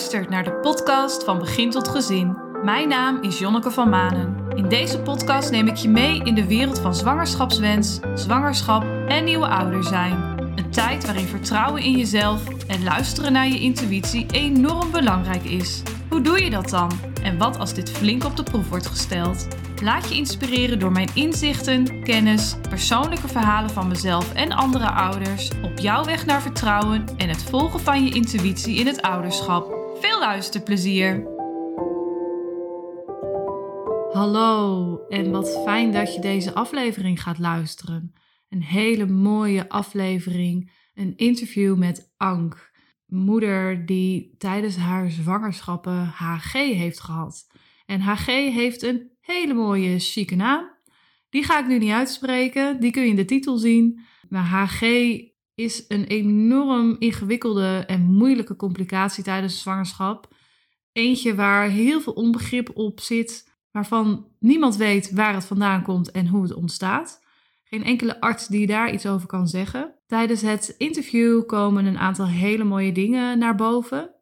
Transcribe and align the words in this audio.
luistert 0.00 0.28
naar 0.28 0.44
de 0.44 0.52
podcast 0.52 1.24
van 1.24 1.38
Begin 1.38 1.70
tot 1.70 1.88
Gezin. 1.88 2.36
Mijn 2.64 2.88
naam 2.88 3.22
is 3.22 3.38
Jonneke 3.38 3.70
van 3.70 3.88
Manen. 3.88 4.36
In 4.54 4.68
deze 4.68 5.00
podcast 5.00 5.50
neem 5.50 5.66
ik 5.66 5.76
je 5.76 5.88
mee 5.88 6.22
in 6.24 6.34
de 6.34 6.46
wereld 6.46 6.78
van 6.78 6.94
zwangerschapswens, 6.94 8.00
zwangerschap 8.14 8.84
en 9.08 9.24
nieuwe 9.24 9.46
ouder 9.46 9.84
zijn. 9.84 10.12
Een 10.56 10.70
tijd 10.70 11.04
waarin 11.04 11.26
vertrouwen 11.26 11.82
in 11.82 11.96
jezelf 11.96 12.48
en 12.66 12.82
luisteren 12.82 13.32
naar 13.32 13.48
je 13.48 13.60
intuïtie 13.60 14.26
enorm 14.30 14.90
belangrijk 14.90 15.44
is. 15.44 15.82
Hoe 16.08 16.20
doe 16.20 16.44
je 16.44 16.50
dat 16.50 16.68
dan? 16.68 16.90
En 17.22 17.38
wat 17.38 17.58
als 17.58 17.74
dit 17.74 17.90
flink 17.90 18.24
op 18.24 18.36
de 18.36 18.42
proef 18.42 18.68
wordt 18.68 18.86
gesteld? 18.86 19.46
Laat 19.82 20.08
je 20.08 20.14
inspireren 20.14 20.78
door 20.78 20.92
mijn 20.92 21.10
inzichten, 21.14 22.02
kennis, 22.02 22.56
persoonlijke 22.68 23.28
verhalen 23.28 23.70
van 23.70 23.88
mezelf 23.88 24.32
en 24.32 24.52
andere 24.52 24.90
ouders 24.90 25.50
op 25.62 25.78
jouw 25.78 26.04
weg 26.04 26.26
naar 26.26 26.42
vertrouwen 26.42 27.04
en 27.16 27.28
het 27.28 27.42
volgen 27.42 27.80
van 27.80 28.04
je 28.04 28.14
intuïtie 28.14 28.76
in 28.76 28.86
het 28.86 29.02
ouderschap. 29.02 29.79
Veel 30.00 30.18
luisterplezier! 30.18 31.26
Hallo 34.12 34.98
en 35.08 35.30
wat 35.30 35.62
fijn 35.64 35.92
dat 35.92 36.14
je 36.14 36.20
deze 36.20 36.54
aflevering 36.54 37.22
gaat 37.22 37.38
luisteren. 37.38 38.12
Een 38.48 38.62
hele 38.62 39.06
mooie 39.06 39.68
aflevering, 39.68 40.72
een 40.94 41.16
interview 41.16 41.76
met 41.76 42.12
Ank, 42.16 42.72
moeder 43.06 43.86
die 43.86 44.34
tijdens 44.38 44.76
haar 44.76 45.10
zwangerschappen 45.10 46.04
HG 46.06 46.52
heeft 46.52 47.00
gehad. 47.00 47.46
En 47.86 48.00
HG 48.00 48.26
heeft 48.26 48.82
een 48.82 49.10
hele 49.20 49.54
mooie 49.54 49.98
chique 49.98 50.36
naam. 50.36 50.70
Die 51.30 51.44
ga 51.44 51.58
ik 51.58 51.66
nu 51.66 51.78
niet 51.78 51.92
uitspreken, 51.92 52.80
die 52.80 52.90
kun 52.90 53.02
je 53.02 53.08
in 53.08 53.16
de 53.16 53.24
titel 53.24 53.56
zien. 53.56 54.00
Maar 54.28 54.44
HG 54.44 54.80
is 55.60 55.84
een 55.88 56.04
enorm 56.04 56.96
ingewikkelde 56.98 57.84
en 57.86 58.12
moeilijke 58.12 58.56
complicatie 58.56 59.24
tijdens 59.24 59.52
de 59.52 59.60
zwangerschap. 59.60 60.34
Eentje 60.92 61.34
waar 61.34 61.68
heel 61.68 62.00
veel 62.00 62.12
onbegrip 62.12 62.70
op 62.74 63.00
zit, 63.00 63.58
waarvan 63.70 64.26
niemand 64.38 64.76
weet 64.76 65.10
waar 65.10 65.34
het 65.34 65.44
vandaan 65.44 65.82
komt 65.82 66.10
en 66.10 66.26
hoe 66.26 66.42
het 66.42 66.54
ontstaat. 66.54 67.24
Geen 67.64 67.84
enkele 67.84 68.20
arts 68.20 68.46
die 68.46 68.66
daar 68.66 68.92
iets 68.92 69.06
over 69.06 69.26
kan 69.26 69.48
zeggen. 69.48 69.94
Tijdens 70.06 70.40
het 70.40 70.74
interview 70.78 71.46
komen 71.46 71.84
een 71.84 71.98
aantal 71.98 72.26
hele 72.26 72.64
mooie 72.64 72.92
dingen 72.92 73.38
naar 73.38 73.54
boven. 73.54 74.14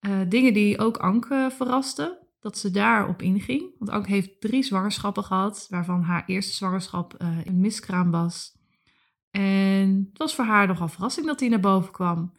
Uh, 0.00 0.20
dingen 0.28 0.52
die 0.52 0.78
ook 0.78 0.96
Anke 0.96 1.50
verrasten 1.56 2.18
dat 2.40 2.58
ze 2.58 2.70
daarop 2.70 3.22
inging. 3.22 3.74
Want 3.78 3.90
Anke 3.90 4.10
heeft 4.10 4.40
drie 4.40 4.62
zwangerschappen 4.62 5.24
gehad, 5.24 5.66
waarvan 5.70 6.02
haar 6.02 6.22
eerste 6.26 6.54
zwangerschap 6.54 7.14
uh, 7.22 7.28
een 7.44 7.60
miskraam 7.60 8.10
was. 8.10 8.55
En 9.36 10.06
het 10.08 10.18
was 10.18 10.34
voor 10.34 10.44
haar 10.44 10.66
nogal 10.66 10.88
verrassing 10.88 11.26
dat 11.26 11.38
die 11.38 11.50
naar 11.50 11.60
boven 11.60 11.92
kwam. 11.92 12.32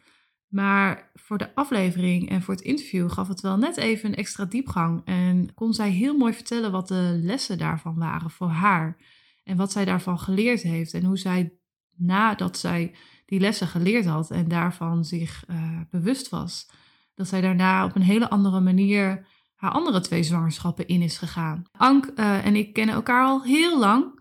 Maar 0.47 1.11
voor 1.13 1.37
de 1.37 1.55
aflevering 1.55 2.29
en 2.29 2.41
voor 2.41 2.53
het 2.53 2.63
interview 2.63 3.11
gaf 3.11 3.27
het 3.27 3.41
wel 3.41 3.57
net 3.57 3.77
even 3.77 4.09
een 4.09 4.15
extra 4.15 4.45
diepgang. 4.45 5.01
En 5.05 5.53
kon 5.53 5.73
zij 5.73 5.89
heel 5.89 6.17
mooi 6.17 6.33
vertellen 6.33 6.71
wat 6.71 6.87
de 6.87 7.19
lessen 7.23 7.57
daarvan 7.57 7.95
waren 7.97 8.29
voor 8.29 8.47
haar. 8.49 8.97
En 9.43 9.57
wat 9.57 9.71
zij 9.71 9.85
daarvan 9.85 10.19
geleerd 10.19 10.61
heeft. 10.61 10.93
En 10.93 11.03
hoe 11.03 11.17
zij 11.17 11.53
nadat 11.95 12.57
zij 12.57 12.95
die 13.25 13.39
lessen 13.39 13.67
geleerd 13.67 14.05
had 14.05 14.31
en 14.31 14.47
daarvan 14.47 15.05
zich 15.05 15.43
uh, 15.47 15.79
bewust 15.89 16.29
was, 16.29 16.69
dat 17.15 17.27
zij 17.27 17.41
daarna 17.41 17.85
op 17.85 17.95
een 17.95 18.01
hele 18.01 18.29
andere 18.29 18.59
manier 18.59 19.27
haar 19.55 19.71
andere 19.71 19.99
twee 19.99 20.23
zwangerschappen 20.23 20.87
in 20.87 21.01
is 21.01 21.17
gegaan. 21.17 21.63
Ank 21.71 22.11
uh, 22.15 22.45
en 22.45 22.55
ik 22.55 22.73
kennen 22.73 22.95
elkaar 22.95 23.25
al 23.25 23.43
heel 23.43 23.79
lang. 23.79 24.16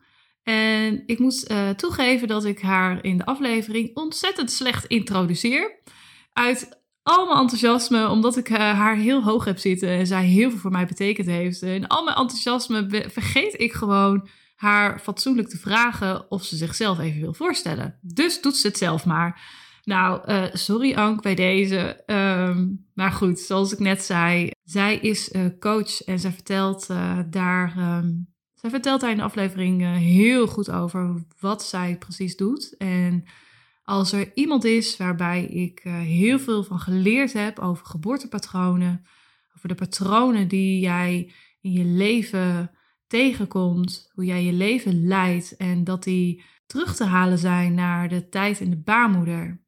En 0.48 1.02
ik 1.06 1.18
moet 1.18 1.50
uh, 1.50 1.70
toegeven 1.70 2.28
dat 2.28 2.44
ik 2.44 2.60
haar 2.60 3.04
in 3.04 3.16
de 3.16 3.24
aflevering 3.24 3.90
ontzettend 3.94 4.50
slecht 4.50 4.84
introduceer. 4.84 5.80
Uit 6.32 6.80
al 7.02 7.26
mijn 7.26 7.38
enthousiasme, 7.38 8.08
omdat 8.08 8.36
ik 8.36 8.48
uh, 8.48 8.58
haar 8.58 8.96
heel 8.96 9.22
hoog 9.22 9.44
heb 9.44 9.58
zitten 9.58 9.88
en 9.88 10.06
zij 10.06 10.24
heel 10.24 10.50
veel 10.50 10.58
voor 10.58 10.70
mij 10.70 10.86
betekend 10.86 11.26
heeft. 11.26 11.62
En 11.62 11.86
al 11.86 12.04
mijn 12.04 12.16
enthousiasme 12.16 13.04
vergeet 13.08 13.60
ik 13.60 13.72
gewoon 13.72 14.28
haar 14.56 14.98
fatsoenlijk 14.98 15.48
te 15.48 15.58
vragen 15.58 16.30
of 16.30 16.44
ze 16.44 16.56
zichzelf 16.56 16.98
even 16.98 17.20
wil 17.20 17.34
voorstellen. 17.34 17.98
Dus 18.00 18.40
doet 18.40 18.56
ze 18.56 18.66
het 18.66 18.78
zelf 18.78 19.06
maar. 19.06 19.40
Nou, 19.82 20.30
uh, 20.32 20.44
sorry 20.52 20.94
Ank 20.94 21.22
bij 21.22 21.34
deze. 21.34 22.02
Um, 22.06 22.86
maar 22.94 23.12
goed, 23.12 23.38
zoals 23.38 23.72
ik 23.72 23.78
net 23.78 24.02
zei, 24.02 24.50
zij 24.64 24.96
is 24.96 25.30
coach 25.60 26.02
en 26.04 26.18
zij 26.18 26.32
vertelt 26.32 26.86
daar. 27.30 27.74
Um, 27.78 28.34
zij 28.60 28.70
vertelt 28.70 29.00
daar 29.00 29.10
in 29.10 29.16
de 29.16 29.22
aflevering 29.22 29.82
heel 29.82 30.46
goed 30.46 30.70
over 30.70 31.24
wat 31.40 31.62
zij 31.62 31.96
precies 31.98 32.36
doet. 32.36 32.76
En 32.76 33.24
als 33.82 34.12
er 34.12 34.30
iemand 34.34 34.64
is 34.64 34.96
waarbij 34.96 35.44
ik 35.44 35.80
heel 35.82 36.38
veel 36.38 36.64
van 36.64 36.78
geleerd 36.78 37.32
heb 37.32 37.58
over 37.58 37.86
geboortepatronen, 37.86 39.06
over 39.56 39.68
de 39.68 39.74
patronen 39.74 40.48
die 40.48 40.80
jij 40.80 41.32
in 41.60 41.72
je 41.72 41.84
leven 41.84 42.70
tegenkomt, 43.06 44.10
hoe 44.14 44.24
jij 44.24 44.44
je 44.44 44.52
leven 44.52 45.06
leidt 45.06 45.56
en 45.56 45.84
dat 45.84 46.02
die 46.02 46.44
terug 46.66 46.96
te 46.96 47.04
halen 47.04 47.38
zijn 47.38 47.74
naar 47.74 48.08
de 48.08 48.28
tijd 48.28 48.60
in 48.60 48.70
de 48.70 48.80
baarmoeder 48.80 49.64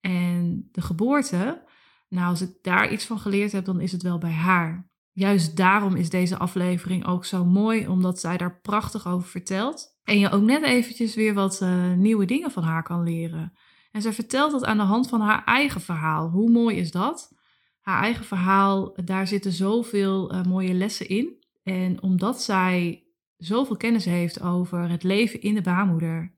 en 0.00 0.68
de 0.72 0.80
geboorte. 0.80 1.66
Nou, 2.08 2.26
als 2.26 2.40
ik 2.40 2.58
daar 2.62 2.92
iets 2.92 3.04
van 3.04 3.18
geleerd 3.18 3.52
heb, 3.52 3.64
dan 3.64 3.80
is 3.80 3.92
het 3.92 4.02
wel 4.02 4.18
bij 4.18 4.32
haar. 4.32 4.87
Juist 5.18 5.56
daarom 5.56 5.94
is 5.94 6.10
deze 6.10 6.38
aflevering 6.38 7.06
ook 7.06 7.24
zo 7.24 7.44
mooi, 7.44 7.88
omdat 7.88 8.20
zij 8.20 8.36
daar 8.36 8.60
prachtig 8.60 9.06
over 9.06 9.28
vertelt. 9.28 9.98
En 10.04 10.18
je 10.18 10.30
ook 10.30 10.42
net 10.42 10.62
eventjes 10.62 11.14
weer 11.14 11.34
wat 11.34 11.60
uh, 11.62 11.92
nieuwe 11.92 12.24
dingen 12.24 12.50
van 12.50 12.62
haar 12.62 12.82
kan 12.82 13.02
leren. 13.02 13.52
En 13.90 14.02
zij 14.02 14.12
vertelt 14.12 14.52
dat 14.52 14.64
aan 14.64 14.76
de 14.76 14.82
hand 14.82 15.08
van 15.08 15.20
haar 15.20 15.44
eigen 15.44 15.80
verhaal. 15.80 16.28
Hoe 16.28 16.50
mooi 16.50 16.76
is 16.76 16.90
dat? 16.90 17.32
Haar 17.80 18.02
eigen 18.02 18.24
verhaal, 18.24 18.96
daar 19.04 19.26
zitten 19.26 19.52
zoveel 19.52 20.34
uh, 20.34 20.42
mooie 20.42 20.74
lessen 20.74 21.08
in. 21.08 21.44
En 21.62 22.02
omdat 22.02 22.42
zij 22.42 23.04
zoveel 23.36 23.76
kennis 23.76 24.04
heeft 24.04 24.42
over 24.42 24.90
het 24.90 25.02
leven 25.02 25.40
in 25.40 25.54
de 25.54 25.62
baarmoeder, 25.62 26.32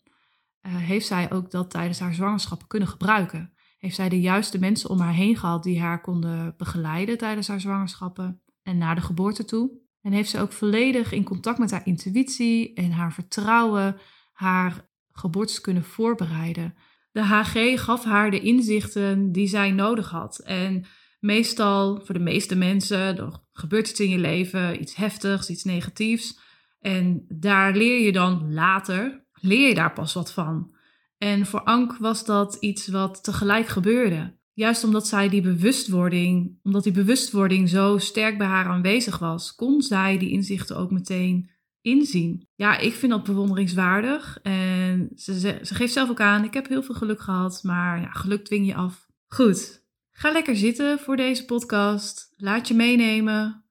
uh, 0.67 0.77
heeft 0.77 1.07
zij 1.07 1.33
ook 1.33 1.51
dat 1.51 1.71
tijdens 1.71 1.99
haar 1.99 2.15
zwangerschap 2.15 2.69
kunnen 2.69 2.89
gebruiken. 2.89 3.53
Heeft 3.79 3.97
zij 3.97 4.09
de 4.09 4.21
juiste 4.21 4.59
mensen 4.59 4.91
om 4.91 5.01
haar 5.01 5.15
heen 5.15 5.37
gehad 5.37 5.63
die 5.63 5.81
haar 5.81 6.01
konden 6.01 6.55
begeleiden 6.57 7.19
tijdens 7.19 7.49
haar 7.49 7.61
zwangerschappen 7.61 8.43
en 8.62 8.78
na 8.78 8.94
de 8.94 9.00
geboorte 9.00 9.44
toe. 9.44 9.71
En 10.03 10.12
heeft 10.12 10.31
ze 10.31 10.41
ook 10.41 10.53
volledig 10.53 11.12
in 11.12 11.25
contact 11.25 11.59
met 11.59 11.71
haar 11.71 11.87
intuïtie 11.87 12.75
en 12.75 12.91
haar 12.91 13.12
vertrouwen 13.12 13.97
haar 14.32 14.88
geboortes 15.12 15.60
kunnen 15.60 15.84
voorbereiden. 15.84 16.75
De 17.12 17.25
HG 17.25 17.81
gaf 17.84 18.04
haar 18.04 18.31
de 18.31 18.41
inzichten 18.41 19.32
die 19.32 19.47
zij 19.47 19.71
nodig 19.71 20.10
had. 20.10 20.38
En 20.38 20.84
meestal, 21.21 22.00
voor 22.04 22.15
de 22.15 22.21
meeste 22.21 22.56
mensen, 22.56 23.41
gebeurt 23.53 23.88
iets 23.88 24.00
in 24.00 24.09
je 24.09 24.19
leven, 24.19 24.81
iets 24.81 24.94
heftigs, 24.94 25.50
iets 25.50 25.65
negatiefs. 25.65 26.38
En 26.81 27.25
daar 27.28 27.77
leer 27.77 28.00
je 28.00 28.12
dan 28.12 28.53
later, 28.53 29.25
leer 29.32 29.69
je 29.69 29.75
daar 29.75 29.92
pas 29.92 30.15
wat 30.15 30.32
van. 30.32 30.75
En 31.19 31.47
voor 31.47 31.62
Ank 31.62 31.97
was 31.97 32.25
dat 32.25 32.54
iets 32.54 32.88
wat 32.88 33.25
tegelijk 33.25 33.66
gebeurde. 33.66 34.38
Juist 34.60 34.84
omdat 34.84 35.06
zij 35.06 35.28
die 35.28 35.41
bewustwording, 35.41 36.59
omdat 36.62 36.82
die 36.82 36.93
bewustwording 36.93 37.69
zo 37.69 37.98
sterk 37.98 38.38
bij 38.38 38.47
haar 38.47 38.66
aanwezig 38.66 39.19
was, 39.19 39.54
kon 39.54 39.82
zij 39.82 40.19
die 40.19 40.31
inzichten 40.31 40.76
ook 40.76 40.91
meteen 40.91 41.50
inzien. 41.81 42.48
Ja, 42.54 42.78
ik 42.78 42.93
vind 42.93 43.12
dat 43.12 43.25
bewonderingswaardig. 43.25 44.38
En 44.43 45.10
ze, 45.15 45.60
ze 45.62 45.75
geeft 45.75 45.93
zelf 45.93 46.10
ook 46.10 46.21
aan, 46.21 46.44
ik 46.44 46.54
heb 46.54 46.69
heel 46.69 46.82
veel 46.82 46.94
geluk 46.94 47.21
gehad, 47.21 47.60
maar 47.62 48.00
ja, 48.00 48.10
geluk 48.10 48.44
dwing 48.44 48.66
je 48.66 48.75
af. 48.75 49.06
Goed, 49.26 49.84
ga 50.10 50.32
lekker 50.32 50.56
zitten 50.56 50.98
voor 50.98 51.16
deze 51.16 51.44
podcast. 51.44 52.34
Laat 52.37 52.69
je 52.69 52.75
meenemen. 52.75 53.65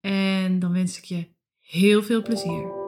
En 0.00 0.58
dan 0.58 0.72
wens 0.72 0.98
ik 0.98 1.04
je 1.04 1.26
heel 1.60 2.02
veel 2.02 2.22
plezier. 2.22 2.80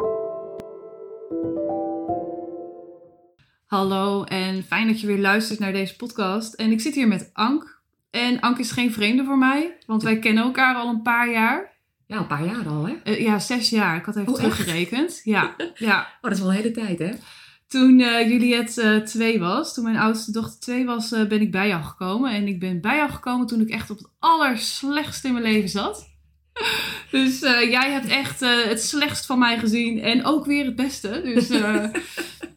Hallo 3.65 4.25
en 4.25 4.63
fijn 4.63 4.87
dat 4.87 5.01
je 5.01 5.07
weer 5.07 5.19
luistert 5.19 5.59
naar 5.59 5.73
deze 5.73 5.97
podcast. 5.97 6.55
En 6.55 6.71
ik 6.71 6.81
zit 6.81 6.94
hier 6.94 7.09
met 7.09 7.31
Ank. 7.33 7.81
En 8.11 8.41
Ank 8.41 8.59
is 8.59 8.71
geen 8.71 8.93
vreemde 8.93 9.25
voor 9.25 9.38
mij, 9.38 9.77
want 9.87 10.03
wij 10.03 10.19
kennen 10.19 10.44
elkaar 10.44 10.75
al 10.75 10.88
een 10.88 11.03
paar 11.03 11.31
jaar. 11.31 11.73
Ja, 12.06 12.17
een 12.17 12.27
paar 12.27 12.44
jaar 12.44 12.69
al, 12.69 12.87
hè? 12.87 12.94
Uh, 13.05 13.21
ja, 13.21 13.38
zes 13.38 13.71
jaar. 13.71 13.97
Ik 13.97 14.05
had 14.05 14.17
even 14.17 14.33
oh, 14.33 14.38
teruggerekend. 14.38 15.21
Ja, 15.25 15.55
ja. 15.75 16.00
Oh, 16.17 16.23
dat 16.23 16.33
is 16.33 16.38
wel 16.38 16.49
een 16.49 16.56
hele 16.56 16.71
tijd, 16.71 16.99
hè? 16.99 17.11
Toen 17.69 17.99
uh, 17.99 18.29
Juliette 18.29 18.83
uh, 18.83 18.97
twee 19.06 19.38
was, 19.38 19.75
toen 19.75 19.85
mijn 19.85 19.97
oudste 19.97 20.33
dochter 20.33 20.61
twee 20.61 20.85
was, 20.85 21.09
ben 21.09 21.41
ik 21.41 21.50
bij 21.50 21.69
jou 21.69 21.83
gekomen. 21.83 22.33
En 22.33 22.47
ik 22.47 22.61
ben 22.61 22.81
bij 22.81 22.97
jou 22.97 23.11
gekomen 23.11 23.47
toen 23.47 23.61
ik 23.61 23.71
echt 23.71 23.91
op 23.91 23.99
het 23.99 24.09
allerslechtste 24.19 25.27
in 25.27 25.33
mijn 25.33 25.44
leven 25.44 25.69
zat. 25.69 26.09
dus 27.11 27.41
jij 27.41 27.91
hebt 27.93 28.06
echt 28.06 28.41
het 28.41 28.83
slechtst 28.83 29.27
van 29.27 29.38
mij 29.38 29.59
gezien 29.59 30.00
en 30.00 30.25
ook 30.25 30.44
weer 30.47 30.65
het 30.65 30.77
beste. 30.77 31.21
Dus, 31.25 31.50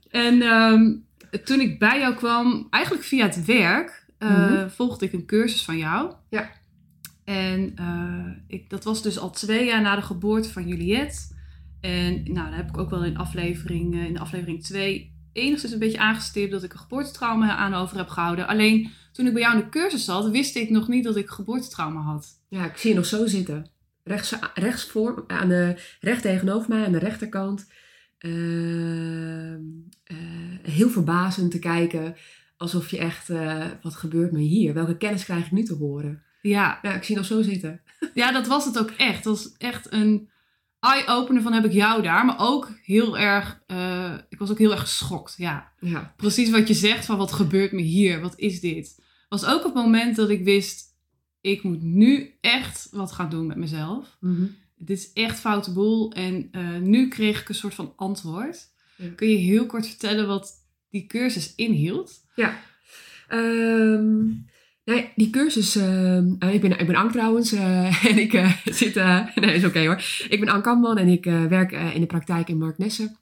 en 0.09 0.41
um, 0.41 1.06
toen 1.43 1.59
ik 1.59 1.79
bij 1.79 1.99
jou 1.99 2.15
kwam, 2.15 2.67
eigenlijk 2.69 3.03
via 3.03 3.25
het 3.25 3.45
werk, 3.45 4.05
uh, 4.19 4.65
volgde 4.67 5.05
ik 5.05 5.13
een 5.13 5.25
cursus 5.25 5.63
van 5.63 5.77
jou. 5.77 6.13
Ja. 6.29 6.49
En 7.23 7.73
uh, 7.79 8.33
ik, 8.47 8.69
dat 8.69 8.83
was 8.83 9.01
dus 9.01 9.19
al 9.19 9.29
twee 9.29 9.65
jaar 9.65 9.81
na 9.81 9.95
de 9.95 10.01
geboorte 10.01 10.51
van 10.51 10.67
Juliette. 10.67 11.35
En 11.81 12.23
nou, 12.23 12.49
daar 12.49 12.55
heb 12.55 12.69
ik 12.69 12.77
ook 12.77 12.89
wel 12.89 13.03
in 13.03 13.17
aflevering, 13.17 13.95
uh, 13.95 14.03
in 14.03 14.19
aflevering 14.19 14.63
2 14.63 15.15
enigszins 15.37 15.73
een 15.73 15.79
beetje 15.79 15.99
aangestipt 15.99 16.51
dat 16.51 16.63
ik 16.63 16.73
een 16.73 16.79
geboortetrauma 16.79 17.55
aan 17.55 17.73
over 17.73 17.97
heb 17.97 18.07
gehouden. 18.07 18.47
Alleen 18.47 18.91
toen 19.11 19.27
ik 19.27 19.33
bij 19.33 19.41
jou 19.41 19.57
in 19.57 19.63
de 19.63 19.69
cursus 19.69 20.05
zat, 20.05 20.29
wist 20.29 20.55
ik 20.55 20.69
nog 20.69 20.87
niet 20.87 21.03
dat 21.03 21.15
ik 21.15 21.29
geboortetrauma 21.29 21.99
had. 21.99 22.27
Ja, 22.49 22.65
ik 22.65 22.77
zie 22.77 22.89
je 22.89 22.95
nog 22.95 23.05
zo 23.05 23.25
zitten. 23.25 23.69
Rechts, 24.03 24.35
rechts 24.53 24.85
voor, 24.85 25.23
aan 25.27 25.47
de, 25.47 25.75
recht 25.99 26.21
tegenover 26.21 26.69
mij, 26.69 26.85
aan 26.85 26.91
de 26.91 26.97
rechterkant. 26.97 27.67
Uh, 28.19 29.51
uh, 29.51 29.57
heel 30.61 30.89
verbazend 30.89 31.51
te 31.51 31.59
kijken. 31.59 32.15
Alsof 32.57 32.89
je 32.89 32.97
echt, 32.97 33.29
uh, 33.29 33.65
wat 33.81 33.95
gebeurt 33.95 34.31
me 34.31 34.39
hier? 34.39 34.73
Welke 34.73 34.97
kennis 34.97 35.23
krijg 35.23 35.45
ik 35.45 35.51
nu 35.51 35.63
te 35.63 35.73
horen? 35.73 36.23
Ja. 36.41 36.79
Ja, 36.81 36.93
ik 36.93 37.03
zie 37.03 37.15
nog 37.15 37.25
zo 37.25 37.41
zitten. 37.41 37.81
Ja, 38.13 38.31
dat 38.31 38.47
was 38.47 38.65
het 38.65 38.79
ook 38.79 38.89
echt. 38.89 39.23
Dat 39.23 39.35
was 39.37 39.57
echt 39.57 39.91
een 39.91 40.29
eye-opener 40.79 41.41
van 41.41 41.53
heb 41.53 41.65
ik 41.65 41.71
jou 41.71 42.01
daar. 42.01 42.25
Maar 42.25 42.39
ook 42.39 42.71
heel 42.83 43.17
erg, 43.17 43.61
uh, 43.67 44.13
ik 44.29 44.39
was 44.39 44.51
ook 44.51 44.57
heel 44.57 44.71
erg 44.71 44.79
geschokt. 44.79 45.33
Ja. 45.37 45.71
Ja. 45.79 46.13
Precies 46.17 46.49
wat 46.49 46.67
je 46.67 46.73
zegt 46.73 47.05
van 47.05 47.17
wat 47.17 47.31
gebeurt 47.31 47.71
me 47.71 47.81
hier? 47.81 48.21
Wat 48.21 48.39
is 48.39 48.59
dit? 48.59 49.03
Was 49.29 49.45
ook 49.45 49.63
het 49.63 49.73
moment 49.73 50.15
dat 50.15 50.29
ik 50.29 50.43
wist, 50.43 50.85
ik 51.41 51.63
moet 51.63 51.81
nu 51.81 52.37
echt 52.41 52.87
wat 52.91 53.11
gaan 53.11 53.29
doen 53.29 53.47
met 53.47 53.57
mezelf. 53.57 54.17
Mhm. 54.19 54.45
Dit 54.79 54.97
is 54.97 55.13
echt 55.13 55.39
foute 55.39 55.71
boel. 55.73 56.11
En 56.13 56.49
uh, 56.51 56.77
nu 56.77 57.07
kreeg 57.07 57.41
ik 57.41 57.49
een 57.49 57.55
soort 57.55 57.73
van 57.73 57.93
antwoord. 57.95 58.57
Ja. 58.95 59.05
Kun 59.15 59.29
je 59.29 59.35
heel 59.37 59.65
kort 59.65 59.87
vertellen 59.87 60.27
wat 60.27 60.53
die 60.89 61.05
cursus 61.05 61.55
inhield? 61.55 62.11
Ja. 62.35 62.59
Ehm, 63.27 64.25
nee, 64.85 65.11
die 65.15 65.29
cursus... 65.29 65.75
ehm, 65.75 66.33
eh, 66.39 66.53
ik, 66.53 66.61
ben, 66.61 66.79
ik 66.79 66.85
ben 66.87 66.95
Ank 66.95 67.11
trouwens. 67.11 67.51
eh, 67.51 68.05
en 68.11 68.17
ik 68.17 68.33
eh, 68.33 68.51
zit... 68.65 68.95
eh, 68.97 69.25
nee, 69.35 69.55
is 69.55 69.65
oké 69.65 69.85
hoor. 69.85 70.03
Ik 70.29 70.39
ben 70.39 70.49
Ank 70.49 70.63
Kamman 70.63 70.97
en 70.97 71.07
ik 71.07 71.25
eh, 71.25 71.45
werk 71.45 71.71
eh, 71.71 71.95
in 71.95 72.01
de 72.01 72.07
praktijk 72.07 72.49
in 72.49 72.57
Marknessen. 72.57 73.17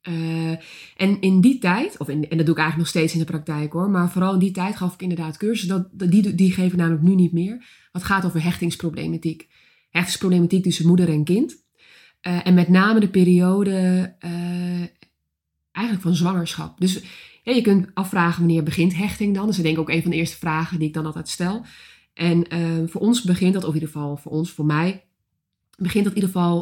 Eh, 0.00 0.50
en 0.96 1.20
in 1.20 1.40
die 1.40 1.58
tijd, 1.58 1.98
of 1.98 2.08
in, 2.08 2.28
en 2.28 2.36
dat 2.36 2.46
doe 2.46 2.54
ik 2.54 2.60
eigenlijk 2.60 2.76
nog 2.76 2.86
steeds 2.88 3.12
in 3.12 3.18
de 3.18 3.24
praktijk 3.24 3.72
hoor, 3.72 3.90
maar 3.90 4.10
vooral 4.10 4.32
in 4.32 4.38
die 4.38 4.50
tijd 4.50 4.76
gaf 4.76 4.94
ik 4.94 5.02
inderdaad 5.02 5.36
cursussen. 5.36 5.68
Dat, 5.68 5.88
dat- 5.92 6.10
die, 6.10 6.34
die 6.34 6.54
ik 6.56 6.76
namelijk 6.76 7.02
nu 7.02 7.14
niet 7.14 7.32
meer. 7.32 7.66
Wat 7.92 8.02
gaat 8.04 8.24
over 8.24 8.42
hechtingsproblematiek. 8.42 9.48
Hechtingsproblematiek 9.98 10.62
tussen 10.62 10.86
moeder 10.86 11.08
en 11.08 11.24
kind. 11.24 11.66
Eh, 12.20 12.46
en 12.46 12.54
met 12.54 12.68
name 12.68 13.00
de 13.00 13.08
periode 13.08 13.70
eh, 14.18 14.30
eigenlijk 15.72 16.06
van 16.06 16.14
zwangerschap. 16.14 16.80
Dus 16.80 17.02
je 17.42 17.62
kunt 17.62 17.88
afvragen 17.94 18.38
wanneer 18.38 18.62
begint 18.62 18.96
hechting 18.96 19.34
dan. 19.34 19.46
Dat 19.46 19.54
is 19.54 19.62
denk 19.62 19.74
ik 19.74 19.80
ook 19.80 19.90
een 19.90 20.02
van 20.02 20.10
de 20.10 20.16
eerste 20.16 20.36
vragen 20.36 20.78
die 20.78 20.88
ik 20.88 20.94
dan 20.94 21.06
altijd 21.06 21.28
stel. 21.28 21.64
En 22.14 22.48
eh, 22.48 22.60
voor 22.86 23.00
ons 23.00 23.22
begint 23.22 23.52
dat, 23.52 23.62
of 23.62 23.68
in 23.68 23.74
ieder 23.74 23.88
geval 23.88 24.16
voor 24.16 24.32
ons, 24.32 24.50
voor 24.50 24.64
mij, 24.64 25.04
begint 25.76 26.04
dat 26.04 26.14
in 26.14 26.20
ieder 26.20 26.34
geval 26.34 26.60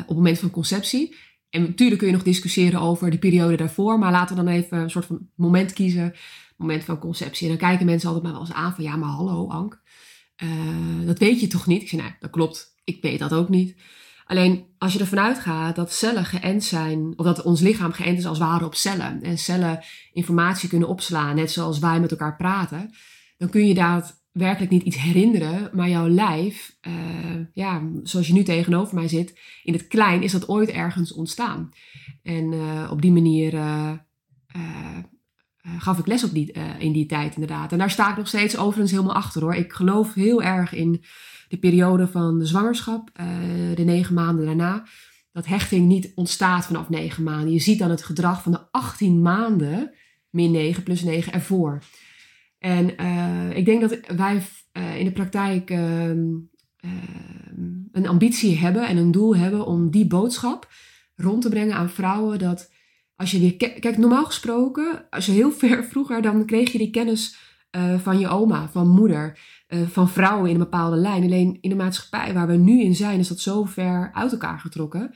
op 0.00 0.06
het 0.06 0.16
moment 0.16 0.38
van 0.38 0.50
conceptie. 0.50 1.14
En 1.50 1.62
natuurlijk 1.62 1.98
kun 1.98 2.08
je 2.08 2.14
nog 2.14 2.24
discussiëren 2.24 2.80
over 2.80 3.10
de 3.10 3.18
periode 3.18 3.56
daarvoor, 3.56 3.98
maar 3.98 4.12
laten 4.12 4.36
we 4.36 4.42
dan 4.42 4.52
even 4.52 4.78
een 4.78 4.90
soort 4.90 5.04
van 5.04 5.28
moment 5.34 5.72
kiezen. 5.72 6.14
Moment 6.56 6.84
van 6.84 6.98
conceptie. 6.98 7.48
En 7.48 7.58
dan 7.58 7.68
kijken 7.68 7.86
mensen 7.86 8.08
altijd 8.08 8.24
maar 8.24 8.34
wel 8.34 8.48
eens 8.48 8.56
aan 8.56 8.74
van, 8.74 8.84
ja, 8.84 8.96
maar 8.96 9.08
hallo 9.08 9.48
Ank, 9.48 9.82
eh, 10.38 11.06
dat 11.06 11.18
weet 11.18 11.40
je 11.40 11.46
toch 11.46 11.66
niet? 11.66 11.82
Ik 11.82 11.88
zeg, 11.88 12.00
nee, 12.00 12.14
dat 12.20 12.30
klopt, 12.30 12.74
ik 12.84 13.02
weet 13.02 13.18
dat 13.18 13.32
ook 13.32 13.48
niet. 13.48 13.76
Alleen 14.24 14.66
als 14.78 14.92
je 14.92 14.98
ervan 14.98 15.18
uitgaat 15.18 15.76
dat 15.76 15.92
cellen 15.92 16.24
geënt 16.24 16.64
zijn, 16.64 17.12
of 17.16 17.24
dat 17.24 17.42
ons 17.42 17.60
lichaam 17.60 17.92
geënt 17.92 18.18
is 18.18 18.26
als 18.26 18.38
ware 18.38 18.64
op 18.64 18.74
cellen. 18.74 19.22
En 19.22 19.38
cellen 19.38 19.84
informatie 20.12 20.68
kunnen 20.68 20.88
opslaan, 20.88 21.36
net 21.36 21.50
zoals 21.50 21.78
wij 21.78 22.00
met 22.00 22.10
elkaar 22.10 22.36
praten. 22.36 22.90
Dan 23.36 23.48
kun 23.48 23.66
je 23.66 23.74
daadwerkelijk 23.74 24.70
niet 24.70 24.82
iets 24.82 24.96
herinneren, 24.96 25.70
maar 25.72 25.88
jouw 25.88 26.08
lijf, 26.08 26.76
eh, 26.80 26.92
ja, 27.54 27.82
zoals 28.02 28.26
je 28.26 28.32
nu 28.32 28.42
tegenover 28.42 28.94
mij 28.94 29.08
zit, 29.08 29.40
in 29.62 29.72
het 29.72 29.86
klein 29.86 30.22
is 30.22 30.32
dat 30.32 30.48
ooit 30.48 30.68
ergens 30.68 31.12
ontstaan. 31.12 31.70
En 32.22 32.52
eh, 32.52 32.88
op 32.90 33.02
die 33.02 33.12
manier 33.12 33.52
gaf 35.78 35.98
ik 35.98 36.06
les 36.06 36.24
op 36.24 36.32
die, 36.32 36.52
eh, 36.52 36.62
in 36.78 36.92
die 36.92 37.06
tijd 37.06 37.34
inderdaad. 37.34 37.72
En 37.72 37.78
daar 37.78 37.90
sta 37.90 38.10
ik 38.10 38.16
nog 38.16 38.28
steeds 38.28 38.56
overigens 38.56 38.90
helemaal 38.90 39.14
achter 39.14 39.42
hoor. 39.42 39.54
Ik 39.54 39.72
geloof 39.72 40.14
heel 40.14 40.42
erg 40.42 40.72
in 40.72 41.04
de 41.48 41.58
periode 41.58 42.06
van 42.06 42.38
de 42.38 42.46
zwangerschap, 42.46 43.10
eh, 43.12 43.26
de 43.74 43.84
negen 43.84 44.14
maanden 44.14 44.46
daarna. 44.46 44.86
Dat 45.32 45.46
hechting 45.46 45.86
niet 45.86 46.12
ontstaat 46.14 46.66
vanaf 46.66 46.88
negen 46.88 47.22
maanden. 47.22 47.52
Je 47.52 47.60
ziet 47.60 47.78
dan 47.78 47.90
het 47.90 48.02
gedrag 48.02 48.42
van 48.42 48.52
de 48.52 48.60
18 48.70 49.22
maanden, 49.22 49.94
min 50.30 50.50
9 50.50 50.82
plus 50.82 51.02
9 51.02 51.32
ervoor. 51.32 51.82
En 52.58 52.96
eh, 52.96 53.56
ik 53.56 53.64
denk 53.64 53.80
dat 53.80 53.98
wij 54.16 54.42
eh, 54.72 54.98
in 54.98 55.04
de 55.04 55.12
praktijk 55.12 55.70
ehm, 55.70 56.26
ehm, 56.76 57.70
een 57.92 58.08
ambitie 58.08 58.58
hebben 58.58 58.86
en 58.86 58.96
een 58.96 59.10
doel 59.10 59.36
hebben 59.36 59.66
om 59.66 59.90
die 59.90 60.06
boodschap 60.06 60.68
rond 61.16 61.42
te 61.42 61.48
brengen 61.48 61.74
aan 61.74 61.90
vrouwen. 61.90 62.38
Dat 62.38 62.70
als 63.18 63.30
je 63.30 63.38
die. 63.38 63.56
Kijk, 63.56 63.98
normaal 63.98 64.24
gesproken, 64.24 65.06
als 65.10 65.26
je 65.26 65.32
heel 65.32 65.52
ver 65.62 65.84
vroeger, 65.84 66.22
dan 66.22 66.46
kreeg 66.46 66.72
je 66.72 66.78
die 66.78 66.90
kennis 66.90 67.36
eh, 67.70 68.00
van 68.00 68.18
je 68.18 68.28
oma, 68.28 68.68
van 68.68 68.88
moeder, 68.88 69.38
eh, 69.66 69.80
van 69.86 70.08
vrouwen 70.08 70.48
in 70.48 70.54
een 70.54 70.60
bepaalde 70.60 70.96
lijn. 70.96 71.22
Alleen 71.22 71.58
in 71.60 71.70
de 71.70 71.76
maatschappij 71.76 72.34
waar 72.34 72.46
we 72.46 72.56
nu 72.56 72.82
in 72.82 72.94
zijn, 72.94 73.18
is 73.18 73.28
dat 73.28 73.40
zo 73.40 73.64
ver 73.64 74.10
uit 74.12 74.32
elkaar 74.32 74.58
getrokken. 74.58 75.14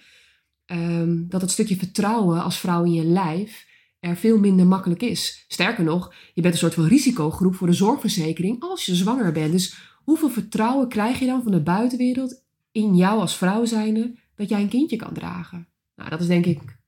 ehm, 0.66 1.28
dat 1.28 1.40
het 1.40 1.50
stukje 1.50 1.76
vertrouwen 1.76 2.42
als 2.42 2.58
vrouw 2.58 2.84
in 2.84 2.92
je 2.92 3.04
lijf 3.04 3.66
er 4.00 4.16
veel 4.16 4.38
minder 4.38 4.66
makkelijk 4.66 5.02
is. 5.02 5.44
Sterker 5.48 5.84
nog, 5.84 6.14
je 6.34 6.42
bent 6.42 6.54
een 6.54 6.60
soort 6.60 6.74
van 6.74 6.86
risicogroep 6.86 7.54
voor 7.54 7.66
de 7.66 7.72
zorgverzekering 7.72 8.62
als 8.62 8.86
je 8.86 8.94
zwanger 8.94 9.32
bent. 9.32 9.52
Dus 9.52 9.74
hoeveel 10.04 10.30
vertrouwen 10.30 10.88
krijg 10.88 11.18
je 11.18 11.26
dan 11.26 11.42
van 11.42 11.52
de 11.52 11.62
buitenwereld 11.62 12.44
in 12.72 12.96
jou 12.96 13.20
als 13.20 13.36
vrouw 13.36 13.64
zijnde 13.64 14.14
dat 14.34 14.48
jij 14.48 14.60
een 14.60 14.68
kindje 14.68 14.96
kan 14.96 15.14
dragen? 15.14 15.68
Nou, 15.96 16.10
dat 16.10 16.20
is 16.20 16.26
denk 16.26 16.46
ik 16.46 16.80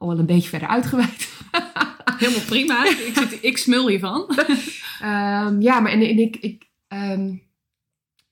al 0.00 0.08
wel 0.08 0.18
een 0.18 0.26
beetje 0.26 0.48
verder 0.48 0.68
uitgeweid. 0.68 1.28
Helemaal 2.18 2.44
prima. 2.46 2.86
ik, 2.86 3.12
zit, 3.14 3.38
ik 3.40 3.58
smul 3.58 3.88
hiervan. 3.88 4.26
Ehm, 5.00 5.60
ja, 5.60 5.80
maar 5.80 5.92
en, 5.92 6.00
en 6.00 6.18
ik. 6.18 6.36
ik 6.36 6.68
ehm, 6.88 7.34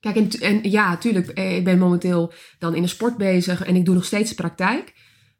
kijk, 0.00 0.16
en, 0.16 0.30
en 0.30 0.70
ja, 0.70 0.96
tuurlijk, 0.96 1.28
eh, 1.28 1.56
ik 1.56 1.64
ben 1.64 1.78
momenteel 1.78 2.32
dan 2.58 2.74
in 2.74 2.82
de 2.82 2.88
sport 2.88 3.16
bezig 3.16 3.64
en 3.64 3.76
ik 3.76 3.84
doe 3.84 3.94
nog 3.94 4.04
steeds 4.04 4.34
praktijk. 4.34 4.94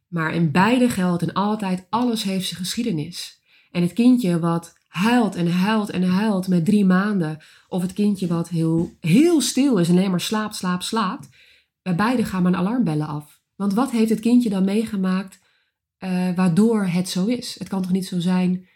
Maar 0.08 0.34
in 0.34 0.50
beide 0.50 0.88
geldt 0.88 1.22
en 1.22 1.32
altijd, 1.32 1.86
alles 1.90 2.22
heeft 2.22 2.48
zijn 2.48 2.60
geschiedenis. 2.60 3.40
En 3.70 3.82
het 3.82 3.92
kindje 3.92 4.38
wat 4.38 4.72
huilt 4.88 5.34
en 5.34 5.52
huilt 5.52 5.90
en 5.90 6.02
huilt 6.02 6.48
met 6.48 6.64
drie 6.64 6.84
maanden, 6.84 7.38
of 7.68 7.82
het 7.82 7.92
kindje 7.92 8.26
wat 8.26 8.48
heel, 8.48 8.96
heel 9.00 9.40
stil 9.40 9.78
is 9.78 9.88
en 9.88 9.96
alleen 9.96 10.10
maar 10.10 10.20
slaapt, 10.20 10.56
slaapt, 10.56 10.84
slaapt, 10.84 11.28
bij 11.82 11.94
beide 11.94 12.24
gaan 12.24 12.42
mijn 12.42 12.56
alarmbellen 12.56 13.06
af. 13.06 13.40
Want 13.56 13.74
wat 13.74 13.90
heeft 13.90 14.10
het 14.10 14.20
kindje 14.20 14.48
dan 14.48 14.64
meegemaakt 14.64 15.38
eh, 15.98 16.34
waardoor 16.34 16.86
het 16.86 17.08
zo 17.08 17.26
is? 17.26 17.58
Het 17.58 17.68
kan 17.68 17.82
toch 17.82 17.92
niet 17.92 18.06
zo 18.06 18.18
zijn 18.18 18.68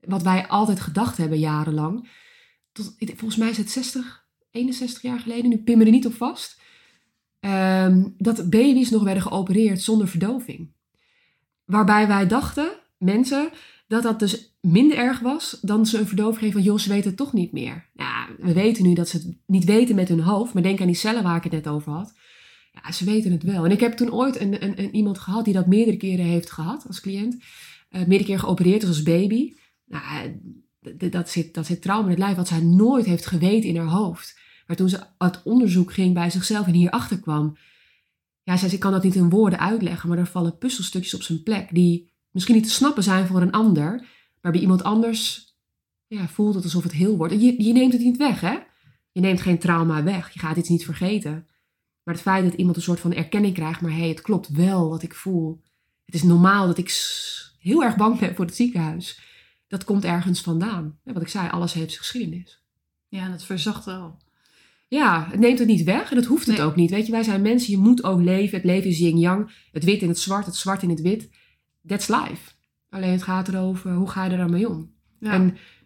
wat 0.00 0.22
wij 0.22 0.46
altijd 0.46 0.80
gedacht 0.80 1.16
hebben 1.16 1.38
jarenlang. 1.38 2.08
Tot, 2.72 2.94
volgens 2.98 3.36
mij 3.36 3.48
is 3.48 3.56
het 3.56 3.70
60, 3.70 4.26
61 4.50 5.02
jaar 5.02 5.20
geleden, 5.20 5.50
nu 5.50 5.58
pin 5.58 5.78
me 5.78 5.84
er 5.84 5.90
niet 5.90 6.06
op 6.06 6.14
vast. 6.14 6.60
ehm, 7.40 8.08
dat 8.16 8.50
baby's 8.50 8.90
nog 8.90 9.02
werden 9.02 9.22
geopereerd 9.22 9.82
zonder 9.82 10.08
verdoving. 10.08 10.72
Waarbij 11.64 12.06
wij 12.06 12.26
dachten, 12.26 12.70
mensen, 12.96 13.50
dat 13.86 14.02
dat 14.02 14.18
dus 14.18 14.56
minder 14.60 14.96
erg 14.96 15.20
was 15.20 15.58
dan 15.60 15.86
ze 15.86 15.98
een 15.98 16.06
verdoving 16.06 16.38
geven 16.38 16.52
van, 16.52 16.62
joh, 16.62 16.78
ze 16.78 16.88
weten 16.88 17.08
het 17.08 17.16
toch 17.16 17.32
niet 17.32 17.52
meer. 17.52 17.90
Ja, 17.94 18.28
we 18.38 18.52
weten 18.52 18.82
nu 18.82 18.94
dat 18.94 19.08
ze 19.08 19.16
het 19.16 19.36
niet 19.46 19.64
weten 19.64 19.94
met 19.94 20.08
hun 20.08 20.20
hoofd, 20.20 20.54
maar 20.54 20.62
denk 20.62 20.80
aan 20.80 20.86
die 20.86 20.96
cellen 20.96 21.22
waar 21.22 21.36
ik 21.36 21.42
het 21.42 21.52
net 21.52 21.68
over 21.68 21.92
had. 21.92 22.14
Ze 22.92 23.04
weten 23.04 23.32
het 23.32 23.42
wel. 23.42 23.64
En 23.64 23.70
ik 23.70 23.80
heb 23.80 23.92
toen 23.92 24.12
ooit 24.12 24.40
een, 24.40 24.64
een, 24.64 24.78
een 24.82 24.94
iemand 24.94 25.18
gehad 25.18 25.44
die 25.44 25.54
dat 25.54 25.66
meerdere 25.66 25.96
keren 25.96 26.24
heeft 26.24 26.50
gehad 26.50 26.84
als 26.86 27.00
cliënt. 27.00 27.36
Eh, 27.88 28.00
meerdere 28.00 28.24
keer 28.24 28.38
geopereerd 28.38 28.82
is 28.82 28.88
als 28.88 29.02
baby. 29.02 29.54
Nou, 29.84 30.02
eh, 30.80 31.10
dat 31.10 31.30
zit, 31.30 31.54
dat 31.54 31.66
zit 31.66 31.82
trauma 31.82 32.04
in 32.04 32.10
het 32.10 32.18
lijf 32.18 32.36
wat 32.36 32.48
zij 32.48 32.60
nooit 32.60 33.04
heeft 33.04 33.26
geweten 33.26 33.68
in 33.68 33.76
haar 33.76 33.86
hoofd. 33.86 34.38
Maar 34.66 34.76
toen 34.76 34.88
ze 34.88 35.00
uit 35.18 35.42
onderzoek 35.42 35.92
ging 35.92 36.14
bij 36.14 36.30
zichzelf 36.30 36.66
en 36.66 36.72
hierachter 36.72 37.20
kwam. 37.20 37.56
Ja, 38.42 38.62
ik 38.62 38.80
kan 38.80 38.92
dat 38.92 39.02
niet 39.02 39.14
in 39.14 39.30
woorden 39.30 39.58
uitleggen, 39.58 40.08
maar 40.08 40.18
er 40.18 40.26
vallen 40.26 40.58
puzzelstukjes 40.58 41.14
op 41.14 41.22
zijn 41.22 41.42
plek 41.42 41.68
die 41.74 42.12
misschien 42.30 42.54
niet 42.54 42.64
te 42.64 42.70
snappen 42.70 43.02
zijn 43.02 43.26
voor 43.26 43.42
een 43.42 43.52
ander. 43.52 44.06
Maar 44.40 44.52
bij 44.52 44.60
iemand 44.60 44.82
anders 44.82 45.54
ja, 46.06 46.28
voelt 46.28 46.54
het 46.54 46.64
alsof 46.64 46.82
het 46.82 46.92
heel 46.92 47.16
wordt. 47.16 47.32
Je, 47.32 47.62
je 47.62 47.72
neemt 47.72 47.92
het 47.92 48.02
niet 48.02 48.16
weg, 48.16 48.40
hè? 48.40 48.58
Je 49.12 49.20
neemt 49.20 49.40
geen 49.40 49.58
trauma 49.58 50.02
weg. 50.02 50.32
Je 50.32 50.38
gaat 50.38 50.56
iets 50.56 50.68
niet 50.68 50.84
vergeten. 50.84 51.46
Maar 52.08 52.16
het 52.16 52.26
feit 52.26 52.44
dat 52.44 52.54
iemand 52.54 52.76
een 52.76 52.82
soort 52.82 53.00
van 53.00 53.12
erkenning 53.12 53.54
krijgt, 53.54 53.80
maar 53.80 53.90
hé, 53.90 53.98
hey, 53.98 54.08
het 54.08 54.20
klopt 54.20 54.48
wel 54.48 54.88
wat 54.88 55.02
ik 55.02 55.14
voel. 55.14 55.60
Het 56.06 56.14
is 56.14 56.22
normaal 56.22 56.66
dat 56.66 56.78
ik 56.78 56.90
heel 57.58 57.84
erg 57.84 57.96
bang 57.96 58.18
ben 58.18 58.34
voor 58.34 58.44
het 58.44 58.54
ziekenhuis. 58.54 59.20
Dat 59.66 59.84
komt 59.84 60.04
ergens 60.04 60.40
vandaan. 60.40 60.98
Ja, 61.04 61.12
wat 61.12 61.22
ik 61.22 61.28
zei, 61.28 61.48
alles 61.48 61.72
heeft 61.72 61.88
zijn 61.90 62.02
geschiedenis. 62.02 62.62
Ja, 63.08 63.24
en 63.24 63.32
het 63.32 63.44
verzacht 63.44 63.84
wel. 63.84 64.18
Ja, 64.86 65.26
het 65.30 65.40
neemt 65.40 65.58
het 65.58 65.68
niet 65.68 65.84
weg 65.84 66.10
en 66.10 66.16
dat 66.16 66.24
hoeft 66.24 66.46
het 66.46 66.56
Nee. 66.56 66.66
ook 66.66 66.76
niet. 66.76 66.90
Weet 66.90 67.06
je, 67.06 67.12
wij 67.12 67.22
zijn 67.22 67.42
mensen, 67.42 67.70
je 67.70 67.78
moet 67.78 68.04
ook 68.04 68.20
leven. 68.20 68.56
Het 68.56 68.66
leven 68.66 68.90
is 68.90 68.98
yin-yang. 68.98 69.50
Het 69.72 69.84
wit 69.84 70.02
in 70.02 70.08
het 70.08 70.18
zwart, 70.18 70.46
het 70.46 70.56
zwart 70.56 70.82
in 70.82 70.90
het 70.90 71.00
wit. 71.00 71.30
That's 71.86 72.08
life. 72.08 72.52
Alleen 72.90 73.12
het 73.12 73.22
gaat 73.22 73.48
erover, 73.48 73.92
hoe 73.92 74.10
ga 74.10 74.24
je 74.24 74.30
er 74.30 74.36
dan 74.36 74.50
mee 74.50 74.68
om? 74.68 74.90
Ja. 75.20 75.32
En 75.32 75.42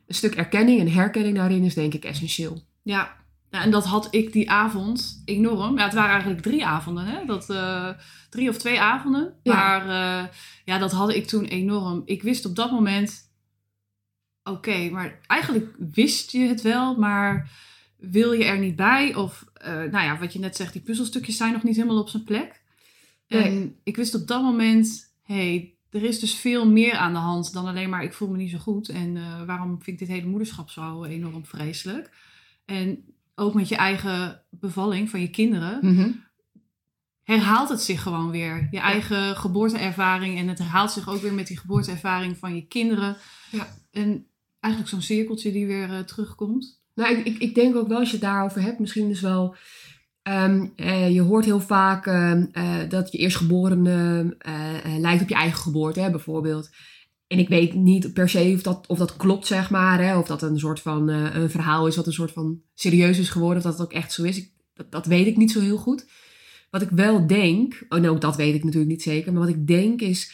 een 0.07 0.14
stuk 0.14 0.35
erkenning 0.35 0.81
en 0.81 0.93
herkenning 0.93 1.37
daarin 1.37 1.62
is 1.62 1.75
denk 1.75 1.95
ik 1.95 2.05
essentieel. 2.05 2.62
Ja. 2.83 3.22
Ja, 3.52 3.62
en 3.62 3.71
dat 3.71 3.85
had 3.85 4.09
ik 4.11 4.32
die 4.32 4.50
avond 4.50 5.23
enorm. 5.25 5.78
Ja, 5.78 5.85
het 5.85 5.94
waren 5.94 6.11
eigenlijk 6.11 6.42
drie 6.42 6.66
avonden, 6.66 7.04
hè? 7.04 7.25
Dat, 7.25 7.50
eh, 7.50 7.88
drie 8.30 8.49
of 8.49 8.56
twee 8.56 8.80
avonden. 8.80 9.35
Ja. 9.42 9.54
Maar 9.54 9.82
eh, 9.82 10.28
ja, 10.64 10.78
dat 10.78 10.92
had 10.92 11.14
ik 11.14 11.26
toen 11.26 11.44
enorm. 11.44 12.02
Ik 12.04 12.23
wist 12.23 12.47
op 12.47 12.56
dat 12.56 12.71
moment, 12.71 13.32
oké, 14.42 14.90
maar 14.90 15.21
eigenlijk 15.26 15.75
wist 15.78 16.30
je 16.30 16.38
het 16.38 16.62
wel, 16.62 16.97
maar 16.97 17.50
wil 17.97 18.32
je 18.32 18.44
er 18.44 18.59
niet 18.59 18.76
bij? 18.76 19.14
Of, 19.14 19.44
eh, 19.54 19.73
nou 19.73 20.04
ja, 20.04 20.18
wat 20.18 20.32
je 20.32 20.38
net 20.38 20.56
zegt, 20.56 20.73
die 20.73 20.82
puzzelstukjes 20.82 21.37
zijn 21.37 21.52
nog 21.52 21.62
niet 21.62 21.76
helemaal 21.76 22.00
op 22.00 22.09
zijn 22.09 22.25
plek. 22.25 22.62
En 23.26 23.76
ik 23.82 23.97
wist 23.97 24.14
op 24.14 24.26
dat 24.26 24.42
moment, 24.42 25.14
hé, 25.23 25.35
hey, 25.35 25.75
er 25.90 26.04
is 26.04 26.21
dus 26.21 26.35
veel 26.35 26.68
meer 26.68 26.94
aan 26.94 27.12
de 27.12 27.18
hand 27.18 27.52
dan 27.52 27.66
alleen 27.66 27.90
maar 27.90 28.02
ik 28.02 28.12
voel 28.12 28.28
me 28.28 28.37
niet 28.37 28.50
zo 28.50 28.59
goed. 28.59 28.88
En 28.88 29.47
waarom 29.47 29.82
vind 29.82 30.00
ik 30.00 30.06
dit 30.06 30.16
hele 30.16 30.28
moederschap 30.28 30.71
zo 30.71 31.04
enorm 31.04 31.47
vreselijk? 31.47 32.11
En 32.64 33.04
ook 33.35 33.55
met 33.55 33.69
je 33.69 33.77
eigen 33.77 34.43
bevalling 34.51 35.11
van 35.11 35.21
je 35.21 35.31
kinderen 35.31 35.79
Mhm. 35.81 36.11
herhaalt 37.23 37.69
het 37.69 37.81
zich 37.83 38.03
gewoon 38.03 38.31
weer. 38.31 38.69
Je 38.71 38.79
eigen 38.79 39.37
geboorteervaring 39.37 40.39
en 40.39 40.49
het 40.49 40.59
herhaalt 40.59 40.91
zich 40.91 41.09
ook 41.09 41.21
weer 41.21 41.35
met 41.35 41.47
die 41.47 41.59
geboorteervaring 41.59 42.39
van 42.39 42.55
je 42.55 42.67
kinderen. 42.67 43.17
Ja. 43.51 43.67
En 43.91 44.27
eigenlijk 44.61 44.93
zo'n 44.95 45.03
cirkeltje 45.03 45.53
die 45.53 45.67
weer 45.67 45.91
eh, 45.93 45.99
terugkomt. 45.99 46.81
Nou, 46.95 47.17
ik, 47.17 47.27
ik, 47.27 47.39
ik 47.39 47.55
denk 47.55 47.77
ook 47.77 47.89
wel 47.89 47.99
als 47.99 48.11
je 48.11 48.17
het 48.17 48.25
daarover 48.25 48.62
hebt, 48.62 48.79
misschien 48.79 49.09
dus 49.09 49.21
wel. 49.21 49.57
ehm, 50.23 50.67
eh, 50.77 51.11
je 51.15 51.21
hoort 51.21 51.45
heel 51.45 51.61
vaak 51.61 52.07
ehm, 52.07 52.47
eh, 52.53 52.75
dat 52.89 53.12
je 53.12 53.19
eerstgeborene 53.19 54.37
lijkt 54.99 55.23
op 55.23 55.29
je 55.29 55.35
eigen 55.35 55.59
geboorte, 55.59 56.01
hè, 56.01 56.11
bijvoorbeeld. 56.11 56.71
En 57.33 57.39
ik 57.39 57.49
weet 57.49 57.75
niet 57.75 58.12
per 58.12 58.29
se 58.29 58.53
of 58.55 58.62
dat, 58.62 58.87
of 58.87 58.99
dat 58.99 59.17
klopt, 59.17 59.47
zeg 59.47 59.71
maar. 59.71 60.03
Hè, 60.03 60.19
of 60.19 60.27
dat 60.27 60.43
een 60.43 60.59
soort 60.59 60.81
van 60.81 61.09
eh, 61.09 61.35
een 61.35 61.51
verhaal 61.51 61.87
is 61.87 61.97
wat 61.97 62.07
een 62.07 62.12
soort 62.12 62.33
van 62.33 62.61
serieus 62.75 63.19
is 63.19 63.29
geworden. 63.29 63.57
Of 63.57 63.62
dat 63.62 63.73
het 63.73 63.83
ook 63.83 63.93
echt 63.93 64.12
zo 64.12 64.23
is. 64.23 64.37
Ik, 64.37 64.51
dat, 64.75 64.91
dat 64.91 65.07
weet 65.07 65.27
ik 65.27 65.37
niet 65.37 65.51
zo 65.51 65.61
heel 65.61 65.77
goed. 65.77 66.07
Wat 66.71 66.83
ik 66.83 66.91
wel 66.91 67.27
denk, 67.27 67.85
oh 67.89 68.01
nou, 68.01 68.19
dat 68.19 68.37
weet 68.37 68.55
ik 68.55 68.65
natuurlijk 68.65 68.91
niet 68.91 69.03
zeker. 69.03 69.33
Maar 69.33 69.41
wat 69.41 69.55
ik 69.55 69.67
denk 69.67 70.01
is, 70.01 70.33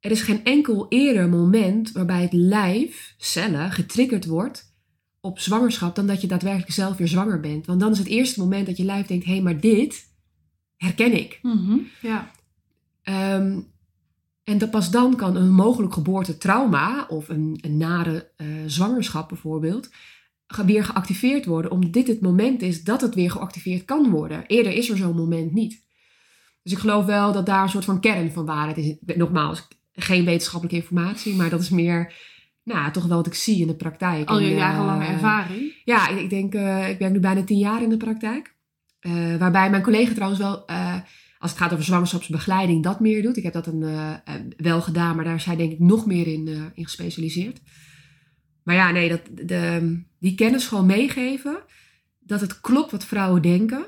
er 0.00 0.10
is 0.10 0.22
geen 0.22 0.44
enkel 0.44 0.86
eerder 0.88 1.28
moment 1.28 1.92
waarbij 1.92 2.22
het 2.22 2.32
lijf, 2.32 3.14
cellen, 3.18 3.70
getriggerd 3.70 4.26
wordt 4.26 4.74
op 5.20 5.38
zwangerschap 5.38 5.94
dan 5.94 6.06
dat 6.06 6.20
je 6.20 6.26
daadwerkelijk 6.26 6.72
zelf 6.72 6.96
weer 6.96 7.08
zwanger 7.08 7.40
bent. 7.40 7.66
Want 7.66 7.80
dan 7.80 7.92
is 7.92 7.98
het 7.98 8.06
eerste 8.06 8.40
moment 8.40 8.66
dat 8.66 8.76
je 8.76 8.84
lijf 8.84 9.06
denkt, 9.06 9.24
hé, 9.24 9.32
hey, 9.32 9.42
maar 9.42 9.60
dit 9.60 10.04
herken 10.76 11.12
ik. 11.12 11.40
Ja. 12.00 12.30
Ehm, 13.02 13.58
en 14.46 14.58
dat 14.58 14.70
pas 14.70 14.90
dan 14.90 15.16
kan 15.16 15.36
een 15.36 15.52
mogelijk 15.52 15.92
geboortetrauma 15.92 17.06
of 17.08 17.28
een, 17.28 17.58
een 17.60 17.76
nare 17.76 18.30
eh, 18.36 18.46
zwangerschap 18.66 19.28
bijvoorbeeld 19.28 19.90
weer 20.66 20.84
geactiveerd 20.84 21.46
worden, 21.46 21.70
omdat 21.70 21.92
dit 21.92 22.06
het 22.06 22.20
moment 22.20 22.62
is 22.62 22.84
dat 22.84 23.00
het 23.00 23.14
weer 23.14 23.30
geactiveerd 23.30 23.84
kan 23.84 24.10
worden. 24.10 24.46
Eerder 24.46 24.72
is 24.72 24.90
er 24.90 24.96
zo'n 24.96 25.16
moment 25.16 25.52
niet. 25.52 25.84
Dus 26.62 26.72
ik 26.72 26.78
geloof 26.78 27.04
wel 27.04 27.32
dat 27.32 27.46
daar 27.46 27.62
een 27.62 27.68
soort 27.68 27.84
van 27.84 28.00
kern 28.00 28.32
van 28.32 28.46
waarheid 28.46 28.76
is. 28.76 29.16
Nogmaals, 29.16 29.68
geen 29.92 30.24
wetenschappelijke 30.24 30.80
informatie, 30.80 31.34
maar 31.34 31.50
dat 31.50 31.60
is 31.60 31.70
meer, 31.70 32.14
nou, 32.62 32.92
toch 32.92 33.06
wel 33.06 33.16
wat 33.16 33.26
ik 33.26 33.34
zie 33.34 33.60
in 33.60 33.66
de 33.66 33.76
praktijk. 33.76 34.28
Al 34.28 34.38
je 34.38 34.46
En, 34.46 34.52
eh, 34.52 34.58
jarenlange 34.58 35.04
ervaring. 35.04 35.72
ja, 35.84 36.08
ik, 36.08 36.18
ik 36.18 36.30
denk, 36.30 36.54
eh, 36.54 36.88
ik 36.88 36.98
werk 36.98 37.12
nu 37.12 37.20
bijna 37.20 37.44
tien 37.44 37.58
jaar 37.58 37.82
in 37.82 37.88
de 37.88 37.96
praktijk. 37.96 38.54
Waarbij 39.38 39.70
mijn 39.70 39.82
collega 39.82 40.14
trouwens 40.14 40.40
wel, 40.40 40.64
als 41.38 41.50
het 41.50 41.60
gaat 41.60 41.72
over 41.72 41.84
zwangerschapsbegeleiding, 41.84 42.82
dat 42.82 43.00
meer 43.00 43.22
doet. 43.22 43.36
Ik 43.36 43.42
heb 43.42 43.52
dat 43.52 43.66
een, 43.66 43.82
eh, 43.82 44.12
eh, 44.12 44.18
wel 44.56 44.80
gedaan, 44.80 45.16
maar 45.16 45.24
daar 45.24 45.34
is 45.34 45.44
hij 45.44 45.56
denk 45.56 45.72
ik 45.72 45.78
nog 45.78 46.06
meer 46.06 46.26
in, 46.26 46.48
eh, 46.48 46.62
in 46.74 46.84
gespecialiseerd. 46.84 47.60
Maar 48.62 48.74
ja, 48.74 48.90
nee, 48.90 49.08
dat, 49.08 49.20
de, 49.32 50.02
die 50.18 50.34
kennis 50.34 50.66
gewoon 50.66 50.86
meegeven. 50.86 51.58
Dat 52.20 52.40
het 52.40 52.60
klopt 52.60 52.90
wat 52.90 53.04
vrouwen 53.04 53.42
denken, 53.42 53.86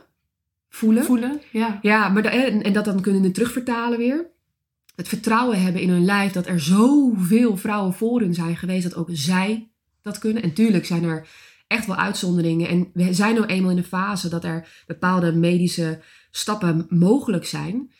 voelen. 0.68 1.04
Voelen. 1.04 1.40
Ja. 1.52 1.78
Ja, 1.82 2.08
maar 2.08 2.24
en, 2.24 2.62
en 2.62 2.72
dat 2.72 2.84
dan 2.84 3.00
kunnen 3.00 3.32
terugvertalen 3.32 3.98
weer. 3.98 4.26
Het 4.94 5.08
vertrouwen 5.08 5.62
hebben 5.62 5.82
in 5.82 5.88
hun 5.88 6.04
lijf 6.04 6.32
dat 6.32 6.46
er 6.46 6.60
zoveel 6.60 7.56
vrouwen 7.56 7.94
voor 7.94 8.20
hun 8.20 8.34
zijn 8.34 8.56
geweest 8.56 8.82
dat 8.82 8.94
ook 8.94 9.08
zij 9.12 9.70
dat 10.02 10.18
kunnen. 10.18 10.42
En 10.42 10.52
tuurlijk 10.52 10.86
zijn 10.86 11.04
er 11.04 11.28
echt 11.66 11.86
wel 11.86 11.96
uitzonderingen. 11.96 12.68
En 12.68 12.90
we 12.92 13.14
zijn 13.14 13.34
nou 13.34 13.46
eenmaal 13.46 13.70
in 13.70 13.76
een 13.76 13.84
fase 13.84 14.28
dat 14.28 14.44
er 14.44 14.68
bepaalde 14.86 15.32
medische 15.32 16.00
stappen 16.30 16.86
mogelijk 16.88 17.46
zijn. 17.46 17.92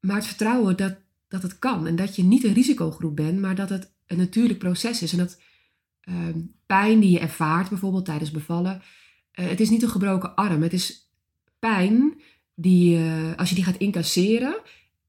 Maar 0.00 0.16
het 0.16 0.26
vertrouwen 0.26 0.76
dat, 0.76 0.96
dat 1.28 1.42
het 1.42 1.58
kan. 1.58 1.86
En 1.86 1.96
dat 1.96 2.16
je 2.16 2.22
niet 2.22 2.44
een 2.44 2.52
risicogroep 2.52 3.16
bent, 3.16 3.40
maar 3.40 3.54
dat 3.54 3.68
het 3.68 3.92
een 4.06 4.16
natuurlijk 4.16 4.58
proces 4.58 5.02
is. 5.02 5.12
En 5.12 5.18
dat 5.18 5.40
ehm, 6.00 6.38
pijn 6.66 7.00
die 7.00 7.10
je 7.10 7.18
ervaart, 7.18 7.68
bijvoorbeeld 7.68 8.04
tijdens 8.04 8.30
bevallen, 8.30 8.82
eh, 9.30 9.48
het 9.48 9.60
is 9.60 9.70
niet 9.70 9.82
een 9.82 9.88
gebroken 9.88 10.34
arm. 10.34 10.62
Het 10.62 10.72
is 10.72 11.10
pijn 11.58 12.20
die, 12.54 12.98
als 13.36 13.48
je 13.48 13.54
die 13.54 13.64
gaat 13.64 13.76
incasseren, 13.76 14.56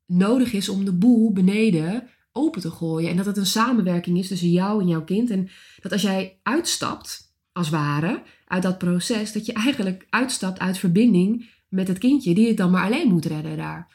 nodig 0.05 0.53
is 0.53 0.69
om 0.69 0.85
de 0.85 0.93
boel 0.93 1.31
beneden 1.31 2.09
open 2.31 2.61
te 2.61 2.71
gooien. 2.71 3.09
En 3.09 3.17
dat 3.17 3.25
het 3.25 3.37
een 3.37 3.45
samenwerking 3.45 4.17
is 4.17 4.27
tussen 4.27 4.49
jou 4.49 4.81
en 4.81 4.87
jouw 4.87 5.03
kind. 5.03 5.29
En 5.29 5.49
dat 5.81 5.91
als 5.91 6.01
jij 6.01 6.39
uitstapt, 6.43 7.33
als 7.51 7.69
ware, 7.69 8.23
uit 8.47 8.63
dat 8.63 8.77
proces, 8.77 9.31
dat 9.31 9.45
je 9.45 9.53
eigenlijk 9.53 10.07
uitstapt 10.09 10.59
uit 10.59 10.77
verbinding 10.77 11.49
met 11.75 11.87
het 11.87 11.97
kindje, 11.97 12.33
die 12.33 12.47
het 12.47 12.57
dan 12.57 12.71
maar 12.71 12.85
alleen 12.85 13.07
moet 13.07 13.25
redden 13.25 13.57
daar. 13.57 13.93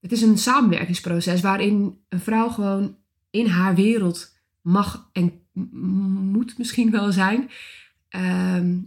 Het 0.00 0.12
is 0.12 0.22
een 0.22 0.38
samenwerkingsproces 0.38 1.40
waarin 1.40 1.98
een 2.08 2.20
vrouw 2.20 2.48
gewoon 2.48 2.96
in 3.30 3.46
haar 3.46 3.74
wereld 3.74 4.36
mag 4.60 5.08
en 5.12 5.40
moet 6.32 6.58
misschien 6.58 6.90
wel 6.90 7.12
zijn. 7.12 7.50
Ehm, 8.08 8.78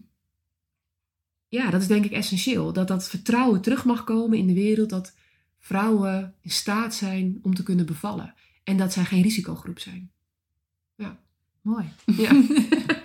ja, 1.47 1.69
dat 1.69 1.81
is 1.81 1.87
denk 1.87 2.05
ik 2.05 2.11
essentieel. 2.11 2.73
Dat 2.73 2.87
dat 2.87 3.09
vertrouwen 3.09 3.61
terug 3.61 3.85
mag 3.85 4.03
komen 4.03 4.37
in 4.37 4.47
de 4.47 4.53
wereld. 4.53 4.89
Dat 4.89 5.15
vrouwen 5.59 6.33
in 6.41 6.51
staat 6.51 6.95
zijn 6.95 7.39
om 7.41 7.55
te 7.55 7.63
kunnen 7.63 7.85
bevallen. 7.85 8.33
En 8.63 8.77
dat 8.77 8.93
zij 8.93 9.05
geen 9.05 9.21
risicogroep 9.21 9.79
zijn. 9.79 10.11
Mooi. 11.61 11.85
Ja. 12.05 12.31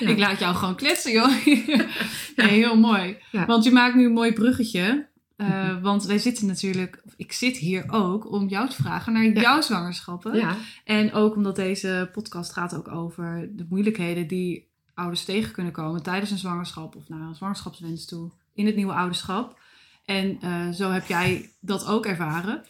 Ja. 0.00 0.08
Ik 0.08 0.18
laat 0.18 0.38
jou 0.38 0.54
gewoon 0.56 0.76
kletsen, 0.76 1.12
joh. 1.12 1.44
nee, 2.36 2.48
heel 2.48 2.76
mooi. 2.78 3.16
Want 3.46 3.64
je 3.64 3.70
maakt 3.70 3.94
nu 3.94 4.04
een 4.04 4.12
mooi 4.12 4.32
bruggetje. 4.32 5.06
Eh. 5.36 5.82
Want 5.82 6.04
wij 6.04 6.18
zitten 6.18 6.46
natuurlijk, 6.46 7.02
ik 7.16 7.32
zit 7.32 7.56
hier 7.56 7.84
ook 7.90 8.32
om 8.32 8.48
jou 8.48 8.68
te 8.68 8.76
vragen 8.82 9.12
naar 9.12 9.24
Ja. 9.24 9.40
jouw 9.40 9.60
zwangerschappen. 9.60 10.34
ja. 10.36 10.56
En 10.84 11.12
ook 11.12 11.34
omdat 11.36 11.56
deze 11.56 12.10
podcast 12.12 12.52
gaat 12.52 12.74
ook 12.74 12.88
over 12.88 13.48
de 13.52 13.66
moeilijkheden 13.68 14.26
die 14.26 14.68
ouders 14.94 15.24
tegen 15.24 15.52
kunnen 15.52 15.72
komen 15.72 16.02
tijdens 16.02 16.30
een 16.30 16.38
zwangerschap 16.38 16.96
of 16.96 17.08
naar 17.08 17.20
een 17.20 17.34
zwangerschapswens 17.34 18.06
toe 18.06 18.30
in 18.54 18.66
het 18.66 18.76
nieuwe 18.76 18.92
ouderschap. 18.92 19.58
En 20.04 20.38
eh, 20.40 20.68
zo 20.70 20.90
heb 20.90 21.06
jij 21.06 21.50
dat 21.60 21.86
ook 21.86 22.06
ervaren. 22.06 22.64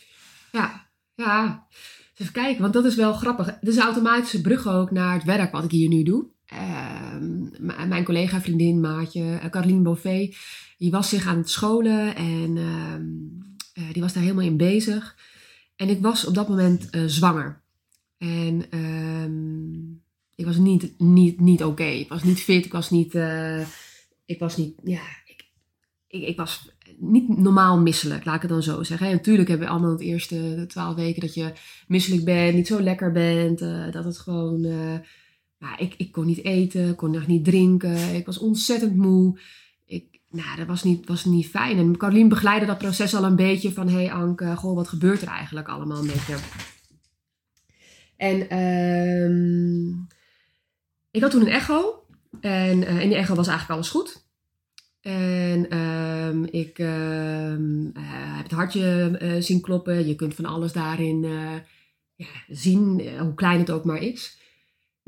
Ja, 0.53 0.87
ja. 1.15 1.67
Dus 2.15 2.27
Even 2.27 2.33
kijken, 2.43 2.61
want 2.63 2.73
dat 2.73 2.85
is 2.85 2.95
wel 2.95 3.13
grappig. 3.13 3.47
Het 3.47 3.69
is 3.69 3.77
een 3.77 3.83
automatische 3.83 4.41
brug 4.41 4.67
ook 4.67 4.91
naar 4.91 5.15
het 5.15 5.25
werk 5.25 5.53
wat 5.53 5.65
ik 5.65 5.71
hier 5.71 5.89
nu 5.89 6.03
doe. 6.03 6.27
Ehm, 6.49 7.89
mijn 7.89 8.05
collega, 8.05 8.41
vriendin, 8.41 8.81
maatje, 8.81 9.39
eh, 9.43 9.51
Caroline 9.51 9.83
Beauvais, 9.83 10.37
die 10.79 10.91
was 10.91 11.09
zich 11.09 11.27
aan 11.27 11.37
het 11.37 11.51
scholen 11.51 12.17
en 12.17 12.57
ehm, 12.57 13.03
eh, 13.73 13.93
die 13.93 14.03
was 14.03 14.13
daar 14.13 14.23
helemaal 14.23 14.45
in 14.45 14.57
bezig. 14.57 15.17
En 15.77 15.89
ik 15.89 16.01
was 16.01 16.25
op 16.25 16.35
dat 16.35 16.49
moment 16.49 16.91
eh, 16.91 17.03
zwanger. 17.07 17.61
En 18.19 18.67
ehm, 18.71 19.91
ik 20.35 20.45
was 20.45 20.57
niet, 20.57 20.95
niet, 20.99 21.41
niet 21.41 21.65
oké. 21.65 21.85
Ik 21.85 22.09
was 22.09 22.23
niet 22.23 22.41
fit, 22.41 22.65
ik 22.65 22.73
was 22.73 22.91
niet, 22.91 23.15
ik 24.25 24.39
was 24.39 24.57
niet, 24.57 24.75
ja, 24.85 25.03
ik, 25.25 25.45
ik, 26.07 26.23
ik 26.23 26.37
was 26.37 26.71
niet 26.99 27.39
normaal 27.39 27.79
misselijk, 27.79 28.25
laat 28.25 28.35
ik 28.35 28.43
het 28.43 28.51
dan 28.51 28.63
zo 28.63 28.83
zeggen. 28.83 29.07
En 29.07 29.13
natuurlijk 29.13 29.49
hebben 29.49 29.67
we 29.67 29.73
allemaal 29.73 29.93
het 29.93 30.01
eerste 30.01 30.65
twaalf 30.69 30.95
weken 30.95 31.21
dat 31.21 31.35
je 31.35 31.53
misselijk 31.87 32.25
bent, 32.25 32.55
niet 32.55 32.67
zo 32.67 32.81
lekker 32.81 33.13
bent. 33.13 33.59
dat 33.93 34.05
het 34.05 34.19
gewoon. 34.19 34.67
Nou, 35.59 35.77
ik, 35.79 35.95
ik 35.97 36.13
kon 36.13 36.27
niet 36.27 36.45
eten, 36.45 36.95
kon 36.95 37.11
nog 37.11 37.27
niet 37.27 37.45
drinken. 37.45 38.15
Ik 38.15 38.27
was 38.27 38.39
ontzettend 38.39 38.97
moe. 38.97 39.41
Ik, 39.87 40.21
nou, 40.31 40.57
dat 40.57 40.67
was 40.67 40.83
niet, 40.83 41.09
was 41.09 41.25
niet 41.25 41.49
fijn. 41.49 41.79
En 41.79 41.97
Caroline 41.97 42.29
begeleidde 42.29 42.67
dat 42.67 42.79
proces 42.79 43.15
al 43.15 43.25
een 43.25 43.37
beetje 43.37 43.73
van: 43.73 43.89
hé 43.89 43.95
hey 43.95 44.13
Anke, 44.13 44.57
goh, 44.57 44.75
wat 44.75 44.89
gebeurt 44.89 45.23
er 45.23 45.29
eigenlijk 45.29 45.69
allemaal 45.69 45.99
een 45.99 46.07
beetje? 46.07 46.37
En 48.17 48.49
ehm, 48.49 49.89
ik 51.11 51.23
had 51.23 51.31
toen 51.31 51.41
een 51.41 51.49
echo. 51.49 52.03
En 52.41 52.85
eh, 52.85 53.01
in 53.01 53.09
die 53.09 53.19
echo 53.19 53.35
was 53.35 53.47
eigenlijk 53.47 53.79
alles 53.79 53.91
goed. 53.91 54.27
En 55.01 55.71
ehm, 55.71 56.45
ik 56.45 56.79
ehm, 56.79 57.87
eh, 57.95 58.03
heb 58.37 58.43
het 58.43 58.53
hartje 58.53 59.17
eh, 59.19 59.43
zien 59.43 59.61
kloppen. 59.61 60.07
Je 60.07 60.15
kunt 60.15 60.35
van 60.35 60.45
alles 60.45 60.73
daarin 60.73 61.23
ja, 62.15 62.27
zien, 62.49 63.19
hoe 63.19 63.35
klein 63.35 63.59
het 63.59 63.71
ook 63.71 63.85
maar 63.85 64.03
is. 64.03 64.38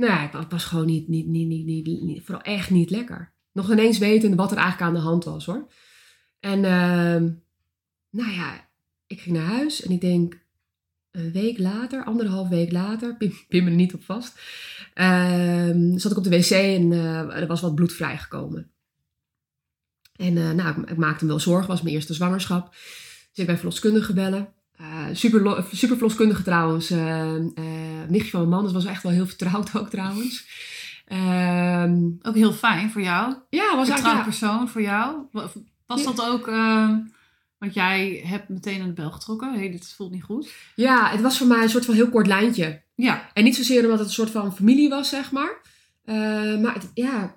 Nou, 0.01 0.25
ik 0.25 0.33
wa- 0.33 0.41
ik 0.41 0.51
was 0.51 0.65
gewoon 0.65 0.87
niet, 0.87 1.09
niet, 1.09 1.27
niet, 1.27 1.49
niet, 1.49 1.87
niet, 2.03 2.23
vooral 2.25 2.43
echt 2.43 2.71
niet 2.71 2.91
lekker. 2.91 3.33
Nog 3.53 3.71
ineens 3.71 3.99
weten 3.99 4.37
wat 4.37 4.51
er 4.51 4.57
eigenlijk 4.57 4.89
aan 4.89 4.97
de 4.97 5.09
hand 5.09 5.25
was 5.25 5.47
hoor. 5.47 5.73
En 6.41 6.65
ehm, 6.65 7.31
nou 8.11 8.33
ja, 8.33 8.69
ik 9.07 9.21
ging 9.21 9.37
naar 9.37 9.47
huis 9.47 9.83
en 9.83 9.91
ik 9.91 10.01
denk 10.01 10.39
een 11.11 11.33
week 11.33 11.59
later, 11.59 12.05
anderhalf 12.05 12.49
week 12.49 12.73
later, 12.73 13.17
pin 13.49 13.65
me 13.65 13.71
er 13.71 13.77
niet 13.77 13.95
op 13.95 14.05
vast, 14.05 14.41
ehm, 14.95 15.99
zat 15.99 16.13
ik 16.13 16.19
op 16.19 16.25
de 16.25 16.31
wc 16.31 16.51
en 16.51 16.93
eh, 16.93 17.41
er 17.41 17.47
was 17.47 17.61
wat 17.61 17.75
bloed 17.75 17.93
vrijgekomen. 17.93 18.71
En 20.17 20.37
eh, 20.37 20.51
nou, 20.51 20.81
ik, 20.83 20.91
ik 20.91 20.97
maakte 20.97 21.25
me 21.25 21.31
wel 21.31 21.41
zorgen, 21.41 21.69
was 21.69 21.83
mijn 21.83 21.95
eerste 21.95 22.15
zwangerschap. 22.15 22.69
Dus 22.71 23.31
ik 23.33 23.47
bij 23.47 23.57
verloskundige 23.57 24.13
bellen. 24.13 24.55
Uh, 24.81 25.05
super, 25.13 25.65
super 25.73 25.97
verloskundige 25.97 26.43
trouwens. 26.43 26.91
Uh, 26.91 27.33
nichtje 28.09 28.31
van 28.31 28.39
mijn 28.41 28.51
man, 28.53 28.65
dat 28.65 28.73
was 28.73 28.85
echt 28.85 29.03
wel 29.03 29.13
heel 29.13 29.27
vertrouwd 29.27 29.77
ook 29.79 29.91
trouwens. 29.91 30.47
Ehm, 31.07 31.99
Ook 32.23 32.35
heel 32.35 32.53
fijn 32.53 32.91
voor 32.91 33.03
jou. 33.03 33.35
ja, 33.51 33.77
was 33.77 33.89
Vertrouwd 33.89 33.89
eigenlijk... 33.89 34.17
Ja, 34.17 34.23
persoon 34.23 34.69
voor 34.69 34.83
jou. 34.83 35.17
Wa- 35.33 35.51
Was 35.87 36.05
dat 36.05 36.23
ook... 36.27 36.49
ehm, 36.49 36.99
want 37.59 37.75
jij 37.75 38.23
hebt 38.27 38.49
meteen 38.49 38.81
aan 38.81 38.87
de 38.87 38.93
bel 38.93 39.11
getrokken. 39.11 39.53
Hé, 39.53 39.59
hey, 39.59 39.71
dit 39.71 39.93
voelt 39.97 40.11
niet 40.13 40.23
goed. 40.23 40.53
ja, 40.75 41.11
het 41.11 41.21
was 41.21 41.39
voor 41.39 41.47
mij 41.47 41.63
een 41.63 41.69
soort 41.71 41.85
van 41.85 41.95
heel 41.95 42.09
kort 42.09 42.27
lijntje. 42.27 42.83
Ja. 42.95 43.31
En 43.35 43.45
niet 43.45 43.57
zozeer 43.57 43.83
omdat 43.85 43.99
het 43.99 44.09
een 44.09 44.15
soort 44.15 44.31
van 44.31 44.55
familie 44.57 44.89
was, 44.89 45.09
zeg 45.09 45.33
maar. 45.33 45.61
Eh, 46.05 46.15
maar 46.61 46.75
het- 46.75 46.91
ja, 46.95 47.35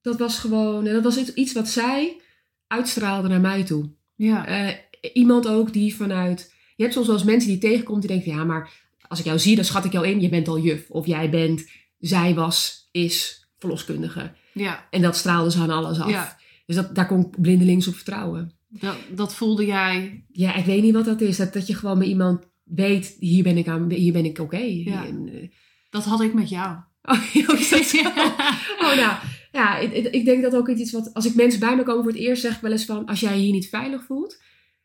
dat 0.00 0.18
was 0.18 0.38
gewoon... 0.38 0.84
Dat 0.84 1.02
was 1.02 1.16
iets- 1.16 1.34
iets 1.34 1.52
wat 1.52 1.68
zij 1.68 2.20
uitstraalde 2.66 3.28
naar 3.28 3.40
mij 3.40 3.64
toe. 3.64 3.90
Ja. 4.14 4.46
Eh, 4.46 4.74
iemand 5.12 5.46
ook 5.48 5.72
die 5.72 5.96
vanuit... 5.96 6.51
Je 6.82 6.88
hebt 6.88 6.94
soms 6.94 7.06
wel 7.06 7.16
eens 7.16 7.24
mensen 7.32 7.50
die 7.50 7.58
tegenkomt 7.58 8.00
die 8.02 8.10
denken... 8.10 8.32
Ja, 8.32 8.44
maar 8.44 8.70
als 9.08 9.18
ik 9.18 9.24
jou 9.24 9.38
zie, 9.38 9.56
dan 9.56 9.64
schat 9.64 9.84
ik 9.84 9.92
jou 9.92 10.06
in. 10.06 10.20
Je 10.20 10.28
bent 10.28 10.48
al 10.48 10.58
juf. 10.58 10.90
Of 10.90 11.06
jij 11.06 11.30
bent... 11.30 11.68
Zij 11.98 12.34
was, 12.34 12.88
is 12.92 13.46
verloskundige. 13.58 14.32
ja. 14.52 14.86
En 14.90 15.02
dat 15.02 15.16
straalde 15.16 15.50
ze 15.50 15.58
aan 15.58 15.70
alles 15.70 16.00
af. 16.00 16.10
Ja. 16.10 16.36
Dus 16.66 16.76
dat, 16.76 16.94
daar 16.94 17.06
kon 17.06 17.20
ik 17.20 17.40
blindelings 17.40 17.88
op 17.88 17.94
vertrouwen. 17.94 18.52
Dat, 18.68 18.96
dat 19.14 19.34
voelde 19.34 19.66
jij... 19.66 20.24
Ja, 20.32 20.54
ik 20.54 20.64
weet 20.64 20.82
niet 20.82 20.94
wat 20.94 21.04
dat 21.04 21.20
is. 21.20 21.36
Dat, 21.36 21.52
dat 21.52 21.66
je 21.66 21.74
gewoon 21.74 21.98
met 21.98 22.06
iemand 22.08 22.42
weet... 22.64 23.16
Hier 23.18 23.42
ben 23.42 23.56
ik, 23.56 23.68
aan, 23.68 23.90
hier 23.90 24.12
ben 24.12 24.24
ik 24.24 24.38
oké. 24.38 24.56
Ja. 24.56 25.04
Eh, 25.06 25.48
Dat 25.90 26.04
had 26.04 26.20
ik 26.20 26.34
met 26.34 26.48
jou. 26.48 26.76
Oh? 27.02 27.18
Oh, 28.80 28.96
nou, 28.96 29.16
ja, 29.52 29.78
ik, 29.78 29.92
ik- 29.92 30.12
ik 30.14 30.24
denk 30.24 30.42
dat 30.42 30.54
ook 30.54 30.68
iets 30.68 30.92
wat... 30.92 31.14
Als 31.14 31.26
ik 31.26 31.34
mensen 31.34 31.60
bij 31.60 31.76
me 31.76 31.82
komen 31.82 32.02
voor 32.02 32.12
het 32.12 32.20
eerst, 32.20 32.42
zeg 32.42 32.54
ik 32.54 32.60
wel 32.60 32.72
eens 32.72 32.84
van... 32.84 33.06
Als 33.06 33.20
jij 33.20 33.36
je 33.36 33.42
hier 33.42 33.52
niet 33.52 33.68
veilig 33.68 34.04
voelt... 34.04 34.42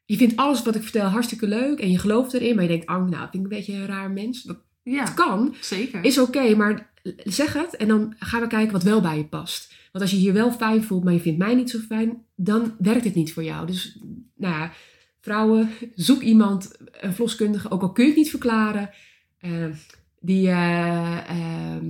Je 0.10 0.18
vindt 0.18 0.36
alles 0.36 0.64
wat 0.64 0.76
ik 0.76 0.84
vertel 0.84 1.06
hartstikke 1.08 1.48
leuk 1.48 1.80
en 1.80 1.92
je 1.92 1.98
gelooft 2.00 2.34
erin. 2.34 2.54
Maar 2.56 2.64
je 2.64 2.70
denkt, 2.70 2.86
Ank, 2.86 3.10
nou, 3.10 3.22
vind 3.32 3.34
ik 3.46 3.52
een 3.52 3.58
beetje 3.58 3.74
een 3.74 3.86
raar 3.86 4.12
mens. 4.12 4.44
Dat 4.44 4.58
Ja, 4.84 5.04
kan, 5.04 5.56
zeker. 5.62 6.04
is 6.04 6.18
oké, 6.20 6.56
maar 6.56 6.92
zeg 7.24 7.54
het. 7.54 7.76
En 7.76 7.88
dan 7.88 8.16
gaan 8.20 8.42
we 8.42 8.48
kijken 8.48 8.72
wat 8.74 8.84
wel 8.84 9.02
bij 9.02 9.18
je 9.18 9.26
past. 9.26 9.74
Want 9.92 10.04
als 10.04 10.12
je 10.14 10.22
je 10.22 10.32
wel 10.32 10.52
fijn 10.52 10.84
voelt, 10.84 11.04
maar 11.04 11.14
je 11.14 11.20
vindt 11.20 11.40
mij 11.40 11.56
niet 11.56 11.70
zo 11.70 11.80
fijn... 11.80 12.26
Dan 12.36 12.76
werkt 12.80 13.04
het 13.04 13.16
niet 13.16 13.34
voor 13.34 13.44
jou. 13.44 13.68
Dus, 13.68 14.00
nou 14.36 14.54
ja, 14.54 14.72
vrouwen, 15.22 15.70
zoek 15.96 16.22
iemand, 16.22 16.72
een 17.02 17.14
verloskundige. 17.14 17.72
Ook 17.72 17.82
al 17.82 17.92
kun 17.92 18.04
je 18.04 18.10
het 18.10 18.20
niet 18.20 18.30
verklaren... 18.30 18.90
eh, 19.40 19.52
die, 20.20 20.48
eh, 20.48 21.30
ehm, 21.30 21.86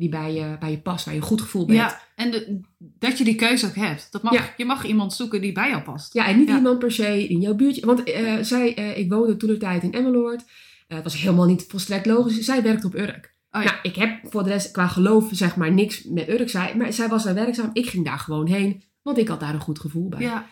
die 0.00 0.08
bij, 0.08 0.32
je, 0.34 0.56
bij 0.60 0.70
je 0.70 0.80
past, 0.80 1.04
waar 1.04 1.14
je 1.14 1.20
een 1.20 1.26
goed 1.26 1.40
gevoel 1.40 1.66
bent. 1.66 1.78
Ja, 1.78 2.00
en 2.16 2.30
de- 2.30 2.60
dat 2.78 3.18
je 3.18 3.24
die 3.24 3.34
keuze 3.34 3.66
ook 3.66 3.74
hebt. 3.74 4.08
Dat 4.10 4.22
mag, 4.22 4.32
Ja. 4.32 4.54
Je 4.56 4.64
mag 4.64 4.84
iemand 4.84 5.12
zoeken 5.12 5.40
die 5.40 5.52
bij 5.52 5.68
jou 5.70 5.82
past. 5.82 6.14
Ja, 6.14 6.26
en 6.26 6.38
niet 6.38 6.48
Ja. 6.48 6.56
iemand 6.56 6.78
per 6.78 6.92
se 6.92 7.28
in 7.28 7.40
jouw 7.40 7.54
buurtje. 7.54 7.86
Want 7.86 8.02
eh, 8.02 8.34
zij, 8.40 8.74
eh, 8.74 8.98
ik 8.98 9.10
woonde 9.12 9.36
toen 9.36 9.48
de 9.48 9.56
tijd 9.56 9.82
in 9.82 9.92
Emmeloord. 9.92 10.42
Eh, 10.88 10.96
Het 10.96 11.04
was 11.04 11.20
helemaal 11.20 11.46
niet 11.46 11.64
volstrekt 11.68 12.06
logisch. 12.06 12.38
Zij 12.44 12.62
werkte 12.62 12.86
op 12.86 12.94
Urk. 12.94 13.34
Oh 13.50 13.62
ja. 13.62 13.68
Nou, 13.70 13.76
ik 13.82 13.94
heb 13.96 14.18
voor 14.22 14.42
de 14.42 14.48
rest 14.50 14.70
qua 14.70 14.86
geloof 14.86 15.28
zeg 15.32 15.56
maar 15.56 15.72
niks 15.72 16.02
met 16.04 16.28
Urk. 16.28 16.48
Zij, 16.48 16.74
maar 16.76 16.92
zij 16.92 17.08
was 17.08 17.24
daar 17.24 17.34
werkzaam. 17.34 17.70
Ik 17.72 17.86
ging 17.88 18.04
daar 18.04 18.18
gewoon 18.18 18.46
heen. 18.46 18.82
Want 19.02 19.18
ik 19.18 19.28
had 19.28 19.40
daar 19.40 19.54
een 19.54 19.60
goed 19.60 19.78
gevoel 19.78 20.08
bij. 20.08 20.20
Ja, 20.20 20.46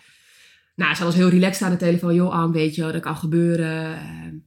Nou, 0.75 0.95
zij 0.95 1.05
was 1.05 1.15
heel 1.15 1.29
relaxed 1.29 1.63
aan 1.63 1.71
de 1.71 1.77
telefoon. 1.77 2.15
Joh, 2.15 2.33
Anne, 2.33 2.53
weet 2.53 2.75
je 2.75 2.83
dat 2.93 3.01
kan 3.01 3.17
gebeuren. 3.17 3.95
Eh, 3.95 4.03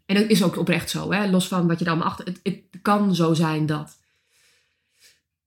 En 0.05 0.15
dat 0.15 0.29
is 0.29 0.43
ook 0.43 0.57
oprecht 0.57 0.89
zo. 0.89 1.11
Hè? 1.11 1.29
Los 1.29 1.47
van 1.47 1.67
wat 1.67 1.79
je 1.79 1.85
dan 1.85 2.01
achter... 2.01 2.25
Het, 2.25 2.39
het 2.43 2.61
kan 2.81 3.15
zo 3.15 3.33
zijn 3.33 3.65
dat... 3.65 3.99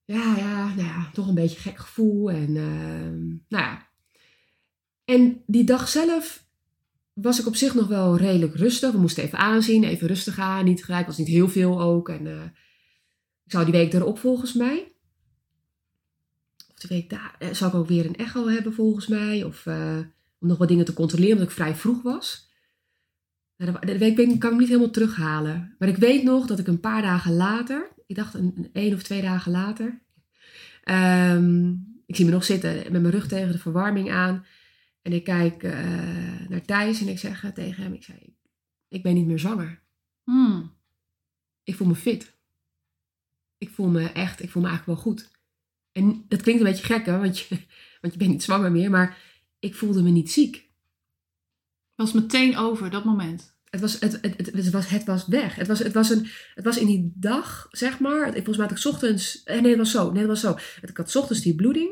Ja, 0.04 0.36
ja, 0.36 0.66
nou 0.66 0.88
ja, 0.88 1.10
toch 1.12 1.28
een 1.28 1.34
beetje 1.34 1.60
gek 1.60 1.78
gevoel. 1.78 2.30
En 2.30 2.56
ehm, 2.56 3.26
nou 3.26 3.64
ja. 3.64 3.88
En 5.04 5.42
die 5.46 5.64
dag 5.64 5.88
zelf 5.88 6.46
was 7.12 7.40
ik 7.40 7.46
op 7.46 7.56
zich 7.56 7.74
nog 7.74 7.86
wel 7.86 8.16
redelijk 8.16 8.54
rustig. 8.54 8.92
We 8.92 8.98
moesten 8.98 9.22
even 9.22 9.38
aanzien, 9.38 9.84
even 9.84 10.06
rustig 10.06 10.38
aan. 10.38 10.64
Niet 10.64 10.84
gelijk, 10.84 11.06
was 11.06 11.18
niet 11.18 11.28
heel 11.28 11.48
veel 11.48 11.80
ook. 11.80 12.08
En 12.08 12.26
eh, 12.26 12.44
ik 13.44 13.50
zou 13.50 13.64
die 13.64 13.72
week 13.72 13.92
erop 13.92 14.18
volgens 14.18 14.52
mij... 14.52 14.92
Of 16.70 16.80
de 16.80 16.88
week 16.88 17.10
daar... 17.10 17.36
eh, 17.38 17.52
zou 17.52 17.70
ik 17.70 17.76
ook 17.76 17.88
weer 17.88 18.06
een 18.06 18.16
echo 18.16 18.48
hebben 18.48 18.74
volgens 18.74 19.06
mij. 19.06 19.44
Of... 19.44 19.66
eh, 19.66 19.98
om 20.44 20.50
nog 20.50 20.58
wat 20.58 20.68
dingen 20.68 20.84
te 20.84 20.92
controleren, 20.92 21.32
omdat 21.32 21.48
ik 21.48 21.54
vrij 21.54 21.74
vroeg 21.74 22.02
was. 22.02 22.52
Nou, 23.56 23.86
de, 23.86 23.98
week 23.98 24.16
kan 24.40 24.52
ik 24.52 24.58
niet 24.58 24.68
helemaal 24.68 24.90
terughalen. 24.90 25.74
Maar 25.78 25.88
ik 25.88 25.96
weet 25.96 26.22
nog 26.22 26.46
dat 26.46 26.58
ik 26.58 26.66
een 26.66 26.80
paar 26.80 27.02
dagen 27.02 27.34
later, 27.34 27.93
ik 28.06 28.16
dacht 28.16 28.34
een, 28.34 28.52
een 28.56 28.70
één 28.72 28.94
of 28.94 29.02
twee 29.02 29.22
dagen 29.22 29.52
later, 29.52 30.02
ehm, 30.82 31.70
ik 32.06 32.16
zie 32.16 32.24
me 32.24 32.30
nog 32.30 32.44
zitten 32.44 32.74
met 32.74 33.02
mijn 33.02 33.10
rug 33.10 33.28
tegen 33.28 33.52
de 33.52 33.58
verwarming 33.58 34.10
aan. 34.10 34.46
En 35.02 35.12
ik 35.12 35.24
kijk 35.24 35.62
eh, 35.62 36.48
naar 36.48 36.64
Thijs 36.64 37.00
en 37.00 37.08
ik 37.08 37.18
zeg 37.18 37.52
tegen 37.54 37.82
hem, 37.82 37.92
ik 37.92 38.02
zei, 38.02 38.36
ik 38.88 39.02
ben 39.02 39.14
niet 39.14 39.26
meer 39.26 39.38
zwanger. 39.38 39.82
Hmm. 40.22 40.72
Ik 41.62 41.74
voel 41.74 41.86
me 41.86 41.94
fit. 41.94 42.36
Ik 43.58 43.70
voel 43.70 43.88
me 43.88 44.12
echt, 44.12 44.42
ik 44.42 44.50
voel 44.50 44.62
me 44.62 44.68
eigenlijk 44.68 44.98
wel 44.98 45.12
goed. 45.12 45.30
En 45.92 46.24
dat 46.28 46.42
klinkt 46.42 46.60
een 46.60 46.66
beetje 46.70 46.84
gek, 46.84 47.06
hè, 47.06 47.18
want 47.18 47.38
je, 47.38 47.46
want 48.00 48.12
je 48.12 48.18
bent 48.18 48.30
niet 48.30 48.42
zwanger 48.42 48.72
meer, 48.72 48.90
maar 48.90 49.18
ik 49.58 49.74
voelde 49.74 50.02
me 50.02 50.10
niet 50.10 50.30
ziek. 50.30 50.70
was 51.94 52.12
meteen 52.12 52.56
over 52.56 52.90
dat 52.90 53.04
moment. 53.04 53.53
Het 53.74 53.82
was, 53.82 54.00
het, 54.00 54.12
het, 54.20 54.36
het, 54.36 54.46
het 54.52 54.70
was, 54.70 54.88
het 54.88 55.04
was 55.04 55.26
weg. 55.26 55.54
Het 55.54 55.66
was, 55.66 55.78
het, 55.78 55.92
was 55.92 56.10
een, 56.10 56.26
het 56.54 56.64
was 56.64 56.78
in 56.78 56.86
die 56.86 57.12
dag, 57.14 57.68
zeg 57.70 57.98
maar. 57.98 58.32
Volgens 58.32 58.56
mij 58.56 58.66
had 58.66 58.78
ik 58.78 58.84
ochtends. 58.92 59.42
eh, 59.42 59.60
Nee, 59.60 59.70
het 59.70 59.78
was 59.78 59.90
zo. 59.90 60.10
Nee, 60.10 60.18
het 60.18 60.28
was 60.28 60.40
zo. 60.40 60.56
Ik 60.82 60.96
had 60.96 61.16
ochtends 61.16 61.42
die 61.42 61.54
bloeding. 61.54 61.90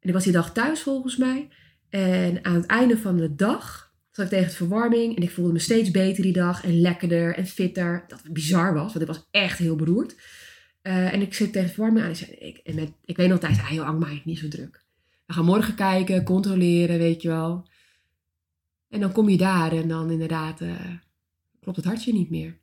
En 0.00 0.08
ik 0.08 0.12
was 0.12 0.24
die 0.24 0.32
dag 0.32 0.52
thuis, 0.52 0.80
volgens 0.80 1.16
mij. 1.16 1.48
En 1.88 2.44
aan 2.44 2.54
het 2.54 2.66
einde 2.66 2.98
van 2.98 3.16
de 3.16 3.34
dag 3.34 3.92
zat 4.10 4.24
ik 4.24 4.30
tegen 4.30 4.48
de 4.48 4.54
verwarming. 4.54 5.16
En 5.16 5.22
ik 5.22 5.30
voelde 5.30 5.52
me 5.52 5.58
steeds 5.58 5.90
beter 5.90 6.22
die 6.22 6.32
dag. 6.32 6.64
En 6.64 6.80
lekkerder 6.80 7.34
en 7.34 7.46
fitter. 7.46 8.04
Dat 8.08 8.22
bizar 8.32 8.74
was, 8.74 8.92
want 8.92 9.00
ik 9.00 9.06
was 9.06 9.26
echt 9.30 9.58
heel 9.58 9.76
beroerd. 9.76 10.16
Eh, 10.82 11.12
en 11.12 11.20
ik 11.20 11.34
zit 11.34 11.52
tegen 11.52 11.68
de 11.68 11.74
verwarming 11.74 12.04
aan. 12.04 12.10
En 12.12 12.16
ik, 12.18 12.26
zei, 12.26 12.30
ik, 12.30 12.56
en 12.56 12.74
met, 12.74 12.92
ik 13.04 13.16
weet 13.16 13.28
nog 13.28 13.38
tijd, 13.38 13.58
ah 13.58 13.70
joh, 13.70 13.86
Ang, 13.86 13.98
maak 13.98 14.10
je 14.10 14.20
niet 14.24 14.38
zo 14.38 14.48
druk. 14.48 14.84
We 15.26 15.32
gaan 15.32 15.44
morgen 15.44 15.74
kijken, 15.74 16.24
controleren, 16.24 16.98
weet 16.98 17.22
je 17.22 17.28
wel. 17.28 17.68
En 18.96 19.02
dan 19.02 19.12
kom 19.12 19.28
je 19.28 19.36
daar 19.36 19.72
en 19.72 19.88
dan 19.88 20.10
inderdaad 20.10 20.60
eh, 20.60 20.70
klopt 21.60 21.76
het 21.76 21.86
hartje 21.86 22.12
niet 22.12 22.30
meer. 22.30 22.58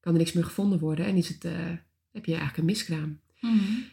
Kan 0.00 0.12
er 0.12 0.18
niks 0.18 0.32
meer 0.32 0.44
gevonden 0.44 0.78
worden 0.78 1.06
en 1.06 1.16
is 1.16 1.28
het, 1.28 1.44
eh, 1.44 1.52
heb 2.12 2.24
je 2.24 2.30
eigenlijk 2.32 2.56
een 2.56 2.64
miskraam. 2.64 3.20
Hmm. 3.38 3.84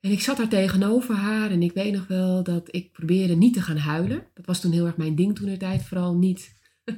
En 0.00 0.10
ik 0.10 0.20
zat 0.20 0.36
daar 0.36 0.48
tegenover 0.48 1.14
haar 1.14 1.50
en 1.50 1.62
ik 1.62 1.72
weet 1.72 1.92
nog 1.92 2.06
wel 2.06 2.42
dat 2.42 2.68
ik 2.70 2.92
probeerde 2.92 3.34
niet 3.36 3.54
te 3.54 3.62
gaan 3.62 3.76
huilen. 3.76 4.26
Dat 4.34 4.46
was 4.46 4.60
toen 4.60 4.72
heel 4.72 4.86
erg 4.86 4.96
mijn 4.96 5.14
ding 5.14 5.34
toen 5.36 5.46
de 5.48 5.56
tijd, 5.56 5.82
vooral 5.84 6.16
niet... 6.16 6.56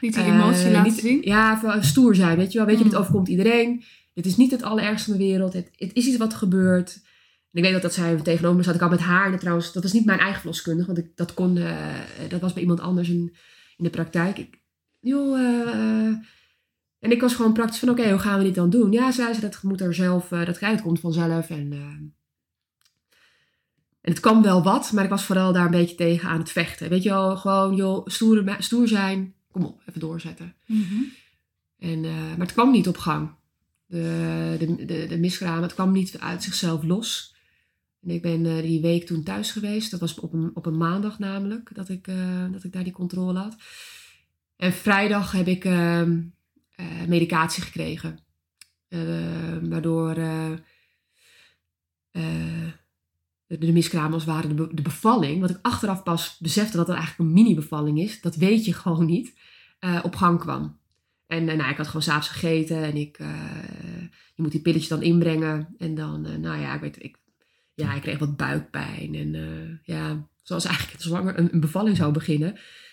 Niet 0.00 0.14
die 0.14 0.22
eh, 0.22 0.34
emotie 0.34 0.70
laten 0.70 0.92
niet- 0.92 1.00
zien. 1.00 1.22
Ja, 1.22 1.78
stoer 1.82 2.14
zijn, 2.14 2.36
weet 2.36 2.52
je 2.52 2.58
wel. 2.58 2.66
Weet 2.66 2.78
je, 2.78 2.84
dit 2.84 2.92
Mm. 2.92 2.98
overkomt 2.98 3.28
iedereen. 3.28 3.82
Dit 4.14 4.26
is 4.26 4.36
niet 4.36 4.50
het 4.50 4.62
allerergste 4.62 5.12
in 5.12 5.18
de 5.18 5.24
wereld. 5.24 5.52
Het, 5.52 5.70
het 5.76 5.94
is 5.94 6.06
iets 6.06 6.16
wat 6.16 6.34
gebeurt. 6.34 7.02
Ik 7.56 7.62
weet 7.62 7.74
ook 7.74 7.82
dat 7.82 7.94
zij 7.94 8.16
tegenover 8.16 8.56
me 8.56 8.62
zat. 8.62 8.74
Ik 8.74 8.80
had 8.80 8.90
met 8.90 9.00
haar, 9.00 9.32
en 9.32 9.38
trouwens, 9.38 9.72
dat 9.72 9.82
was 9.82 9.92
niet 9.92 10.04
mijn 10.04 10.18
eigen 10.18 10.40
verloskundige, 10.40 10.86
want 10.86 10.98
ik, 10.98 11.16
dat 11.16 11.34
kon, 11.34 11.56
eh, 11.56 12.00
dat 12.28 12.40
was 12.40 12.52
bij 12.52 12.62
iemand 12.62 12.80
anders 12.80 13.08
in, 13.08 13.34
in 13.76 13.84
de 13.84 13.90
praktijk. 13.90 14.38
Ik, 14.38 14.60
joh, 15.00 15.38
eh, 15.38 15.68
eh. 15.68 16.14
en 16.98 17.10
ik 17.10 17.20
was 17.20 17.34
gewoon 17.34 17.52
praktisch 17.52 17.78
van, 17.78 17.88
oké, 17.88 18.10
hoe 18.10 18.18
gaan 18.18 18.38
we 18.38 18.44
dit 18.44 18.54
dan 18.54 18.70
doen? 18.70 18.92
Ja, 18.92 19.12
zei 19.12 19.34
ze, 19.34 19.40
dat 19.40 19.62
moet 19.62 19.80
er 19.80 19.94
zelf, 19.94 20.32
eh, 20.32 20.46
dat 20.46 20.82
komt 20.82 21.00
vanzelf. 21.00 21.50
En, 21.50 21.72
en 21.72 22.14
het 24.00 24.20
kwam 24.20 24.42
wel 24.42 24.62
wat, 24.62 24.92
maar 24.92 25.04
ik 25.04 25.10
was 25.10 25.24
vooral 25.24 25.52
daar 25.52 25.64
een 25.64 25.70
beetje 25.70 25.96
tegen 25.96 26.28
aan 26.28 26.38
het 26.38 26.50
vechten. 26.50 26.88
Weet 26.88 27.02
je 27.02 27.08
wel, 27.08 27.36
gewoon, 27.36 27.76
joh, 27.76 28.06
stoer, 28.06 28.56
stoer 28.58 28.88
zijn. 28.88 29.34
Kom 29.50 29.64
op, 29.64 29.80
even 29.86 30.00
doorzetten. 30.00 30.54
Mhm. 30.66 31.02
En, 31.78 32.00
maar 32.00 32.46
het 32.46 32.52
kwam 32.52 32.70
niet 32.70 32.88
op 32.88 32.96
gang. 32.96 33.30
De, 33.86 34.56
de, 34.58 34.84
de, 34.84 35.06
de 35.06 35.18
miskraam, 35.18 35.62
het 35.62 35.74
kwam 35.74 35.92
niet 35.92 36.18
uit 36.18 36.42
zichzelf 36.42 36.82
los. 36.82 37.35
Ik 38.06 38.22
ben 38.22 38.46
eh, 38.46 38.62
die 38.62 38.80
week 38.80 39.06
toen 39.06 39.22
thuis 39.22 39.50
geweest. 39.50 39.90
Dat 39.90 40.00
was 40.00 40.18
op 40.20 40.32
een, 40.32 40.50
op 40.54 40.66
een 40.66 40.76
maandag 40.76 41.18
namelijk, 41.18 41.74
dat 41.74 41.88
ik, 41.88 42.06
eh, 42.06 42.52
dat 42.52 42.64
ik 42.64 42.72
daar 42.72 42.84
die 42.84 42.92
controle 42.92 43.38
had. 43.38 43.56
En 44.56 44.72
vrijdag 44.72 45.32
heb 45.32 45.46
ik 45.46 45.64
ehm, 45.64 46.22
eh, 46.70 47.04
medicatie 47.06 47.62
gekregen. 47.62 48.18
Eh, 48.88 49.58
waardoor 49.62 50.14
de, 50.14 50.58
de 53.46 53.72
miskraam 53.72 54.12
als 54.12 54.24
het 54.24 54.32
ware 54.32 54.48
de, 54.48 54.54
be- 54.54 54.74
de 54.74 54.82
bevalling, 54.82 55.40
wat 55.40 55.50
ik 55.50 55.58
achteraf 55.62 56.02
pas 56.02 56.38
besefte 56.38 56.76
dat 56.76 56.86
het 56.86 56.96
eigenlijk 56.96 57.28
een 57.28 57.34
mini-bevalling 57.34 57.98
is, 57.98 58.20
dat 58.20 58.36
weet 58.36 58.64
je 58.64 58.72
gewoon 58.82 59.06
niet, 59.06 59.34
op 60.02 60.16
gang 60.16 60.38
kwam. 60.38 60.78
En 61.26 61.44
nou, 61.44 61.70
ik 61.70 61.76
had 61.76 61.86
gewoon 61.86 62.02
s'avonds 62.02 62.28
gegeten 62.28 62.82
en 62.82 62.96
ik, 62.96 63.18
je 64.34 64.42
moet 64.42 64.50
die 64.52 64.60
pilletjes 64.60 64.88
dan 64.88 65.02
inbrengen. 65.02 65.74
En 65.78 65.94
dan, 65.94 66.40
nou 66.40 66.60
ja, 66.60 66.74
ik 66.74 66.80
weet, 66.80 67.02
ik, 67.02 67.18
ja, 67.76 67.94
ik 67.94 68.02
kreeg 68.02 68.18
wat 68.18 68.36
buikpijn. 68.36 69.14
En 69.14 69.34
eh, 69.34 69.94
ja, 69.96 70.28
zoals 70.42 70.64
eigenlijk 70.64 70.94
het 70.96 71.06
zwanger 71.06 71.38
een, 71.38 71.48
een 71.52 71.60
bevalling 71.60 71.96
zou 71.96 72.12
beginnen. 72.12 72.52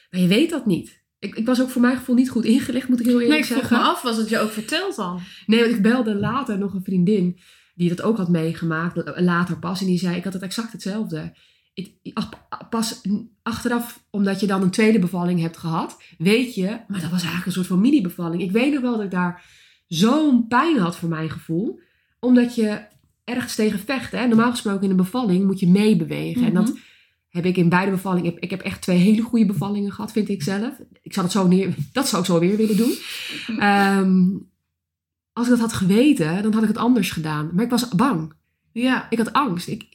Maar 0.10 0.22
je 0.22 0.28
weet 0.28 0.50
dat 0.50 0.66
niet. 0.66 1.02
Ik, 1.20 1.36
ik 1.36 1.46
was 1.46 1.62
ook 1.62 1.70
voor 1.70 1.82
mijn 1.82 1.98
gevoel 1.98 2.16
niet 2.16 2.30
goed 2.30 2.46
ingelicht, 2.46 2.88
moet 2.88 3.00
ik 3.00 3.06
heel 3.06 3.16
Nee, 3.18 3.24
eerlijk 3.24 3.42
ik 3.42 3.48
vroeg 3.52 3.60
zeggen. 3.60 3.78
me 3.78 3.84
af, 3.84 4.02
was 4.02 4.18
het 4.18 4.30
je 4.30 4.40
ook 4.40 4.52
verteld 4.52 4.96
dan? 4.96 5.20
Nee, 5.46 5.60
want 5.60 5.72
ik 5.72 5.82
belde 5.82 6.16
later 6.16 6.58
nog 6.58 6.74
een 6.74 6.84
vriendin 6.84 7.40
die 7.76 7.90
dat 7.90 8.02
ook 8.02 8.18
had 8.18 8.30
meegemaakt, 8.30 9.20
later 9.20 9.60
pas. 9.60 9.82
En 9.82 9.86
die 9.86 9.98
zei, 9.98 10.16
ik 10.16 10.24
had 10.24 10.34
het 10.34 10.42
exact 10.42 10.72
hetzelfde. 10.72 11.38
pas 12.70 13.02
achteraf, 13.44 14.04
omdat 14.10 14.40
je 14.40 14.48
dan 14.48 14.62
een 14.62 14.72
tweede 14.72 15.00
bevalling 15.00 15.40
hebt 15.40 15.58
gehad, 15.58 16.04
weet 16.18 16.56
je, 16.56 16.68
maar 16.88 17.02
dat 17.02 17.10
was 17.10 17.22
eigenlijk 17.22 17.46
een 17.46 17.52
soort 17.52 17.68
van 17.68 17.82
mini-bevalling. 17.82 18.42
Ik 18.42 18.52
weet 18.52 18.74
nog 18.74 18.82
wel 18.82 18.96
dat 18.96 19.04
ik 19.04 19.12
daar 19.12 19.46
zo'n 19.88 20.48
pijn 20.48 20.78
had 20.78 20.96
voor 20.96 21.10
mijn 21.10 21.30
gevoel, 21.30 21.80
omdat 22.20 22.56
je 22.56 22.92
ergens 23.24 23.56
tegen 23.56 23.80
vecht. 23.80 24.12
Hè? 24.12 24.28
Normaal 24.28 24.52
gesproken 24.52 24.84
in 24.84 24.90
een 24.90 24.96
bevalling 24.96 25.46
moet 25.46 25.60
je 25.60 25.68
meebewegen. 25.68 26.44
En 26.46 26.54
dat 26.54 26.68
Mhm. 26.70 26.78
heb 27.30 27.46
ik 27.46 27.58
in 27.58 27.70
beide 27.70 27.92
bevallingen. 27.92 28.34
Ik 28.42 28.50
heb, 28.50 28.62
echt 28.62 28.82
twee 28.82 28.98
hele 28.98 29.22
goede 29.22 29.46
bevallingen 29.46 29.92
gehad, 29.92 30.12
vind 30.12 30.30
ik 30.30 30.44
zelf. 30.44 30.74
Ik 31.02 31.14
zou 31.14 31.26
het 31.26 31.36
zo 31.36 31.48
neer, 31.48 31.76
dat 31.92 32.08
zou 32.08 32.22
ik 32.22 32.28
zo 32.28 32.40
weer 32.40 32.58
willen 32.58 32.78
doen. 32.78 32.94
Ehm, 33.60 34.24
als 35.34 35.46
ik 35.46 35.52
dat 35.52 35.60
had 35.62 35.74
geweten, 35.74 36.44
dan 36.44 36.54
had 36.54 36.62
ik 36.62 36.68
het 36.68 36.78
anders 36.78 37.12
gedaan. 37.12 37.50
Maar 37.54 37.64
ik 37.64 37.70
was 37.70 37.90
bang. 37.90 38.34
Ja. 38.72 39.08
Ik 39.10 39.18
had 39.18 39.34
angst. 39.34 39.68
Ik, 39.68 39.86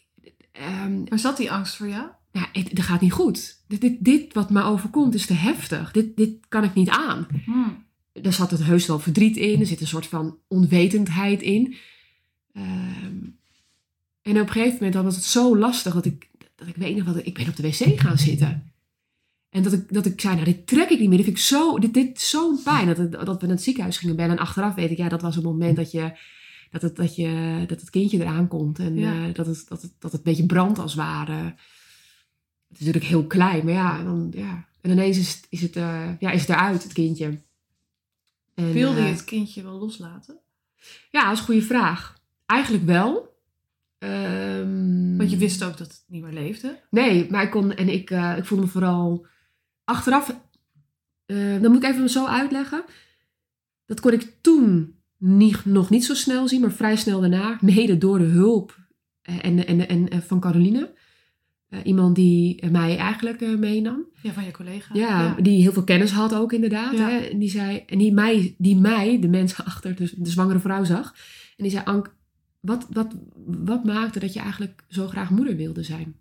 ehm, 0.53 1.05
Waar 1.09 1.19
zat 1.19 1.37
die 1.37 1.51
angst 1.53 1.77
voor 1.77 1.89
jou? 1.89 2.07
ja, 2.33 2.49
het, 2.53 2.77
dat 2.77 2.85
gaat 2.85 3.01
niet 3.01 3.13
goed. 3.13 3.63
Dit, 3.69 3.81
dit, 3.81 3.97
dit 4.05 4.35
wat 4.35 4.51
me 4.51 4.63
overkomt 4.63 5.15
is 5.15 5.27
te 5.27 5.33
heftig. 5.35 5.91
Dit, 5.93 6.17
dit 6.17 6.31
kan 6.49 6.65
ik 6.65 6.75
niet 6.75 6.89
aan. 6.89 7.27
Hmm. 7.45 7.87
Er 8.13 8.33
zat 8.33 8.51
het 8.51 8.65
heus 8.65 8.87
wel 8.87 8.99
verdriet 8.99 9.37
in. 9.37 9.61
Er 9.61 9.67
zit 9.67 9.81
een 9.81 9.87
soort 9.87 10.07
van 10.07 10.39
onwetendheid 10.49 11.43
in. 11.43 11.75
Ehm, 12.53 13.17
en 14.23 14.41
op 14.41 14.47
een 14.47 14.49
gegeven 14.53 14.77
moment 14.85 14.95
was 14.95 15.15
het 15.15 15.25
zo 15.25 15.57
lastig 15.57 15.95
dat 15.95 16.05
ik, 16.05 16.29
dat 16.57 16.69
ik 16.69 16.77
weet 16.77 16.97
nog 16.97 17.07
wat 17.07 17.27
ik 17.27 17.35
ben 17.35 17.49
op 17.49 17.57
de 17.57 17.63
wc 17.63 18.01
gaan 18.01 18.19
zitten. 18.19 18.73
En 19.51 19.63
dat 19.63 19.73
ik, 19.73 19.93
dat 19.93 20.07
ik 20.07 20.21
zei, 20.21 20.35
nou 20.35 20.45
dit 20.47 20.67
trek 20.67 20.89
ik 20.91 20.99
niet 20.99 21.09
meer. 21.09 21.17
Dit 21.17 21.27
vind 21.27 21.39
ik 21.39 21.45
zo, 21.45 21.79
dit, 21.79 21.95
dit 21.95 22.21
zo'n 22.21 22.63
pijn. 22.63 22.87
Dat, 22.87 23.13
dat 23.13 23.41
we 23.41 23.47
naar 23.47 23.55
het 23.57 23.63
ziekenhuis 23.65 23.97
gingen 23.99 24.17
bellen. 24.17 24.31
En 24.37 24.43
achteraf 24.43 24.75
weet 24.75 24.91
ik, 24.91 24.97
ja, 24.97 25.09
dat 25.09 25.23
was 25.23 25.35
het 25.35 25.45
moment 25.45 25.77
dat 25.77 25.91
je, 25.91 26.13
dat 26.71 26.83
het, 26.83 26.97
dat 26.97 27.17
je, 27.17 27.65
dat 27.67 27.81
het 27.81 27.91
kindje 27.91 28.19
eraan 28.21 28.49
komt. 28.49 28.79
En 28.79 28.97
Ja. 28.97 29.27
eh, 29.29 29.35
dat, 29.35 29.47
het, 29.47 29.65
dat, 29.69 29.83
het, 29.83 29.93
dat 29.99 30.13
het 30.13 30.21
een 30.21 30.31
beetje 30.33 30.47
brandt 30.47 30.79
als 30.79 30.93
het 30.93 31.01
ware. 31.01 31.33
Het 32.69 32.79
is 32.79 32.87
natuurlijk 32.87 33.05
heel 33.05 33.27
klein, 33.27 33.65
maar 33.65 33.75
ja, 33.75 34.03
dan, 34.05 34.33
ja. 34.35 34.67
En 34.81 34.91
ineens 34.91 35.19
is 35.19 35.35
het, 35.35 35.47
is 35.49 35.61
het, 35.61 35.77
eh, 35.77 36.09
ja, 36.19 36.31
is 36.31 36.41
het 36.41 36.51
eruit, 36.51 36.83
het 36.83 36.93
kindje. 36.93 37.41
En, 38.55 38.73
Wilde 38.73 39.01
je 39.01 39.07
eh, 39.07 39.13
het 39.13 39.25
kindje 39.25 39.63
wel 39.63 39.79
loslaten? 39.79 40.39
Ja, 41.11 41.23
dat 41.25 41.33
is 41.33 41.39
een 41.39 41.45
goede 41.45 41.63
vraag. 41.63 42.18
Eigenlijk 42.49 42.85
wel. 42.85 43.37
Ehm, 43.99 45.17
Want 45.17 45.31
je 45.31 45.37
wist 45.37 45.65
ook 45.65 45.77
dat 45.77 45.87
het 45.87 46.05
niet 46.07 46.23
meer 46.23 46.33
leefde. 46.33 46.79
Nee, 46.91 47.31
maar 47.31 47.43
ik 47.43 47.51
kon 47.51 47.75
en 47.75 47.89
ik, 47.89 48.11
eh, 48.11 48.35
ik 48.37 48.45
voelde 48.45 48.65
me 48.65 48.71
vooral 48.71 49.27
achteraf. 49.85 50.37
eh, 51.27 51.61
dan 51.63 51.73
moet 51.73 51.83
ik 51.83 51.91
even 51.91 52.11
zo 52.11 52.27
uitleggen. 52.27 52.85
Dat 53.87 54.01
kon 54.01 54.13
ik 54.13 54.33
toen 54.41 54.95
niet, 55.17 55.65
nog 55.65 55.91
niet 55.91 56.05
zo 56.05 56.15
snel 56.15 56.49
zien, 56.49 56.61
maar 56.61 56.73
vrij 56.73 56.97
snel 56.97 57.21
daarna, 57.21 57.59
mede 57.75 57.99
door 57.99 58.19
de 58.19 58.25
hulp 58.25 58.77
eh, 59.23 59.35
en, 59.43 59.67
en, 59.67 59.89
en, 59.89 60.09
en 60.09 60.23
van 60.23 60.41
Caroline. 60.41 60.97
Iemand 61.85 62.15
die 62.15 62.67
mij 62.71 62.97
eigenlijk 62.97 63.59
meenam. 63.59 64.05
Ja, 64.23 64.33
van 64.33 64.45
je 64.45 64.51
collega. 64.51 64.95
Ja, 64.95 65.35
die 65.41 65.63
heel 65.63 65.73
veel 65.73 65.85
kennis 65.85 66.11
had 66.11 66.35
ook 66.35 66.53
inderdaad. 66.53 66.93
Ja. 66.93 67.09
Hè? 67.09 67.17
En 67.19 67.39
die 67.39 67.51
zei, 67.51 67.83
en 67.87 67.99
die 67.99 68.13
mij, 68.13 68.55
die 68.59 68.77
mij, 68.77 69.21
de 69.21 69.29
mensen 69.29 69.65
achter, 69.71 69.95
dus 69.97 70.11
de 70.11 70.31
zwangere 70.31 70.59
vrouw 70.59 70.85
zag. 70.85 71.15
En 71.57 71.63
die 71.65 71.71
zei, 71.71 71.85
Ank, 71.85 72.17
wat, 72.61 72.87
wat, 72.91 73.15
wat 73.47 73.85
maakte 73.85 74.19
dat 74.19 74.33
je 74.33 74.41
eigenlijk 74.41 74.85
zo 74.89 75.07
graag 75.07 75.31
moeder 75.31 75.57
wilde 75.57 75.83
zijn? 75.83 76.17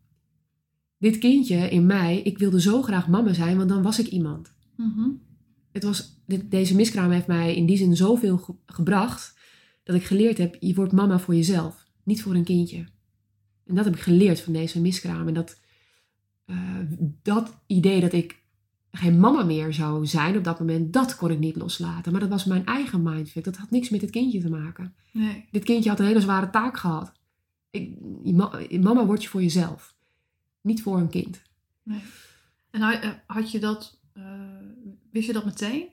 Dit 0.98 1.18
kindje 1.18 1.70
in 1.70 1.86
mij, 1.86 2.22
ik 2.22 2.38
wilde 2.38 2.62
zo 2.62 2.82
graag 2.82 3.08
mama 3.08 3.34
zijn, 3.34 3.58
want 3.58 3.70
dan 3.70 3.82
was 3.82 4.00
ik 4.00 4.08
iemand. 4.08 4.54
Mhm. 4.76 5.10
Het 5.72 5.84
was, 5.84 6.22
dit, 6.26 6.52
deze 6.52 6.76
miskraam 6.76 7.12
heeft 7.12 7.28
mij 7.28 7.56
in 7.56 7.66
die 7.66 7.78
zin 7.78 7.96
zoveel 7.96 8.38
ge- 8.38 8.56
gebracht, 8.66 9.38
dat 9.84 9.96
ik 9.96 10.04
geleerd 10.04 10.38
heb, 10.38 10.58
je 10.60 10.74
wordt 10.74 10.92
mama 10.92 11.20
voor 11.20 11.36
jezelf, 11.36 11.86
niet 12.04 12.22
voor 12.22 12.36
een 12.36 12.44
kindje. 12.44 12.78
En 13.66 13.76
dat 13.76 13.86
heb 13.86 13.96
ik 13.96 14.02
geleerd 14.02 14.40
van 14.42 14.54
deze 14.54 14.82
miskraam. 14.82 15.28
En 15.28 15.34
dat, 15.34 15.60
eh, 16.46 16.80
dat 17.22 17.58
idee 17.68 18.02
dat 18.02 18.14
ik 18.14 18.44
geen 18.98 19.20
mama 19.20 19.44
meer 19.44 19.74
zou 19.74 20.06
zijn 20.06 20.38
op 20.38 20.44
dat 20.44 20.60
moment, 20.60 20.94
dat 20.94 21.16
kon 21.16 21.32
ik 21.32 21.40
niet 21.40 21.56
loslaten. 21.56 22.12
Maar 22.12 22.22
dat 22.22 22.30
was 22.30 22.46
mijn 22.46 22.66
eigen 22.66 23.02
mindfuck. 23.04 23.44
Dat 23.44 23.56
had 23.58 23.72
niks 23.72 23.90
met 23.90 24.02
het 24.02 24.10
kindje 24.10 24.42
te 24.42 24.50
maken. 24.50 24.96
Nee. 25.12 25.46
Dit 25.52 25.64
kindje 25.64 25.90
had 25.90 26.00
een 26.00 26.06
hele 26.06 26.22
zware 26.22 26.50
taak 26.50 26.78
gehad. 26.78 27.12
Ik, 27.72 27.92
mama 28.82 29.06
word 29.06 29.24
je 29.24 29.30
voor 29.30 29.42
jezelf. 29.42 29.96
Niet 30.62 30.82
voor 30.82 30.98
een 30.98 31.10
kind. 31.10 31.42
nee. 31.84 32.02
En 32.72 32.82
had, 33.28 33.52
je 33.52 33.60
dat, 33.60 34.00
eh, 34.14 34.24
wist 35.12 35.28
je 35.28 35.34
dat 35.34 35.46
meteen? 35.46 35.86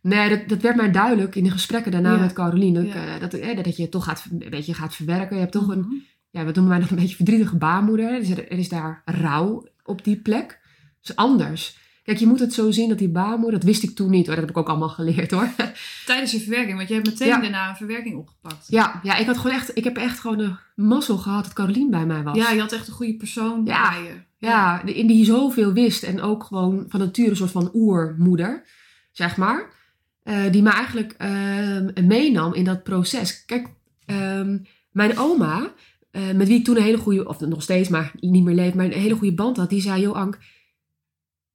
Nee, 0.00 0.28
dat, 0.28 0.48
dat 0.48 0.62
werd 0.62 0.76
mij 0.76 0.90
duidelijk 0.90 1.34
in 1.34 1.44
de 1.44 1.50
gesprekken 1.50 1.92
daarna 1.92 2.12
Ja. 2.14 2.20
met 2.20 2.32
Caroline. 2.32 2.82
Dat, 2.84 2.92
Ja. 2.92 3.14
eh, 3.14 3.20
dat, 3.20 3.34
eh, 3.34 3.56
dat 3.64 3.76
je 3.76 3.82
het 3.82 3.90
toch 3.90 4.04
gaat, 4.04 4.26
een 4.30 4.50
beetje 4.50 4.74
gaat 4.74 4.94
verwerken. 4.94 5.34
Je 5.34 5.40
hebt 5.40 5.52
toch 5.52 5.68
een, 5.68 5.78
Mhm. 5.78 5.94
ja, 6.30 6.44
we 6.44 6.52
noemen 6.52 6.68
wij 6.68 6.78
nog 6.78 6.90
een 6.90 6.96
beetje 6.96 7.16
verdrietige 7.16 7.56
baarmoeder. 7.56 8.10
Er 8.12 8.20
is, 8.20 8.30
er 8.30 8.50
is 8.52 8.68
daar 8.68 9.02
rouw 9.04 9.66
op 9.84 10.04
die 10.04 10.16
plek. 10.16 10.60
Dat 11.00 11.10
is 11.10 11.16
anders. 11.16 11.78
Kijk, 12.02 12.18
je 12.18 12.26
moet 12.26 12.40
het 12.40 12.52
zo 12.52 12.70
zien 12.70 12.88
dat 12.88 12.98
die 12.98 13.08
baarmoeder, 13.08 13.58
dat 13.58 13.68
wist 13.68 13.82
ik 13.82 13.94
toen 13.94 14.10
niet 14.10 14.26
hoor. 14.26 14.34
Dat 14.34 14.44
heb 14.44 14.50
ik 14.54 14.58
ook 14.58 14.68
allemaal 14.68 14.88
geleerd 14.88 15.30
hoor. 15.30 15.48
Tijdens 16.06 16.32
je 16.32 16.40
verwerking, 16.40 16.76
want 16.76 16.88
je 16.88 16.94
hebt 16.94 17.06
meteen 17.06 17.28
Ja. 17.28 17.40
daarna 17.40 17.68
een 17.68 17.76
verwerking 17.76 18.16
opgepakt. 18.16 18.66
Ja, 18.68 19.00
ja 19.02 19.16
ik, 19.16 19.26
had 19.26 19.36
gewoon 19.38 19.56
echt, 19.56 19.76
ik 19.76 19.84
heb 19.84 19.96
echt 19.96 20.20
gewoon 20.20 20.38
een 20.38 20.56
mazzel 20.76 21.16
gehad 21.18 21.44
dat 21.44 21.52
Caroline 21.52 21.90
bij 21.90 22.06
mij 22.06 22.22
was. 22.22 22.36
Ja, 22.36 22.50
je 22.50 22.60
had 22.60 22.72
echt 22.72 22.86
een 22.88 22.94
goede 22.94 23.14
persoon 23.16 23.62
Ja. 23.64 23.90
bij 23.90 24.02
je. 24.02 24.12
Ja, 24.46 24.82
in 24.84 25.06
die 25.06 25.24
zoveel 25.24 25.72
wist 25.72 26.02
en 26.02 26.20
ook 26.20 26.44
gewoon 26.44 26.84
van 26.88 27.00
nature 27.00 27.30
een 27.30 27.36
soort 27.36 27.50
van 27.50 27.70
oermoeder, 27.74 28.64
zeg 29.12 29.36
maar. 29.36 29.80
eh, 30.22 30.50
die 30.50 30.62
me 30.62 30.70
eigenlijk 30.70 31.14
ehm, 31.18 32.06
meenam 32.06 32.54
in 32.54 32.64
dat 32.64 32.82
proces. 32.82 33.44
Kijk, 33.44 33.68
ehm, 34.06 34.58
mijn 34.90 35.18
oma, 35.18 35.72
eh, 36.10 36.22
met 36.34 36.48
wie 36.48 36.58
ik 36.58 36.64
toen 36.64 36.76
een 36.76 36.82
hele 36.82 36.96
goede, 36.98 37.28
of 37.28 37.40
nog 37.40 37.62
steeds, 37.62 37.88
maar 37.88 38.12
niet 38.20 38.44
meer 38.44 38.54
leeft, 38.54 38.74
maar 38.74 38.84
een 38.84 38.92
hele 38.92 39.14
goede 39.14 39.34
band 39.34 39.56
had, 39.56 39.70
die 39.70 39.80
zei: 39.80 40.00
Joh, 40.00 40.16
Ank, 40.16 40.38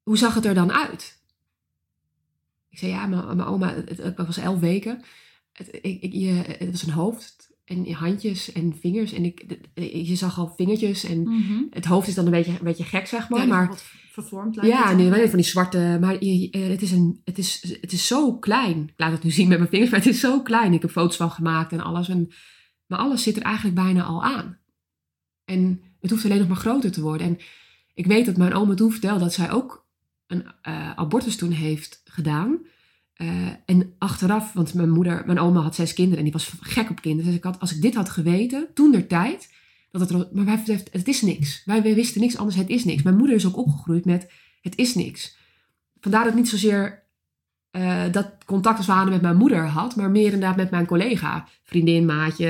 hoe 0.08 0.18
zag 0.18 0.34
het 0.34 0.46
er 0.46 0.54
dan 0.54 0.72
uit? 0.72 1.22
Ik 2.70 2.78
zei: 2.78 2.92
Ja, 2.92 3.06
mijn, 3.08 3.26
mijn 3.26 3.48
oma, 3.48 3.74
het, 3.74 4.14
was 4.18 4.38
elf 4.38 4.60
weken. 4.60 5.02
Het, 5.52 5.70
ik, 5.82 6.02
ik, 6.02 6.14
je, 6.14 6.30
het 6.58 6.72
was 6.72 6.84
een 6.84 6.94
hoofd 6.94 7.52
en 7.66 7.92
handjes 7.92 8.52
en 8.52 8.78
vingers. 8.80 9.14
En 9.14 9.26
ik, 9.26 9.46
je 10.06 10.16
zag 10.16 10.38
al 10.40 10.54
vingertjes 10.56 11.04
en 11.04 11.22
Mhm. 11.22 11.64
het 11.70 11.86
hoofd 11.86 12.08
is 12.08 12.16
dan 12.16 12.26
een 12.26 12.32
beetje, 12.32 12.52
een 12.52 12.64
beetje 12.64 12.84
gek, 12.84 13.08
zeg 13.08 13.30
maar. 13.30 13.40
Ja, 13.40 13.46
maar 13.46 13.68
wat 13.68 13.84
vervormd 14.12 14.56
lijkt 14.56 14.72
ja, 14.72 14.90
het 14.96 15.00
je, 15.00 15.30
van 15.30 15.38
die 15.40 15.48
zwarte. 15.48 15.98
Maar 16.02 16.24
je, 16.24 16.58
het, 16.58 16.82
is 16.82 16.92
een, 16.92 17.22
het, 17.24 17.38
is, 17.38 17.78
het 17.82 17.92
is 17.92 18.08
zo 18.08 18.38
klein. 18.38 18.84
Ik 18.88 18.94
laat 18.98 19.12
het 19.12 19.24
nu 19.24 19.32
zien 19.32 19.48
met 19.48 19.58
mijn 19.58 19.70
vingers, 19.70 19.92
maar 19.92 20.00
het 20.00 20.10
is 20.10 20.20
zo 20.20 20.42
klein. 20.42 20.74
Ik 20.74 20.82
heb 20.82 20.92
foto's 20.92 21.16
van 21.16 21.32
gemaakt 21.32 21.72
en 21.72 21.82
alles. 21.82 22.10
En, 22.10 22.32
maar 22.86 23.00
alles 23.00 23.24
zit 23.24 23.36
er 23.38 23.44
eigenlijk 23.44 23.76
bijna 23.76 24.04
al 24.04 24.24
aan. 24.24 24.58
En 25.46 25.82
het 26.00 26.12
hoeft 26.12 26.26
alleen 26.26 26.40
nog 26.40 26.48
maar 26.48 26.58
groter 26.58 26.92
te 26.92 27.02
worden. 27.02 27.28
En 27.28 27.38
ik 27.94 28.06
weet 28.06 28.26
dat 28.26 28.38
mijn 28.38 28.54
oma 28.54 28.74
toen 28.74 28.92
vertelde 28.92 29.20
dat 29.20 29.34
zij 29.34 29.52
ook 29.52 29.87
een 30.28 30.46
eh, 30.62 30.92
abortus 30.96 31.36
toen 31.36 31.52
heeft 31.52 32.02
gedaan. 32.06 32.60
Eh, 33.14 33.48
en 33.66 33.94
achteraf, 33.98 34.54
want 34.54 34.74
mijn 34.74 34.90
moeder, 34.90 35.24
mijn 35.26 35.40
oma 35.40 35.62
had 35.62 35.76
zes 35.76 35.94
kinderen 35.94 36.18
en 36.18 36.24
die 36.24 36.34
was 36.34 36.52
gek 36.60 36.90
op 36.90 37.02
kinderen. 37.02 37.26
Dus 37.26 37.36
ik 37.36 37.44
had, 37.44 37.60
als 37.60 37.76
ik 37.76 37.82
dit 37.82 37.96
had 37.96 38.10
geweten, 38.10 38.68
toen 38.74 38.92
der 38.92 39.08
tijd, 39.08 39.54
dat 39.92 40.10
het, 40.10 40.34
maar 40.34 40.46
wij, 40.46 40.62
het, 40.66 40.90
het 40.92 41.08
is 41.08 41.22
niks. 41.22 41.62
Wij, 41.66 41.82
wij 41.82 41.96
wisten 41.96 42.22
niks 42.22 42.38
anders, 42.38 42.56
het 42.56 42.70
is 42.70 42.86
niks. 42.86 43.04
Mijn 43.04 43.18
moeder 43.18 43.36
is 43.36 43.46
ook 43.46 43.58
opgegroeid 43.58 44.06
met, 44.06 44.32
het 44.62 44.78
is 44.78 44.96
niks. 44.96 45.38
Vandaar 46.00 46.24
dat 46.24 46.32
ik 46.32 46.38
niet 46.38 46.50
zozeer 46.50 47.04
eh, 47.72 48.04
dat 48.12 48.32
contact 48.46 48.78
als 48.78 48.88
ware 48.88 49.10
met 49.10 49.22
mijn 49.22 49.38
moeder 49.38 49.68
had, 49.68 49.96
maar 49.96 50.12
meer 50.12 50.26
inderdaad 50.26 50.56
met 50.56 50.72
mijn 50.72 50.86
collega, 50.86 51.48
vriendin, 51.64 52.06
maatje. 52.06 52.48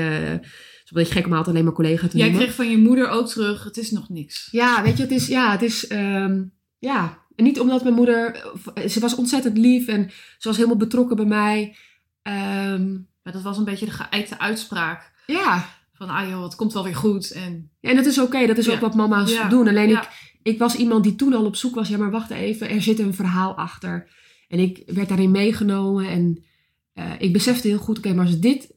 Is 0.84 0.90
een 0.90 1.02
beetje 1.02 1.12
gek 1.12 1.26
om 1.26 1.32
altijd 1.32 1.48
alleen 1.48 1.64
maar 1.64 1.74
collega 1.74 2.08
te 2.08 2.16
Jij 2.16 2.30
kreeg 2.30 2.54
van 2.54 2.70
je 2.70 2.78
moeder 2.78 3.08
ook 3.08 3.28
terug, 3.28 3.64
het 3.64 3.76
is 3.76 3.90
nog 3.90 4.08
niks. 4.08 4.48
Ja, 4.50 4.82
weet 4.82 4.96
je, 4.96 5.02
het 5.02 5.12
is, 5.12 5.26
ja, 5.26 5.52
het 5.52 5.62
is, 5.62 5.86
ehm, 5.86 6.42
ja. 6.78 7.26
En 7.38 7.44
niet 7.44 7.60
omdat 7.60 7.82
mijn 7.82 7.94
moeder, 7.94 8.44
ze 8.88 9.00
was 9.00 9.14
ontzettend 9.14 9.58
lief 9.58 9.86
en 9.88 10.10
ze 10.38 10.48
was 10.48 10.56
helemaal 10.56 10.76
betrokken 10.78 11.16
bij 11.16 11.24
mij. 11.24 11.76
Ehm, 12.22 12.92
Maar 13.22 13.32
dat 13.32 13.42
was 13.42 13.58
een 13.58 13.64
beetje 13.64 13.84
de 13.86 13.90
geëikte 13.92 14.38
uitspraak. 14.38 15.10
ja. 15.26 15.76
Van, 15.92 16.08
ah 16.08 16.28
joh, 16.28 16.42
het 16.42 16.54
komt 16.54 16.72
wel 16.72 16.84
weer 16.84 16.96
goed. 16.96 17.30
En 17.30 17.70
Ja, 17.80 17.90
en 17.90 17.96
dat 17.96 18.06
is 18.06 18.18
oké, 18.18 18.46
dat 18.46 18.58
is 18.58 18.66
Ja. 18.66 18.72
ook 18.72 18.80
wat 18.80 18.94
mama's 18.94 19.32
Ja. 19.32 19.48
doen. 19.48 19.68
Alleen 19.68 19.88
Ja. 19.88 20.02
ik, 20.02 20.08
ik 20.42 20.58
was 20.58 20.74
iemand 20.74 21.04
die 21.04 21.14
toen 21.14 21.34
al 21.34 21.44
op 21.44 21.56
zoek 21.56 21.74
was, 21.74 21.88
ja, 21.88 21.96
maar 21.98 22.10
wacht 22.10 22.30
even, 22.30 22.68
er 22.70 22.82
zit 22.82 22.98
een 22.98 23.14
verhaal 23.14 23.54
achter. 23.54 24.08
En 24.48 24.58
ik 24.58 24.82
werd 24.86 25.08
daarin 25.08 25.30
meegenomen 25.30 26.08
en 26.08 26.44
eh, 26.92 27.10
ik 27.18 27.32
besefte 27.32 27.68
heel 27.68 27.78
goed, 27.78 27.98
oké, 27.98 28.14
maar 28.14 28.26
als 28.26 28.38
dit, 28.40 28.74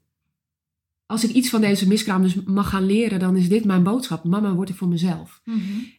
als 1.12 1.24
ik 1.24 1.30
iets 1.30 1.50
van 1.50 1.62
deze 1.62 1.88
miskraam 1.88 2.22
dus 2.22 2.44
mag 2.44 2.70
gaan 2.70 2.86
leren, 2.86 3.20
dan 3.20 3.36
is 3.36 3.50
dit 3.50 3.66
mijn 3.66 3.84
boodschap. 3.84 4.24
Mama 4.24 4.54
wordt 4.54 4.70
er 4.70 4.78
voor 4.78 4.88
mezelf. 4.88 5.42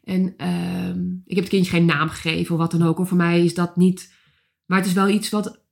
En 0.04 0.34
ehm, 0.36 1.00
ik 1.24 1.34
heb 1.34 1.44
het 1.44 1.48
kindje 1.48 1.70
geen 1.70 1.84
naam 1.84 2.08
gegeven 2.08 2.54
of 2.54 2.60
wat 2.60 2.70
dan 2.70 2.82
ook. 2.82 2.98
Of 2.98 3.08
voor 3.08 3.16
mij 3.16 3.44
is 3.44 3.54
dat 3.54 3.76
niet. 3.76 4.14
Maar 4.66 4.78
het 4.78 4.86
is 4.86 4.92
wel 4.92 5.08
iets 5.08 5.30
wat 5.30 5.64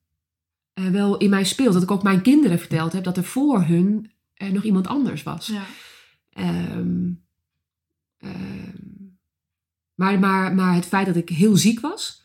eh, 0.72 0.86
wel 0.86 1.16
in 1.16 1.30
mij 1.30 1.44
speelt. 1.44 1.72
Dat 1.72 1.82
ik 1.82 1.90
ook 1.90 2.02
mijn 2.02 2.22
kinderen 2.22 2.58
verteld 2.58 2.92
heb 2.92 3.04
dat 3.04 3.16
er 3.16 3.24
voor 3.24 3.62
hun 3.62 4.12
eh, 4.34 4.50
nog 4.50 4.62
iemand 4.62 4.86
anders 4.86 5.22
was. 5.22 5.46
ja. 5.46 5.66
Ehm, 6.30 7.10
ehm, 8.18 8.76
maar, 9.94 10.18
maar, 10.18 10.54
maar 10.54 10.74
het 10.74 10.86
feit 10.86 11.06
dat 11.06 11.16
ik 11.16 11.28
heel 11.28 11.56
ziek 11.56 11.80
was. 11.80 12.24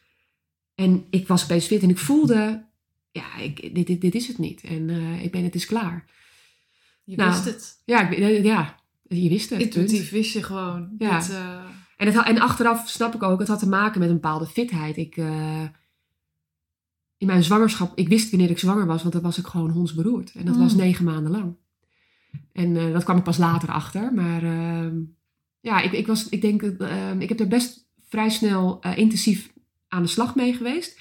En 0.76 1.06
ik 1.10 1.28
was 1.28 1.44
opeens 1.44 1.66
fit 1.66 1.84
en 1.84 1.90
ik 1.90 1.98
voelde. 1.98 2.66
Ja, 3.12 3.38
ik, 3.38 3.76
dit, 3.76 3.88
dit, 3.88 4.02
dit 4.02 4.16
is 4.16 4.28
het 4.28 4.38
niet. 4.38 4.62
En 4.62 4.90
eh, 4.90 5.24
ik 5.24 5.32
ben, 5.32 5.44
het 5.44 5.56
is 5.56 5.66
klaar. 5.66 6.14
Je 7.06 7.16
Nou, 7.16 7.30
wist 7.32 7.46
het. 7.46 7.82
Ja, 7.86 8.10
ik, 8.10 8.44
ja 8.44 8.76
je 9.08 9.30
wist 9.30 9.50
het. 9.50 9.62
Intuïtief 9.62 10.10
wist 10.10 10.34
je 10.34 10.44
gewoon. 10.44 10.90
Ja. 10.98 11.20
Eh, 11.30 11.64
En, 11.98 12.08
het, 12.14 12.24
en 12.26 12.40
achteraf 12.40 12.90
snap 12.90 13.16
ik 13.16 13.24
ook, 13.24 13.40
het 13.40 13.48
had 13.48 13.60
te 13.60 13.68
maken 13.70 14.00
met 14.00 14.10
een 14.10 14.16
bepaalde 14.16 14.46
fitheid. 14.46 14.98
Ik, 14.98 15.18
eh, 15.18 15.64
in 17.18 17.28
mijn 17.28 17.44
zwangerschap, 17.44 17.98
ik 17.98 18.08
wist 18.08 18.30
wanneer 18.32 18.50
ik 18.50 18.60
zwanger 18.60 18.86
was, 18.86 19.02
want 19.02 19.14
dan 19.14 19.22
was 19.24 19.38
ik 19.38 19.46
gewoon 19.46 19.70
hondsberoerd. 19.70 20.32
En 20.36 20.46
dat 20.46 20.56
Mm. 20.56 20.62
was 20.62 20.76
negen 20.76 21.06
maanden 21.06 21.32
lang. 21.32 21.56
En 22.52 22.78
eh, 22.78 22.92
dat 22.94 23.04
kwam 23.04 23.18
ik 23.18 23.24
pas 23.24 23.38
later 23.38 23.70
achter. 23.70 24.14
Maar 24.14 24.44
ehm, 24.44 24.96
ja, 25.60 25.82
ik, 25.82 25.92
ik, 25.92 26.08
was, 26.08 26.30
ik 26.30 26.42
denk, 26.42 26.62
ehm, 26.62 27.22
ik 27.22 27.30
heb 27.30 27.40
er 27.40 27.48
best 27.48 27.88
vrij 28.10 28.30
snel 28.30 28.80
intensief 28.96 29.54
aan 29.88 30.02
de 30.04 30.10
slag 30.10 30.36
mee 30.36 30.54
geweest. 30.54 31.00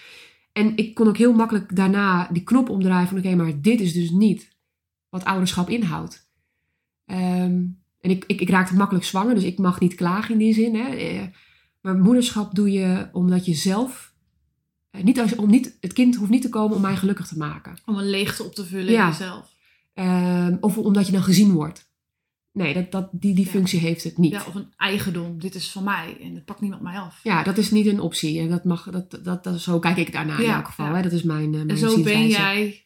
En 0.53 0.77
ik 0.77 0.95
kon 0.95 1.09
ook 1.09 1.17
heel 1.17 1.33
makkelijk 1.33 1.77
daarna 1.77 2.29
die 2.33 2.43
knop 2.43 2.69
omdraaien 2.69 3.09
van 3.09 3.19
oké, 3.19 3.35
maar 3.35 3.61
dit 3.61 3.81
is 3.81 3.93
dus 3.93 4.11
niet 4.11 4.54
wat 5.15 5.25
ouderschap 5.25 5.69
inhoudt. 5.71 6.29
Ehm, 7.05 7.63
en 8.01 8.11
ik, 8.11 8.25
ik, 8.27 8.41
ik 8.41 8.49
raakte 8.51 8.75
makkelijk 8.75 9.05
zwanger, 9.05 9.35
dus 9.35 9.45
ik 9.45 9.59
mag 9.59 9.81
niet 9.81 9.95
klagen 9.95 10.33
in 10.33 10.39
die 10.39 10.55
zin. 10.55 10.75
Hè. 10.75 10.89
Eh, 10.95 11.23
Maar 11.81 11.97
moederschap 11.97 12.55
doe 12.55 12.71
je 12.71 13.09
omdat 13.13 13.45
je 13.47 13.55
zelf... 13.55 14.15
eh, 14.91 15.03
Niet 15.03 15.21
als, 15.21 15.37
om 15.37 15.51
niet, 15.51 15.77
het 15.81 15.93
kind 15.93 16.17
hoeft 16.17 16.31
niet 16.31 16.43
te 16.43 16.49
komen 16.49 16.77
om 16.77 16.83
mij 16.83 16.97
gelukkig 16.97 17.27
te 17.27 17.37
maken. 17.37 17.77
Om 17.87 17.97
een 17.99 18.11
leegte 18.11 18.43
op 18.43 18.55
te 18.55 18.65
vullen 18.65 18.93
Ja. 18.93 19.05
in 19.05 19.11
jezelf. 19.11 19.53
Ehm, 19.95 20.57
of 20.61 20.79
omdat 20.79 21.07
je 21.07 21.13
dan 21.13 21.23
gezien 21.23 21.53
wordt. 21.53 21.93
Nee, 22.53 22.75
dat, 22.75 22.93
dat, 22.93 23.09
die, 23.13 23.35
die 23.35 23.45
Ja. 23.45 23.51
functie 23.51 23.81
heeft 23.81 24.05
het 24.05 24.19
niet. 24.19 24.33
Ja, 24.33 24.45
of 24.49 24.55
een 24.55 24.73
eigendom. 24.77 25.39
Dit 25.41 25.55
is 25.55 25.71
van 25.71 25.85
mij 25.85 26.17
en 26.23 26.35
dat 26.35 26.45
pakt 26.45 26.61
niemand 26.61 26.83
mij 26.83 26.99
af. 26.99 27.21
Ja, 27.23 27.43
dat 27.43 27.59
is 27.59 27.71
niet 27.71 27.87
een 27.87 28.01
optie. 28.01 28.41
En 28.41 28.49
dat 28.49 28.65
mag, 28.65 28.91
dat, 28.91 29.19
dat, 29.25 29.45
dat, 29.45 29.61
zo 29.61 29.79
kijk 29.79 29.97
ik 29.97 30.13
daarna 30.13 30.39
in 30.39 30.51
elk 30.51 30.67
geval. 30.67 30.95
Hè. 30.95 31.03
Dat 31.03 31.13
is 31.13 31.23
mijn, 31.23 31.45
eh, 31.45 31.51
mijn 31.51 31.69
en 31.71 31.79
zo 31.79 32.03
ben 32.03 32.29
jij 32.29 32.84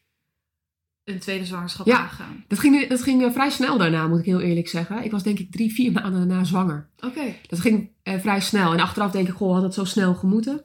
een 1.08 1.18
tweede 1.18 1.44
zwangerschap 1.44 1.86
Ja. 1.86 2.10
Dat 2.48 2.58
ging, 2.58 2.86
dat 2.86 3.02
ging 3.02 3.24
eh, 3.24 3.30
vrij 3.32 3.50
snel 3.50 3.78
daarna, 3.78 4.06
moet 4.06 4.18
ik 4.18 4.24
heel 4.24 4.40
eerlijk 4.40 4.68
zeggen. 4.68 5.04
Ik 5.04 5.10
was 5.10 5.22
denk 5.22 5.38
ik 5.38 5.52
drie, 5.52 5.72
vier 5.72 5.92
maanden 5.92 6.28
daarna 6.28 6.44
zwanger. 6.44 6.88
Oké. 7.00 7.34
Dat 7.46 7.60
ging 7.60 7.90
eh, 8.02 8.18
vrij 8.18 8.40
snel. 8.40 8.72
En 8.72 8.80
achteraf 8.80 9.10
denk 9.10 9.28
ik, 9.28 9.34
goh, 9.34 9.52
had 9.54 9.62
het 9.62 9.74
zo 9.74 9.84
snel 9.84 10.14
gemoeten? 10.14 10.62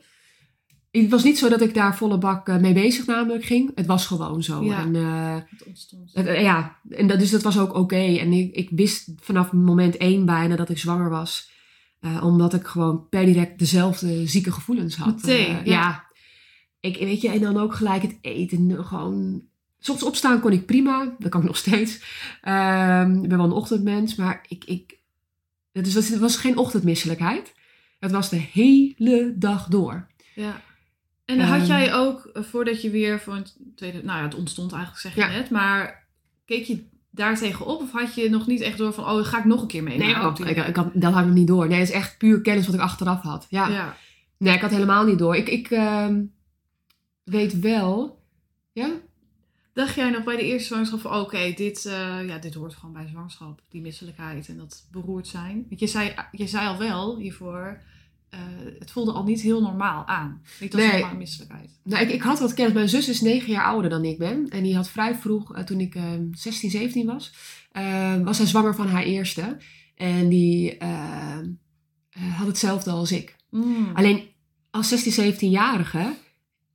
Het 0.92 1.10
was 1.10 1.24
niet 1.24 1.38
zo 1.38 1.50
dat 1.50 1.62
ik 1.62 1.74
daar 1.74 1.98
volle 1.98 2.18
bak 2.18 2.48
eh, 2.50 2.58
mee 2.58 2.74
bezig 2.74 3.06
namelijk 3.06 3.46
ging. 3.46 3.72
Het 3.76 3.86
was 3.86 4.06
gewoon 4.06 4.44
zo. 4.44 4.64
Ja. 4.64 4.82
En, 4.82 4.94
Het 4.96 5.64
ontstond. 5.66 6.12
het- 6.14 6.40
ja, 6.40 6.78
en 6.90 7.08
dat, 7.08 7.20
dus 7.20 7.32
dat 7.32 7.44
was 7.44 7.58
ook 7.60 7.74
oké. 7.74 7.96
En 8.18 8.34
ik, 8.34 8.56
ik 8.56 8.70
wist 8.72 9.12
vanaf 9.20 9.52
moment 9.52 9.98
één 9.98 10.26
bijna 10.26 10.56
dat 10.56 10.70
ik 10.70 10.78
zwanger 10.78 11.10
was. 11.10 11.52
Omdat 12.22 12.54
ik 12.54 12.66
gewoon 12.68 13.08
per 13.10 13.26
direct 13.26 13.60
dezelfde 13.60 14.28
zieke 14.28 14.52
gevoelens 14.52 14.96
had. 14.96 15.16
Meteen, 15.16 15.48
ja. 15.56 15.62
ja. 15.64 16.06
Ik, 16.80 16.98
weet 16.98 17.22
je, 17.22 17.30
en 17.30 17.42
dan 17.42 17.58
ook 17.58 17.76
gelijk 17.76 18.02
het 18.02 18.18
eten. 18.22 18.86
Gewoon... 18.86 19.42
Soms 19.86 20.04
opstaan 20.04 20.40
kon 20.40 20.52
ik 20.52 20.66
prima. 20.66 21.16
Dat 21.20 21.30
kan 21.32 21.42
ik 21.42 21.48
nog 21.48 21.58
steeds. 21.58 22.00
Ehm, 22.42 23.24
ik 23.24 23.30
ben 23.30 23.38
wel 23.38 23.46
een 23.46 23.52
ochtendmens. 23.52 24.16
Maar 24.16 24.46
ik... 24.48 24.64
ik 24.66 24.98
het, 25.72 25.88
is, 25.88 25.94
het 26.10 26.20
was 26.20 26.38
geen 26.38 26.58
ochtendmisselijkheid. 26.58 27.54
Het 28.00 28.12
was 28.12 28.30
de 28.30 28.36
hele 28.36 29.34
dag 29.38 29.68
door. 29.68 30.08
Ja. 30.36 30.62
En 31.26 31.40
had 31.40 31.60
Ehm. 31.60 31.68
jij 31.68 31.94
ook, 31.94 32.26
eh, 32.26 32.44
voordat 32.44 32.82
je 32.82 32.90
weer 32.90 33.20
voor 33.20 33.34
een 33.34 33.46
tweede... 33.76 34.04
Nou 34.04 34.18
ja, 34.18 34.24
het 34.24 34.36
ontstond 34.36 34.72
eigenlijk, 34.72 35.02
zeg 35.02 35.16
je 35.16 35.22
Ja. 35.22 35.28
net. 35.38 35.50
Maar 35.50 36.08
keek 36.46 36.66
je 36.66 36.84
daar 37.10 37.38
tegenop? 37.38 37.82
Of 37.82 37.92
had 37.92 38.16
je 38.16 38.30
nog 38.30 38.48
niet 38.48 38.62
echt 38.62 38.78
door 38.78 38.94
van... 38.94 39.06
Oh, 39.10 39.26
ga 39.26 39.38
ik 39.38 39.46
nog 39.46 39.62
een 39.62 39.68
keer 39.68 39.84
mee? 39.84 39.98
Nee, 39.98 40.10
ik, 40.10 40.40
ik 40.68 40.76
had, 40.76 40.90
dat 40.94 41.12
had 41.14 41.22
ik 41.22 41.28
nog 41.28 41.36
niet 41.36 41.48
door. 41.48 41.68
Nee, 41.68 41.80
het 41.80 41.90
is 41.90 41.96
echt 41.96 42.18
puur 42.18 42.42
kennis 42.42 42.66
wat 42.66 42.76
ik 42.76 42.82
achteraf 42.82 43.22
had. 43.22 43.48
Ja. 43.50 43.68
ja. 43.68 43.96
Nee, 44.38 44.54
ik 44.56 44.62
had 44.62 44.72
helemaal 44.72 45.06
niet 45.06 45.20
door. 45.20 45.36
Ik, 45.36 45.50
ik 45.50 45.72
ehm, 45.72 46.22
weet 47.24 47.60
wel... 47.60 48.22
Ja? 48.72 48.90
Dacht 49.74 49.96
jij 49.96 50.10
nog 50.10 50.24
bij 50.24 50.36
de 50.36 50.44
eerste 50.44 50.68
zwangerschap 50.68 51.00
van... 51.00 51.20
Oké, 51.20 51.54
dit, 51.56 51.86
eh, 51.86 52.28
ja, 52.28 52.38
dit 52.38 52.54
hoort 52.54 52.74
gewoon 52.76 52.94
bij 52.94 53.08
zwangerschap. 53.08 53.62
Die 53.70 53.82
misselijkheid 53.82 54.48
en 54.48 54.58
dat 54.58 54.88
beroerd 54.92 55.28
zijn. 55.28 55.66
Want 55.70 55.80
je 55.80 55.88
zei, 55.88 56.14
je 56.32 56.48
zei 56.48 56.68
al 56.68 56.78
wel 56.78 57.18
hiervoor... 57.18 57.82
eh, 58.30 58.40
het 58.80 58.92
voelde 58.92 59.12
al 59.12 59.24
niet 59.24 59.42
heel 59.42 59.62
normaal 59.62 60.06
aan. 60.08 60.42
Niet 60.60 60.74
als 60.74 60.84
Nee. 60.84 60.92
normale 60.92 61.18
misselijkheid. 61.18 61.70
Nou, 61.84 62.04
ik, 62.04 62.10
ik 62.10 62.22
had 62.22 62.40
wat 62.40 62.54
kennis. 62.54 62.74
Mijn 62.74 62.90
zus 62.90 63.10
is 63.10 63.22
negen 63.22 63.52
jaar 63.52 63.66
ouder 63.66 63.90
dan 63.90 64.04
ik 64.06 64.18
ben. 64.18 64.50
En 64.50 64.64
die 64.64 64.76
had 64.76 64.90
vrij 64.90 65.16
vroeg, 65.16 65.56
eh, 65.56 65.64
toen 65.64 65.80
ik 65.80 65.96
ehm 65.96 66.26
16, 66.32 66.70
17 66.70 67.06
was... 67.06 67.34
was 68.24 68.38
zij 68.38 68.46
zwanger 68.46 68.76
van 68.76 68.88
haar 68.88 69.04
eerste. 69.04 69.58
En 69.96 70.30
die 70.30 70.78
ehm, 70.78 71.50
had 72.38 72.48
hetzelfde 72.48 72.92
als 72.92 73.12
ik. 73.12 73.36
Mm. 73.50 73.92
Alleen 73.94 74.24
als 74.72 74.88
16, 74.88 75.34
17-jarige 75.34 76.14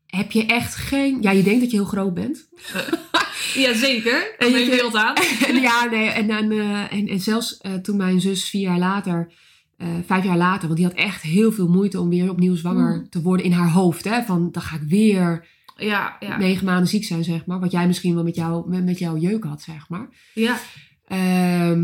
heb 0.09 0.33
je 0.33 0.47
echt 0.47 0.75
geen... 0.75 1.23
Ja, 1.23 1.31
je 1.31 1.43
denkt 1.43 1.61
dat 1.61 1.71
je 1.71 1.77
heel 1.77 1.87
groot 1.87 2.15
bent. 2.15 2.49
Ja, 3.55 3.75
zeker. 3.75 4.35
En 4.39 4.51
je 4.51 4.69
beeld 4.71 4.95
aan. 4.95 5.17
en 5.47 5.61
ja, 5.69 5.85
nee, 5.85 6.09
en, 6.09 6.31
en, 6.31 6.51
eh, 6.51 6.93
en, 6.93 7.09
en 7.09 7.21
zelfs 7.21 7.57
eh, 7.59 7.75
toen 7.75 7.97
mijn 7.97 8.21
zus 8.21 8.49
vier 8.49 8.61
jaar 8.61 8.79
later, 8.79 9.33
eh, 9.77 9.89
vijf 10.07 10.25
jaar 10.25 10.37
later, 10.37 10.67
want 10.67 10.77
die 10.77 10.87
had 10.87 10.97
echt 10.97 11.23
heel 11.23 11.53
veel 11.53 11.69
moeite 11.69 12.01
om 12.01 12.09
weer 12.09 12.31
opnieuw 12.31 12.55
zwanger 12.55 12.97
Mm. 12.97 13.09
te 13.09 13.23
worden 13.23 13.47
in 13.47 13.53
haar 13.53 13.71
hoofd. 13.71 14.05
Hè? 14.05 14.23
Van 14.23 14.49
dan 14.53 14.63
ga 14.63 14.77
ik 14.77 14.83
weer 14.83 15.47
Ja, 15.77 16.17
ja. 16.21 16.37
negen 16.39 16.65
maanden 16.65 16.89
ziek 16.89 17.05
zijn, 17.05 17.25
zeg 17.25 17.47
maar. 17.47 17.61
Wat 17.61 17.71
jij 17.71 17.87
misschien 17.87 18.15
wel 18.15 18.25
met, 18.25 18.35
jou, 18.35 18.69
met, 18.69 18.85
met 18.85 18.99
jouw 18.99 19.17
jeuk 19.17 19.45
had, 19.45 19.63
zeg 19.63 19.89
maar. 19.89 20.09
Ja, 20.35 20.59
Ehm, 21.05 21.83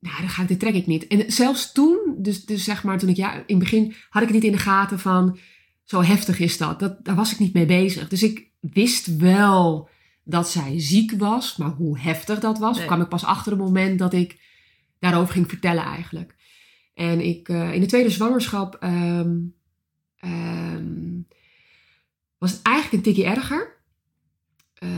nou, 0.00 0.18
dan 0.20 0.28
ga 0.28 0.42
ik, 0.42 0.48
dit 0.48 0.60
trek 0.60 0.74
ik 0.74 0.86
niet. 0.86 1.06
En 1.06 1.32
zelfs 1.32 1.72
toen, 1.72 1.98
dus, 2.18 2.44
dus 2.44 2.64
zeg 2.64 2.84
maar 2.84 2.98
toen 2.98 3.08
ik, 3.08 3.16
ja, 3.16 3.34
in 3.34 3.42
het 3.46 3.58
begin 3.58 3.94
had 4.08 4.22
ik 4.22 4.28
het 4.28 4.36
niet 4.36 4.46
in 4.46 4.52
de 4.52 4.58
gaten 4.62 4.98
van, 4.98 5.38
zo 5.84 6.02
heftig 6.02 6.38
is 6.38 6.56
dat. 6.56 6.78
dat. 6.80 7.04
Daar 7.04 7.14
was 7.14 7.32
ik 7.32 7.38
niet 7.38 7.54
mee 7.54 7.66
bezig. 7.66 8.08
Dus 8.08 8.22
ik 8.22 8.50
wist 8.60 9.16
wel 9.16 9.88
dat 10.24 10.48
zij 10.48 10.80
ziek 10.80 11.12
was, 11.18 11.56
maar 11.56 11.70
hoe 11.70 11.98
heftig 11.98 12.40
dat 12.40 12.58
was, 12.58 12.76
Nee. 12.76 12.86
kwam 12.86 13.00
ik 13.00 13.08
pas 13.08 13.24
achter 13.24 13.52
het 13.52 13.60
moment 13.60 13.98
dat 13.98 14.12
ik 14.12 14.40
daarover 14.98 15.34
ging 15.34 15.48
vertellen 15.48 15.84
eigenlijk. 15.84 16.34
En 16.94 17.20
ik, 17.20 17.48
eh, 17.48 17.74
in 17.74 17.80
de 17.80 17.86
tweede 17.86 18.10
zwangerschap 18.10 18.74
ehm, 18.74 19.36
ehm, 20.16 21.20
was 22.38 22.52
het 22.52 22.62
eigenlijk 22.62 22.96
een 22.96 23.12
tikje 23.12 23.30
erger. 23.30 23.72
Eh, 24.74 24.90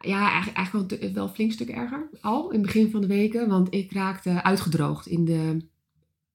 ja, 0.00 0.30
eigenlijk, 0.30 0.56
eigenlijk 0.56 1.00
wel, 1.00 1.12
wel 1.12 1.26
een 1.28 1.34
flink 1.34 1.52
stuk 1.52 1.68
erger 1.68 2.08
al 2.20 2.50
in 2.50 2.56
het 2.56 2.66
begin 2.66 2.90
van 2.90 3.00
de 3.00 3.06
weken. 3.06 3.48
Want 3.48 3.74
ik 3.74 3.92
raakte 3.92 4.42
uitgedroogd 4.42 5.06
in 5.06 5.24
de 5.24 5.66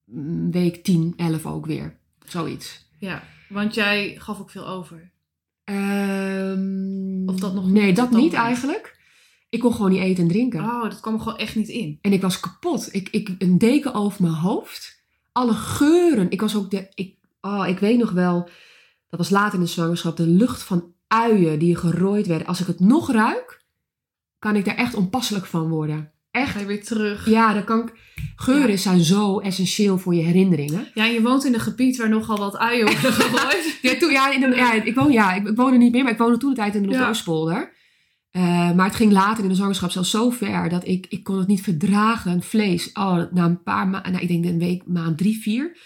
mm, 0.04 0.50
week 0.50 0.84
10, 0.84 1.12
11 1.16 1.46
ook 1.46 1.66
weer. 1.66 1.96
Zoiets. 2.26 2.88
ja. 2.98 3.22
Want 3.52 3.74
jij 3.74 4.14
gaf 4.18 4.40
ook 4.40 4.50
veel 4.50 4.68
over. 4.68 5.10
Ehm, 5.64 7.28
Of 7.28 7.36
dat 7.40 7.54
nog 7.54 7.70
Nee, 7.70 7.92
dat 7.92 8.10
niet 8.10 8.32
eigenlijk. 8.32 9.00
Ik 9.48 9.60
kon 9.60 9.72
gewoon 9.72 9.90
niet 9.90 10.00
eten 10.02 10.22
en 10.22 10.28
drinken. 10.28 10.60
Oh, 10.60 10.82
dat 10.82 11.00
kwam 11.00 11.20
gewoon 11.20 11.38
echt 11.38 11.54
niet 11.54 11.68
in. 11.68 11.98
En 12.00 12.12
ik 12.12 12.22
was 12.22 12.40
kapot. 12.40 12.88
Ik, 12.94 13.08
ik, 13.10 13.34
een 13.38 13.58
deken 13.58 13.94
over 13.94 14.22
mijn 14.22 14.34
hoofd. 14.34 15.04
Alle 15.32 15.52
geuren. 15.52 16.30
Ik 16.30 16.40
was 16.40 16.56
ook 16.56 16.70
de. 16.70 16.88
Ik, 16.94 17.16
oh, 17.40 17.64
ik 17.68 17.78
weet 17.78 17.98
nog 17.98 18.10
wel. 18.10 18.48
Dat 19.08 19.18
was 19.18 19.30
laat 19.30 19.54
in 19.54 19.60
de 19.60 19.66
zwangerschap. 19.66 20.16
De 20.16 20.26
lucht 20.26 20.62
van 20.62 20.92
uien 21.06 21.58
die 21.58 21.76
gerooid 21.76 22.26
werden. 22.26 22.46
Als 22.46 22.60
ik 22.60 22.66
het 22.66 22.80
nog 22.80 23.12
ruik, 23.12 23.64
kan 24.38 24.56
ik 24.56 24.64
daar 24.64 24.74
echt 24.74 24.94
onpasselijk 24.94 25.46
van 25.46 25.68
worden. 25.68 26.11
Echt. 26.32 26.66
weer 26.66 26.84
terug. 26.84 27.28
Ja, 27.28 27.52
dan 27.54 27.64
kan 27.64 27.80
ik. 27.80 27.92
Geuren 28.36 28.70
Ja. 28.70 28.76
zijn 28.76 29.00
zo 29.00 29.38
essentieel 29.38 29.98
voor 29.98 30.14
je 30.14 30.22
herinneringen. 30.22 30.86
Ja, 30.94 31.04
je 31.04 31.22
woont 31.22 31.44
in 31.44 31.54
een 31.54 31.60
gebied 31.60 31.96
waar 31.96 32.08
nogal 32.08 32.38
wat 32.38 32.56
uien 32.56 32.84
worden 32.86 33.12
gegooid. 33.22 33.78
Ja, 33.82 33.94
toen, 33.96 34.10
ja, 34.10 34.32
in 34.32 34.42
een- 34.42 34.54
ja, 34.54 34.72
ik, 34.72 34.94
woon, 34.94 35.12
ja 35.12 35.32
ik, 35.34 35.48
ik 35.48 35.56
woonde 35.56 35.76
niet 35.78 35.92
meer, 35.92 36.02
maar 36.02 36.12
ik 36.12 36.18
woonde 36.18 36.36
toen 36.38 36.50
de 36.50 36.56
tijd 36.56 36.74
in 36.74 36.82
de. 36.82 36.88
Noordoostpolder. 36.88 37.72
Eh, 38.30 38.72
maar 38.72 38.86
het 38.86 38.94
ging 38.96 39.12
later 39.12 39.42
in 39.42 39.48
de 39.48 39.54
zwangerschap 39.54 39.90
zelfs 39.90 40.10
zo 40.10 40.30
ver 40.30 40.68
dat 40.68 40.86
ik, 40.86 41.06
ik 41.08 41.24
kon 41.24 41.38
het 41.38 41.46
niet 41.48 41.60
verdragen, 41.62 42.42
vlees. 42.42 42.92
Oh, 42.92 43.22
na 43.32 43.44
een 43.44 43.62
paar 43.62 43.88
maanden, 43.88 44.12
nou, 44.12 44.22
ik 44.24 44.28
denk 44.28 44.44
een 44.44 44.58
week, 44.58 44.82
maand 44.86 45.18
drie, 45.18 45.38
vier. 45.42 45.76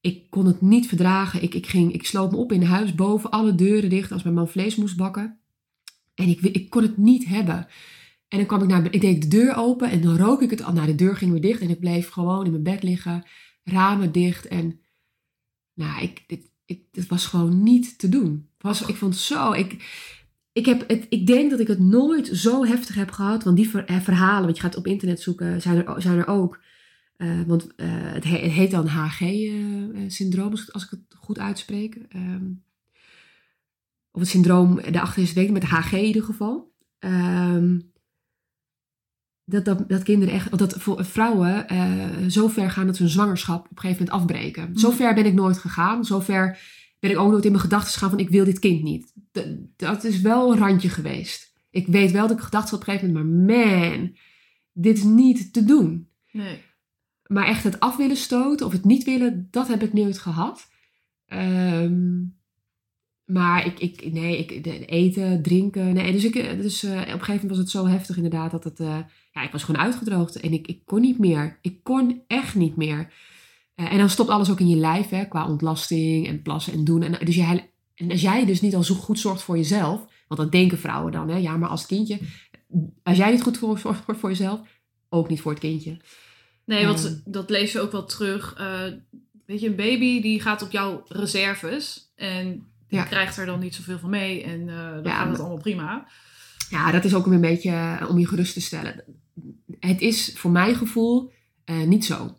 Ik 0.00 0.30
kon 0.30 0.46
het 0.46 0.60
niet 0.60 0.88
verdragen. 0.88 1.42
Ik, 1.42 1.54
ik, 1.54 1.66
ging, 1.66 1.92
ik 1.92 2.06
sloot 2.06 2.30
me 2.30 2.36
op 2.36 2.52
in 2.52 2.62
huis, 2.62 2.94
boven 2.94 3.30
alle 3.30 3.54
deuren 3.54 3.90
dicht 3.90 4.12
als 4.12 4.22
mijn 4.22 4.34
man 4.34 4.48
vlees 4.48 4.76
moest 4.76 4.96
bakken. 4.96 5.38
En 6.14 6.28
ik, 6.28 6.40
ik 6.40 6.70
kon 6.70 6.82
het 6.82 6.96
niet 6.96 7.26
hebben. 7.26 7.66
En 8.38 8.46
dan 8.46 8.58
kwam 8.58 8.62
ik 8.62 8.74
naar, 8.74 8.94
ik 8.94 9.00
deed 9.00 9.22
de 9.22 9.28
deur 9.28 9.54
open 9.56 9.90
en 9.90 10.00
dan 10.00 10.16
rook 10.16 10.42
ik 10.42 10.50
het 10.50 10.62
al. 10.62 10.72
Nou, 10.72 10.86
de 10.86 10.94
deur 10.94 11.16
ging 11.16 11.30
weer 11.32 11.40
dicht 11.40 11.60
en 11.60 11.70
ik 11.70 11.80
bleef 11.80 12.08
gewoon 12.08 12.44
in 12.44 12.50
mijn 12.50 12.62
bed 12.62 12.82
liggen, 12.82 13.24
ramen 13.64 14.12
dicht. 14.12 14.46
En 14.46 14.80
nou, 15.74 16.02
ik, 16.02 16.24
dit, 16.26 16.50
ik, 16.64 16.82
dit 16.90 17.06
was 17.06 17.26
gewoon 17.26 17.62
niet 17.62 17.98
te 17.98 18.08
doen. 18.08 18.32
Het 18.32 18.62
Was, 18.62 18.86
ik 18.86 18.96
vond 18.96 19.14
het 19.14 19.22
zo. 19.22 19.52
Ik, 19.52 19.84
ik, 20.52 20.66
heb 20.66 20.88
het, 20.88 21.06
ik 21.08 21.26
denk 21.26 21.50
dat 21.50 21.60
ik 21.60 21.66
het 21.66 21.78
nooit 21.78 22.26
zo 22.32 22.64
heftig 22.64 22.94
heb 22.94 23.10
gehad. 23.10 23.44
Want 23.44 23.56
die 23.56 23.82
eh, 23.82 24.00
verhalen, 24.00 24.44
want 24.44 24.56
je 24.56 24.62
gaat 24.62 24.76
op 24.76 24.86
internet 24.86 25.20
zoeken, 25.20 25.62
zijn 25.62 25.86
er, 25.86 26.02
zijn 26.02 26.18
er 26.18 26.26
ook. 26.26 26.60
Eh, 27.16 27.40
want 27.46 27.74
eh, 27.74 27.86
het, 27.90 28.24
he- 28.24 28.38
het 28.38 28.52
heet 28.52 28.70
dan 28.70 28.86
HG-syndroom, 28.86 30.50
als, 30.50 30.62
ik- 30.62 30.70
als 30.70 30.84
ik 30.84 30.90
het 30.90 31.00
goed 31.18 31.38
uitspreek. 31.38 31.98
Ehm, 32.08 32.46
of 34.10 34.20
het 34.20 34.30
syndroom, 34.30 34.74
de 34.74 35.12
weet 35.14 35.36
ik 35.36 35.50
met 35.50 35.64
HG 35.64 35.92
in 35.92 36.04
ieder 36.04 36.22
geval. 36.22 36.72
Ehm, 36.98 37.78
dat, 39.48 39.64
dat, 39.64 39.88
dat 39.88 40.02
kinderen 40.02 40.34
echt, 40.34 40.58
dat 40.58 40.76
vrouwen 40.98 41.68
eh, 41.68 42.26
zo 42.28 42.48
ver 42.48 42.70
gaan 42.70 42.86
dat 42.86 42.96
ze 42.96 43.02
hun 43.02 43.10
zwangerschap 43.10 43.64
op 43.64 43.70
een 43.70 43.78
gegeven 43.78 44.04
moment 44.04 44.22
afbreken. 44.22 44.68
Mhm. 44.68 44.78
Zo 44.78 44.90
ver 44.90 45.14
ben 45.14 45.26
ik 45.26 45.34
nooit 45.34 45.58
gegaan. 45.58 46.04
Zo 46.04 46.20
ver 46.20 46.58
ben 46.98 47.10
ik 47.10 47.18
ook 47.18 47.30
nooit 47.30 47.44
in 47.44 47.50
mijn 47.50 47.62
gedachten 47.62 47.92
gegaan 47.92 48.10
van 48.10 48.18
ik 48.18 48.28
wil 48.28 48.44
dit 48.44 48.58
kind 48.58 48.82
niet. 48.82 49.12
Dat 49.76 50.04
is 50.04 50.20
wel 50.20 50.52
een 50.52 50.58
randje 50.58 50.88
geweest. 50.88 51.52
Ik 51.70 51.86
weet 51.86 52.10
wel 52.10 52.28
dat 52.28 52.36
ik 52.36 52.44
gedacht 52.44 52.70
had 52.70 52.80
op 52.80 52.86
een 52.86 52.92
gegeven 52.94 53.12
moment, 53.12 53.46
maar 53.46 53.88
man, 53.88 54.16
dit 54.72 54.96
is 54.96 55.04
niet 55.04 55.52
te 55.52 55.64
doen. 55.64 56.08
Nee. 56.30 56.62
Maar 57.26 57.46
echt 57.46 57.64
het 57.64 57.80
af 57.80 57.96
willen 57.96 58.16
stoten 58.16 58.66
of 58.66 58.72
het 58.72 58.84
niet 58.84 59.04
willen, 59.04 59.48
dat 59.50 59.68
heb 59.68 59.82
ik 59.82 59.92
nooit 59.92 60.18
gehad. 60.18 60.68
Ehm, 61.26 62.24
maar 63.24 63.66
ik, 63.66 63.80
ik, 63.80 64.12
nee, 64.12 64.38
ik, 64.38 64.66
eten, 64.86 65.42
drinken, 65.42 65.94
nee. 65.94 66.12
Dus, 66.12 66.24
ik, 66.24 66.34
eh, 66.34 66.60
dus 66.60 66.82
eh, 66.82 66.90
op 66.90 66.98
een 66.98 67.04
gegeven 67.06 67.32
moment 67.32 67.50
was 67.50 67.58
het 67.58 67.70
zo 67.70 67.86
heftig 67.86 68.16
inderdaad 68.16 68.50
dat 68.50 68.64
het, 68.64 68.80
ja, 69.36 69.42
ik 69.42 69.52
was 69.52 69.62
gewoon 69.64 69.80
uitgedroogd 69.80 70.40
en 70.40 70.52
ik, 70.52 70.66
ik 70.66 70.80
kon 70.84 71.00
niet 71.00 71.18
meer. 71.18 71.58
Ik 71.62 71.78
kon 71.82 72.22
echt 72.26 72.54
niet 72.54 72.76
meer. 72.76 73.12
Eh, 73.74 73.92
en 73.92 73.98
dan 73.98 74.10
stopt 74.10 74.30
alles 74.30 74.50
ook 74.50 74.60
in 74.60 74.68
je 74.68 74.76
lijf, 74.76 75.08
hè, 75.08 75.24
qua 75.24 75.46
ontlasting 75.48 76.26
en 76.28 76.42
plassen 76.42 76.72
en 76.72 76.84
doen. 76.84 77.02
En, 77.02 77.24
dus 77.26 77.34
jij, 77.34 77.70
en 77.94 78.10
als 78.10 78.20
jij 78.20 78.44
dus 78.46 78.60
niet 78.60 78.74
al 78.74 78.82
zo 78.82 78.94
goed 78.94 79.18
zorgt 79.18 79.42
voor 79.42 79.56
jezelf, 79.56 80.00
want 80.28 80.40
dat 80.40 80.52
denken 80.52 80.78
vrouwen 80.78 81.12
dan, 81.12 81.28
hè, 81.28 81.36
ja, 81.36 81.56
maar 81.56 81.68
als 81.68 81.86
kindje, 81.86 82.18
als 83.02 83.16
jij 83.16 83.30
niet 83.30 83.42
goed 83.42 83.58
voor, 83.58 83.78
zorgt 83.84 84.04
voor, 84.04 84.16
voor 84.16 84.28
jezelf, 84.28 84.60
ook 85.08 85.28
niet 85.28 85.40
voor 85.40 85.50
het 85.50 85.60
kindje. 85.60 85.96
Nee, 86.64 86.86
want 86.86 87.04
Ehm. 87.06 87.14
dat 87.24 87.50
lees 87.50 87.72
je 87.72 87.80
ook 87.80 87.92
wel 87.92 88.04
terug. 88.04 88.54
Eh, 88.58 88.82
weet 89.46 89.60
je, 89.60 89.68
een 89.68 89.76
baby 89.76 90.20
die 90.22 90.40
gaat 90.40 90.62
op 90.62 90.70
jouw 90.70 91.04
reserves. 91.08 92.12
En 92.14 92.50
die 92.88 92.98
Ja. 92.98 93.04
krijgt 93.04 93.36
er 93.36 93.46
dan 93.46 93.60
niet 93.60 93.74
zoveel 93.74 93.98
van 93.98 94.10
mee. 94.10 94.42
En 94.42 94.68
eh, 94.68 94.92
dan 94.92 95.02
Ja, 95.04 95.10
gaat 95.18 95.28
het 95.28 95.38
allemaal 95.38 95.56
prima. 95.58 96.06
Ja, 96.70 96.90
dat 96.92 97.04
is 97.04 97.14
ook 97.14 97.26
een 97.26 97.40
beetje 97.40 97.70
eh, 97.70 98.06
om 98.10 98.18
je 98.18 98.26
gerust 98.26 98.52
te 98.52 98.60
stellen. 98.60 99.04
Het 99.80 100.00
is 100.00 100.32
voor 100.34 100.50
mijn 100.50 100.74
gevoel 100.74 101.32
eh, 101.64 101.82
niet 101.82 102.04
zo. 102.04 102.38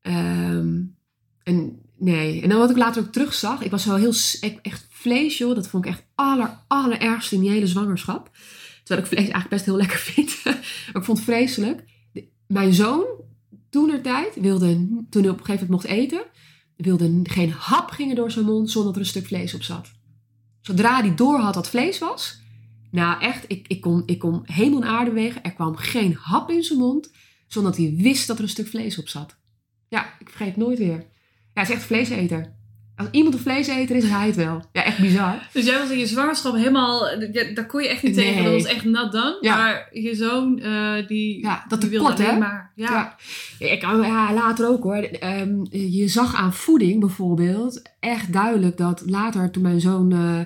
Ehm, 0.00 0.82
en 1.42 1.80
nee, 1.98 2.42
en 2.42 2.48
dan 2.48 2.58
wat 2.58 2.70
ik 2.70 2.76
later 2.76 3.02
ook 3.02 3.12
terugzag, 3.12 3.62
ik 3.62 3.70
was 3.70 3.84
wel 3.84 3.96
heel 3.96 4.14
echt 4.62 4.86
vlees, 4.90 5.38
joh. 5.38 5.54
Dat 5.54 5.68
vond 5.68 5.84
ik 5.84 5.90
echt 5.90 6.04
aller 6.14 6.64
allerergste 6.66 7.34
in 7.34 7.40
die 7.40 7.50
hele 7.50 7.66
zwangerschap. 7.66 8.30
Terwijl 8.84 9.06
ik 9.06 9.12
vlees 9.12 9.28
eigenlijk 9.30 9.48
best 9.48 9.64
heel 9.64 9.76
lekker 9.76 9.98
vind. 10.12 10.44
maar 10.44 10.62
ik 10.94 11.04
vond 11.04 11.18
het 11.18 11.26
vreselijk. 11.26 11.84
Mijn 12.46 12.72
zoon, 12.74 13.04
toen 13.70 14.02
tijd 14.02 14.34
wilde, 14.34 14.86
toen 15.10 15.22
hij 15.22 15.30
op 15.30 15.38
een 15.38 15.44
gegeven 15.44 15.66
moment 15.66 15.70
mocht 15.70 15.84
eten, 15.84 16.22
wilde 16.76 17.20
geen 17.22 17.50
hap 17.50 17.90
gingen 17.90 18.16
door 18.16 18.30
zijn 18.30 18.44
mond 18.44 18.70
zonder 18.70 18.92
dat 18.92 19.00
er 19.00 19.06
een 19.06 19.12
stuk 19.12 19.26
vlees 19.26 19.54
op 19.54 19.62
zat. 19.62 19.90
Zodra 20.60 21.00
hij 21.00 21.14
door 21.14 21.38
had 21.38 21.54
wat 21.54 21.68
vlees 21.68 21.98
was, 21.98 22.40
nou 22.96 23.20
echt, 23.20 23.44
ik, 23.48 23.66
ik, 23.68 23.80
kon, 23.80 24.02
ik 24.06 24.18
kon 24.18 24.42
hemel 24.44 24.82
en 24.82 24.88
aarde 24.88 25.10
wegen. 25.10 25.42
Er 25.42 25.52
kwam 25.52 25.76
geen 25.76 26.16
hap 26.20 26.50
in 26.50 26.62
zijn 26.62 26.78
mond 26.78 27.10
zonder 27.46 27.72
dat 27.72 27.80
hij 27.80 27.94
wist 27.96 28.26
dat 28.26 28.36
er 28.36 28.42
een 28.42 28.48
stuk 28.48 28.66
vlees 28.68 28.98
op 28.98 29.08
zat. 29.08 29.36
Ja, 29.88 30.06
ik 30.18 30.28
vergeet 30.28 30.46
het 30.46 30.56
nooit 30.56 30.78
weer. 30.78 30.96
Ja, 30.96 31.04
hij 31.52 31.62
is 31.62 31.70
echt 31.70 31.82
vleeseter. 31.84 32.54
Als 32.96 33.08
iemand 33.10 33.34
een 33.34 33.40
vleeseter 33.40 33.96
is, 33.96 34.04
is 34.04 34.10
hij 34.10 34.26
het 34.26 34.36
wel. 34.36 34.64
Ja, 34.72 34.84
echt 34.84 34.98
bizar. 34.98 35.48
Dus 35.52 35.64
jij 35.64 35.78
was 35.78 35.90
in 35.90 35.98
je 35.98 36.06
zwangerschap 36.06 36.54
helemaal... 36.54 37.20
ja, 37.32 37.54
daar 37.54 37.66
kon 37.66 37.82
je 37.82 37.88
echt 37.88 38.02
niet 38.02 38.14
Nee. 38.16 38.24
tegen. 38.26 38.44
Dat 38.44 38.52
was 38.52 38.64
echt 38.64 38.84
not 38.84 39.12
done. 39.12 39.38
Ja. 39.40 39.56
Maar 39.56 39.88
je 39.92 40.14
zoon, 40.14 40.58
eh, 40.58 41.06
die, 41.06 41.40
Ja, 41.42 41.64
dat 41.68 41.80
die 41.80 41.90
wilde 41.90 42.22
hè? 42.22 42.38
maar... 42.38 42.72
Ja. 42.74 43.16
Ja. 43.58 43.66
Ik, 43.72 43.82
ja, 43.82 44.32
later 44.34 44.68
ook 44.68 44.82
hoor. 44.82 44.96
Ehm, 45.02 45.64
je 45.70 46.08
zag 46.08 46.34
aan 46.34 46.52
voeding 46.54 47.00
bijvoorbeeld 47.00 47.82
echt 48.00 48.32
duidelijk 48.32 48.76
dat 48.76 49.02
later 49.06 49.50
toen 49.50 49.62
mijn 49.62 49.80
zoon 49.80 50.12
eh, 50.12 50.40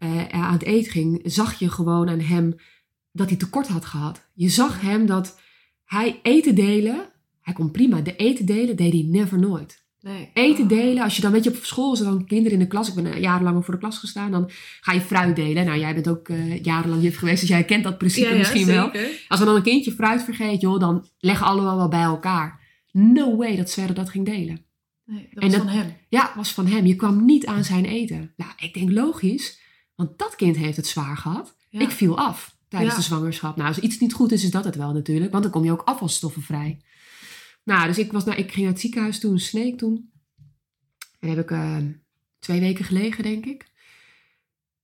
eh, 0.00 0.28
aan 0.28 0.52
het 0.52 0.62
eten 0.62 0.92
ging, 0.92 1.20
zag 1.24 1.58
je 1.58 1.70
gewoon 1.70 2.08
aan 2.08 2.20
hem 2.20 2.54
dat 3.12 3.28
hij 3.28 3.38
tekort 3.38 3.68
had 3.68 3.84
gehad. 3.84 4.28
Je 4.34 4.48
zag 4.48 4.80
hem 4.80 5.06
dat 5.06 5.40
hij 5.84 6.20
eten 6.22 6.54
delen, 6.54 7.08
hij 7.40 7.54
kon 7.54 7.70
prima, 7.70 8.00
de 8.00 8.16
eten 8.16 8.46
delen 8.46 8.76
deed 8.76 8.92
hij 8.92 9.04
never 9.08 9.38
nooit. 9.38 9.78
Nee. 10.00 10.30
Eten 10.34 10.62
Oh. 10.62 10.68
delen, 10.68 11.02
als 11.02 11.16
je 11.16 11.22
dan 11.22 11.32
weet 11.32 11.44
je 11.44 11.50
op 11.50 11.56
school, 11.64 11.96
zijn 11.96 12.08
dan 12.10 12.26
kinderen 12.26 12.52
in 12.52 12.64
de 12.64 12.66
klas, 12.70 12.88
ik 12.88 12.94
ben 12.94 13.06
eh, 13.06 13.20
jarenlang 13.20 13.64
voor 13.64 13.74
de 13.74 13.80
klas 13.80 13.98
gestaan, 13.98 14.30
dan 14.30 14.50
ga 14.80 14.92
je 14.92 15.00
fruit 15.00 15.36
delen. 15.36 15.64
Nou, 15.64 15.78
jij 15.78 15.94
bent 15.94 16.08
ook 16.08 16.28
eh, 16.28 16.62
jarenlang 16.62 17.02
juf 17.02 17.16
geweest, 17.16 17.40
dus 17.40 17.48
jij 17.48 17.64
kent 17.64 17.84
dat 17.84 17.98
principe 17.98 18.26
Ja, 18.26 18.32
ja, 18.32 18.38
misschien 18.38 18.66
wel. 18.66 18.90
Als 19.28 19.40
er 19.40 19.46
dan 19.46 19.54
een 19.56 19.62
kindje 19.62 19.92
fruit 19.92 20.22
vergeet, 20.22 20.60
joh, 20.60 20.80
dan 20.80 21.06
leggen 21.18 21.46
allemaal 21.46 21.76
wel 21.76 21.88
bij 21.88 22.02
elkaar. 22.02 22.60
No 22.92 23.36
way 23.36 23.56
dat 23.56 23.70
Sverre 23.70 23.92
dat 23.92 24.10
ging 24.10 24.24
delen. 24.26 24.64
Nee, 25.04 25.28
dat 25.32 25.42
En 25.42 25.48
was 25.50 25.58
dat- 25.58 25.66
van 25.66 25.76
hem. 25.80 25.92
Ja, 26.08 26.32
was 26.36 26.52
van 26.52 26.66
hem. 26.66 26.86
Je 26.86 26.96
kwam 26.96 27.24
niet 27.24 27.46
aan 27.46 27.64
zijn 27.64 27.84
eten. 27.84 28.32
Nou, 28.36 28.50
ik 28.56 28.74
denk 28.74 28.90
logisch, 28.90 29.59
want 30.00 30.18
dat 30.18 30.36
kind 30.36 30.56
heeft 30.56 30.76
het 30.76 30.86
zwaar 30.86 31.16
gehad. 31.16 31.56
Ja. 31.70 31.80
Ik 31.80 31.90
viel 31.90 32.18
af 32.18 32.56
tijdens 32.68 32.92
Ja. 32.92 32.98
de 32.98 33.04
zwangerschap. 33.04 33.56
Nou, 33.56 33.68
als 33.68 33.78
iets 33.78 33.98
niet 33.98 34.12
goed 34.12 34.32
is, 34.32 34.44
is 34.44 34.50
dat 34.50 34.64
het 34.64 34.76
wel 34.76 34.92
natuurlijk, 34.92 35.30
want 35.30 35.42
dan 35.42 35.52
kom 35.52 35.64
je 35.64 35.72
ook 35.72 35.82
afvalstoffen 35.84 36.42
vrij. 36.42 36.80
Nou, 37.64 37.86
dus 37.86 37.98
ik, 37.98 38.12
was, 38.12 38.24
nou, 38.24 38.38
ik 38.38 38.50
ging 38.50 38.62
naar 38.64 38.72
het 38.72 38.80
ziekenhuis 38.80 39.20
toen, 39.20 39.38
Sneek 39.38 39.78
toen. 39.78 40.10
En 41.20 41.28
heb 41.28 41.38
ik 41.38 41.50
eh, 41.50 41.76
twee 42.38 42.60
weken 42.60 42.84
gelegen, 42.84 43.22
denk 43.22 43.46
ik. 43.46 43.68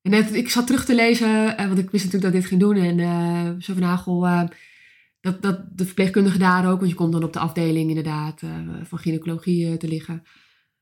En 0.02 0.10
net, 0.10 0.34
ik 0.34 0.48
zat 0.48 0.66
terug 0.66 0.84
te 0.84 0.94
lezen, 0.94 1.56
eh, 1.56 1.66
want 1.66 1.78
ik 1.78 1.90
wist 1.90 2.04
natuurlijk 2.04 2.22
dat 2.22 2.34
ik 2.34 2.40
dit 2.40 2.48
ging 2.48 2.60
doen. 2.60 2.76
En 2.76 3.00
eh 3.00 3.62
zo 3.62 3.72
van 3.72 3.82
Hagel, 3.82 4.26
eh, 4.26 4.48
dat, 5.20 5.42
dat 5.42 5.60
de 5.78 5.84
verpleegkundige 5.84 6.38
daar 6.38 6.70
ook, 6.70 6.78
want 6.78 6.90
je 6.90 6.96
komt 6.96 7.12
dan 7.12 7.24
op 7.24 7.32
de 7.32 7.38
afdeling 7.38 7.88
inderdaad 7.88 8.42
van 8.82 8.98
gynaecologie 8.98 9.76
te 9.76 9.88
liggen. 9.88 10.22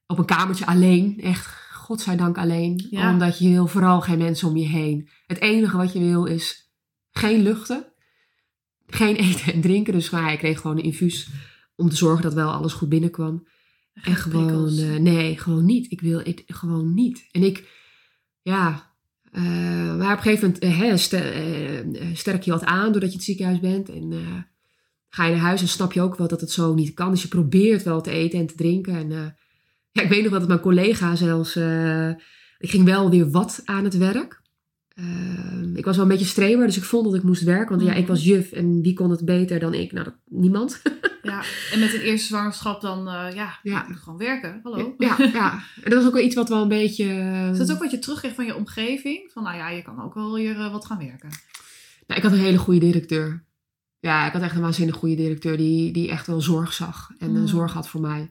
Op 0.06 0.18
een 0.18 0.24
kamertje 0.24 0.66
alleen, 0.66 1.20
echt 1.20 1.63
godzijdank 1.84 2.38
alleen. 2.38 2.86
Ja. 2.90 3.12
Omdat 3.12 3.38
je 3.38 3.48
wil 3.48 3.66
vooral 3.66 4.00
geen 4.00 4.18
mensen 4.18 4.48
om 4.48 4.56
je 4.56 4.66
heen. 4.66 5.08
Het 5.26 5.40
enige 5.40 5.76
wat 5.76 5.92
je 5.92 5.98
wil 5.98 6.24
is 6.24 6.72
geen 7.10 7.42
luchten, 7.42 7.92
geen 8.86 9.16
eten 9.26 9.52
en 9.52 9.60
drinken. 9.60 9.92
Dus 9.92 10.10
nou 10.10 10.24
ja, 10.24 10.30
ik 10.30 10.38
kreeg 10.38 10.60
gewoon 10.60 10.76
een 10.78 10.84
infuus 10.84 11.28
om 11.76 11.88
te 11.88 11.96
zorgen 11.96 12.22
dat 12.22 12.34
wel 12.34 12.50
alles 12.50 12.72
goed 12.72 12.88
binnenkwam. 12.88 13.46
En 13.94 14.16
gewoon, 14.16 14.78
eh, 14.78 14.96
nee, 14.96 15.38
gewoon 15.38 15.64
niet. 15.64 15.92
Ik 15.92 16.00
wil 16.00 16.18
het 16.18 16.42
gewoon 16.46 16.94
niet. 16.94 17.28
En 17.30 17.42
ik, 17.42 17.68
ja, 18.42 18.92
eh, 19.30 19.42
maar 19.96 20.12
op 20.12 20.16
een 20.16 20.22
gegeven 20.22 20.42
moment 20.42 20.58
eh, 20.58 20.78
hè, 20.78 20.96
ster- 20.96 21.86
sterk 22.12 22.42
je 22.42 22.50
wat 22.50 22.64
aan 22.64 22.92
doordat 22.92 23.10
je 23.10 23.16
het 23.16 23.24
ziekenhuis 23.24 23.60
bent. 23.60 23.88
En 23.88 24.12
ga 25.08 25.24
je 25.24 25.32
naar 25.32 25.44
huis 25.44 25.60
en 25.60 25.68
snap 25.68 25.92
je 25.92 26.00
ook 26.00 26.16
wel 26.16 26.28
dat 26.28 26.40
het 26.40 26.50
zo 26.50 26.74
niet 26.74 26.94
kan. 26.94 27.10
Dus 27.10 27.22
je 27.22 27.28
probeert 27.28 27.82
wel 27.82 28.00
te 28.00 28.10
eten 28.10 28.38
en 28.38 28.46
te 28.46 28.54
drinken. 28.54 28.94
En 28.94 29.36
ja, 29.94 30.02
ik 30.02 30.08
weet 30.08 30.20
nog 30.22 30.30
wel 30.30 30.38
dat 30.38 30.48
mijn 30.48 30.60
collega 30.60 31.16
zelfs, 31.16 31.56
eh, 31.56 32.08
ik 32.58 32.70
ging 32.70 32.84
wel 32.84 33.10
weer 33.10 33.30
wat 33.30 33.62
aan 33.64 33.84
het 33.84 33.96
werk. 33.96 34.42
Eh, 34.88 35.74
ik 35.74 35.84
was 35.84 35.96
wel 35.96 36.04
een 36.04 36.10
beetje 36.10 36.26
streber, 36.26 36.66
dus 36.66 36.76
ik 36.76 36.84
vond 36.84 37.04
dat 37.04 37.14
ik 37.14 37.22
moest 37.22 37.42
werken. 37.42 37.76
Want 37.76 37.88
ja, 37.88 37.94
ik 37.94 38.06
was 38.06 38.24
juf 38.24 38.52
en 38.52 38.80
wie 38.82 38.94
kon 38.94 39.10
het 39.10 39.24
beter 39.24 39.58
dan 39.58 39.74
ik? 39.74 39.92
Nou, 39.92 40.04
dat, 40.04 40.14
niemand. 40.24 40.82
Ja, 41.22 41.42
en 41.72 41.80
met 41.80 41.94
een 41.94 42.00
eerste 42.00 42.26
zwangerschap 42.26 42.80
dan, 42.80 43.08
eh, 43.08 43.34
ja, 43.34 43.58
gewoon 43.82 44.18
werken. 44.18 44.60
Hallo. 44.62 44.94
Ja, 44.98 45.16
ja. 45.18 45.52
En 45.82 45.90
dat 45.90 45.94
was 45.94 46.06
ook 46.06 46.12
wel 46.12 46.22
iets 46.24 46.34
wat 46.34 46.48
wel 46.48 46.62
een 46.62 46.68
beetje... 46.68 47.04
Is 47.52 47.58
dat 47.58 47.72
ook 47.72 47.78
wat 47.78 47.90
je 47.90 47.98
terugkreeg 47.98 48.34
van 48.34 48.44
je 48.44 48.54
omgeving? 48.54 49.30
Van 49.32 49.42
nou 49.42 49.56
ja, 49.56 49.68
je 49.70 49.82
kan 49.82 50.02
ook 50.02 50.14
wel 50.14 50.36
hier 50.36 50.70
wat 50.70 50.84
gaan 50.84 50.98
werken. 50.98 51.28
Nou, 52.06 52.20
ik 52.20 52.22
had 52.22 52.32
een 52.32 52.38
hele 52.44 52.58
goede 52.58 52.80
directeur. 52.80 53.44
Ja, 54.00 54.26
ik 54.26 54.32
had 54.32 54.42
echt 54.42 54.54
een 54.54 54.60
waanzinnig 54.60 54.96
goede 54.96 55.14
directeur 55.14 55.56
die, 55.56 55.92
die 55.92 56.10
echt 56.10 56.26
wel 56.26 56.40
zorg 56.40 56.72
zag 56.72 57.10
en 57.18 57.30
Mm. 57.30 57.46
zorg 57.46 57.72
had 57.72 57.88
voor 57.88 58.00
mij. 58.00 58.30